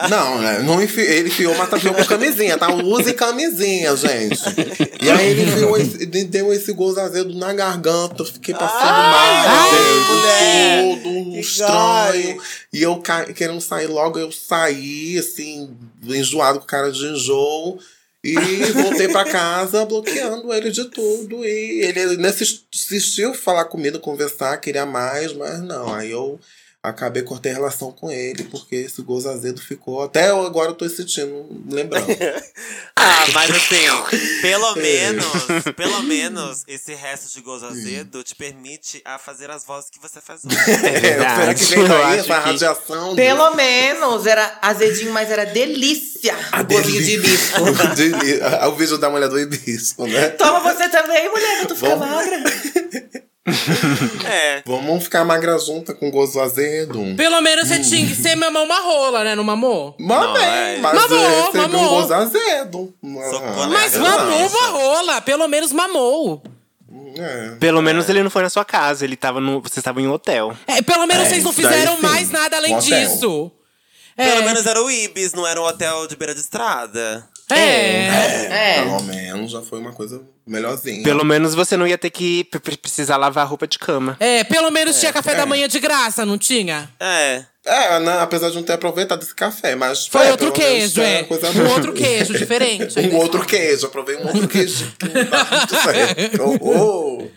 Não, 0.08 0.40
né? 0.40 0.60
Não 0.60 0.80
enfi... 0.80 1.00
ele 1.00 1.28
enfiou 1.28 1.52
uma 1.52 1.66
tapioca 1.66 2.02
com 2.02 2.08
camisinha, 2.08 2.56
tá? 2.56 2.72
Use 2.72 3.12
camisinha, 3.12 3.94
gente. 3.96 4.38
E 5.02 5.10
aí 5.10 5.30
ele, 5.30 5.42
enfiou 5.42 5.76
esse, 5.76 6.02
ele 6.04 6.24
deu 6.24 6.52
esse 6.52 6.72
gozo 6.72 7.00
azedo 7.00 7.34
na 7.34 7.52
garganta, 7.52 8.22
eu 8.22 8.24
fiquei 8.26 8.54
passando 8.54 8.84
mal, 8.94 9.34
mulher, 9.34 10.94
gente, 10.94 11.02
todo 11.02 11.32
que 11.32 11.40
estranho. 11.40 12.42
E 12.72 12.82
eu 12.82 12.96
ca- 12.98 13.24
querendo 13.32 13.60
sair 13.60 13.88
logo, 13.88 14.16
eu 14.18 14.30
saí, 14.30 15.18
assim, 15.18 15.76
enjoado 16.04 16.60
com 16.60 16.66
cara 16.66 16.92
de 16.92 17.04
enjoo. 17.06 17.78
E 18.22 18.34
voltei 18.74 19.08
pra 19.08 19.24
casa 19.24 19.84
bloqueando 19.86 20.52
ele 20.52 20.70
de 20.70 20.84
tudo. 20.84 21.44
E 21.44 21.80
ele 21.84 22.16
nesse- 22.16 22.60
insistiu 22.72 23.34
falar 23.34 23.64
comigo, 23.64 23.98
conversar, 23.98 24.56
queria 24.58 24.86
mais, 24.86 25.32
mas 25.32 25.60
não. 25.62 25.92
Aí 25.92 26.10
eu 26.12 26.38
acabei 26.82 27.22
cortei 27.22 27.52
a 27.52 27.54
relação 27.56 27.92
com 27.92 28.10
ele, 28.10 28.44
porque 28.44 28.74
esse 28.76 29.02
gozo 29.02 29.28
azedo 29.28 29.60
ficou. 29.60 30.02
Até 30.02 30.30
eu 30.30 30.40
agora 30.46 30.70
eu 30.70 30.74
tô 30.74 30.88
sentindo, 30.88 31.46
lembrando. 31.68 32.06
Ah, 33.02 33.24
mas 33.32 33.50
assim, 33.50 33.86
pelo 34.42 34.76
É. 34.78 34.82
menos, 34.82 35.26
pelo 35.74 36.02
menos, 36.04 36.64
esse 36.68 36.92
resto 36.94 37.32
de 37.32 37.40
gozo 37.40 37.64
azedo 37.66 38.22
te 38.22 38.34
permite 38.34 39.00
a 39.06 39.16
fazer 39.16 39.50
as 39.50 39.64
vozes 39.64 39.88
que 39.88 39.98
você 39.98 40.20
faz 40.20 40.42
hoje. 40.44 40.54
É, 40.84 41.18
será 41.18 41.54
que 41.54 41.64
vem 41.64 41.88
daí 41.88 42.18
essa 42.18 42.24
que- 42.24 42.32
radiação? 42.46 43.16
Pelo 43.16 43.54
menos 43.54 44.26
era 44.26 44.58
azedinho, 44.60 45.12
mas 45.12 45.30
era 45.30 45.46
delícia 45.46 46.36
A 46.52 46.60
o 46.60 46.64
gozinho 46.64 47.02
de 47.02 47.12
hibisco. 47.14 47.60
O 48.68 48.72
vídeo 48.76 48.98
da 48.98 49.08
mulher 49.08 49.28
do 49.30 49.38
hibisco, 49.40 50.06
né? 50.06 50.28
Toma 50.30 50.60
você 50.60 50.86
também, 50.90 51.30
mulher, 51.30 51.66
tu 51.66 51.74
fica 51.74 51.96
Vamos. 51.96 52.06
magra. 52.06 52.42
É. 54.26 54.62
Vamos 54.66 55.04
ficar 55.04 55.24
magra 55.24 55.58
junta 55.58 55.94
com 55.94 56.10
gozo 56.10 56.40
azedo. 56.40 57.00
Pelo 57.16 57.40
menos 57.40 57.68
você 57.68 57.80
tinha 57.80 58.06
que 58.06 58.14
ser 58.14 58.34
mamão 58.36 58.64
uma 58.64 58.80
rola, 58.80 59.24
né? 59.24 59.34
Não 59.34 59.42
mamou? 59.44 59.94
Mamei, 59.98 60.42
é. 60.42 60.78
mas 60.78 60.94
Mamou, 60.94 61.18
recebi 61.46 61.58
um 61.58 61.62
mamou. 61.62 61.88
gozo 62.02 62.14
azedo. 62.14 62.94
Mas 63.02 63.94
É, 63.94 63.98
mamou 63.98 64.38
não. 64.40 64.46
uma 64.46 64.66
rola. 64.68 65.20
Pelo 65.22 65.48
menos 65.48 65.72
mamou. 65.72 66.42
É. 67.16 67.56
Pelo 67.58 67.80
menos 67.82 68.08
ele 68.08 68.22
não 68.22 68.30
foi 68.30 68.42
na 68.42 68.50
sua 68.50 68.64
casa, 68.64 69.04
ele 69.04 69.16
tava 69.16 69.40
no. 69.40 69.60
Você 69.60 69.80
estava 69.80 70.00
em 70.00 70.06
um 70.06 70.12
hotel. 70.12 70.56
É, 70.66 70.82
pelo 70.82 71.06
menos 71.06 71.26
É, 71.26 71.28
vocês 71.30 71.44
não 71.44 71.52
daí 71.52 71.62
fizeram 71.64 71.96
sim. 71.96 72.02
mais 72.02 72.30
nada 72.30 72.56
além 72.56 72.74
Um 72.74 72.78
hotel. 72.78 73.08
disso. 73.08 73.52
Pelo 74.16 74.40
É. 74.42 74.44
menos 74.44 74.66
era 74.66 74.82
o 74.82 74.90
Ibis, 74.90 75.32
não 75.32 75.46
era 75.46 75.60
um 75.60 75.64
hotel 75.64 76.06
de 76.06 76.14
beira 76.16 76.34
de 76.34 76.40
estrada. 76.40 77.26
É. 77.54 78.76
É. 78.78 78.82
Pelo 78.82 79.02
menos 79.02 79.52
já 79.52 79.62
foi 79.62 79.78
uma 79.78 79.92
coisa 79.92 80.22
melhorzinha. 80.46 81.02
Pelo 81.02 81.24
menos 81.24 81.54
você 81.54 81.76
não 81.76 81.86
ia 81.86 81.98
ter 81.98 82.10
que 82.10 82.44
pre- 82.44 82.60
pre- 82.60 82.76
precisar 82.76 83.16
lavar 83.16 83.44
a 83.44 83.46
roupa 83.48 83.66
de 83.66 83.78
cama. 83.78 84.16
É, 84.20 84.44
pelo 84.44 84.70
menos 84.70 84.98
tinha 84.98 85.12
café 85.12 85.32
é. 85.32 85.36
da 85.36 85.46
manhã 85.46 85.68
de 85.68 85.78
graça, 85.80 86.24
não 86.26 86.36
tinha? 86.38 86.88
É. 86.98 87.44
É, 87.64 88.00
né, 88.00 88.18
apesar 88.20 88.48
de 88.48 88.56
não 88.56 88.62
ter 88.62 88.72
aproveitado 88.72 89.22
esse 89.22 89.34
café, 89.34 89.74
mas. 89.74 90.06
Foi 90.06 90.26
é, 90.26 90.30
outro 90.30 90.50
queijo, 90.50 91.00
é. 91.02 91.22
Coisa 91.24 91.50
Um 91.50 91.68
outro 91.70 91.92
queijo 91.92 92.32
diferente. 92.32 92.98
Um 93.12 93.16
outro 93.16 93.44
queijo, 93.44 93.86
aprovei 93.86 94.16
um 94.16 94.26
outro 94.26 94.48
queijo. 94.48 94.90
Tá. 95.30 96.42
Oh, 96.42 96.56
oh. 96.62 97.28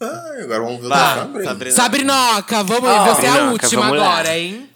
Ai, 0.00 0.42
agora 0.42 0.60
vamos 0.62 0.80
ver 0.80 0.86
o 0.86 0.88
da 0.88 0.96
Sabrina. 0.96 1.44
Sabrina. 1.44 1.76
Sabrinoca, 1.76 2.64
vamos 2.64 2.88
Ó, 2.90 3.14
Você 3.14 3.26
é 3.26 3.28
a 3.28 3.50
última 3.50 3.82
vamos 3.82 3.98
lá. 3.98 4.12
agora, 4.12 4.38
hein? 4.38 4.68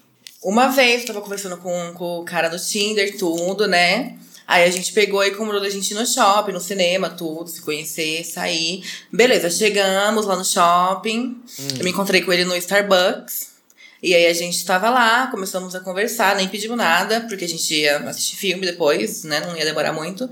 Uma 0.43 0.67
vez 0.67 1.01
eu 1.01 1.07
tava 1.07 1.21
conversando 1.21 1.57
com, 1.57 1.93
com 1.93 2.19
o 2.19 2.25
cara 2.25 2.47
do 2.47 2.57
Tinder, 2.57 3.17
tudo, 3.17 3.67
né? 3.67 4.15
Aí 4.47 4.63
a 4.63 4.71
gente 4.71 4.93
pegou 4.93 5.23
e 5.25 5.31
combinou 5.31 5.59
da 5.59 5.69
gente 5.69 5.93
no 5.93 6.05
shopping, 6.05 6.53
no 6.53 6.61
cinema, 6.61 7.09
tudo, 7.09 7.49
se 7.49 7.61
conhecer, 7.61 8.23
sair. 8.23 8.81
Beleza, 9.11 9.49
chegamos 9.49 10.25
lá 10.25 10.37
no 10.37 10.45
shopping. 10.45 11.43
Eu 11.77 11.83
me 11.83 11.89
encontrei 11.91 12.21
com 12.21 12.31
ele 12.31 12.45
no 12.45 12.55
Starbucks. 12.55 13.57
E 14.01 14.13
aí 14.15 14.27
a 14.27 14.33
gente 14.33 14.63
tava 14.63 14.89
lá, 14.89 15.27
começamos 15.27 15.75
a 15.75 15.79
conversar, 15.79 16.35
nem 16.35 16.47
pedimos 16.47 16.77
nada, 16.77 17.21
porque 17.21 17.43
a 17.43 17.49
gente 17.49 17.73
ia 17.73 17.97
assistir 18.09 18.35
filme 18.37 18.65
depois, 18.65 19.23
né? 19.23 19.41
Não 19.41 19.57
ia 19.57 19.65
demorar 19.65 19.91
muito. 19.91 20.29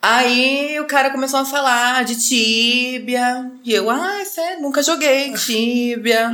Aí 0.00 0.78
o 0.78 0.84
cara 0.86 1.10
começou 1.10 1.40
a 1.40 1.44
falar 1.44 2.04
de 2.04 2.14
Tibia. 2.16 3.50
E 3.64 3.72
eu, 3.74 3.90
ah, 3.90 4.24
sério, 4.24 4.62
nunca 4.62 4.80
joguei 4.80 5.32
Tibia. 5.38 6.30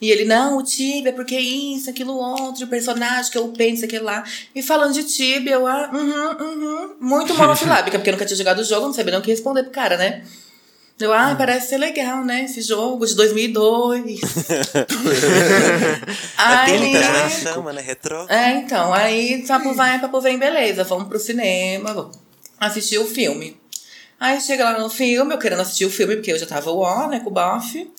E 0.00 0.10
ele, 0.10 0.24
não, 0.24 0.58
o 0.58 0.62
Tibia, 0.64 1.12
porque 1.12 1.38
isso, 1.38 1.88
aquilo 1.88 2.16
outro, 2.16 2.64
o 2.64 2.68
personagem 2.68 3.30
que 3.30 3.38
eu 3.38 3.46
penso, 3.48 3.84
aquele 3.84 4.02
lá. 4.02 4.24
E 4.54 4.60
falando 4.60 4.92
de 4.92 5.04
Tibia, 5.04 5.52
eu, 5.54 5.66
ah, 5.68 5.90
uhum, 5.94 6.46
uhum. 6.46 6.96
Muito 7.00 7.32
monossilábica, 7.34 7.96
porque 7.96 8.10
eu 8.10 8.14
nunca 8.14 8.26
tinha 8.26 8.36
jogado 8.36 8.58
o 8.58 8.64
jogo, 8.64 8.86
não 8.86 8.92
sabia 8.92 9.12
nem 9.12 9.20
o 9.20 9.22
que 9.22 9.30
responder 9.30 9.62
pro 9.62 9.72
cara, 9.72 9.96
né? 9.96 10.24
Eu, 10.98 11.12
ah, 11.12 11.34
parece 11.36 11.68
ser 11.68 11.78
legal, 11.78 12.24
né? 12.24 12.44
Esse 12.44 12.60
jogo 12.62 13.06
de 13.06 13.14
2002. 13.14 14.20
É 16.38 16.42
Aí- 16.42 16.78
vintage, 16.78 17.12
né? 17.12 17.28
que 17.28 17.42
Chama, 17.42 17.72
né? 17.72 17.82
Retrô. 17.82 18.26
é, 18.28 18.52
então, 18.52 18.92
aí 18.92 19.44
papo 19.46 19.72
vai, 19.74 19.98
papo 20.00 20.20
vem, 20.20 20.38
beleza. 20.38 20.84
Vamos 20.84 21.08
pro 21.08 21.18
cinema, 21.18 21.92
vamos 21.92 22.16
assistir 22.58 22.98
o 22.98 23.06
filme. 23.06 23.60
Aí 24.18 24.40
chega 24.40 24.64
lá 24.64 24.78
no 24.78 24.88
filme, 24.88 25.34
eu 25.34 25.38
querendo 25.38 25.60
assistir 25.60 25.84
o 25.84 25.90
filme, 25.90 26.16
porque 26.16 26.32
eu 26.32 26.38
já 26.38 26.46
tava 26.46 26.70
ó, 26.70 27.06
né, 27.08 27.20
com 27.20 27.28
o 27.28 27.32
Boff. 27.32 27.90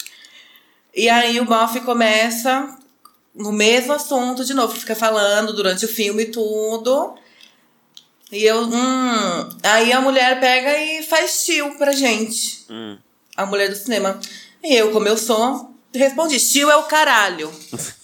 E 0.96 1.10
aí 1.10 1.40
o 1.40 1.46
Boff 1.46 1.80
começa 1.82 2.76
no 3.36 3.52
mesmo 3.52 3.94
assunto 3.94 4.44
de 4.44 4.54
novo, 4.54 4.74
fica 4.74 4.96
falando 4.96 5.54
durante 5.54 5.86
o 5.86 5.88
filme 5.88 6.24
e 6.24 6.32
tudo. 6.32 7.16
E 8.32 8.44
eu, 8.44 8.64
hum. 8.64 9.50
Aí 9.64 9.94
a 9.94 10.02
mulher 10.02 10.40
pega 10.40 10.76
e 10.78 11.04
faz 11.04 11.46
tio 11.46 11.78
pra 11.78 11.92
gente. 11.92 12.66
Hum. 12.70 12.98
A 13.36 13.46
mulher 13.46 13.70
do 13.70 13.76
cinema. 13.76 14.20
E 14.64 14.76
eu, 14.76 14.92
como 14.92 15.08
eu 15.08 15.18
sou, 15.18 15.72
respondi: 15.94 16.40
tio 16.40 16.70
é 16.70 16.76
o 16.76 16.84
caralho. 16.84 17.54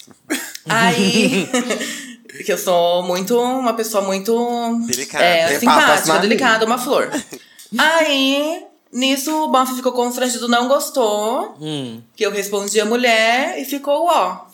Aí. 0.70 1.50
que 2.46 2.52
eu 2.52 2.58
sou 2.58 3.04
muito. 3.04 3.38
Uma 3.40 3.74
pessoa 3.74 4.04
muito. 4.04 4.34
Delicada. 4.88 5.24
É, 5.24 5.60
simpática, 5.60 6.20
delicada, 6.20 6.66
uma 6.66 6.78
flor. 6.78 7.10
Aí. 7.78 8.64
Nisso, 8.92 9.32
o 9.46 9.48
Boff 9.48 9.74
ficou 9.76 9.92
constrangido, 9.92 10.48
não 10.48 10.68
gostou. 10.68 11.56
Hum, 11.60 12.00
Que 12.16 12.24
eu 12.24 12.32
respondi 12.32 12.80
a 12.80 12.86
mulher 12.86 13.60
e 13.60 13.66
ficou 13.66 14.06
ó. 14.06 14.46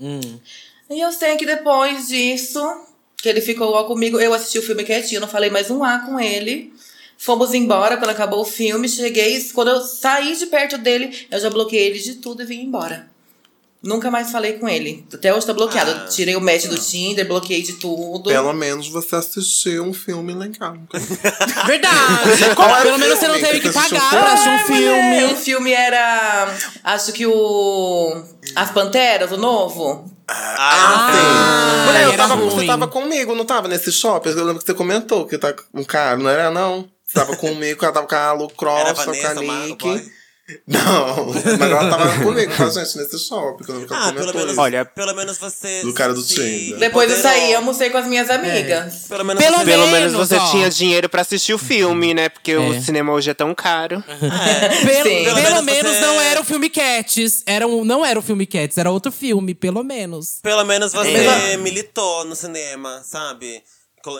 hum. 0.00 0.20
E 0.90 0.98
eu 1.00 1.12
sei 1.12 1.36
que 1.36 1.46
depois 1.46 2.08
disso, 2.08 2.60
que 3.22 3.28
ele 3.28 3.40
ficou 3.40 3.72
ó 3.74 3.84
comigo, 3.84 4.18
eu 4.18 4.34
assisti 4.34 4.58
o 4.58 4.62
filme 4.62 4.82
quietinho, 4.82 5.20
não 5.20 5.28
falei 5.28 5.48
mais 5.48 5.70
um 5.70 5.84
A 5.84 6.00
com 6.00 6.18
ele. 6.18 6.72
Fomos 7.16 7.54
embora 7.54 7.96
quando 7.96 8.10
acabou 8.10 8.40
o 8.40 8.44
filme, 8.44 8.88
cheguei, 8.88 9.40
quando 9.52 9.68
eu 9.68 9.80
saí 9.80 10.36
de 10.36 10.46
perto 10.46 10.76
dele, 10.78 11.26
eu 11.30 11.38
já 11.38 11.48
bloqueei 11.50 11.86
ele 11.86 11.98
de 12.00 12.14
tudo 12.16 12.42
e 12.42 12.46
vim 12.46 12.62
embora. 12.62 13.08
Nunca 13.80 14.10
mais 14.10 14.32
falei 14.32 14.54
com 14.54 14.68
ele. 14.68 15.06
Até 15.14 15.32
hoje 15.32 15.46
tá 15.46 15.52
bloqueado. 15.52 15.90
Ah. 15.90 16.06
Tirei 16.08 16.34
o 16.34 16.40
match 16.40 16.64
do 16.66 16.76
Tinder, 16.76 17.26
bloqueei 17.28 17.62
de 17.62 17.74
tudo. 17.74 18.28
Pelo 18.28 18.52
menos 18.52 18.88
você 18.88 19.14
assistiu 19.16 19.84
um 19.84 19.92
filme 19.94 20.34
legal. 20.34 20.74
Verdade. 21.64 22.54
Qual 22.56 22.82
Pelo 22.82 22.98
menos 22.98 23.18
você 23.18 23.28
não 23.28 23.34
teve 23.40 23.60
que 23.60 23.68
que 23.68 23.72
pagar 23.74 24.10
pra 24.10 24.32
assistir 24.32 24.48
um 24.48 24.54
É, 24.54 24.64
filme. 24.64 25.32
O 25.32 25.36
filme 25.36 25.72
era. 25.72 26.54
Acho 26.82 27.12
que 27.12 27.24
o. 27.26 28.22
As 28.56 28.70
Panteras, 28.72 29.30
o 29.30 29.36
novo. 29.36 30.10
Ah, 30.26 31.10
Ah, 31.10 31.84
Mulher, 31.86 32.04
eu 32.04 32.16
tava, 32.16 32.34
ruim. 32.34 32.50
você 32.50 32.66
tava 32.66 32.88
comigo, 32.88 33.34
não 33.34 33.44
tava 33.44 33.68
nesse 33.68 33.90
shopping? 33.92 34.30
Eu 34.30 34.44
lembro 34.44 34.58
que 34.58 34.66
você 34.66 34.74
comentou 34.74 35.24
que 35.26 35.38
tá 35.38 35.52
com 35.52 35.62
um 35.80 35.84
cara, 35.84 36.16
não 36.18 36.28
era 36.28 36.50
não? 36.50 36.88
Você 37.06 37.14
tava 37.14 37.34
comigo, 37.36 37.82
ela 37.82 37.94
tava 37.94 38.06
com 38.06 38.14
a 38.14 38.32
Lu 38.32 38.48
Cross, 38.50 39.04
com 39.04 39.10
a 39.10 39.34
Nick. 39.34 40.10
Não, 40.66 41.26
mas 41.26 41.60
ela 41.60 41.90
tava 41.90 42.24
comigo 42.24 42.56
com 42.56 42.62
a 42.62 42.70
gente 42.70 42.96
nesse 42.96 43.18
shopping. 43.18 43.64
que 43.64 43.70
eu 43.70 43.86
Ah, 43.90 44.12
pelo 44.14 44.32
menos, 44.34 44.52
isso. 44.52 44.60
Olha, 44.60 44.84
pelo 44.84 45.14
menos 45.14 45.36
você. 45.38 45.82
Do 45.82 45.92
cara 45.92 46.14
do 46.14 46.22
Tinder. 46.24 46.78
Depois 46.78 47.10
eu 47.10 47.16
saí, 47.18 47.36
empoderou. 47.36 47.56
almocei 47.58 47.90
com 47.90 47.98
as 47.98 48.06
minhas 48.06 48.30
amigas. 48.30 49.04
Pelo 49.08 49.24
menos 49.24 49.42
Pelo 49.44 49.56
você- 49.58 49.64
Pelo 49.66 49.86
menos, 49.88 50.12
você 50.14 50.36
ó. 50.36 50.50
tinha 50.50 50.70
dinheiro 50.70 51.08
pra 51.08 51.20
assistir 51.20 51.52
o 51.52 51.58
filme, 51.58 52.14
né? 52.14 52.28
Porque 52.30 52.52
É. 52.52 52.58
o 52.58 52.82
cinema 52.82 53.12
hoje 53.12 53.28
é 53.30 53.34
tão 53.34 53.54
caro. 53.54 54.02
Pelo, 54.08 55.08
Sim. 55.08 55.24
pelo, 55.24 55.36
Pelo 55.36 55.62
menos 55.62 55.64
menos 55.64 55.90
você- 55.92 56.00
não 56.00 56.20
era 56.20 56.40
o 56.40 56.44
filme 56.44 56.70
Cats. 56.70 57.42
Era 57.44 57.66
um, 57.66 57.84
não 57.84 58.04
era 58.04 58.18
o 58.18 58.22
filme 58.22 58.46
Cats, 58.46 58.78
era 58.78 58.90
outro 58.90 59.12
filme, 59.12 59.54
pelo 59.54 59.82
menos. 59.84 60.38
Pelo 60.42 60.64
menos 60.64 60.92
você 60.92 61.10
É. 61.52 61.56
militou 61.58 62.24
no 62.24 62.34
cinema, 62.34 63.02
sabe? 63.04 63.62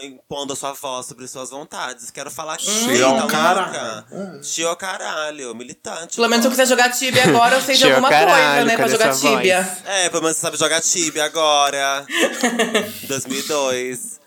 Impondo 0.02 0.52
a 0.52 0.56
sua 0.56 0.72
voz 0.72 1.06
sobre 1.06 1.26
suas 1.28 1.50
vontades. 1.50 2.10
Quero 2.10 2.30
falar 2.30 2.54
aqui. 2.54 2.66
Tio 2.66 3.14
tá 3.16 3.26
caralho. 3.26 4.04
louca? 4.10 4.40
Tio 4.42 4.76
caralho, 4.76 5.54
militante. 5.54 6.16
Pelo 6.16 6.28
menos 6.28 6.42
se 6.42 6.46
eu 6.46 6.50
quiser 6.50 6.66
jogar 6.66 6.90
Tibia 6.90 7.24
agora, 7.24 7.56
eu 7.56 7.62
sei 7.62 7.76
de 7.76 7.84
alguma 7.84 8.08
caralho, 8.08 8.54
coisa, 8.54 8.64
né? 8.64 8.76
Pra 8.76 8.88
jogar 8.88 9.12
sua 9.14 9.30
voz? 9.30 9.36
Tibia. 9.40 9.78
É, 9.86 10.08
pelo 10.08 10.22
menos 10.22 10.36
você 10.36 10.42
sabe 10.42 10.56
jogar 10.56 10.80
Tibia 10.80 11.24
agora. 11.24 12.04
2002. 13.08 14.17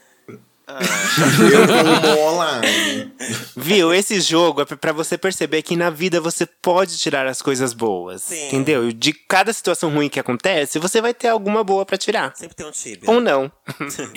Online. 2.28 3.12
Viu? 3.56 3.94
Esse 3.94 4.20
jogo 4.22 4.62
é 4.62 4.66
pra 4.66 4.92
você 4.92 5.18
perceber 5.18 5.62
que 5.62 5.76
na 5.76 5.90
vida 5.90 6.20
você 6.22 6.46
pode 6.46 6.98
tirar 6.98 7.28
as 7.28 7.42
coisas 7.42 7.74
boas. 7.74 8.22
Sim. 8.24 8.48
Entendeu? 8.48 8.92
De 8.92 9.14
cada 9.14 9.52
situação 9.54 9.90
ruim 9.90 10.10
que 10.10 10.20
acontece, 10.20 10.80
você 10.80 11.02
vai 11.02 11.14
ter 11.14 11.28
alguma 11.30 11.64
boa 11.64 11.86
pra 11.86 11.98
tirar. 11.98 12.34
Sempre 12.36 12.56
tem 12.56 12.66
um 12.66 12.72
Tibia. 12.72 13.10
Ou 13.10 13.20
não. 13.22 13.52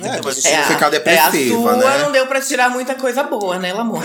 É, 0.03 0.21
mas 0.25 0.45
É, 0.45 0.63
ficar 0.65 0.81
a- 0.81 0.85
é, 0.85 0.87
a 0.87 0.91
depressiva, 0.91 1.55
sua 1.57 1.77
né? 1.77 1.99
não 1.99 2.13
deu 2.13 2.27
pra 2.27 2.41
tirar 2.41 2.71
muita 2.71 2.95
coisa 2.95 3.23
boa, 3.23 3.59
né, 3.59 3.73
amor? 3.73 4.05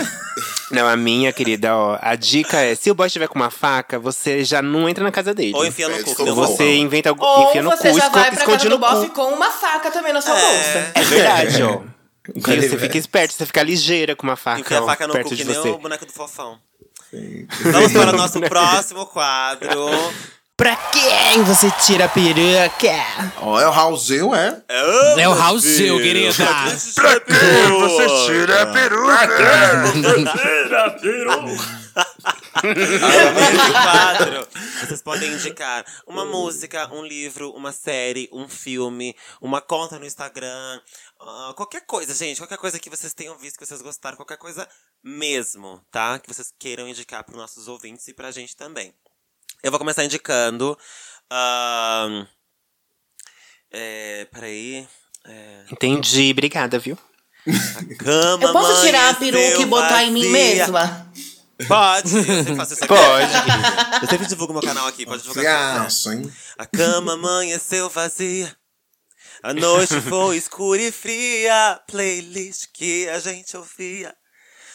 Não, 0.70 0.86
a 0.86 0.96
minha, 0.96 1.32
querida, 1.32 1.74
ó. 1.76 1.98
A 2.00 2.14
dica 2.14 2.58
é: 2.60 2.74
se 2.74 2.90
o 2.90 2.94
boy 2.94 3.06
estiver 3.06 3.26
com 3.28 3.38
uma 3.38 3.50
faca, 3.50 3.98
você 3.98 4.44
já 4.44 4.62
não 4.62 4.88
entra 4.88 5.02
na 5.02 5.10
casa 5.10 5.34
dele. 5.34 5.52
Ou 5.54 5.64
enfia 5.66 5.88
no 5.88 5.94
É, 5.96 6.02
cu. 6.02 6.06
isso 6.06 6.16
que 6.16 6.22
nem 6.22 6.28
eu 6.28 6.32
o 6.32 6.36
vou. 6.46 6.46
Você 6.56 6.76
inventa 6.76 7.08
algo, 7.10 7.24
Ou 7.24 7.48
enfia 7.48 7.62
no 7.62 7.70
você 7.70 7.90
cu, 7.90 7.98
já 7.98 8.08
vai 8.08 8.30
pra 8.30 8.44
casa 8.46 8.68
do 8.68 8.78
bofe 8.78 9.08
com 9.10 9.22
uma 9.32 9.50
faca 9.50 9.90
também 9.90 10.12
na 10.12 10.20
sua 10.20 10.38
É. 10.38 10.40
bolsa. 10.40 10.92
É 10.94 11.02
verdade, 11.02 11.62
ó. 11.62 11.80
Viu? 12.34 12.62
Você 12.62 12.78
fica 12.78 12.98
esperto, 12.98 13.34
você 13.34 13.46
fica 13.46 13.62
ligeira 13.62 14.14
com 14.14 14.22
uma 14.24 14.36
faca, 14.36 14.60
Enfia 14.60 14.78
a 14.78 14.82
ó, 14.82 14.86
faca 14.86 15.06
no 15.06 15.12
perto 15.12 15.28
cu 15.28 15.34
de 15.36 15.42
que 15.42 15.48
nem 15.48 15.56
você. 15.56 15.68
o 15.70 15.78
boneco 15.78 16.06
do 16.06 16.12
fofão. 16.12 16.58
Vamos 17.62 17.92
para 17.92 18.14
o 18.14 18.16
nosso 18.18 18.40
próximo 18.40 19.06
quadro. 19.06 19.90
Pra 20.56 20.76
quem 20.76 21.42
você 21.42 21.70
tira 21.86 22.04
a 22.04 22.08
peruca? 22.08 23.32
Ó, 23.40 23.58
é 23.58 23.66
o 23.66 23.70
Raul 23.70 23.96
Gil, 23.96 24.34
é? 24.34 24.62
É 24.68 25.26
o 25.26 25.58
Gil, 25.58 25.96
querida. 25.96 26.34
Pra 26.94 27.18
quem 27.20 27.78
você 27.80 28.26
tira 28.26 28.62
a 28.62 28.66
Esse 32.62 33.72
quadro, 33.72 34.48
vocês 34.80 35.02
podem 35.02 35.32
indicar 35.32 35.84
uma 36.06 36.24
música, 36.26 36.92
um 36.92 37.04
livro, 37.04 37.50
uma 37.52 37.72
série, 37.72 38.28
um 38.32 38.48
filme, 38.48 39.16
uma 39.40 39.60
conta 39.62 39.98
no 39.98 40.04
Instagram, 40.04 40.80
ah, 41.20 41.52
qualquer 41.56 41.82
coisa, 41.86 42.14
gente, 42.14 42.38
qualquer 42.40 42.58
coisa 42.58 42.78
que 42.78 42.88
vocês 42.90 43.12
tenham 43.14 43.36
visto, 43.38 43.58
que 43.58 43.66
vocês 43.66 43.82
gostaram, 43.82 44.16
qualquer 44.16 44.38
coisa 44.38 44.68
mesmo, 45.02 45.80
tá? 45.90 46.18
Que 46.18 46.32
vocês 46.32 46.52
queiram 46.58 46.88
indicar 46.88 47.22
para 47.24 47.36
nossos 47.36 47.68
ouvintes 47.68 48.06
e 48.08 48.14
pra 48.14 48.30
gente 48.30 48.56
também. 48.56 48.94
Eu 49.62 49.70
vou 49.70 49.78
começar 49.78 50.04
indicando. 50.04 50.76
ahn, 51.30 52.26
é, 53.70 54.24
peraí. 54.32 54.88
É, 55.24 55.64
Entendi, 55.70 56.30
obrigada, 56.32 56.78
viu? 56.78 56.98
cama, 57.98 58.44
Eu 58.44 58.52
posso 58.52 58.82
tirar 58.84 59.10
a 59.10 59.14
peruca 59.14 59.60
e 59.60 59.66
botar 59.66 60.04
em 60.04 60.10
mim 60.12 60.22
vazia. 60.30 60.32
mesma? 60.66 61.12
Pode, 61.68 62.16
eu 62.16 62.24
sempre 62.24 62.56
faço 62.56 62.72
isso 62.74 62.84
aqui. 62.84 62.94
Pode. 62.94 64.02
Eu 64.02 64.08
sempre 64.08 64.26
divulgo 64.26 64.52
meu 64.54 64.62
canal 64.62 64.86
aqui, 64.86 65.04
pode 65.04 65.22
Você 65.22 65.28
divulgar. 65.28 65.82
acha, 65.82 66.14
hein? 66.14 66.32
A 66.56 66.64
cama 66.64 67.12
amanheceu 67.14 67.88
vazia. 67.90 68.54
A 69.42 69.54
noite 69.54 70.00
foi 70.02 70.36
escura 70.36 70.80
e 70.82 70.92
fria. 70.92 71.80
Playlist 71.86 72.66
que 72.72 73.08
a 73.08 73.18
gente 73.18 73.56
ouvia. 73.56 74.14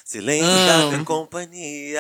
Silêncio 0.03 0.47
da 0.68 0.78
minha 0.88 1.03
companhia. 1.03 1.99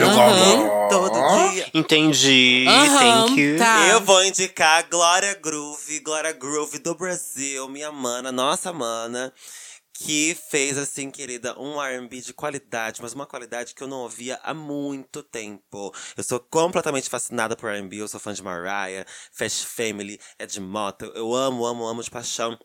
eu 0.00 0.10
gosto. 0.10 0.88
Todo 0.88 1.50
dia. 1.52 1.66
Entendi, 1.74 2.64
Aham, 2.68 3.26
thank 3.26 3.40
you. 3.40 3.58
tá. 3.58 3.88
Eu 3.88 4.00
vou 4.02 4.24
indicar 4.24 4.86
Glória 4.88 5.34
Groove, 5.34 5.98
Glória 5.98 6.32
Groove 6.32 6.78
do 6.78 6.94
Brasil, 6.94 7.68
minha 7.68 7.90
mana, 7.90 8.30
nossa 8.30 8.72
mana. 8.72 9.32
Que 10.00 10.36
fez, 10.48 10.78
assim, 10.78 11.10
querida, 11.10 11.58
um 11.58 11.82
R&B 11.82 12.20
de 12.20 12.32
qualidade, 12.32 13.02
mas 13.02 13.14
uma 13.14 13.26
qualidade 13.26 13.74
que 13.74 13.82
eu 13.82 13.88
não 13.88 14.02
ouvia 14.02 14.38
há 14.44 14.54
muito 14.54 15.24
tempo. 15.24 15.92
Eu 16.16 16.22
sou 16.22 16.38
completamente 16.38 17.10
fascinada 17.10 17.56
por 17.56 17.68
R&B, 17.68 17.96
eu 17.96 18.06
sou 18.06 18.20
fã 18.20 18.32
de 18.32 18.40
Mariah, 18.40 19.04
Fast 19.32 19.66
Family, 19.66 20.20
Ed 20.38 20.60
Mota, 20.60 21.10
eu 21.16 21.34
amo, 21.34 21.66
amo, 21.66 21.84
amo 21.84 22.02
de 22.02 22.10
paixão. 22.10 22.56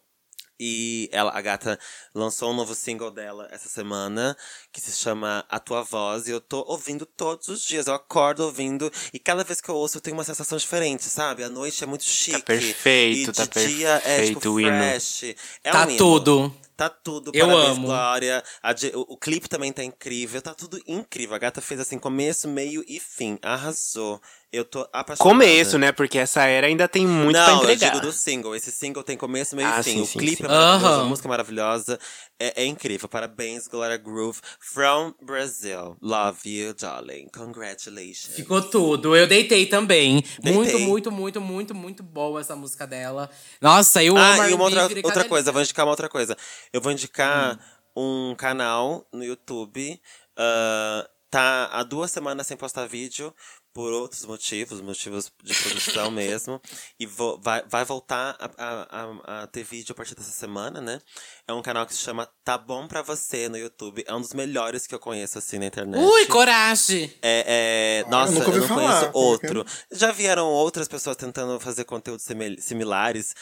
E 0.60 1.10
ela, 1.12 1.32
a 1.36 1.42
gata 1.42 1.80
lançou 2.14 2.52
um 2.52 2.56
novo 2.56 2.76
single 2.76 3.10
dela 3.10 3.48
essa 3.52 3.68
semana, 3.68 4.38
que 4.72 4.80
se 4.80 4.92
chama 4.92 5.44
A 5.50 5.60
Tua 5.60 5.82
Voz, 5.82 6.28
e 6.28 6.32
eu 6.32 6.40
tô 6.40 6.64
ouvindo 6.68 7.04
todos 7.04 7.48
os 7.48 7.64
dias. 7.64 7.88
Eu 7.88 7.96
acordo 7.96 8.44
ouvindo, 8.46 8.92
e 9.12 9.18
cada 9.18 9.44
vez 9.44 9.60
que 9.60 9.70
eu 9.70 9.76
ouço 9.76 9.98
eu 9.98 10.02
tenho 10.02 10.16
uma 10.16 10.24
sensação 10.24 10.56
diferente, 10.56 11.06
sabe? 11.06 11.44
A 11.44 11.50
noite 11.50 11.84
é 11.84 11.88
muito 11.88 12.04
chique. 12.04 12.44
perfeito, 12.44 13.32
e 13.32 13.34
tá 13.34 13.46
de 13.46 13.68
dia 13.68 13.90
é 14.06 14.26
tipo 14.28 14.40
perfeito 14.40 14.54
o 14.54 14.60
hino. 14.62 14.70
fresh. 14.70 15.24
É 15.64 15.72
Tá 15.72 15.86
um 15.88 15.98
tudo. 15.98 16.56
Tá 16.76 16.90
tudo, 16.90 17.32
Eu 17.34 17.48
parabéns, 17.48 17.78
amo. 17.78 17.88
Glória. 17.88 18.44
A 18.62 18.72
o, 18.96 19.14
o 19.14 19.18
clipe 19.18 19.48
também 19.48 19.72
tá 19.72 19.84
incrível, 19.84 20.42
tá 20.42 20.54
tudo 20.54 20.82
incrível. 20.88 21.36
A 21.36 21.40
gata 21.40 21.62
fez 21.62 21.80
assim, 21.80 22.00
começo, 22.00 22.48
meio 22.48 22.84
e 22.88 23.00
fim. 23.00 23.38
Arrasou. 23.42 24.20
Eu 24.52 24.64
tô 24.66 24.82
apaixonada. 24.94 25.18
Começo, 25.18 25.78
né? 25.80 25.92
Porque 25.92 26.18
essa 26.20 26.44
era 26.46 26.68
ainda 26.68 26.88
tem 26.88 27.08
muito 27.08 27.32
pra 27.36 27.48
Não, 27.48 27.64
eu 27.64 27.72
entregar. 27.72 27.92
digo 27.92 28.02
do 28.06 28.12
single. 28.12 28.56
Esse 28.56 28.72
single 28.72 29.04
tem 29.04 29.18
começo, 29.18 29.56
meio 29.56 29.68
Ah, 29.68 29.80
e 29.80 29.84
fim. 29.84 29.92
sim, 29.94 30.02
o 30.02 30.06
sim, 30.06 30.20
clipe 30.20 30.38
sim. 30.38 30.46
é 30.46 30.48
maravilhoso, 30.48 30.86
Aham. 30.94 31.02
a 31.02 31.06
música 31.06 31.28
é 31.28 31.30
maravilhosa. 31.30 32.00
É, 32.40 32.64
é 32.64 32.66
incrível. 32.66 33.08
Parabéns, 33.08 33.68
Gloria 33.68 33.98
Groove. 33.98 34.40
From 34.60 35.14
Brazil. 35.22 35.96
Love 36.02 36.40
you, 36.50 36.74
darling. 36.74 37.28
Congratulations. 37.34 38.36
Ficou 38.36 38.62
tudo. 38.62 39.16
Eu 39.16 39.28
deitei 39.28 39.66
também. 39.66 40.22
Deitei. 40.42 40.54
Muito, 40.54 40.80
muito, 40.80 41.12
muito, 41.12 41.42
muito, 41.42 41.76
muito 41.76 42.04
boa 42.04 42.42
essa 42.42 42.56
música 42.56 42.86
dela. 42.88 43.30
Nossa, 43.62 44.04
eu 44.04 44.18
amo 44.18 44.42
Ah, 44.42 44.50
e 44.50 44.54
uma 44.54 44.64
outra, 44.66 44.90
outra 45.04 45.24
coisa, 45.30 45.52
vou 45.52 45.62
indicar 45.62 45.86
uma 45.86 45.92
outra 45.92 46.10
coisa. 46.10 46.36
Eu 46.72 46.82
vou 46.82 46.92
Hum. 46.92 46.94
indicar 46.96 47.60
um 47.96 48.36
canal 48.38 49.08
no 49.14 49.24
YouTube. 49.24 50.02
ah, 50.36 51.08
tá 51.30 51.70
há 51.72 51.82
duas 51.84 52.12
semanas 52.12 52.46
sem 52.46 52.56
postar 52.56 52.86
vídeo, 52.88 53.34
por 53.74 53.92
outros 53.92 54.24
motivos, 54.26 54.80
motivos 54.82 55.32
de 55.44 55.54
produção 55.56 56.12
mesmo. 56.12 56.62
E 57.00 57.06
vou- 57.06 57.40
vai, 57.42 57.64
vai 57.68 57.84
voltar 57.84 58.36
a, 58.40 58.46
a- 58.58 58.88
a- 59.28 59.44
a 59.44 59.48
ter 59.48 59.64
vídeo 59.64 59.92
a 59.94 59.96
partir 59.96 60.14
dessa 60.16 60.32
semana, 60.32 60.80
né? 60.80 61.02
É 61.48 61.54
um 61.54 61.62
canal 61.62 61.86
que 61.86 61.94
se 61.94 62.00
chama 62.02 62.28
Tá 62.44 62.58
Bom 62.58 62.88
Pra 62.88 63.02
Você 63.02 63.50
no 63.50 63.58
YouTube. 63.58 64.04
É 64.08 64.14
um 64.14 64.22
dos 64.22 64.34
melhores 64.34 64.86
que 64.86 64.94
eu 64.94 65.00
conheço, 65.00 65.38
assim, 65.40 65.58
na 65.60 65.66
internet. 65.66 66.00
Ui, 66.02 66.26
coragem! 66.28 67.12
É, 67.22 68.02
é, 68.02 68.04
Ah, 68.08 68.10
nossa, 68.10 68.34
eu 68.34 68.36
eu, 68.36 68.40
nunca 68.40 68.50
ouvi 68.50 68.60
não 68.62 68.68
falar, 68.68 69.00
conheço 69.00 69.18
outro. 69.18 69.66
Já 69.92 70.12
vieram 70.12 70.46
outras 70.48 70.88
pessoas 70.88 71.18
tentando 71.18 71.60
fazer 71.60 71.84
conteúdos 71.84 72.24
simil- 72.24 72.62
similares. 72.62 73.34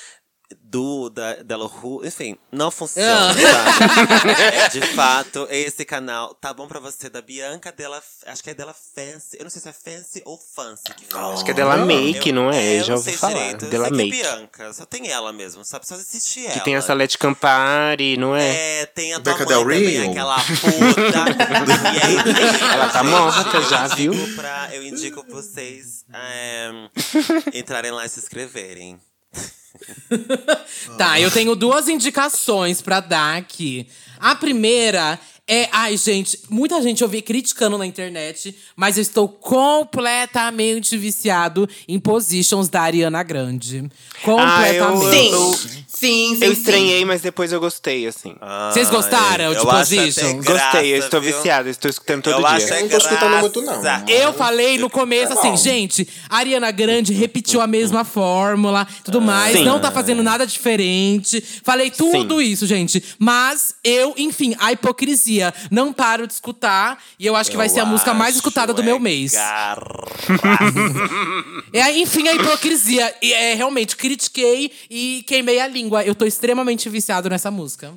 Do, 0.61 1.09
da, 1.09 1.35
Della 1.35 1.67
Ru, 1.67 2.05
enfim, 2.05 2.37
não 2.51 2.71
funciona, 2.71 3.33
sabe? 3.33 4.31
É, 4.41 4.69
De 4.69 4.81
fato, 4.95 5.47
esse 5.49 5.83
canal 5.85 6.33
tá 6.35 6.53
bom 6.53 6.67
pra 6.67 6.79
você, 6.79 7.09
da 7.09 7.21
Bianca 7.21 7.71
Della. 7.71 8.01
Acho 8.25 8.43
que 8.43 8.49
é 8.49 8.53
Della 8.53 8.73
Fancy. 8.73 9.37
Eu 9.37 9.43
não 9.43 9.49
sei 9.49 9.61
se 9.61 9.69
é 9.69 9.73
Fancy 9.73 10.21
ou 10.25 10.37
Fancy 10.37 10.83
que 10.95 11.05
fala. 11.05 11.33
Acho 11.33 11.43
que 11.45 11.51
é 11.51 11.53
dela 11.53 11.77
Não, 11.77 11.85
Make, 11.85 12.29
Eu- 12.29 12.35
não 12.35 12.49
é? 12.51 12.79
eu 12.79 12.83
Já 12.83 12.87
não 12.89 12.95
ouvi 12.97 13.09
sei 13.09 13.17
falar. 13.19 13.33
direito. 13.33 13.65
Dela 13.67 13.87
eu 13.89 13.95
sei 13.95 14.09
que 14.09 14.17
Make. 14.17 14.21
é 14.27 14.35
Bianca, 14.37 14.73
só 14.73 14.85
tem 14.85 15.09
ela 15.09 15.31
mesmo, 15.33 15.63
sabe? 15.65 15.87
Só 15.87 15.95
assistir 15.95 16.45
ela. 16.45 16.53
Que 16.53 16.63
tem 16.63 16.75
a 16.75 16.81
Salete 16.81 17.17
Campari, 17.17 18.17
não 18.17 18.35
é? 18.35 18.81
É, 18.81 18.85
tem 18.85 19.13
a 19.13 19.19
Becca 19.19 19.45
Del 19.45 19.61
também, 19.61 19.87
Rio. 19.87 20.11
aquela 20.11 20.35
puta. 20.35 21.21
e 21.93 22.05
aí, 22.05 22.23
tem 22.23 22.69
Ela 22.73 22.89
tá 22.89 23.03
morta 23.03 23.61
já, 23.63 23.85
eu 23.85 23.95
viu? 23.95 24.35
Pra, 24.35 24.69
eu 24.73 24.83
indico 24.83 25.23
pra 25.25 25.35
vocês 25.35 26.05
é, 26.13 26.69
entrarem 27.53 27.91
lá 27.91 28.05
e 28.05 28.09
se 28.09 28.19
inscreverem. 28.19 28.99
Tá, 30.97 31.19
eu 31.19 31.31
tenho 31.31 31.55
duas 31.55 31.87
indicações 31.87 32.81
pra 32.81 32.99
dar 32.99 33.37
aqui. 33.37 33.87
A 34.19 34.35
primeira 34.35 35.19
é. 35.53 35.69
Ai, 35.71 35.97
gente, 35.97 36.39
muita 36.49 36.81
gente 36.81 37.01
eu 37.01 37.07
vi 37.07 37.21
criticando 37.21 37.77
na 37.77 37.85
internet, 37.85 38.55
mas 38.75 38.97
eu 38.97 39.01
estou 39.01 39.27
completamente 39.27 40.97
viciado 40.97 41.67
em 41.87 41.99
Positions 41.99 42.69
da 42.69 42.81
Ariana 42.81 43.21
Grande. 43.23 43.89
Completamente. 44.23 44.75
eu- 44.77 45.11
Sim, 45.11 45.31
eu- 45.31 45.53
sim, 45.53 45.85
sim. 45.87 46.37
Eu 46.41 46.53
sim. 46.55 46.59
estranhei, 46.59 47.05
mas 47.05 47.21
depois 47.21 47.51
eu 47.51 47.59
gostei, 47.59 48.07
assim. 48.07 48.35
Vocês 48.71 48.89
gostaram 48.89 49.45
eu 49.45 49.51
de 49.51 49.57
acho 49.57 49.67
Position? 49.67 50.21
até 50.29 50.33
graça, 50.39 50.71
Gostei, 50.71 50.93
eu 50.93 50.97
estou 50.99 51.21
viu? 51.21 51.35
viciado, 51.35 51.67
eu 51.67 51.71
estou 51.71 51.89
escutando 51.89 52.23
todo 52.23 52.33
eu 52.33 52.57
dia. 52.57 52.67
Eu 52.67 52.81
não 52.81 52.89
tô 52.89 52.97
escutando 52.97 53.39
muito, 53.39 53.61
não. 53.61 53.81
Eu 54.07 54.33
falei 54.33 54.77
no 54.77 54.89
começo 54.89 55.33
assim, 55.33 55.55
gente, 55.57 56.07
a 56.29 56.37
Ariana 56.37 56.71
Grande 56.71 57.13
repetiu 57.13 57.61
a 57.61 57.67
mesma 57.67 58.03
fórmula, 58.03 58.87
tudo 59.03 59.19
mais, 59.21 59.57
Sim. 59.57 59.63
não 59.65 59.79
tá 59.79 59.91
fazendo 59.91 60.23
nada 60.23 60.45
diferente. 60.47 61.43
Falei 61.63 61.91
tudo 61.91 62.41
isso, 62.41 62.65
gente. 62.65 63.03
Mas 63.19 63.75
eu, 63.83 64.13
enfim, 64.17 64.55
a 64.59 64.71
hipocrisia. 64.71 65.40
Não 65.69 65.91
paro 65.93 66.27
de 66.27 66.33
escutar 66.33 67.01
e 67.17 67.25
eu 67.25 67.35
acho 67.35 67.49
que 67.49 67.57
vai 67.57 67.69
ser 67.69 67.79
a 67.79 67.85
música 67.85 68.13
mais 68.13 68.35
escutada 68.35 68.73
do 68.73 68.81
é 68.81 68.85
meu 68.85 68.99
mês. 68.99 69.33
É, 71.73 71.97
enfim, 71.97 72.27
a 72.27 72.33
hipocrisia. 72.33 73.15
E 73.21 73.31
é 73.31 73.53
realmente, 73.53 73.95
critiquei 73.95 74.71
e 74.89 75.23
queimei 75.25 75.59
a 75.59 75.67
língua. 75.67 76.03
Eu 76.03 76.13
tô 76.13 76.25
extremamente 76.25 76.89
viciado 76.89 77.29
nessa 77.29 77.49
música. 77.49 77.93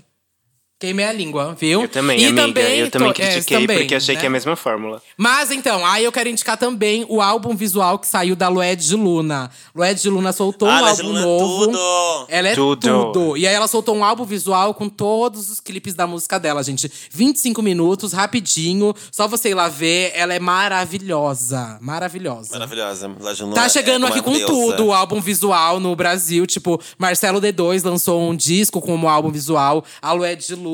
Queimei 0.85 1.07
a 1.07 1.13
língua, 1.13 1.57
viu? 1.59 1.83
Eu 1.83 1.89
também, 1.89 2.21
e 2.21 2.27
amiga. 2.27 2.43
eu 2.43 2.47
também 2.47 2.91
tô- 2.91 3.05
é, 3.05 3.13
critiquei 3.13 3.61
também, 3.61 3.79
porque 3.79 3.95
achei 3.95 4.15
né? 4.15 4.21
que 4.21 4.27
é 4.27 4.29
a 4.29 4.31
mesma 4.33 4.55
fórmula. 4.55 5.03
Mas 5.17 5.51
então, 5.51 5.85
aí 5.87 6.05
eu 6.05 6.13
quero 6.13 6.29
indicar 6.29 6.57
também 6.59 7.07
o 7.09 7.23
álbum 7.23 7.57
visual 7.57 7.99
que 7.99 8.07
saiu 8.07 8.37
da 8.37 8.49
Lued 8.49 8.87
de 8.87 8.95
Luna. 8.95 9.51
Lued 9.75 10.01
de 10.01 10.11
Luna 10.11 10.33
soltou 10.33 10.69
Ah, 10.69 10.77
um 10.77 10.81
Lued 10.81 10.91
álbum 11.01 11.03
Luna 11.09 11.21
é 11.21 11.23
novo. 11.25 11.67
tudo! 11.67 12.27
Ela 12.29 12.49
é 12.49 12.55
Tudo. 12.55 13.13
tudo. 13.13 13.37
E 13.37 13.47
aí 13.47 13.55
ela 13.55 13.67
soltou 13.67 13.97
um 13.97 14.05
álbum 14.05 14.25
visual 14.25 14.75
com 14.75 14.89
todos 14.89 15.51
os 15.51 15.61
clipes 15.61 15.95
da 15.95 16.07
música 16.07 16.39
dela, 16.39 16.63
gente. 16.63 16.91
25 17.11 17.63
minutos, 17.63 18.13
rapidinho. 18.13 18.95
Só 19.11 19.27
você 19.27 19.51
ir 19.51 19.55
lá 19.55 19.69
ver. 19.69 20.13
Ela 20.15 20.35
é 20.35 20.39
maravilhosa. 20.39 21.79
Maravilhosa. 21.81 22.53
Maravilhosa. 22.53 23.11
Lajuna 23.21 23.55
Tá 23.55 23.69
chegando 23.69 24.07
é 24.07 24.09
aqui 24.11 24.23
com 24.23 24.33
deusa. 24.33 24.47
tudo 24.47 24.87
o 24.87 24.93
álbum 24.93 25.21
visual 25.21 25.81
no 25.81 25.95
Brasil. 25.97 26.47
Tipo, 26.47 26.81
Marcelo 26.99 27.41
D2 27.41 27.83
lançou 27.85 28.21
um 28.23 28.35
disco 28.37 28.81
como 28.81 29.09
álbum 29.09 29.31
visual. 29.31 29.85
A 30.01 30.13
Lued 30.13 30.47
de 30.47 30.55
Luna, 30.55 30.74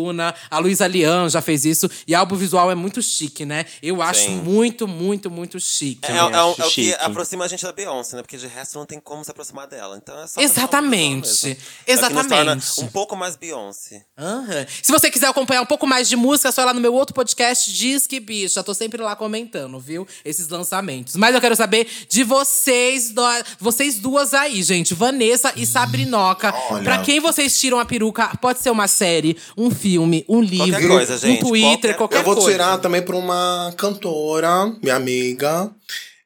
a 0.51 0.59
Luísa 0.59 0.86
Lian 0.86 1.28
já 1.28 1.40
fez 1.42 1.64
isso. 1.64 1.88
E 2.07 2.14
álbum 2.14 2.36
visual 2.36 2.70
é 2.70 2.74
muito 2.74 3.03
chique, 3.03 3.44
né? 3.44 3.64
Eu 3.82 4.01
acho 4.03 4.22
Sim. 4.26 4.36
muito, 4.36 4.86
muito, 4.88 5.30
muito 5.30 5.59
chique. 5.61 6.01
É, 6.11 6.12
é, 6.12 6.16
é 6.16 6.22
o- 6.24 6.30
é 6.30 6.42
o 6.44 6.55
que 6.55 6.70
chique. 6.70 6.94
aproxima 7.01 7.44
a 7.44 7.48
gente 7.48 7.62
da 7.64 7.72
Beyoncé, 7.72 8.16
né? 8.16 8.22
Porque 8.22 8.36
de 8.36 8.46
resto 8.46 8.78
não 8.78 8.86
tem 8.86 8.98
como 9.01 9.24
se 9.24 9.30
aproximar 9.30 9.66
dela. 9.66 9.96
Então 9.96 10.18
é 10.22 10.26
só 10.26 10.40
Exatamente. 10.40 11.51
É 11.51 11.55
que 11.55 11.61
Exatamente. 11.86 12.80
um 12.80 12.88
pouco 12.88 13.16
mais 13.16 13.36
Beyoncé. 13.36 14.05
Aham. 14.18 14.66
Se 14.82 14.90
você 14.92 15.11
quiser 15.11 15.26
acompanhar 15.28 15.62
um 15.62 15.66
pouco 15.66 15.86
mais 15.86 16.09
de 16.09 16.16
música, 16.16 16.48
é 16.48 16.53
só 16.53 16.62
ir 16.62 16.66
lá 16.66 16.74
no 16.74 16.80
meu 16.80 16.94
outro 16.94 17.14
podcast, 17.14 17.72
Diz 17.72 18.07
que 18.07 18.20
Bicha. 18.20 18.62
Tô 18.62 18.74
sempre 18.74 19.03
lá 19.03 19.14
comentando, 19.16 19.78
viu? 19.78 20.07
Esses 20.24 20.48
lançamentos. 20.48 21.16
Mas 21.16 21.34
eu 21.34 21.40
quero 21.40 21.57
saber 21.57 21.86
de 22.09 22.22
vocês, 22.24 23.11
do- 23.11 23.22
vocês 23.59 23.98
duas 23.98 24.34
aí, 24.34 24.62
gente. 24.62 24.94
Vanessa 24.94 25.53
e 25.57 25.66
Sabrinoca. 25.66 26.55
Olha. 26.70 26.82
Pra 26.84 26.98
quem 26.98 27.20
vocês 27.20 27.59
tiram 27.59 27.78
a 27.78 27.84
peruca? 27.84 28.28
Pode 28.40 28.61
ser 28.61 28.70
uma 28.70 28.88
série, 28.88 29.36
um 29.57 29.70
filme, 29.81 30.24
um 30.28 30.41
livro, 30.41 30.89
coisa, 30.89 31.16
gente, 31.18 31.45
um 31.45 31.49
Twitter, 31.49 31.97
qualquer- 31.97 31.97
qualquer, 31.97 32.18
Eu 32.20 32.24
vou 32.24 32.35
coisa. 32.37 32.51
tirar 32.51 32.78
também 32.78 33.03
pra 33.03 33.16
uma 33.16 33.72
cantora, 33.76 34.72
minha 34.83 34.97
amiga. 34.97 35.70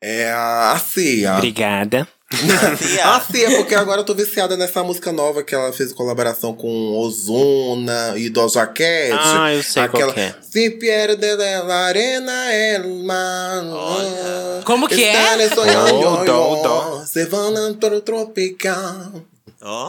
É 0.00 0.30
a 0.32 0.78
Cia. 0.78 1.34
Obrigada. 1.36 2.06
Ah, 3.02 3.20
Cia, 3.30 3.56
porque 3.56 3.74
agora 3.74 4.00
eu 4.00 4.04
tô 4.04 4.14
viciada 4.14 4.56
nessa 4.56 4.82
música 4.82 5.12
nova 5.12 5.42
que 5.42 5.54
ela 5.54 5.72
fez 5.72 5.92
colaboração 5.92 6.52
com 6.54 6.92
Ozuna 6.98 8.14
e 8.16 8.28
Doja 8.28 8.66
Cat. 8.66 9.12
Ah, 9.12 9.54
eu 9.54 9.62
sei 9.62 9.88
qual 9.88 10.02
Aquela, 10.02 10.12
que 10.12 10.20
é. 10.20 10.34
Se 10.42 10.70
pierde 10.70 11.26
arena 11.70 12.52
el 12.54 13.02
mar. 13.04 13.62
Como 14.64 14.88
que 14.88 15.04
é? 15.04 15.12
Estaré 15.12 15.48
sonhando, 15.48 15.94
Oh, 16.00 16.24
dó, 16.24 16.62
dó. 16.62 17.04
Se 17.06 17.24
van 17.26 17.54
a 17.56 18.00
tropical. 18.02 19.22
Ó, 19.62 19.86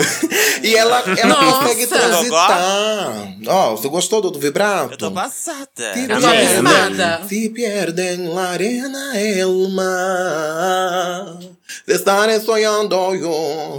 E 0.64 0.76
ela, 0.76 1.04
ela 1.18 1.28
Nossa! 1.28 1.60
consegue 1.60 1.88
transitar. 1.88 3.28
Ó, 3.48 3.72
você 3.76 3.88
gostou 3.90 4.22
do, 4.22 4.32
do 4.32 4.40
vibrato? 4.40 4.94
eu 4.94 4.98
tô 4.98 5.12
passada. 5.12 5.68
Se 5.76 6.08
Tô 6.08 6.14
Amém, 6.16 6.48
abismada. 6.48 7.22
Se 7.28 7.50
pierde 7.50 8.14
en 8.14 8.34
la 8.34 8.52
arena 8.52 9.20
el 9.20 9.70
mar. 9.70 11.40
Se 11.86 11.94
estaré 11.94 12.40
sonhando 12.40 13.14
yo. 13.16 13.78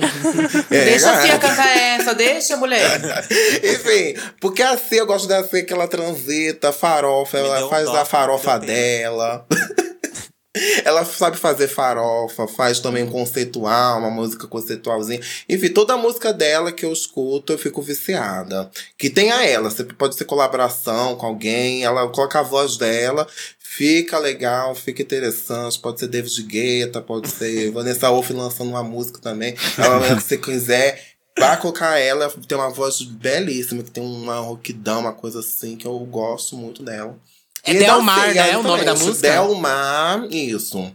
É, 0.71 0.85
Deixa 0.85 1.09
a 1.11 1.13
cara. 1.15 1.23
Cia 1.27 1.39
cantar 1.39 1.77
essa, 1.77 2.15
deixa, 2.15 2.57
mulher. 2.57 3.01
Enfim, 3.65 4.15
porque 4.41 4.63
a 4.63 4.77
Cia, 4.77 4.99
eu 4.99 5.07
gosto 5.07 5.27
da 5.27 5.43
Cia 5.45 5.65
que 5.65 5.73
ela 5.73 5.89
transita, 5.89 6.73
farofa, 6.73 7.39
Me 7.39 7.45
ela 7.47 7.67
um 7.67 7.69
faz 7.69 7.87
dó, 7.87 7.97
a 7.97 8.05
farofa 8.05 8.59
dela. 8.59 9.47
Ela 10.85 11.05
sabe 11.05 11.37
fazer 11.37 11.69
farofa, 11.69 12.47
faz 12.47 12.81
também 12.81 13.05
um 13.05 13.11
conceitual, 13.11 13.99
uma 13.99 14.11
música 14.11 14.47
conceitualzinha. 14.47 15.21
Enfim, 15.49 15.69
toda 15.69 15.95
a 15.95 15.97
música 15.97 16.33
dela 16.33 16.73
que 16.73 16.85
eu 16.85 16.93
escuto, 16.93 17.53
eu 17.53 17.59
fico 17.59 17.83
viciada. 17.83 18.71
Que 18.97 19.11
tenha 19.11 19.45
ela, 19.45 19.71
sempre 19.71 19.95
pode 19.95 20.17
ser 20.17 20.25
colaboração 20.25 21.17
com 21.17 21.27
alguém, 21.27 21.85
ela 21.85 22.09
coloca 22.09 22.41
a 22.41 22.43
voz 22.43 22.77
dela. 22.77 23.27
Fica 23.59 24.19
legal, 24.19 24.75
fica 24.75 25.03
interessante. 25.03 25.79
Pode 25.79 26.01
ser 26.01 26.09
David 26.09 26.43
Guetta, 26.45 27.01
pode 27.01 27.29
ser 27.29 27.71
Vanessa 27.73 28.09
Wolff 28.09 28.33
lançando 28.33 28.71
uma 28.71 28.83
música 28.83 29.19
também. 29.21 29.55
Ela, 29.77 30.19
se 30.21 30.39
quiser, 30.39 31.17
Vai 31.39 31.61
colocar 31.61 31.99
ela, 31.99 32.31
tem 32.49 32.57
uma 32.57 32.71
voz 32.71 33.03
belíssima, 33.03 33.83
que 33.83 33.91
tem 33.91 34.03
uma 34.03 34.39
rouquidão, 34.39 35.01
uma 35.01 35.13
coisa 35.13 35.41
assim, 35.41 35.77
que 35.77 35.87
eu 35.87 35.99
gosto 35.99 36.57
muito 36.57 36.83
dela. 36.83 37.19
É 37.67 37.73
E 37.73 37.79
Delmar, 37.79 38.33
né? 38.35 38.41
aí 38.41 38.57
O 38.57 38.63
nome 38.63 38.85
da 38.85 38.95
música? 38.95 39.29
Delmar, 39.29 40.27
isso. 40.31 40.91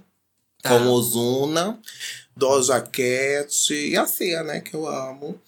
Tá. 0.61 0.69
Com 0.69 0.88
Ozuna, 0.88 1.77
Doja 2.35 2.80
Cat 2.80 3.73
e 3.73 3.98
a 3.98 4.06
Cia, 4.07 4.43
né? 4.43 4.61
Que 4.61 4.73
eu 4.76 4.88
amo. 4.88 5.39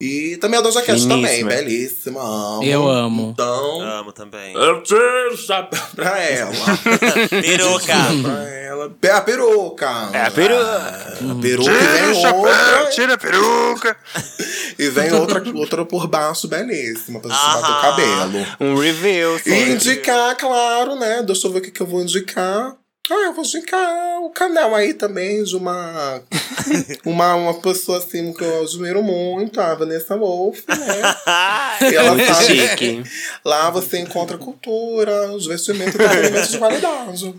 E 0.00 0.36
também 0.38 0.58
a 0.58 0.62
Doja 0.62 0.82
Cat 0.82 1.06
também, 1.06 1.44
belíssima, 1.44 2.20
amo. 2.20 2.64
Eu 2.64 2.88
amo. 2.88 3.30
Então, 3.32 3.80
Amo 3.80 4.12
também. 4.12 4.52
eu 4.52 4.82
tiro 4.82 5.32
o 5.32 5.36
chapéu 5.36 5.80
pra 5.94 6.18
ela. 6.20 6.50
Peruca. 7.30 7.94
pra 8.22 8.42
ela. 8.50 8.92
É 9.02 9.10
a 9.12 9.20
peruca. 9.22 10.10
É 10.12 10.20
a 10.26 10.30
peruca. 10.30 10.64
Ah, 10.64 11.30
A 11.30 11.34
peruca 11.40 11.70
e 11.70 12.12
vem 12.12 12.26
outra. 12.26 12.86
tira 12.90 13.14
a 13.14 13.18
peruca. 13.18 13.96
E 14.76 14.88
vem 14.88 15.12
outra, 15.12 15.40
outra 15.54 15.84
por 15.84 16.08
baixo, 16.08 16.48
belíssima, 16.48 17.20
pra 17.20 17.30
gente 17.32 17.46
bater 17.62 17.70
o 17.70 17.80
cabelo. 17.80 18.46
Um 18.60 18.74
review. 18.76 19.40
E 19.46 19.70
indicar, 19.70 20.36
claro, 20.36 20.96
né? 20.96 21.22
Deixa 21.22 21.46
eu 21.46 21.52
ver 21.52 21.60
o 21.60 21.62
que, 21.62 21.70
que 21.70 21.80
eu 21.80 21.86
vou 21.86 22.02
indicar. 22.02 22.74
Ah, 23.10 23.26
eu 23.26 23.34
vou 23.34 23.44
indicar 23.44 24.22
o 24.22 24.30
canal 24.30 24.74
aí 24.74 24.94
também 24.94 25.42
de 25.42 25.54
uma, 25.56 26.22
uma, 27.04 27.34
uma 27.34 27.60
pessoa 27.60 27.98
assim 27.98 28.32
que 28.32 28.42
eu 28.42 28.62
admiro 28.62 29.02
muito, 29.02 29.60
a 29.60 29.74
Vanessa 29.74 30.16
Wolff, 30.16 30.64
né? 30.66 30.76
E 31.90 31.94
ela 31.94 32.14
Muito 32.14 32.34
chique. 32.34 33.02
Lá 33.44 33.68
você 33.68 33.98
encontra 33.98 34.38
cultura, 34.38 35.32
os 35.32 35.46
vestimentos 35.46 35.94
e 35.94 36.02
entretenimento 36.02 36.50
de 36.50 36.58
qualidade. 36.58 37.34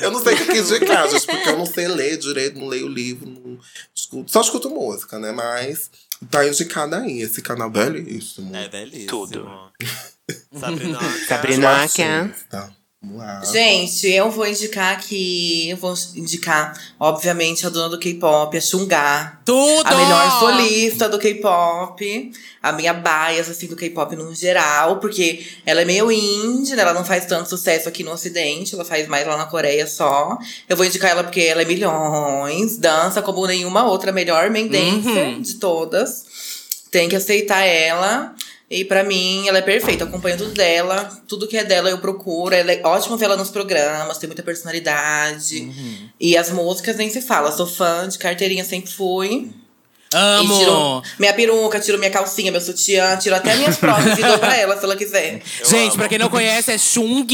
Eu 0.00 0.10
não 0.10 0.22
sei 0.22 0.34
o 0.34 0.36
que 0.36 0.46
quis 0.46 0.70
indicar, 0.70 1.08
gente, 1.08 1.26
porque 1.26 1.48
eu 1.48 1.58
não 1.58 1.66
sei 1.66 1.86
ler 1.88 2.16
direito, 2.16 2.58
não 2.58 2.66
leio 2.66 2.88
livro, 2.88 3.28
não 3.28 3.58
escuto, 3.94 4.30
só 4.30 4.40
escuto 4.40 4.70
música, 4.70 5.18
né? 5.18 5.30
Mas 5.30 5.90
tá 6.30 6.46
indicado 6.46 6.96
aí, 6.96 7.20
esse 7.20 7.42
canal 7.42 7.68
belíssimo. 7.70 8.54
É 8.56 8.68
belíssimo. 8.68 9.08
Tudo. 9.08 9.48
Sabrina. 10.58 10.98
Sabrina. 11.26 12.34
Lá. 13.12 13.42
Gente, 13.44 14.08
eu 14.10 14.30
vou 14.30 14.46
indicar 14.46 14.92
aqui. 14.94 15.68
Eu 15.70 15.76
vou 15.76 15.94
indicar, 16.16 16.72
obviamente, 16.98 17.66
a 17.66 17.68
dona 17.68 17.88
do 17.88 17.98
K-pop, 17.98 18.56
a 18.56 18.60
Xungá. 18.60 19.38
Tudo! 19.44 19.86
A 19.86 19.94
melhor 19.96 20.38
solista 20.38 21.08
do 21.08 21.18
K-pop. 21.18 22.32
A 22.62 22.72
minha 22.72 22.92
bias, 22.94 23.48
assim, 23.50 23.66
do 23.66 23.76
K-pop 23.76 24.16
no 24.16 24.34
geral. 24.34 24.98
Porque 24.98 25.44
ela 25.66 25.82
é 25.82 25.84
meio 25.84 26.10
indie, 26.10 26.74
né? 26.74 26.82
Ela 26.82 26.94
não 26.94 27.04
faz 27.04 27.26
tanto 27.26 27.48
sucesso 27.48 27.88
aqui 27.88 28.02
no 28.02 28.12
Ocidente. 28.12 28.74
Ela 28.74 28.84
faz 28.84 29.06
mais 29.06 29.26
lá 29.26 29.36
na 29.36 29.46
Coreia 29.46 29.86
só. 29.86 30.38
Eu 30.68 30.76
vou 30.76 30.86
indicar 30.86 31.10
ela 31.10 31.22
porque 31.24 31.40
ela 31.40 31.62
é 31.62 31.64
milhões. 31.64 32.76
Dança 32.78 33.20
como 33.22 33.46
nenhuma 33.46 33.84
outra 33.86 34.12
melhor 34.12 34.50
main 34.50 34.68
dancer 34.68 35.26
Uhum. 35.34 35.40
de 35.42 35.54
todas. 35.54 36.24
Tem 36.90 37.08
que 37.08 37.16
aceitar 37.16 37.62
ela. 37.64 38.34
E 38.74 38.84
pra 38.84 39.04
mim, 39.04 39.46
ela 39.46 39.58
é 39.58 39.62
perfeita. 39.62 40.02
Eu 40.02 40.08
acompanho 40.08 40.36
tudo 40.36 40.50
dela. 40.50 41.08
Tudo 41.28 41.46
que 41.46 41.56
é 41.56 41.62
dela 41.62 41.88
eu 41.88 41.98
procuro. 41.98 42.52
Ela 42.52 42.72
é 42.72 42.80
ótimo 42.82 43.16
ver 43.16 43.26
ela 43.26 43.36
nos 43.36 43.52
programas. 43.52 44.18
Tem 44.18 44.26
muita 44.26 44.42
personalidade. 44.42 45.60
Uhum. 45.60 46.08
E 46.18 46.36
as 46.36 46.50
músicas 46.50 46.96
nem 46.96 47.08
se 47.08 47.22
fala. 47.22 47.52
Sou 47.52 47.68
fã 47.68 48.08
de 48.08 48.18
carteirinha, 48.18 48.64
sempre 48.64 48.90
fui. 48.90 49.52
Amo! 50.12 50.58
tiro 50.58 51.02
minha 51.20 51.32
peruca, 51.32 51.78
tiro 51.78 51.98
minha 51.98 52.10
calcinha, 52.10 52.50
meu 52.50 52.60
sutiã, 52.60 53.16
tiro 53.16 53.36
até 53.36 53.54
minhas 53.54 53.76
próteses 53.76 54.18
e 54.18 54.22
dou 54.22 54.38
pra 54.38 54.56
ela 54.56 54.76
se 54.76 54.84
ela 54.84 54.96
quiser. 54.96 55.40
Gente, 55.64 55.90
amo. 55.90 55.96
pra 55.96 56.08
quem 56.08 56.18
não 56.18 56.28
conhece, 56.28 56.72
é 56.72 56.78
Chung 56.78 57.24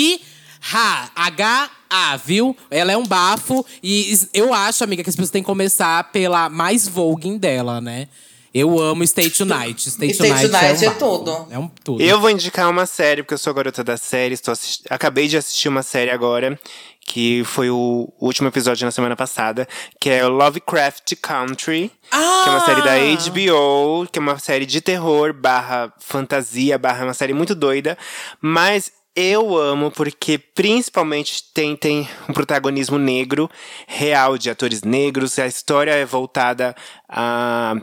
Ha. 0.72 1.10
H-A, 1.14 2.16
viu? 2.18 2.54
Ela 2.70 2.92
é 2.92 2.96
um 2.98 3.06
bafo. 3.06 3.64
E 3.82 4.14
eu 4.34 4.52
acho, 4.52 4.84
amiga, 4.84 5.02
que 5.02 5.08
as 5.08 5.16
pessoas 5.16 5.30
têm 5.30 5.42
que 5.42 5.46
começar 5.46 6.04
pela 6.12 6.50
mais 6.50 6.86
voguing 6.86 7.38
dela, 7.38 7.80
né? 7.80 8.08
Eu 8.52 8.78
amo 8.80 9.06
Stay 9.06 9.30
Tonight. 9.30 9.88
Stay, 9.90 10.12
Stay 10.12 10.28
Tonight, 10.28 10.48
Tonight 10.50 10.84
é, 10.84 10.88
um 10.88 10.92
é 10.92 10.94
tudo. 10.94 11.46
É 11.52 11.58
um 11.58 11.68
tudo. 11.68 12.02
Eu 12.02 12.20
vou 12.20 12.30
indicar 12.30 12.68
uma 12.68 12.84
série, 12.86 13.22
porque 13.22 13.34
eu 13.34 13.38
sou 13.38 13.52
a 13.52 13.54
garota 13.54 13.84
da 13.84 13.96
série. 13.96 14.34
Estou 14.34 14.52
assisti- 14.52 14.84
Acabei 14.90 15.28
de 15.28 15.36
assistir 15.36 15.68
uma 15.68 15.82
série 15.84 16.10
agora, 16.10 16.58
que 17.06 17.44
foi 17.44 17.70
o 17.70 18.12
último 18.20 18.48
episódio 18.48 18.84
na 18.84 18.90
semana 18.90 19.14
passada, 19.14 19.68
que 20.00 20.10
é 20.10 20.24
o 20.26 20.28
Lovecraft 20.30 21.14
Country. 21.22 21.92
Que 22.10 22.48
é 22.48 22.50
uma 22.52 22.64
série 22.64 22.82
da 22.82 22.96
HBO, 22.96 24.08
que 24.10 24.18
é 24.18 24.22
uma 24.22 24.38
série 24.38 24.66
de 24.66 24.80
terror 24.80 25.32
barra 25.32 25.92
fantasia, 26.00 26.76
barra 26.78 27.04
uma 27.04 27.14
série 27.14 27.32
muito 27.32 27.54
doida. 27.54 27.96
Mas 28.40 28.90
eu 29.14 29.56
amo 29.56 29.90
porque 29.92 30.38
principalmente 30.38 31.52
tem, 31.52 31.76
tem 31.76 32.08
um 32.28 32.32
protagonismo 32.32 32.98
negro, 32.98 33.48
real, 33.86 34.36
de 34.38 34.50
atores 34.50 34.82
negros. 34.82 35.38
A 35.38 35.46
história 35.46 35.92
é 35.92 36.04
voltada 36.04 36.74
a 37.08 37.74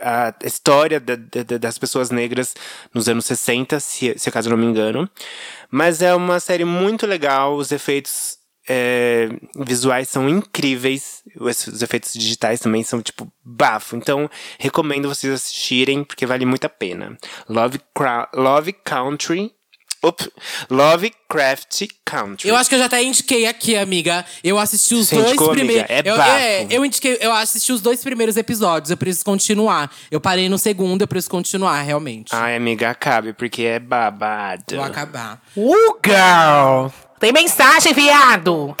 a 0.00 0.34
história 0.44 1.00
da- 1.00 1.16
da- 1.16 1.58
das 1.58 1.78
pessoas 1.78 2.10
negras 2.10 2.54
nos 2.94 3.08
anos 3.08 3.26
60, 3.26 3.80
se, 3.80 4.14
se 4.18 4.28
acaso 4.28 4.50
não 4.50 4.56
me 4.56 4.66
engano. 4.66 5.08
Mas 5.70 6.02
é 6.02 6.14
uma 6.14 6.38
série 6.40 6.64
muito 6.64 7.06
legal, 7.06 7.54
os 7.56 7.72
efeitos 7.72 8.36
é, 8.68 9.28
visuais 9.64 10.08
são 10.08 10.28
incríveis, 10.28 11.22
os, 11.38 11.68
os 11.68 11.82
efeitos 11.82 12.12
digitais 12.12 12.58
também 12.58 12.82
são, 12.82 13.00
tipo, 13.00 13.30
bafo. 13.44 13.94
Então, 13.96 14.28
recomendo 14.58 15.08
vocês 15.08 15.32
assistirem, 15.32 16.02
porque 16.02 16.26
vale 16.26 16.44
muito 16.44 16.64
a 16.64 16.68
pena. 16.68 17.16
Love, 17.48 17.80
Love 18.34 18.72
Country. 18.72 19.52
Lovecraft 20.70 21.86
Country. 22.04 22.48
Eu 22.48 22.56
acho 22.56 22.68
que 22.68 22.74
eu 22.74 22.78
já 22.78 22.86
até 22.86 23.02
indiquei 23.02 23.46
aqui, 23.46 23.76
amiga. 23.76 24.24
Eu 24.42 24.58
assisti 24.58 24.94
os 24.94 25.08
Você 25.08 25.16
dois 25.16 25.48
primeiros. 25.50 25.90
É 25.90 26.02
eu, 26.04 26.16
bafo. 26.16 26.66
eu 26.70 26.84
indiquei, 26.84 27.18
eu 27.20 27.32
assisti 27.32 27.72
os 27.72 27.80
dois 27.80 28.02
primeiros 28.02 28.36
episódios. 28.36 28.90
Eu 28.90 28.96
preciso 28.96 29.24
continuar. 29.24 29.90
Eu 30.10 30.20
parei 30.20 30.48
no 30.48 30.58
segundo, 30.58 31.02
eu 31.02 31.08
preciso 31.08 31.30
continuar, 31.30 31.80
realmente. 31.82 32.34
Ai, 32.34 32.56
amiga, 32.56 32.90
acabe, 32.90 33.32
porque 33.32 33.62
é 33.62 33.78
babado. 33.78 34.76
Vou 34.76 34.84
acabar. 34.84 35.42
Uh, 35.56 35.98
girl! 36.04 36.88
Tem 37.18 37.32
mensagem, 37.32 37.92
viado! 37.92 38.76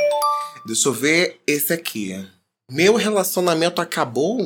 Deixa 0.66 0.88
eu 0.88 0.92
ver 0.92 1.40
esse 1.46 1.72
aqui. 1.72 2.26
Meu 2.68 2.96
relacionamento 2.96 3.80
acabou? 3.80 4.38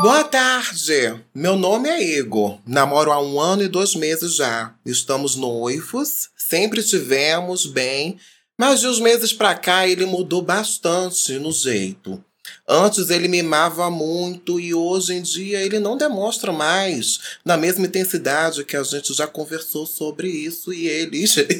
Boa 0.00 0.24
tarde! 0.24 1.22
Meu 1.32 1.54
nome 1.54 1.88
é 1.88 2.18
Igor. 2.18 2.58
Namoro 2.66 3.12
há 3.12 3.22
um 3.22 3.38
ano 3.40 3.62
e 3.62 3.68
dois 3.68 3.94
meses 3.94 4.34
já. 4.34 4.74
Estamos 4.84 5.36
noivos, 5.36 6.30
sempre 6.36 6.82
tivemos 6.82 7.66
bem, 7.66 8.18
mas 8.58 8.80
de 8.80 8.88
uns 8.88 8.98
meses 8.98 9.32
pra 9.32 9.54
cá 9.54 9.86
ele 9.86 10.04
mudou 10.04 10.42
bastante 10.42 11.34
no 11.34 11.52
jeito. 11.52 12.24
Antes 12.72 13.10
ele 13.10 13.26
mimava 13.26 13.90
muito 13.90 14.60
e 14.60 14.72
hoje 14.72 15.14
em 15.14 15.20
dia 15.20 15.60
ele 15.60 15.80
não 15.80 15.96
demonstra 15.96 16.52
mais 16.52 17.18
na 17.44 17.56
mesma 17.56 17.84
intensidade 17.84 18.62
que 18.64 18.76
a 18.76 18.82
gente 18.84 19.12
já 19.12 19.26
conversou 19.26 19.84
sobre 19.84 20.28
isso 20.28 20.72
e 20.72 20.86
eles. 20.86 21.36
e 21.36 21.42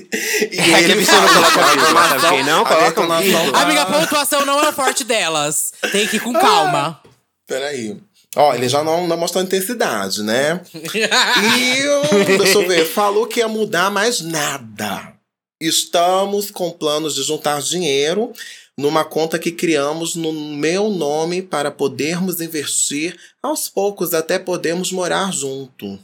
É 0.71 0.85
que 0.85 0.93
a 0.93 2.43
não 2.45 2.65
coloca 2.65 3.01
a. 3.01 3.63
Amiga, 3.63 3.83
a 3.83 3.87
pontuação 3.87 4.47
não 4.47 4.63
é 4.63 4.69
o 4.69 4.73
forte 4.73 5.03
delas. 5.03 5.73
Tem 5.91 6.07
que 6.07 6.19
ir 6.19 6.21
com 6.21 6.33
calma. 6.33 7.01
Peraí. 7.45 7.99
Ó, 8.37 8.55
ele 8.55 8.69
já 8.69 8.85
não, 8.85 9.09
não 9.09 9.17
mostrou 9.17 9.43
intensidade, 9.43 10.23
né? 10.23 10.61
E, 10.73 12.39
deixa 12.39 12.59
eu 12.59 12.69
ver, 12.69 12.87
falou 12.87 13.27
que 13.27 13.41
ia 13.41 13.49
mudar 13.49 13.91
mais 13.91 14.21
nada. 14.21 15.15
Estamos 15.61 16.53
com 16.53 16.71
planos 16.71 17.17
de 17.17 17.25
juntar 17.25 17.61
dinheiro 17.61 18.33
numa 18.77 19.05
conta 19.05 19.39
que 19.39 19.53
criamos 19.53 20.15
no 20.15 20.33
meu 20.33 20.91
nome 20.91 21.43
para 21.43 21.71
podermos 21.71 22.41
investir 22.41 23.19
aos 23.43 23.69
poucos 23.69 24.15
até 24.15 24.39
podermos 24.39 24.93
morar 24.93 25.33
junto. 25.33 25.99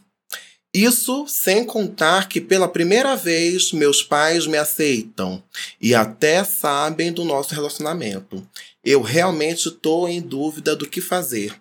Isso 0.75 1.27
sem 1.27 1.65
contar 1.65 2.29
que 2.29 2.41
pela 2.41 2.69
primeira 2.69 3.17
vez 3.17 3.73
meus 3.73 4.03
pais 4.03 4.47
me 4.47 4.59
aceitam 4.59 5.43
e 5.81 5.95
até 5.95 6.45
sabem 6.45 7.11
do 7.13 7.25
nosso 7.25 7.55
relacionamento. 7.55 8.47
Eu 8.85 9.01
realmente 9.01 9.69
estou 9.69 10.07
em 10.07 10.21
dúvida 10.21 10.77
do 10.77 10.87
que 10.87 11.01
fazer. 11.01 11.55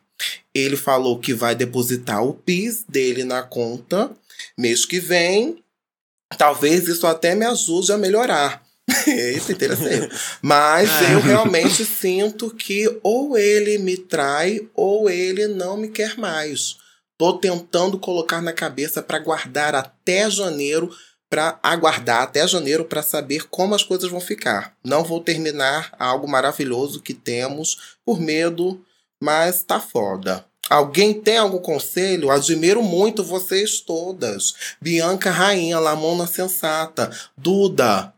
Ele 0.53 0.75
falou 0.75 1.17
que 1.19 1.33
vai 1.33 1.55
depositar 1.55 2.23
o 2.23 2.33
PIS 2.33 2.83
dele 2.87 3.23
na 3.23 3.41
conta 3.41 4.11
mês 4.57 4.85
que 4.85 4.99
vem. 4.99 5.63
Talvez 6.37 6.87
isso 6.87 7.07
até 7.07 7.35
me 7.35 7.45
ajude 7.45 7.91
a 7.91 7.97
melhorar. 7.97 8.64
Isso 9.35 9.51
é 9.51 9.53
interessante. 9.53 10.15
Mas 10.41 10.89
eu 11.11 11.19
realmente 11.19 11.85
sinto 11.85 12.49
que 12.51 12.99
ou 13.03 13.37
ele 13.37 13.77
me 13.77 13.97
trai 13.97 14.67
ou 14.73 15.09
ele 15.09 15.47
não 15.47 15.77
me 15.77 15.89
quer 15.89 16.17
mais. 16.17 16.77
Tô 17.17 17.33
tentando 17.33 17.97
colocar 17.97 18.41
na 18.41 18.53
cabeça 18.53 19.01
para 19.01 19.19
guardar 19.19 19.73
até 19.73 20.29
janeiro, 20.29 20.91
para 21.29 21.57
aguardar 21.63 22.23
até 22.23 22.47
janeiro 22.47 22.85
para 22.85 23.01
saber 23.01 23.47
como 23.49 23.73
as 23.73 23.83
coisas 23.83 24.11
vão 24.11 24.19
ficar. 24.19 24.75
Não 24.83 25.03
vou 25.03 25.21
terminar 25.21 25.93
algo 25.97 26.27
maravilhoso 26.27 27.01
que 27.01 27.13
temos 27.13 27.97
por 28.05 28.19
medo, 28.19 28.83
mas 29.19 29.63
tá 29.63 29.79
foda. 29.79 30.45
Alguém 30.69 31.13
tem 31.13 31.37
algum 31.37 31.59
conselho? 31.59 32.31
Admiro 32.31 32.81
muito 32.81 33.23
vocês 33.23 33.79
todas. 33.79 34.55
Bianca 34.81 35.29
Rainha, 35.29 35.79
Lamona 35.79 36.25
Sensata, 36.25 37.11
Duda. 37.37 38.14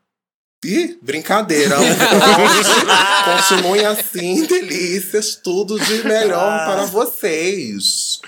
Ih, 0.66 0.98
brincadeira. 1.02 1.78
Continuem 3.48 3.86
assim, 3.86 4.46
delícias. 4.46 5.36
Tudo 5.36 5.80
de 5.80 6.04
melhor 6.04 6.66
para 6.66 6.86
vocês. 6.86 8.20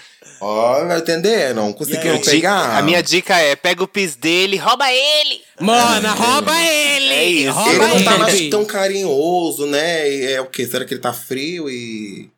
Olha, 0.42 1.00
entenderam? 1.00 1.74
Conseguiram 1.74 2.16
aí? 2.16 2.24
pegar? 2.24 2.78
A 2.78 2.82
minha 2.82 3.02
dica 3.02 3.38
é: 3.38 3.56
pega 3.56 3.84
o 3.84 3.88
pis 3.88 4.16
dele, 4.16 4.58
rouba 4.58 4.86
ele! 4.92 5.42
Mona, 5.60 6.12
rouba 6.12 6.54
ele! 6.62 7.14
É 7.14 7.26
isso. 7.26 7.52
Rouba 7.52 7.72
Ele 7.72 7.96
não 7.96 8.04
tá 8.04 8.18
mais 8.18 8.50
tão 8.50 8.64
carinhoso, 8.64 9.66
né? 9.66 10.32
É 10.32 10.40
o 10.40 10.46
quê? 10.46 10.66
Será 10.66 10.86
que 10.86 10.94
ele 10.94 11.02
tá 11.02 11.12
frio 11.12 11.70
e. 11.70 12.30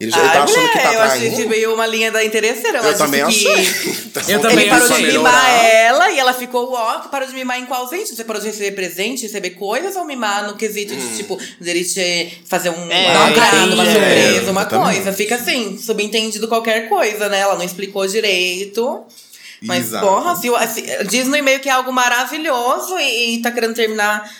Ele 0.00 0.12
já 0.12 0.20
ele 0.20 0.28
tá 0.28 0.44
achando 0.44 0.56
mulher, 0.58 0.72
que 0.72 0.78
tá 0.78 0.92
eu 0.94 1.00
achei 1.02 1.30
que 1.32 1.44
veio 1.46 1.74
uma 1.74 1.84
linha 1.84 2.12
da 2.12 2.24
interesseira. 2.24 2.78
Eu 2.78 2.96
também 2.96 3.26
disse 3.26 3.48
achei. 3.48 3.64
que 3.64 4.08
Eu 4.32 4.40
também 4.40 4.60
ele 4.60 4.70
parou 4.70 4.92
achei. 4.92 5.06
de 5.06 5.12
mimar 5.12 5.64
ela 5.64 6.10
e 6.12 6.18
ela 6.20 6.32
ficou, 6.32 6.72
ó, 6.72 7.00
que 7.00 7.08
parou 7.08 7.26
de 7.26 7.34
mimar 7.34 7.58
em 7.58 7.66
qual 7.66 7.88
sentido? 7.88 8.14
Você 8.14 8.22
parou 8.22 8.40
de 8.40 8.46
receber 8.46 8.72
presente, 8.76 9.22
receber 9.24 9.50
coisas 9.50 9.96
ou 9.96 10.04
mimar 10.04 10.46
no 10.46 10.54
quesito 10.56 10.94
Hum. 10.94 10.96
de, 10.98 11.16
tipo, 11.16 11.36
dele 11.60 11.84
te 11.84 12.42
fazer 12.46 12.70
um, 12.70 12.90
É, 12.92 13.18
um 13.18 13.34
carinho, 13.34 13.74
uma 13.74 13.82
é, 13.84 13.92
surpresa, 13.92 14.50
uma 14.52 14.60
exatamente. 14.60 14.94
coisa. 14.94 15.12
Fica 15.12 15.34
assim, 15.34 15.76
subentendido 15.76 16.46
qualquer 16.46 16.88
coisa, 16.88 17.28
né? 17.28 17.40
Ela 17.40 17.56
não 17.56 17.64
explicou 17.64 18.06
direito. 18.06 19.04
Mas, 19.60 19.86
Exato. 19.86 20.06
porra, 20.06 20.36
se, 20.36 20.48
assim, 20.54 21.24
no 21.24 21.36
e-mail 21.36 21.58
que 21.58 21.68
é 21.68 21.72
algo 21.72 21.92
maravilhoso 21.92 22.96
e, 23.00 23.34
e 23.34 23.42
tá 23.42 23.50
querendo 23.50 23.74
terminar 23.74 24.30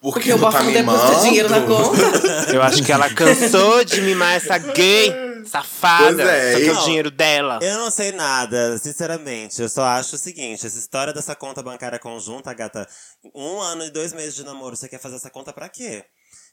Porque, 0.00 0.30
porque 0.30 0.32
o 0.32 0.38
bosta 0.38 0.60
tá 0.60 0.64
não 0.64 0.72
deposita 0.72 1.20
dinheiro 1.22 1.48
na 1.48 1.60
conta. 1.62 1.98
Eu 2.54 2.62
acho 2.62 2.82
que 2.84 2.92
ela 2.92 3.12
cansou 3.12 3.84
de 3.84 4.00
mimar 4.00 4.34
essa 4.36 4.56
gay 4.56 5.12
safada. 5.44 6.22
É, 6.22 6.52
só 6.52 6.58
que 6.58 6.68
é 6.68 6.72
o 6.72 6.84
dinheiro 6.84 7.10
dela. 7.10 7.58
Eu 7.62 7.78
não 7.78 7.90
sei 7.90 8.12
nada, 8.12 8.78
sinceramente. 8.78 9.60
Eu 9.60 9.68
só 9.68 9.84
acho 9.84 10.14
o 10.14 10.18
seguinte: 10.18 10.66
essa 10.66 10.78
história 10.78 11.12
dessa 11.12 11.34
conta 11.34 11.62
bancária 11.62 11.98
conjunta, 11.98 12.52
gata, 12.54 12.86
um 13.34 13.60
ano 13.60 13.84
e 13.84 13.90
dois 13.90 14.12
meses 14.12 14.34
de 14.34 14.44
namoro, 14.44 14.76
você 14.76 14.88
quer 14.88 15.00
fazer 15.00 15.16
essa 15.16 15.30
conta 15.30 15.52
pra 15.52 15.68
quê? 15.68 16.04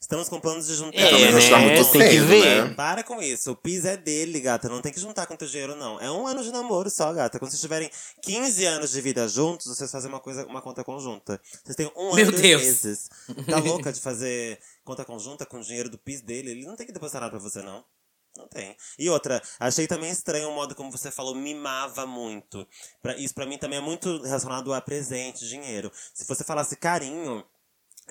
Estamos 0.05 0.29
com 0.29 0.39
planos 0.39 0.67
de 0.67 0.75
juntar. 0.75 0.99
É, 0.99 1.09
Também 1.09 1.33
né? 1.33 1.49
tá 1.49 1.57
muito 1.57 1.91
Tem 1.93 2.09
que 2.11 2.19
ver. 2.19 2.65
né? 2.67 2.73
Para 2.75 3.03
com 3.03 3.19
isso. 3.23 3.53
O 3.53 3.55
PIS 3.55 3.85
é 3.85 3.97
dele, 3.97 4.39
gata. 4.39 4.69
Não 4.69 4.79
tem 4.79 4.93
que 4.93 4.99
juntar 4.99 5.25
com 5.25 5.35
teu 5.35 5.47
dinheiro, 5.47 5.75
não. 5.75 5.99
É 5.99 6.11
um 6.11 6.27
ano 6.27 6.43
de 6.43 6.51
namoro 6.51 6.91
só, 6.91 7.11
gata. 7.11 7.39
Quando 7.39 7.49
vocês 7.49 7.59
tiverem 7.59 7.89
15 8.21 8.65
anos 8.65 8.91
de 8.91 9.01
vida 9.01 9.27
juntos, 9.27 9.65
vocês 9.65 9.89
fazem 9.89 10.07
uma 10.07 10.19
coisa, 10.19 10.45
uma 10.45 10.61
conta 10.61 10.83
conjunta. 10.83 11.41
Vocês 11.63 11.75
têm 11.75 11.91
um 11.97 12.09
ano 12.09 12.15
Meu 12.17 12.27
e 12.27 12.29
dois 12.29 12.41
Deus. 12.43 12.61
meses. 12.61 13.09
Tá 13.49 13.57
louca 13.65 13.91
de 13.91 13.99
fazer 13.99 14.59
conta 14.83 15.03
conjunta 15.03 15.43
com 15.43 15.57
o 15.57 15.63
dinheiro 15.63 15.89
do 15.89 15.97
PIS 15.97 16.21
dele? 16.21 16.51
Ele 16.51 16.67
não 16.67 16.75
tem 16.75 16.85
que 16.85 16.93
depositar 16.93 17.21
nada 17.21 17.31
pra 17.31 17.39
você, 17.39 17.63
não. 17.63 17.83
Não 18.37 18.47
tem. 18.47 18.77
E 18.99 19.09
outra, 19.09 19.41
achei 19.59 19.87
também 19.87 20.11
estranho 20.11 20.49
o 20.49 20.53
modo 20.53 20.75
como 20.75 20.91
você 20.91 21.09
falou, 21.09 21.33
mimava 21.33 22.05
muito. 22.05 22.67
Pra, 23.01 23.17
isso 23.17 23.33
pra 23.33 23.47
mim 23.47 23.57
também 23.57 23.79
é 23.79 23.81
muito 23.81 24.21
relacionado 24.21 24.71
a 24.71 24.79
presente, 24.81 25.47
dinheiro. 25.47 25.91
Se 26.13 26.27
você 26.27 26.43
falasse 26.43 26.75
carinho, 26.75 27.43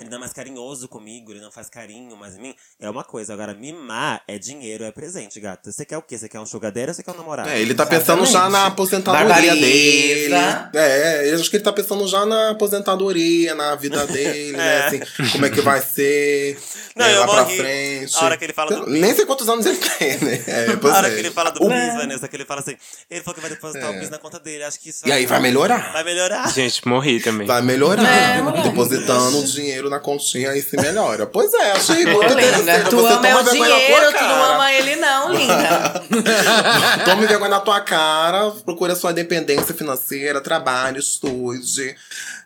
ele 0.01 0.11
não 0.11 0.17
é 0.17 0.21
mais 0.21 0.33
carinhoso 0.33 0.89
comigo, 0.89 1.31
ele 1.33 1.41
não 1.41 1.53
faz 1.53 1.69
carinho 1.69 2.17
mais 2.17 2.37
em 2.37 2.41
mim, 2.43 2.55
é 2.81 2.91
uma 2.91 3.05
coisa. 3.05 3.33
Agora, 3.33 3.55
mimar 3.55 4.23
é 4.27 4.39
dinheiro, 4.39 4.85
é 4.85 4.91
presente, 4.91 5.39
gata. 5.41 5.71
Você 5.71 5.85
quer 5.85 5.97
o 5.99 6.03
quê? 6.03 6.19
Você 6.19 6.29
quer 6.29 6.41
um 6.41 6.47
sugadeiro 6.47 6.91
ou 6.91 6.95
você 6.95 7.03
quer 7.03 7.13
um 7.13 7.17
namorado? 7.17 7.49
É, 7.49 7.61
ele 7.61 7.75
tá 7.75 7.87
pensando 7.87 8.25
já 8.27 8.49
na 8.51 8.67
aposentadoria 8.67 9.55
dele. 9.55 10.35
É, 10.75 11.31
eu 11.31 11.37
acho 11.41 11.49
que 11.51 11.57
ele 11.57 11.65
tá 11.65 11.73
pensando 11.73 12.07
já 12.09 12.27
na 12.27 12.51
aposentadoria, 12.51 13.55
na 13.55 13.75
vida 13.77 14.05
dele, 14.09 14.57
né? 14.57 14.87
Assim, 14.87 15.01
como 15.33 15.47
é 15.47 15.51
que 15.51 15.61
vai 15.61 15.81
ser 15.81 16.59
Não, 16.97 17.07
né, 17.07 17.15
eu 17.15 17.21
lá 17.21 17.27
pra 17.29 17.45
morri. 17.45 17.57
frente. 17.57 18.17
A 18.17 18.21
hora 18.25 18.37
que 18.37 18.45
ele 18.45 18.53
fala 18.53 18.71
do- 18.77 18.91
Nem 18.91 19.15
sei 19.15 19.25
quantos 19.27 19.49
anos 19.49 19.65
ele 19.67 19.79
tem, 19.79 20.19
né? 20.19 20.43
É, 20.47 20.77
pois 20.77 20.93
Na 20.93 20.99
hora 20.99 21.09
é. 21.09 21.15
que 21.15 21.21
ele 21.21 21.31
fala 21.31 21.51
do 21.51 21.63
O- 21.65 21.69
PIS, 21.69 21.95
Vanessa, 21.95 22.29
que 22.29 22.37
ele 22.37 22.45
fala 22.45 22.61
assim, 22.61 22.77
ele 23.11 23.21
falou 23.23 23.35
que 23.37 23.41
vai 23.41 23.51
depositar 23.51 23.93
É. 23.93 23.97
o 23.97 24.01
PIS 24.01 24.11
na 24.11 24.19
conta 24.19 24.39
dele. 24.41 24.65
Acho 24.65 24.81
que 24.81 24.89
isso 24.91 25.07
E 25.07 25.13
aí 25.13 25.25
vai 25.27 25.41
melhorar. 25.41 25.93
Vai 25.93 26.05
melhorar. 26.05 26.53
Gente, 26.53 26.87
morri 26.87 27.21
também. 27.21 27.47
Vai 27.47 27.63
melhorar. 27.63 28.05
É. 28.05 28.63
Depositando 28.63 29.39
o 29.41 29.45
dinheiro 29.45 29.84
na 29.91 29.99
continha, 29.99 30.51
aí 30.51 30.63
se 30.63 30.77
melhora. 30.77 31.27
Pois 31.27 31.53
é, 31.53 31.73
achei 31.73 32.05
muito 32.07 32.29
linda, 32.29 32.43
interessante. 32.43 32.91
tu 32.91 33.07
ama 33.07 33.29
é 33.29 33.37
o 33.37 33.43
dinheiro, 33.43 34.13
tu 34.13 34.25
não 34.25 34.45
ama 34.45 34.73
ele 34.73 34.97
não, 34.97 35.33
linda. 35.33 36.03
Tome 37.05 37.27
vergonha 37.27 37.51
na 37.51 37.61
tua 37.61 37.81
cara, 37.81 38.51
procure 38.65 38.93
a 38.93 38.97
sua 38.97 39.13
independência 39.13 39.75
financeira, 39.75 40.41
trabalhe, 40.41 40.99
estude. 40.99 41.97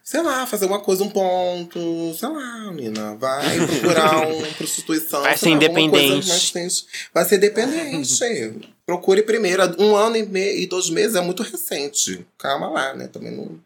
Sei 0.09 0.23
lá, 0.23 0.47
fazer 0.47 0.65
uma 0.65 0.81
coisa, 0.81 1.05
um 1.05 1.11
ponto. 1.11 2.15
Sei 2.19 2.27
lá, 2.31 2.73
menina. 2.73 3.15
Vai 3.17 3.59
procurar 3.67 4.25
uma 4.27 4.47
prostituição. 4.55 5.21
Vai 5.21 5.37
ser 5.37 5.51
lá, 5.51 5.57
independente. 5.57 6.87
Vai 7.13 7.27
ser 7.27 7.37
independente. 7.37 8.71
Procure 8.87 9.23
primeiro. 9.23 9.63
Um 9.79 9.95
ano 9.95 10.17
e, 10.17 10.25
me... 10.25 10.63
e 10.63 10.67
dois 10.67 10.89
meses 10.89 11.15
é 11.15 11.21
muito 11.21 11.43
recente. 11.43 12.27
Calma 12.39 12.71
lá, 12.71 12.95
né? 12.95 13.07
Também 13.09 13.37
não. 13.37 13.61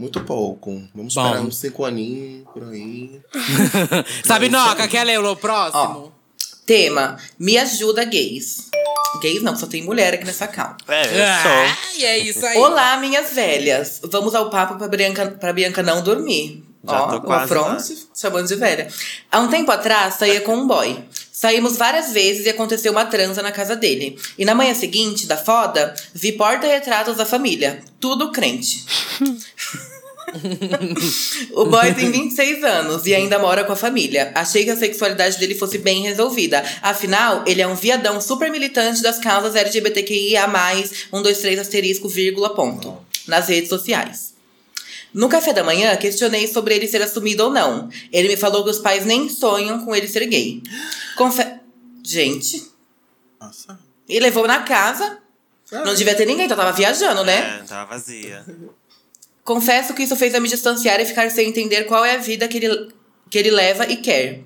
Muito 0.00 0.20
pouco. 0.20 0.80
Vamos 0.94 1.12
Bom. 1.12 1.26
esperar 1.26 1.42
uns 1.44 1.56
cinco 1.58 1.84
aninhos 1.84 2.44
por 2.54 2.62
aí. 2.62 3.20
Sabe, 4.24 4.48
Noca, 4.48 4.86
quer 4.86 5.02
ler 5.02 5.18
o 5.18 5.34
próximo? 5.34 6.12
Tema, 6.64 7.18
me 7.36 7.58
ajuda 7.58 8.04
gays. 8.04 8.68
Gays 9.20 9.42
não, 9.42 9.56
só 9.56 9.66
tem 9.66 9.82
mulher 9.82 10.14
aqui 10.14 10.24
nessa 10.24 10.46
cal. 10.46 10.76
É, 10.86 11.02
eu 11.02 11.42
sou. 11.42 11.50
Ah, 11.50 11.76
e 11.96 12.04
é 12.04 12.18
isso 12.18 12.46
aí. 12.46 12.56
Olá, 12.58 12.96
minhas 12.98 13.32
velhas. 13.32 14.00
Vamos 14.04 14.36
ao 14.36 14.50
papo 14.50 14.76
pra 14.76 14.86
Bianca, 14.86 15.32
pra 15.32 15.52
Bianca 15.52 15.82
não 15.82 16.00
dormir. 16.00 16.62
Já 16.88 17.02
Ó, 17.02 17.08
tô 17.08 17.16
o 17.16 17.20
quase 17.22 17.52
afronte, 17.52 18.08
chamando 18.14 18.46
de 18.46 18.54
velha. 18.54 18.86
Há 19.32 19.40
um 19.40 19.48
tempo 19.48 19.72
atrás, 19.72 20.14
saía 20.14 20.40
com 20.42 20.54
um 20.54 20.68
boy. 20.68 20.96
Saímos 21.32 21.76
várias 21.76 22.12
vezes 22.12 22.46
e 22.46 22.48
aconteceu 22.48 22.90
uma 22.90 23.04
transa 23.04 23.42
na 23.42 23.52
casa 23.52 23.76
dele. 23.76 24.18
E 24.36 24.44
na 24.44 24.56
manhã 24.56 24.74
seguinte, 24.74 25.24
da 25.24 25.36
foda, 25.36 25.94
vi 26.12 26.32
porta-retratos 26.32 27.16
da 27.16 27.24
família. 27.24 27.80
Tudo 28.00 28.32
crente. 28.32 28.84
o 31.52 31.66
boy 31.66 31.94
tem 31.94 32.10
26 32.10 32.64
anos 32.64 33.06
e 33.06 33.14
ainda 33.14 33.38
mora 33.38 33.64
com 33.64 33.72
a 33.72 33.76
família. 33.76 34.32
Achei 34.34 34.64
que 34.64 34.70
a 34.70 34.76
sexualidade 34.76 35.38
dele 35.38 35.54
fosse 35.54 35.78
bem 35.78 36.02
resolvida. 36.02 36.62
Afinal, 36.82 37.44
ele 37.46 37.62
é 37.62 37.66
um 37.66 37.74
viadão 37.74 38.20
super 38.20 38.50
militante 38.50 39.02
das 39.02 39.18
causas 39.18 39.54
LGBTQIA+, 39.54 40.46
123 41.10 41.58
asterisco, 41.58 42.08
vírgula, 42.08 42.54
ponto. 42.54 42.96
Nas 43.26 43.48
redes 43.48 43.68
sociais. 43.68 44.34
No 45.12 45.28
café 45.28 45.52
da 45.52 45.64
manhã, 45.64 45.96
questionei 45.96 46.46
sobre 46.46 46.74
ele 46.74 46.86
ser 46.86 47.02
assumido 47.02 47.44
ou 47.44 47.50
não. 47.50 47.88
Ele 48.12 48.28
me 48.28 48.36
falou 48.36 48.64
que 48.64 48.70
os 48.70 48.78
pais 48.78 49.04
nem 49.04 49.28
sonham 49.28 49.84
com 49.84 49.94
ele 49.94 50.08
ser 50.08 50.26
gay. 50.26 50.62
Confe... 51.16 51.44
Gente, 52.04 52.66
Nossa. 53.38 53.78
e 54.08 54.18
levou 54.18 54.46
na 54.46 54.62
casa. 54.62 55.18
Não 55.70 55.94
devia 55.94 56.14
ter 56.14 56.24
ninguém, 56.24 56.46
então 56.46 56.56
tava 56.56 56.72
viajando, 56.72 57.22
né? 57.22 57.60
É, 57.60 57.66
tava 57.66 57.90
vazia. 57.90 58.42
Confesso 59.48 59.94
que 59.94 60.02
isso 60.02 60.14
fez 60.14 60.34
eu 60.34 60.42
me 60.42 60.48
distanciar 60.48 61.00
e 61.00 61.06
ficar 61.06 61.30
sem 61.30 61.48
entender 61.48 61.84
qual 61.84 62.04
é 62.04 62.16
a 62.16 62.18
vida 62.18 62.46
que 62.46 62.58
ele, 62.58 62.92
que 63.30 63.38
ele 63.38 63.50
leva 63.50 63.86
e 63.86 63.96
quer. 63.96 64.42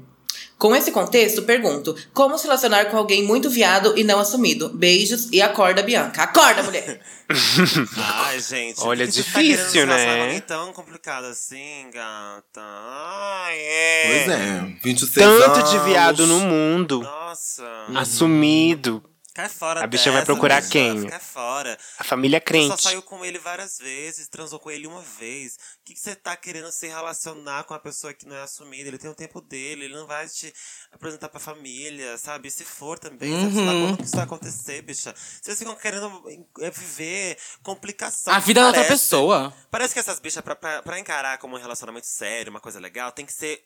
Com 0.57 0.77
esse 0.77 0.93
contexto, 0.93 1.43
pergunto: 1.43 1.97
como 2.15 2.39
se 2.39 2.45
relacionar 2.45 2.85
com 2.85 2.97
alguém 2.97 3.25
muito 3.25 3.51
viado 3.51 3.99
e 3.99 4.05
não 4.05 4.21
assumido? 4.21 4.69
Beijos 4.69 5.29
e 5.33 5.43
acorda, 5.43 5.83
Bianca. 5.83 6.23
Acorda, 6.23 6.63
mulher! 6.63 7.01
Ai, 7.99 8.39
gente. 8.39 8.81
Olha, 8.81 9.05
você 9.05 9.23
difícil, 9.23 9.89
tá 9.89 9.97
né? 9.97 10.05
com 10.05 10.23
alguém 10.23 10.41
tão 10.43 10.73
complicado 10.73 11.25
assim, 11.25 11.91
gata. 11.93 12.61
Ai, 12.61 13.59
é. 13.59 14.05
Pois 14.07 14.39
é. 14.39 14.77
26 14.85 15.15
Tanto 15.15 15.59
anos. 15.59 15.71
de 15.73 15.79
viado 15.81 16.29
no 16.29 16.39
mundo. 16.39 17.01
Nossa. 17.01 17.65
Assumido. 17.97 19.03
Cai 19.35 19.49
fora 19.49 19.83
A 19.83 19.87
bicha 19.87 20.11
vai 20.11 20.21
dessa, 20.21 20.27
procurar 20.27 20.61
bicha. 20.61 20.73
quem? 20.73 21.07
Cai 21.09 21.19
fora. 21.19 21.79
A 21.99 22.05
família 22.05 22.39
Você 22.39 22.45
crente. 22.45 22.69
só 22.69 22.77
saiu 22.77 23.01
com 23.03 23.25
ele 23.25 23.39
várias 23.39 23.79
vezes, 23.79 24.29
transou 24.29 24.59
com 24.61 24.71
ele 24.71 24.87
uma 24.87 25.01
vez. 25.01 25.55
O 25.55 25.85
que, 25.87 25.95
que 25.95 26.01
você 26.01 26.15
tá 26.15 26.37
querendo 26.37 26.71
se 26.71 26.87
relacionar 26.87 27.65
com 27.65 27.73
uma 27.73 27.81
pessoa 27.81 28.13
que 28.13 28.27
não 28.27 28.37
é 28.37 28.43
assumida? 28.43 28.89
Ele 28.89 28.99
tem 28.99 29.09
o 29.11 29.15
tempo 29.15 29.41
dele, 29.41 29.87
ele 29.87 29.95
não 29.95 30.07
vai 30.07 30.29
te 30.29 30.53
apresentar 30.93 31.31
pra 31.31 31.41
família, 31.41 32.19
sabe? 32.19 32.49
E 32.49 32.51
se 32.51 32.63
for 32.63 32.99
também, 32.99 33.33
sabe? 33.41 33.55
Sei 33.55 33.65
lá 33.65 33.73
Uhum. 33.73 33.87
quando 33.87 33.97
que 33.99 34.05
isso 34.05 34.17
vai 34.17 34.25
acontecer, 34.27 34.83
bicha. 34.83 35.15
Vocês 35.41 35.59
ficam 35.59 35.75
querendo 35.77 36.23
é, 36.61 36.71
viver 36.71 37.39
complicação. 37.63 38.35
A 38.35 38.39
vida 38.39 38.61
da 38.61 38.67
outra 38.67 38.83
Parece- 38.85 39.03
pessoa. 39.03 39.55
Parece 39.71 39.95
que 39.95 40.01
essas 40.01 40.19
bichas, 40.21 40.43
pra, 40.45 40.55
pra, 40.55 40.83
pra 40.83 40.99
encarar 40.99 41.39
como 41.39 41.57
um 41.57 41.59
relacionamento 41.61 42.07
sério, 42.07 42.51
uma 42.51 42.61
coisa 42.61 42.79
legal, 42.79 43.11
tem 43.13 43.25
que 43.25 43.33
ser 43.33 43.65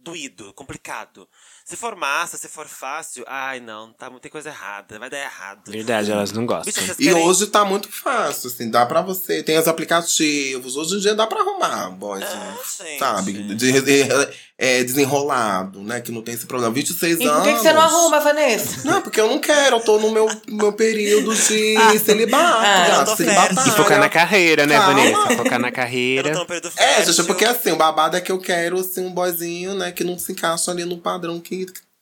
doído, 0.00 0.52
complicado. 0.54 1.28
Se 1.68 1.74
for 1.76 1.96
massa, 1.96 2.36
se 2.36 2.46
for 2.46 2.68
fácil, 2.68 3.24
ai 3.26 3.58
não, 3.58 3.92
tá, 3.92 4.08
tem 4.22 4.30
coisa 4.30 4.50
errada, 4.50 5.00
vai 5.00 5.10
dar 5.10 5.18
errado. 5.18 5.68
Verdade, 5.68 6.12
elas 6.12 6.30
não 6.30 6.46
gostam. 6.46 6.66
Bicha, 6.72 6.80
vocês 6.80 6.96
E 7.00 7.02
querem- 7.08 7.24
hoje 7.26 7.44
tá 7.48 7.64
muito 7.64 7.90
fácil, 7.90 8.48
assim, 8.50 8.70
dá 8.70 8.86
pra 8.86 9.02
você. 9.02 9.42
Tem 9.42 9.58
os 9.58 9.66
aplicativos, 9.66 10.76
hoje 10.76 10.94
em 10.94 11.00
dia 11.00 11.12
dá 11.16 11.26
pra 11.26 11.40
arrumar, 11.40 11.90
boys, 11.90 12.22
É, 12.22 12.84
gente. 12.86 12.98
sabe? 13.00 13.32
De, 13.32 13.80
de- 13.80 14.28
é, 14.58 14.82
desenrolado, 14.84 15.82
né? 15.82 16.00
Que 16.00 16.12
não 16.12 16.22
tem 16.22 16.34
esse 16.34 16.46
problema. 16.46 16.72
26 16.72 17.16
E 17.20 17.24
por 17.24 17.28
anos. 17.30 17.46
que, 17.48 17.52
que 17.54 17.58
você 17.60 17.72
não 17.72 17.82
arruma, 17.82 18.20
Vanessa? 18.20 18.88
Não, 18.88 19.02
porque 19.02 19.20
eu 19.20 19.28
não 19.28 19.38
quero, 19.40 19.76
eu 19.76 19.80
tô 19.80 19.98
no 19.98 20.10
meu, 20.12 20.26
meu 20.48 20.72
período 20.72 21.34
de 21.34 21.74
celibato. 21.98 22.58
Ah, 22.64 22.98
eu 23.00 23.04
tô 23.06 23.16
celibatária. 23.16 23.54
fértil. 23.56 23.72
E 23.72 23.76
focar 23.76 23.98
na 23.98 24.08
carreira, 24.08 24.66
né, 24.66 24.78
Calma. 24.78 24.94
Vanessa? 24.94 25.36
Focar 25.36 25.58
na 25.58 25.68
Eu 25.68 25.72
carreira. 25.72 26.28
não 26.28 26.34
tô 26.36 26.40
no 26.42 26.46
período 26.46 26.72
É, 26.76 27.04
gente, 27.04 27.24
porque 27.24 27.44
assim, 27.44 27.72
o 27.72 27.76
babado 27.76 28.16
é 28.16 28.20
que 28.20 28.30
eu 28.32 28.38
quero, 28.38 28.78
assim, 28.78 29.04
um 29.04 29.10
boyzinho, 29.12 29.74
né, 29.74 29.90
que 29.90 30.04
não 30.04 30.16
se 30.18 30.30
encaixa 30.32 30.70
ali 30.70 30.84
no 30.84 30.96
padrão 30.98 31.38
que, 31.40 31.55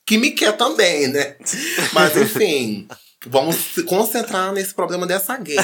que 0.06 0.18
me 0.18 0.30
quer 0.32 0.56
também, 0.56 1.08
né? 1.08 1.36
Mas 1.92 2.16
enfim, 2.16 2.88
vamos 3.26 3.56
se 3.56 3.82
concentrar 3.84 4.52
nesse 4.52 4.74
problema 4.74 5.06
dessa 5.06 5.36
gay. 5.36 5.56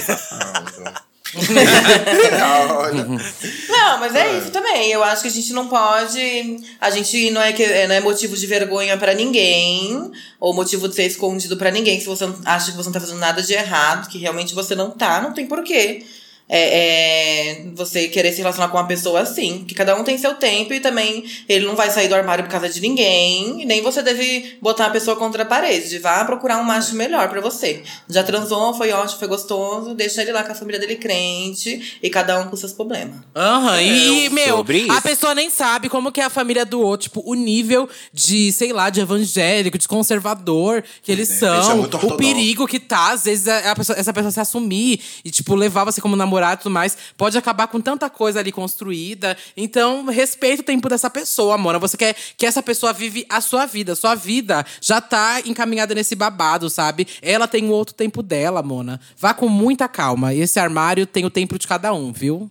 Não, 3.68 3.98
mas 4.00 4.14
é 4.14 4.38
isso 4.38 4.50
também. 4.50 4.90
Eu 4.90 5.02
acho 5.04 5.22
que 5.22 5.28
a 5.28 5.32
gente 5.32 5.52
não 5.52 5.68
pode. 5.68 6.60
A 6.80 6.90
gente 6.90 7.30
não 7.30 7.40
é, 7.40 7.52
que, 7.52 7.62
é, 7.62 7.86
não 7.86 7.94
é 7.94 8.00
motivo 8.00 8.36
de 8.36 8.46
vergonha 8.46 8.96
pra 8.96 9.14
ninguém, 9.14 10.10
ou 10.40 10.52
motivo 10.52 10.88
de 10.88 10.94
ser 10.94 11.06
escondido 11.06 11.56
pra 11.56 11.70
ninguém. 11.70 12.00
Se 12.00 12.06
você 12.06 12.24
acha 12.44 12.72
que 12.72 12.76
você 12.76 12.88
não 12.88 12.92
tá 12.92 13.00
fazendo 13.00 13.18
nada 13.18 13.42
de 13.42 13.52
errado, 13.52 14.08
que 14.08 14.18
realmente 14.18 14.54
você 14.54 14.74
não 14.74 14.90
tá, 14.90 15.20
não 15.20 15.32
tem 15.32 15.46
porquê. 15.46 16.04
É, 16.52 17.52
é, 17.60 17.62
você 17.76 18.08
querer 18.08 18.32
se 18.32 18.38
relacionar 18.38 18.68
com 18.68 18.76
uma 18.76 18.86
pessoa 18.86 19.20
assim. 19.20 19.58
Porque 19.58 19.74
cada 19.74 19.94
um 19.94 20.02
tem 20.02 20.18
seu 20.18 20.34
tempo 20.34 20.74
e 20.74 20.80
também 20.80 21.24
ele 21.48 21.64
não 21.64 21.76
vai 21.76 21.90
sair 21.90 22.08
do 22.08 22.14
armário 22.16 22.42
por 22.44 22.50
causa 22.50 22.68
de 22.68 22.80
ninguém. 22.80 23.62
E 23.62 23.64
nem 23.64 23.80
você 23.82 24.02
deve 24.02 24.58
botar 24.60 24.86
a 24.86 24.90
pessoa 24.90 25.16
contra 25.16 25.44
a 25.44 25.46
parede. 25.46 25.98
Vá 26.00 26.24
procurar 26.24 26.58
um 26.58 26.64
macho 26.64 26.96
melhor 26.96 27.28
pra 27.28 27.40
você. 27.40 27.84
Já 28.08 28.24
transou, 28.24 28.74
foi 28.74 28.90
ótimo, 28.90 29.20
foi 29.20 29.28
gostoso. 29.28 29.94
Deixa 29.94 30.22
ele 30.22 30.32
lá 30.32 30.42
com 30.42 30.50
a 30.50 30.54
família 30.56 30.80
dele 30.80 30.96
crente. 30.96 31.98
E 32.02 32.10
cada 32.10 32.40
um 32.40 32.48
com 32.48 32.56
seus 32.56 32.72
problemas. 32.72 33.14
Aham, 33.36 33.80
e, 33.80 34.28
meu, 34.30 34.56
sobre 34.56 34.90
a 34.90 35.00
pessoa 35.00 35.34
nem 35.36 35.50
sabe 35.50 35.88
como 35.88 36.10
que 36.10 36.20
é 36.20 36.24
a 36.24 36.30
família 36.30 36.64
do 36.66 36.80
outro, 36.80 37.04
tipo, 37.04 37.22
o 37.24 37.34
nível 37.34 37.88
de, 38.12 38.50
sei 38.50 38.72
lá, 38.72 38.90
de 38.90 39.00
evangélico, 39.00 39.78
de 39.78 39.86
conservador 39.86 40.82
que 41.02 41.12
eles 41.12 41.30
É, 41.30 41.34
é 41.34 41.62
são, 41.62 41.82
o 41.82 42.16
perigo 42.16 42.66
que 42.66 42.80
tá, 42.80 43.12
às 43.12 43.24
vezes, 43.24 43.46
a 43.46 43.74
pessoa- 43.76 43.96
essa 43.96 44.12
pessoa 44.12 44.32
se 44.32 44.40
assumir 44.40 45.00
e, 45.24 45.30
tipo, 45.30 45.54
levar 45.54 45.84
você 45.84 46.00
como 46.00 46.16
namorado 46.16 46.39
e 46.54 46.56
tudo 46.56 46.70
mais, 46.70 46.96
pode 47.16 47.36
acabar 47.36 47.66
com 47.68 47.80
tanta 47.80 48.08
coisa 48.10 48.40
ali 48.40 48.52
construída. 48.52 49.36
Então, 49.56 50.04
respeita 50.06 50.62
o 50.62 50.64
tempo 50.64 50.88
dessa 50.88 51.08
pessoa, 51.08 51.56
Mona. 51.56 51.78
Você 51.78 51.96
quer 51.96 52.16
que 52.36 52.46
essa 52.46 52.62
pessoa 52.62 52.92
vive 52.92 53.24
a 53.28 53.40
sua 53.40 53.66
vida. 53.66 53.94
Sua 53.94 54.14
vida 54.14 54.64
já 54.80 55.00
tá 55.00 55.40
encaminhada 55.44 55.94
nesse 55.94 56.14
babado, 56.14 56.68
sabe? 56.68 57.06
Ela 57.22 57.46
tem 57.46 57.68
o 57.68 57.72
outro 57.72 57.94
tempo 57.94 58.22
dela, 58.22 58.62
Mona. 58.62 59.00
Vá 59.16 59.34
com 59.34 59.48
muita 59.48 59.88
calma. 59.88 60.34
Esse 60.34 60.58
armário 60.58 61.06
tem 61.06 61.24
o 61.24 61.30
tempo 61.30 61.58
de 61.58 61.66
cada 61.66 61.92
um, 61.92 62.12
viu? 62.12 62.50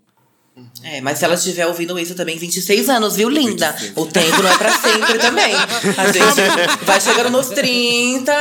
É, 0.84 1.02
mas 1.02 1.18
se 1.20 1.26
ela 1.26 1.34
estiver 1.36 1.68
ouvindo 1.68 2.00
isso 2.00 2.16
também, 2.16 2.38
26 2.38 2.88
anos, 2.90 3.16
viu, 3.16 3.30
linda? 3.30 3.76
O 3.96 4.06
tempo 4.06 4.42
não 4.42 4.50
é 4.50 4.58
pra 4.58 4.72
sempre 4.78 5.18
também. 5.20 5.54
A 5.54 6.12
gente 6.12 6.86
vai 6.86 7.02
chegando 7.02 7.30
nos 7.32 7.48
30, 7.50 8.32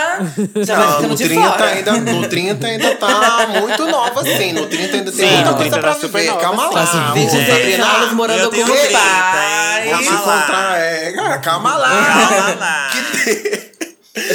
já 0.64 0.76
vai 0.76 0.86
Não, 0.86 0.92
ficando 0.94 1.08
no 1.08 1.16
de 1.16 1.24
30, 1.24 1.42
fora. 1.50 1.64
ainda, 1.66 1.92
no 1.92 2.28
30 2.28 2.66
ainda 2.66 2.94
tá 2.96 3.46
muito 3.60 3.86
nova, 3.86 4.20
assim. 4.20 4.52
No 4.52 4.66
30 4.66 4.96
ainda 4.98 5.10
tem 5.12 5.28
Sim, 5.28 5.34
muita 5.34 5.50
no 5.50 5.56
coisa 5.56 5.70
30 5.70 5.78
pra 5.80 5.94
tá 5.94 5.98
viver. 6.06 6.26
nova, 6.26 6.40
Calma 6.40 6.70
lá. 6.70 7.12
26 7.12 7.46
Sabrina. 7.48 7.86
anos 7.86 8.12
morando 8.12 8.38
eu 8.40 8.50
com 8.50 8.56
o 8.60 8.64
30, 8.64 8.98
pai. 8.98 9.82
se 9.82 9.90
Calma 9.90 10.20
lá. 10.26 10.76
é. 10.78 11.12
Calma 11.42 11.76
lá. 11.76 11.88
Calma 12.04 12.54
lá. 12.60 12.90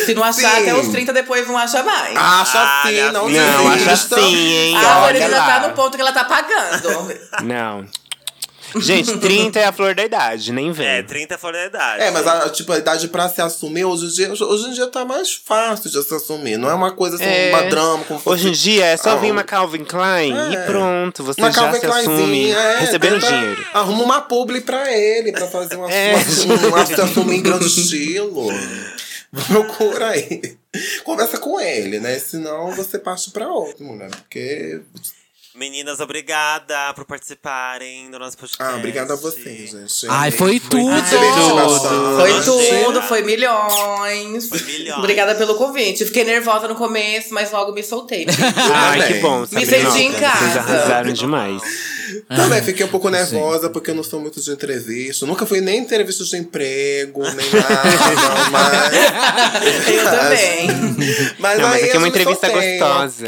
Se 0.06 0.14
não 0.14 0.24
achar 0.24 0.56
Sim. 0.56 0.62
até 0.62 0.74
os 0.76 0.88
30, 0.90 1.14
depois 1.14 1.48
não 1.48 1.58
acha 1.58 1.84
mais. 1.84 2.16
Acha 2.16 2.60
Ah, 2.60 2.82
assim, 2.82 2.92
minha 2.92 3.12
não 3.12 3.28
filha. 3.28 3.46
Não, 3.52 3.68
acha 3.70 3.92
assim, 3.94 4.36
hein? 4.36 4.76
a 4.78 5.00
Lorena 5.02 5.30
já 5.30 5.46
tá 5.46 5.68
no 5.68 5.74
ponto 5.74 5.96
que 5.96 6.02
ela 6.02 6.12
tá 6.12 6.24
pagando. 6.26 7.20
Não. 7.44 7.86
Gente, 8.76 9.20
30 9.20 9.60
é 9.60 9.66
a 9.66 9.72
flor 9.72 9.94
da 9.94 10.04
idade, 10.04 10.52
nem 10.52 10.72
vem. 10.72 10.88
É, 10.88 11.04
30 11.04 11.38
fora 11.38 11.60
da 11.60 11.66
idade. 11.68 12.02
É, 12.06 12.10
mas 12.10 12.26
a, 12.26 12.50
tipo, 12.50 12.72
a 12.74 12.78
idade 12.80 13.08
pra 13.08 13.30
se 13.30 13.40
assumir, 13.40 13.86
hoje 13.86 14.06
em, 14.06 14.10
dia, 14.10 14.32
hoje 14.34 14.68
em 14.68 14.74
dia 14.74 14.88
tá 14.88 15.06
mais 15.06 15.32
fácil 15.32 15.92
de 15.92 16.02
se 16.02 16.16
assumir. 16.16 16.58
Não 16.58 16.68
é 16.68 16.74
uma 16.74 16.90
coisa 16.92 17.18
assim, 17.18 17.24
É. 17.26 17.52
uma 17.54 17.70
drama. 17.70 18.04
Como 18.06 18.20
Hoje 18.26 18.48
em 18.50 18.52
dia 18.52 18.86
é 18.86 18.98
só 18.98 19.12
Ah, 19.12 19.16
vir 19.18 19.32
uma 19.32 19.44
Calvin 19.44 19.84
Klein 19.84 20.34
É. 20.36 20.54
e 20.54 20.58
pronto, 20.66 21.24
você 21.24 21.40
uma 21.40 21.52
já 21.52 21.62
Calvin 21.62 21.80
se 21.82 21.86
assume 21.86 22.16
Kleinzinha, 22.16 22.58
é, 22.58 22.80
recebendo 22.80 23.20
tenta- 23.22 23.28
dinheiro. 23.32 23.66
Arruma 23.76 24.04
uma 24.06 24.22
publi 24.22 24.62
pra 24.62 24.92
ele, 24.92 25.32
pra 25.34 25.46
fazer 25.46 25.76
uma, 25.76 25.92
É. 25.92 26.16
uma, 26.46 26.68
uma, 26.70 26.86
se 26.88 27.00
assumir 27.00 27.36
em 27.38 27.44
grande 27.44 27.68
estilo. 27.68 28.48
Procura 29.48 30.10
aí. 30.10 30.58
Conversa 31.04 31.38
com 31.40 31.60
ele, 31.60 32.00
né? 32.00 32.20
Senão 32.20 32.72
você 32.72 33.00
passa 33.00 33.32
pra 33.32 33.48
outro, 33.48 33.84
mulher. 33.84 34.10
Porque. 34.12 34.82
Meninas, 35.56 36.00
obrigada 36.00 36.94
por 36.96 37.06
participarem 37.06 38.10
do 38.10 38.18
nosso 38.18 38.36
podcast. 38.36 38.64
Ah, 38.74 38.76
obrigado 38.76 39.12
a 39.14 39.16
vocês, 39.16 39.70
gente. 39.70 40.08
Ai, 40.10 40.32
foi 40.32 40.60
tudo! 40.60 40.90
Me 40.92 41.02
diverti 41.02 41.54
bastante. 41.54 42.16
Foi 42.16 42.84
tudo, 42.84 43.02
foi 43.04 43.22
milhões. 43.22 44.50
Foi 44.50 44.60
milhões. 44.64 44.98
Obrigada 44.98 45.36
pelo 45.36 45.54
convite. 45.56 46.06
Fiquei 46.06 46.24
nervosa 46.24 46.68
no 46.68 46.74
começo, 46.76 47.34
mas 47.36 47.52
logo 47.52 47.72
me 47.72 47.84
soltei. 47.84 48.26
Ai, 48.74 49.08
que 49.08 49.20
bom, 49.20 49.42
Me 49.42 49.64
senti 49.64 50.02
em 50.02 50.12
Vocês 50.12 50.20
casa. 50.20 50.60
arrasaram 50.60 51.14
demais. 51.14 51.62
Também 52.28 52.62
fiquei 52.62 52.86
um 52.86 52.90
pouco 52.90 53.10
nervosa 53.10 53.70
porque 53.70 53.92
eu 53.92 53.96
não 53.96 54.04
sou 54.04 54.20
muito 54.20 54.42
de 54.42 54.52
entrevista. 54.52 55.26
Nunca 55.26 55.46
fui 55.46 55.62
nem 55.62 55.80
em 55.80 55.82
entrevista 55.82 56.24
de 56.24 56.38
emprego, 56.38 57.22
nem 57.22 57.50
nada, 57.52 58.50
mas. 58.52 58.94
Eu 59.88 60.04
também. 60.04 60.68
Mas, 61.40 61.60
Não, 61.60 61.70
mas 61.70 61.84
aqui 61.84 61.92
é 61.92 61.94
uma 61.94 61.96
eu 61.98 62.02
me 62.02 62.10
entrevista 62.10 62.48
soltei, 62.48 62.78
gostosa. 62.80 63.28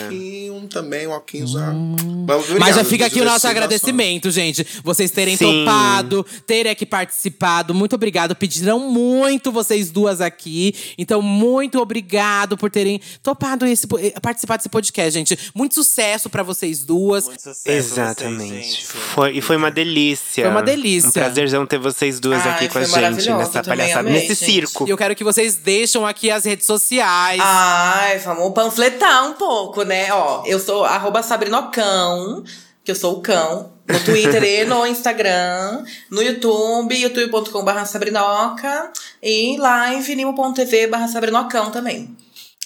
Um 0.52 0.68
também, 0.68 1.08
um 1.08 1.14
alquinho 1.14 1.48
já. 1.48 1.72
Mas, 1.72 2.50
Mas 2.60 2.76
já 2.76 2.84
fica 2.84 3.06
aqui 3.06 3.22
o 3.22 3.26
nosso 3.26 3.48
agradecimento, 3.48 4.32
gente. 4.32 4.66
Vocês 4.84 5.12
terem 5.12 5.38
Sim. 5.38 5.66
topado, 5.66 6.26
terem 6.46 6.72
aqui 6.72 6.86
participado. 6.86 7.74
Muito 7.74 7.94
obrigado. 7.96 8.36
Pediram 8.36 8.80
muito 8.80 9.52
vocês 9.52 9.92
duas 9.92 10.22
aqui. 10.22 10.74
Então, 10.98 11.22
muito 11.22 11.80
obrigado 11.80 12.58
por 12.58 12.70
terem 12.72 13.00
topado 13.22 13.66
esse, 13.66 13.88
eh, 14.00 14.20
participar 14.20 14.58
desse 14.58 14.70
podcast, 14.70 15.12
gente. 15.12 15.38
Muito 15.54 15.76
sucesso 15.76 16.30
pra 16.30 16.44
vocês 16.44 16.84
duas. 16.84 17.26
Muito 17.26 17.42
sucesso 17.42 17.64
pra 17.64 17.74
vocês, 17.74 17.92
Exatamente. 17.92 18.65
Gente. 18.66 18.86
Foi, 18.86 19.32
e 19.32 19.42
foi 19.42 19.56
uma 19.56 19.72
delícia. 19.72 20.44
Foi 20.44 20.52
uma 20.52 20.64
delícia. 20.64 21.10
Um 21.10 21.12
prazerzão 21.12 21.66
ter 21.66 21.78
vocês 21.78 22.20
duas 22.20 22.46
Ai, 22.46 22.54
aqui 22.54 22.68
com 22.70 22.80
a 22.80 22.84
gente 22.84 23.30
nessa 23.32 23.64
palhaçada, 23.64 24.00
amei, 24.00 24.14
nesse 24.14 24.36
gente. 24.36 24.46
circo. 24.46 24.88
E 24.88 24.90
eu 24.90 24.98
quero 24.98 25.16
que 25.16 25.24
vocês 25.24 25.56
deixam 25.56 26.06
aqui 26.06 26.30
as 26.32 26.46
redes 26.46 26.66
sociais. 26.66 27.42
Ai, 27.44 28.20
vamos 28.20 28.54
panfletar 28.54 29.28
um 29.28 29.34
pouco, 29.34 29.84
né? 29.84 30.12
Ó, 30.12 30.44
eu 30.46 30.60
sou 30.60 30.84
arroba 30.86 31.22
sabrinocão, 31.24 32.44
que 32.84 32.92
eu 32.92 32.96
sou 32.96 33.18
o 33.18 33.22
cão. 33.22 33.74
No 33.88 34.00
Twitter 34.00 34.44
e 34.44 34.66
no 34.66 34.86
Instagram. 34.88 35.84
No 36.10 36.22
YouTube, 36.22 36.96
youtube.com.br 36.96 37.86
sabrinoca. 37.86 38.92
E 39.22 39.58
lá 39.58 39.94
em 39.94 40.02
vinimo.tv 40.02 40.88
barra 40.88 41.08
sabrinocão 41.08 41.70
também. 41.70 42.16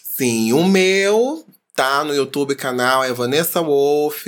Sim, 0.02 0.54
o 0.54 0.64
meu 0.66 1.46
tá 1.80 2.04
no 2.04 2.14
YouTube 2.14 2.56
canal 2.56 3.06
é 3.06 3.14
Vanessa 3.14 3.62
Wolf. 3.62 4.26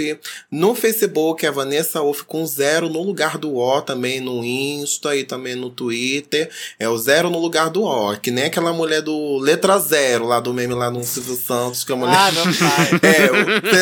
No 0.49 0.73
Facebook 0.73 1.45
é 1.45 1.51
Vanessa 1.51 1.99
Wolf 1.99 2.21
com 2.21 2.45
zero 2.45 2.87
no 2.87 3.03
lugar 3.03 3.37
do 3.37 3.57
O 3.57 3.81
também 3.81 4.21
no 4.21 4.41
Insta 4.41 5.15
e 5.17 5.25
também 5.25 5.53
no 5.55 5.69
Twitter. 5.69 6.49
É 6.79 6.87
o 6.87 6.97
zero 6.97 7.29
no 7.29 7.37
lugar 7.39 7.69
do 7.69 7.83
O. 7.83 8.15
Que 8.17 8.31
nem 8.31 8.45
aquela 8.45 8.71
mulher 8.71 9.01
do 9.01 9.37
Letra 9.37 9.77
Zero 9.79 10.25
lá 10.27 10.39
do 10.39 10.53
meme 10.53 10.73
lá 10.73 10.89
no 10.89 11.03
Silvio 11.03 11.35
Santos, 11.35 11.83
que 11.83 11.91
a 11.91 11.95
mulher. 11.97 12.15
Ah, 12.17 12.31
não. 12.31 12.41
É, 13.03 13.27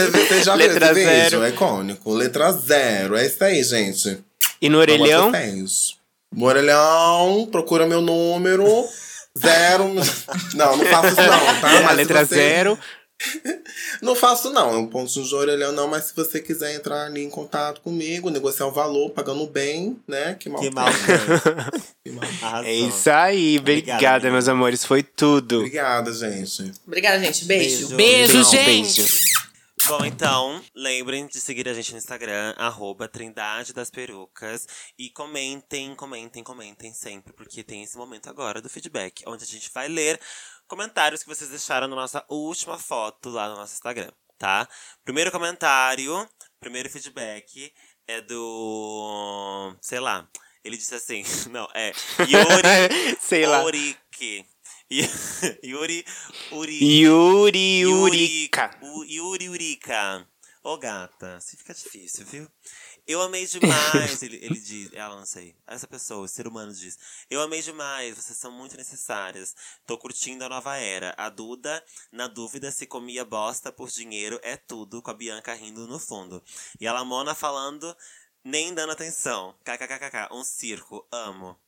você- 0.08 0.44
já 0.44 0.56
viu 0.56 0.68
Letra 0.68 0.92
esse 0.92 1.04
zero. 1.04 1.24
vídeo? 1.24 1.44
É 1.44 1.50
icônico. 1.50 2.12
Letra 2.14 2.52
zero. 2.52 3.16
É 3.16 3.26
isso 3.28 3.44
aí, 3.44 3.64
gente. 3.64 4.18
E 4.60 4.68
no 4.68 4.80
orelhão? 4.80 5.32
No 6.36 6.46
orelhão, 6.46 7.48
procura 7.52 7.86
meu 7.86 8.02
número. 8.02 8.66
Zero. 9.38 9.94
Não, 10.56 10.76
não 10.76 10.86
faço 10.86 11.08
isso 11.10 11.22
não, 11.22 11.62
tá? 11.62 11.70
a 11.78 11.82
Mas 11.82 11.90
se 11.92 11.96
letra 11.96 12.26
você- 12.26 12.36
zero. 12.36 12.78
Não 14.02 14.16
faço 14.16 14.50
não, 14.52 14.74
é 14.74 14.78
um 14.78 14.88
ponto 14.88 15.12
de 15.12 15.36
orelhão 15.36 15.72
não, 15.72 15.88
mas 15.88 16.06
se 16.06 16.16
você 16.16 16.40
quiser 16.40 16.74
entrar 16.74 17.06
ali 17.06 17.24
em 17.24 17.30
contato 17.30 17.82
comigo, 17.82 18.30
negociar 18.30 18.68
o 18.68 18.72
valor, 18.72 19.10
pagando 19.12 19.46
bem, 19.46 20.00
né? 20.08 20.36
Que 20.36 20.50
mal. 20.50 20.62
Que 20.62 20.70
mal 20.72 20.86
tem. 20.86 21.82
Que 22.04 22.12
mal. 22.12 22.24
Arrasou. 22.42 22.66
É 22.66 22.74
isso 22.74 23.10
aí. 23.10 23.58
Obrigada, 23.58 24.20
menina. 24.20 24.32
meus 24.32 24.48
amores. 24.48 24.86
Foi 24.86 25.04
tudo. 25.04 25.58
Obrigada, 25.58 26.14
gente. 26.14 26.72
Obrigada, 26.88 27.20
gente. 27.20 27.46
Beijo. 27.46 27.96
Beijo, 27.96 28.34
Beijo, 28.34 28.44
gente! 28.50 29.02
beijo. 29.02 29.30
Bom, 29.88 30.06
então, 30.06 30.62
lembrem 30.76 31.26
de 31.26 31.42
seguir 31.42 31.68
a 31.68 31.74
gente 31.74 31.92
no 31.94 31.98
Instagram, 31.98 32.54
arroba 32.58 33.08
Trindade 33.08 33.74
das 33.74 33.90
Perucas. 33.90 34.68
E 34.98 35.10
comentem, 35.10 35.96
comentem, 35.96 36.44
comentem 36.44 36.94
sempre, 36.94 37.34
porque 37.34 37.64
tem 37.64 37.82
esse 37.82 37.98
momento 37.98 38.30
agora 38.30 38.62
do 38.62 38.70
feedback, 38.70 39.24
onde 39.26 39.44
a 39.44 39.48
gente 39.48 39.72
vai 39.74 39.88
ler 39.88 40.20
comentários 40.70 41.22
que 41.22 41.28
vocês 41.28 41.50
deixaram 41.50 41.88
na 41.90 41.96
nossa 41.98 42.24
última 42.30 42.78
foto 42.78 43.30
lá 43.30 43.50
no 43.50 43.56
nosso 43.58 43.74
Instagram, 43.74 44.12
tá? 44.38 44.66
Primeiro 45.04 45.32
comentário, 45.32 46.26
primeiro 46.62 46.90
feedback 46.90 47.74
é 48.08 48.22
do. 48.22 49.76
sei 49.82 50.00
lá. 50.00 50.26
Ele 50.64 50.78
disse 50.78 50.94
assim, 50.96 51.24
não, 51.52 51.68
é. 51.74 51.92
Yuri 52.20 53.18
Sei 53.20 53.46
lá. 53.46 53.64
Oriki. 53.64 54.46
Yuri 55.64 56.04
Uri. 56.52 57.02
Yuri 57.02 57.80
Yurika. 57.82 58.78
U- 58.82 59.04
Yuri 59.06 59.50
Urica. 59.50 60.28
Ô 60.64 60.78
gata, 60.78 61.40
se 61.40 61.56
fica 61.56 61.74
difícil, 61.74 62.26
viu? 62.26 62.48
Eu 63.10 63.24
amei 63.24 63.48
demais, 63.48 64.22
ele, 64.22 64.38
ele 64.40 64.60
diz, 64.60 64.94
ela 64.94 65.16
não 65.16 65.26
sei. 65.26 65.56
Essa 65.66 65.88
pessoa, 65.88 66.28
esse 66.28 66.36
ser 66.36 66.48
humano 66.48 66.72
diz. 66.72 66.96
Eu 67.28 67.42
amei 67.42 67.60
demais, 67.60 68.16
vocês 68.16 68.38
são 68.38 68.52
muito 68.52 68.78
necessárias. 68.78 69.56
Tô 69.84 69.98
curtindo 69.98 70.44
a 70.44 70.50
nova 70.50 70.78
era. 70.78 71.16
A 71.18 71.28
Duda, 71.28 71.84
na 72.12 72.28
dúvida 72.28 72.70
se 72.70 72.86
comia 72.86 73.26
bosta 73.26 73.72
por 73.72 73.90
dinheiro, 73.90 74.40
é 74.44 74.56
tudo, 74.56 75.02
com 75.02 75.10
a 75.10 75.16
Bianca 75.16 75.56
rindo 75.56 75.88
no 75.88 75.98
fundo. 75.98 76.44
E 76.80 76.86
a 76.86 76.94
Lamona 76.94 77.34
falando, 77.34 77.98
nem 78.44 78.76
dando 78.76 78.92
atenção. 78.92 79.56
KKKKK, 79.64 80.32
um 80.32 80.44
circo, 80.44 81.04
amo. 81.12 81.60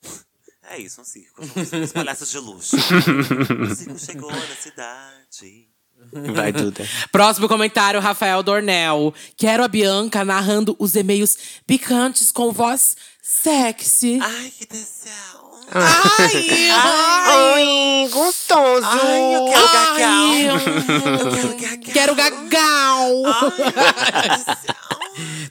É 0.62 0.78
isso, 0.78 1.02
um 1.02 1.04
circo. 1.04 1.42
Os 1.42 1.90
palhaços 1.92 2.30
de 2.30 2.38
luxo. 2.38 2.76
o 2.76 3.76
circo 3.76 3.98
chegou 3.98 4.30
na 4.30 4.56
cidade. 4.58 5.71
Vai, 6.34 6.52
Duda. 6.52 6.88
Próximo 7.12 7.48
comentário, 7.48 8.00
Rafael 8.00 8.44
Dornel. 8.44 9.14
Quero 9.38 9.64
a 9.64 9.68
Bianca 9.68 10.26
narrando 10.26 10.76
os 10.80 10.96
e-mails 10.96 11.38
picantes 11.66 12.32
com 12.32 12.52
voz 12.52 12.96
sexy. 13.22 14.20
Ai, 14.22 14.52
que 14.58 14.66
tesão. 14.66 15.52
Ai, 15.74 16.70
Ai, 16.70 18.10
gostoso! 18.12 18.86
Ai, 18.86 19.36
eu 19.36 19.46
quero 19.46 19.68
ai, 19.68 20.44
gagal. 20.44 21.80
Quero 21.94 22.16
gagal. 22.16 23.10
Ai, 23.26 24.22
que 24.22 24.44
tesão. 24.44 24.82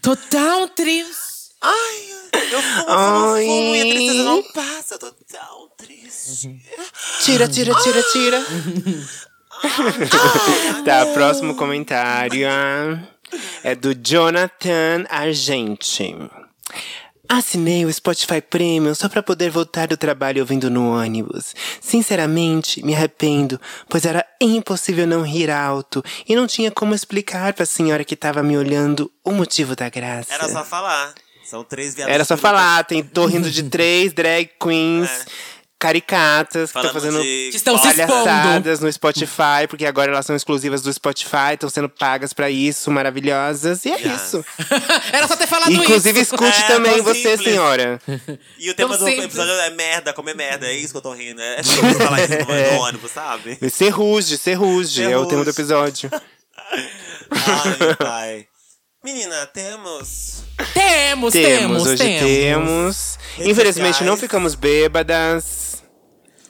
Tô 0.02 0.16
tão 0.16 0.68
triste. 0.68 1.31
Ai, 1.62 2.10
eu 2.52 2.62
fumo, 2.62 2.85
fumo, 2.85 3.35
Ai. 3.35 3.47
fumo 3.47 3.77
e 3.77 3.81
a 3.81 3.85
tristeza 3.85 4.22
não 4.24 4.43
passa. 4.52 4.94
Eu 4.94 4.98
tô 4.98 5.10
tão 5.10 5.68
triste. 5.78 6.60
Tira, 7.22 7.48
tira, 7.48 7.74
tira, 7.82 8.02
tira. 8.12 8.47
tá, 10.85 11.07
próximo 11.15 11.55
comentário 11.55 12.47
é 13.62 13.74
do 13.74 13.95
Jonathan 13.95 15.05
Argente. 15.09 16.15
Assinei 17.28 17.85
o 17.85 17.93
Spotify 17.93 18.41
Premium 18.41 18.93
só 18.93 19.09
pra 19.09 19.23
poder 19.23 19.51
voltar 19.51 19.87
do 19.87 19.97
trabalho 19.97 20.41
ouvindo 20.41 20.69
no 20.69 20.97
ônibus. 20.97 21.55
Sinceramente, 21.81 22.85
me 22.85 22.93
arrependo, 22.93 23.61
pois 23.89 24.05
era 24.05 24.27
impossível 24.41 25.07
não 25.07 25.23
rir 25.23 25.49
alto 25.49 26.03
e 26.28 26.35
não 26.35 26.49
tinha 26.49 26.73
como 26.73 26.93
explicar 26.93 27.53
pra 27.53 27.65
senhora 27.65 28.05
que 28.05 28.16
tava 28.16 28.43
me 28.43 28.59
olhando 28.59 29.12
o 29.24 29.31
motivo 29.31 29.77
da 29.77 29.89
graça. 29.89 30.35
Era 30.35 30.49
só 30.49 30.65
falar. 30.65 31.15
São 31.45 31.62
três 31.62 31.95
viadas. 31.95 32.15
Era 32.15 32.24
só 32.24 32.37
falar, 32.37 32.85
tem, 32.85 33.03
tô 33.03 33.27
rindo 33.27 33.49
de 33.51 33.62
três 33.62 34.12
drag 34.12 34.51
queens 34.61 35.09
É. 35.09 35.24
caricatas 35.81 36.70
que 36.70 36.78
estão 36.78 36.93
fazendo 36.93 37.23
de- 37.23 37.51
estão 37.55 37.78
palhaçadas 37.78 38.81
no 38.81 38.93
Spotify, 38.93 39.66
porque 39.69 39.86
agora 39.86 40.12
elas 40.12 40.27
são 40.27 40.36
exclusivas 40.36 40.82
do 40.82 40.93
Spotify, 40.93 41.55
estão 41.55 41.70
sendo 41.70 41.89
pagas 41.89 42.32
pra 42.35 42.51
isso, 42.51 42.90
maravilhosas. 42.90 43.85
E 43.86 43.90
é 43.90 43.98
Yes. 43.98 44.23
isso. 44.23 44.44
Era 45.12 45.27
só 45.27 45.35
ter 45.36 45.47
falado 45.47 45.73
Inclusive, 45.73 46.20
isso. 46.20 46.35
escute 46.35 46.61
É, 46.62 46.66
também 46.66 47.01
você, 47.01 47.31
simples. 47.36 47.43
senhora. 47.51 47.98
E 48.59 48.70
o 48.70 48.74
tema 48.74 48.90
Tão 48.90 48.98
do 48.98 49.05
simples. 49.11 49.24
episódio 49.24 49.52
é 49.55 49.70
merda, 49.70 50.12
comer 50.12 50.35
merda. 50.36 50.66
É 50.66 50.73
isso 50.74 50.93
que 50.93 50.98
eu 50.98 51.02
tô 51.02 51.12
rindo. 51.15 51.40
É 51.40 51.62
só 51.62 51.73
eu 51.81 51.94
falar 51.94 52.20
isso 52.23 52.32
no, 52.35 52.44
no 52.77 52.81
ônibus, 52.82 53.11
sabe? 53.11 53.59
Serruge, 53.70 54.36
serruge, 54.36 55.02
é 55.02 55.16
o 55.16 55.24
tema 55.27 55.43
do 55.44 55.51
episódio. 55.51 56.11
Ai, 57.31 57.94
pai. 57.97 58.47
Menina, 59.02 59.47
temos. 59.47 60.44
Temos, 60.74 61.32
Temos, 61.32 61.32
temos, 61.32 61.86
hoje 61.86 61.97
temos. 62.18 63.18
Redes 63.36 63.51
Infelizmente 63.51 63.93
sociais. 63.94 64.06
não 64.10 64.16
ficamos 64.16 64.55
bêbadas. 64.55 65.82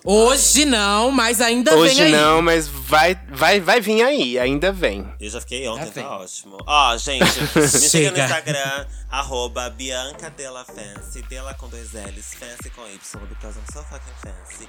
Hoje 0.03 0.65
não, 0.65 1.11
mas 1.11 1.41
ainda 1.43 1.77
Hoje 1.77 1.95
vem 1.97 2.05
aí. 2.07 2.11
não, 2.13 2.41
mas 2.43 2.67
vai, 2.67 3.15
vai, 3.31 3.61
vai 3.61 3.81
vir 3.81 4.03
aí, 4.03 4.39
ainda 4.39 4.73
vem. 4.73 5.07
Eu 5.21 5.31
já 5.31 5.41
fiquei 5.43 5.69
ontem, 5.69 5.85
Já 5.87 5.91
vem. 5.93 6.05
tá 6.05 6.19
ótimo. 6.19 6.57
Ó, 6.67 6.97
gente, 6.97 7.23
me 7.55 7.69
siga 7.69 8.11
no. 8.11 8.19
Instagram, 8.19 8.87
arroba 9.11 9.69
Bianca 9.71 10.31
Della 10.31 10.65
Fancy, 10.65 11.23
Della 11.29 11.53
com 11.55 11.69
dois 11.69 11.93
L's, 11.93 12.35
Fancy 12.35 12.71
com 12.75 12.83
Y, 12.89 13.27
because 13.29 13.59
I'm 13.59 13.73
so 13.73 13.85
fucking 13.85 14.15
fancy. 14.25 14.69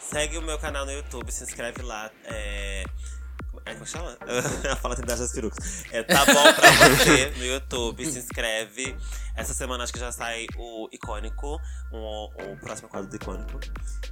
Segue 0.00 0.38
o 0.38 0.42
meu 0.42 0.58
canal 0.58 0.84
no 0.86 0.92
YouTube, 0.92 1.30
se 1.30 1.44
inscreve 1.44 1.82
lá. 1.82 2.10
É. 2.24 2.82
É 3.64 3.74
como 3.74 3.86
chama? 3.86 4.16
Fala 4.80 4.94
a 4.94 4.96
Trindade 4.96 5.20
das 5.20 5.32
perucas. 5.32 5.84
É, 5.92 6.02
tá 6.02 6.24
bom 6.24 6.54
pra 6.54 6.70
você 6.70 7.30
no 7.36 7.44
YouTube, 7.44 8.04
se 8.06 8.18
inscreve. 8.18 8.96
Essa 9.36 9.54
semana 9.54 9.84
acho 9.84 9.92
que 9.92 9.98
já 9.98 10.12
sai 10.12 10.46
o 10.56 10.88
Icônico, 10.92 11.60
o, 11.92 12.24
o 12.26 12.56
próximo 12.58 12.88
quadro 12.88 13.08
do 13.08 13.16
Icônico. 13.16 13.60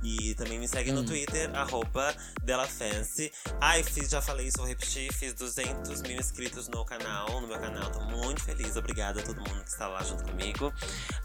E 0.03 0.35
também 0.35 0.59
me 0.59 0.69
segue 0.69 0.93
no 0.93 1.05
Twitter, 1.05 1.51
arroba 1.55 2.15
DelaFancy. 2.43 3.33
Ai, 3.61 3.83
fiz, 3.83 4.09
já 4.09 4.23
falei 4.23 4.47
isso, 4.47 4.59
vou 4.59 4.67
repetir. 4.67 5.13
Fiz 5.13 5.35
200 5.35 6.03
mil 6.03 6.19
inscritos 6.19 6.69
no 6.69 6.85
canal, 6.85 7.41
no 7.41 7.49
meu 7.49 7.59
canal. 7.59 7.91
Tô 7.91 8.01
muito 8.01 8.43
feliz, 8.43 8.77
obrigada 8.77 9.21
a 9.21 9.23
todo 9.23 9.37
mundo 9.37 9.63
que 9.65 9.71
está 9.71 9.89
lá 9.89 10.03
junto 10.03 10.25
comigo. 10.25 10.73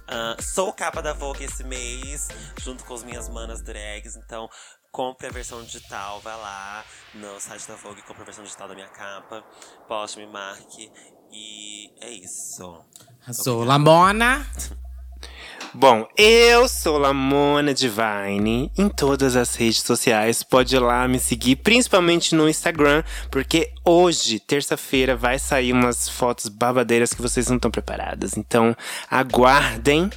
Ah, 0.08 0.36
sou 0.42 0.74
capa 0.74 1.02
da 1.02 1.14
Vogue 1.14 1.44
esse 1.44 1.64
mês, 1.64 2.28
junto 2.62 2.84
com 2.84 2.94
as 2.94 3.04
minhas 3.04 3.30
manas 3.30 3.62
drags. 3.62 4.16
Então, 4.16 4.50
compre 4.94 5.26
a 5.26 5.32
versão 5.32 5.64
digital, 5.64 6.22
vai 6.22 6.38
lá 6.38 6.86
no 7.16 7.40
site 7.40 7.68
da 7.68 7.76
Vogue, 7.76 8.04
compre 8.04 8.22
a 8.22 8.26
versão 8.26 8.44
digital 8.44 8.68
da 8.68 8.76
minha 8.76 8.88
capa. 8.88 9.44
Poste, 9.88 10.20
me 10.20 10.28
marque. 10.28 10.90
E 11.32 11.92
é 12.00 12.12
isso. 12.12 12.86
Sou 13.32 13.64
Lamona. 13.64 14.46
Bom, 15.74 16.08
eu 16.16 16.68
sou 16.68 17.00
Lamona 17.00 17.74
Divine 17.74 18.72
em 18.78 18.88
todas 18.88 19.36
as 19.36 19.56
redes 19.56 19.82
sociais. 19.82 20.44
Pode 20.44 20.76
ir 20.76 20.80
lá 20.80 21.08
me 21.08 21.18
seguir, 21.18 21.56
principalmente 21.56 22.36
no 22.36 22.48
Instagram, 22.48 23.04
porque 23.32 23.74
hoje, 23.84 24.40
terça-feira, 24.40 25.16
vai 25.16 25.40
sair 25.40 25.74
umas 25.74 26.08
fotos 26.08 26.48
babadeiras 26.48 27.12
que 27.12 27.22
vocês 27.24 27.50
não 27.50 27.56
estão 27.56 27.72
preparadas. 27.72 28.38
Então, 28.38 28.76
aguardem. 29.10 30.12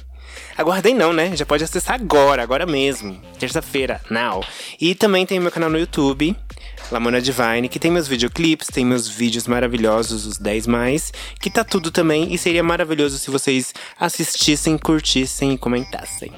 Aguardem 0.57 0.95
não, 0.95 1.13
né? 1.13 1.35
Já 1.35 1.45
pode 1.45 1.63
acessar 1.63 1.95
agora, 1.95 2.41
agora 2.41 2.65
mesmo. 2.65 3.21
Terça-feira, 3.39 4.01
now. 4.09 4.43
E 4.79 4.95
também 4.95 5.25
tem 5.25 5.39
meu 5.39 5.51
canal 5.51 5.69
no 5.69 5.77
YouTube, 5.77 6.35
Lamona 6.91 7.21
Divine, 7.21 7.69
que 7.69 7.79
tem 7.79 7.91
meus 7.91 8.07
videoclipes, 8.07 8.67
tem 8.67 8.85
meus 8.85 9.07
vídeos 9.07 9.47
maravilhosos, 9.47 10.25
os 10.25 10.37
10 10.37 10.67
mais, 10.67 11.11
que 11.39 11.49
tá 11.49 11.63
tudo 11.63 11.91
também. 11.91 12.33
E 12.33 12.37
seria 12.37 12.63
maravilhoso 12.63 13.17
se 13.17 13.29
vocês 13.29 13.73
assistissem, 13.99 14.77
curtissem 14.77 15.53
e 15.53 15.57
comentassem. 15.57 16.31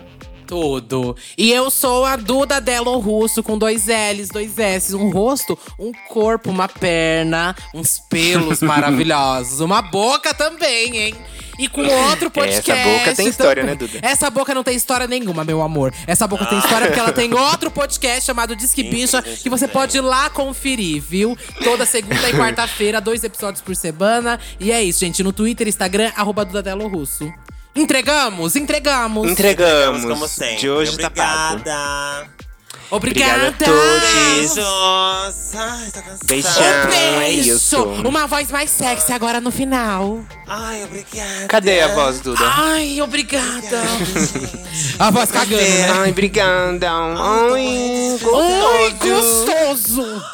Tudo. 0.50 1.16
E 1.38 1.52
eu 1.52 1.70
sou 1.70 2.04
a 2.04 2.16
Duda 2.16 2.60
Delo 2.60 2.98
Russo, 2.98 3.44
com 3.44 3.56
dois 3.56 3.86
L's, 3.86 4.30
dois 4.30 4.58
S, 4.58 4.96
um 4.96 5.12
rosto, 5.12 5.56
um 5.78 5.92
corpo, 6.08 6.50
uma 6.50 6.68
perna, 6.68 7.56
uns 7.72 8.00
pelos 8.00 8.60
maravilhosos, 8.64 9.60
uma 9.60 9.80
boca 9.80 10.34
também, 10.34 10.98
hein? 10.98 11.16
E 11.60 11.68
com 11.68 11.86
outro 11.86 12.32
podcast. 12.32 12.72
Essa 12.72 12.90
boca 12.90 13.16
tem 13.16 13.28
história, 13.28 13.62
também. 13.62 13.78
né, 13.78 13.88
Duda? 13.88 14.00
Essa 14.02 14.30
boca 14.32 14.56
não 14.56 14.64
tem 14.64 14.76
história 14.76 15.06
nenhuma, 15.06 15.44
meu 15.44 15.62
amor. 15.62 15.94
Essa 16.08 16.26
boca 16.26 16.48
tem 16.48 16.58
história 16.58 16.88
porque 16.88 17.00
ela 17.00 17.12
tem 17.12 17.32
outro 17.32 17.70
podcast 17.70 18.26
chamado 18.26 18.56
Disque 18.56 18.82
Bicha, 18.82 19.22
que 19.22 19.52
você 19.52 19.68
pode 19.68 19.98
ir 19.98 20.02
lá 20.02 20.32
conferir, 20.32 21.00
viu? 21.00 21.38
Toda 21.64 21.86
segunda 21.86 22.28
e 22.28 22.34
quarta-feira, 22.34 23.00
dois 23.00 23.24
episódios 23.24 23.62
por 23.62 23.76
semana. 23.76 24.40
E 24.60 24.72
é 24.72 24.82
isso, 24.82 25.02
gente. 25.02 25.22
No 25.22 25.32
Twitter, 25.32 25.68
Instagram, 25.68 26.12
arroba 26.16 26.44
Duda 26.44 26.74
Russo. 26.74 27.32
Entregamos? 27.76 28.56
Entregamos. 28.56 29.30
Entregamos. 29.30 30.04
como 30.06 30.28
sempre. 30.28 30.58
De 30.58 30.70
hoje 30.70 30.98
tá 30.98 31.10
pago. 31.10 31.56
Obrigada. 31.56 32.40
Obrigada. 32.92 33.48
Obrigada 33.48 33.48
a 33.50 33.52
todos. 33.52 34.58
Ai, 35.56 35.92
tô 35.92 36.02
cansada. 36.02 36.26
Beijão. 36.26 36.52
Um 36.52 36.92
é 36.92 37.20
beijo. 37.20 37.56
isso. 37.56 37.84
Uma 37.84 38.26
voz 38.26 38.50
mais 38.50 38.72
sexy 38.72 39.14
agora 39.14 39.40
no 39.40 39.52
final. 39.52 40.22
Ai, 40.48 40.84
obrigada. 40.84 41.48
Cadê 41.48 41.82
a 41.82 41.90
voz, 41.90 42.20
Duda? 42.20 42.44
Ai, 42.44 43.00
obrigada. 43.00 43.82
A 44.98 45.12
voz 45.12 45.30
cagando, 45.30 45.62
né? 45.62 45.92
Ai, 45.92 46.10
obrigada. 46.10 46.92
Ai, 46.92 48.18
Ai, 48.24 48.90
gostoso. 49.00 50.04
gostoso. 50.04 50.30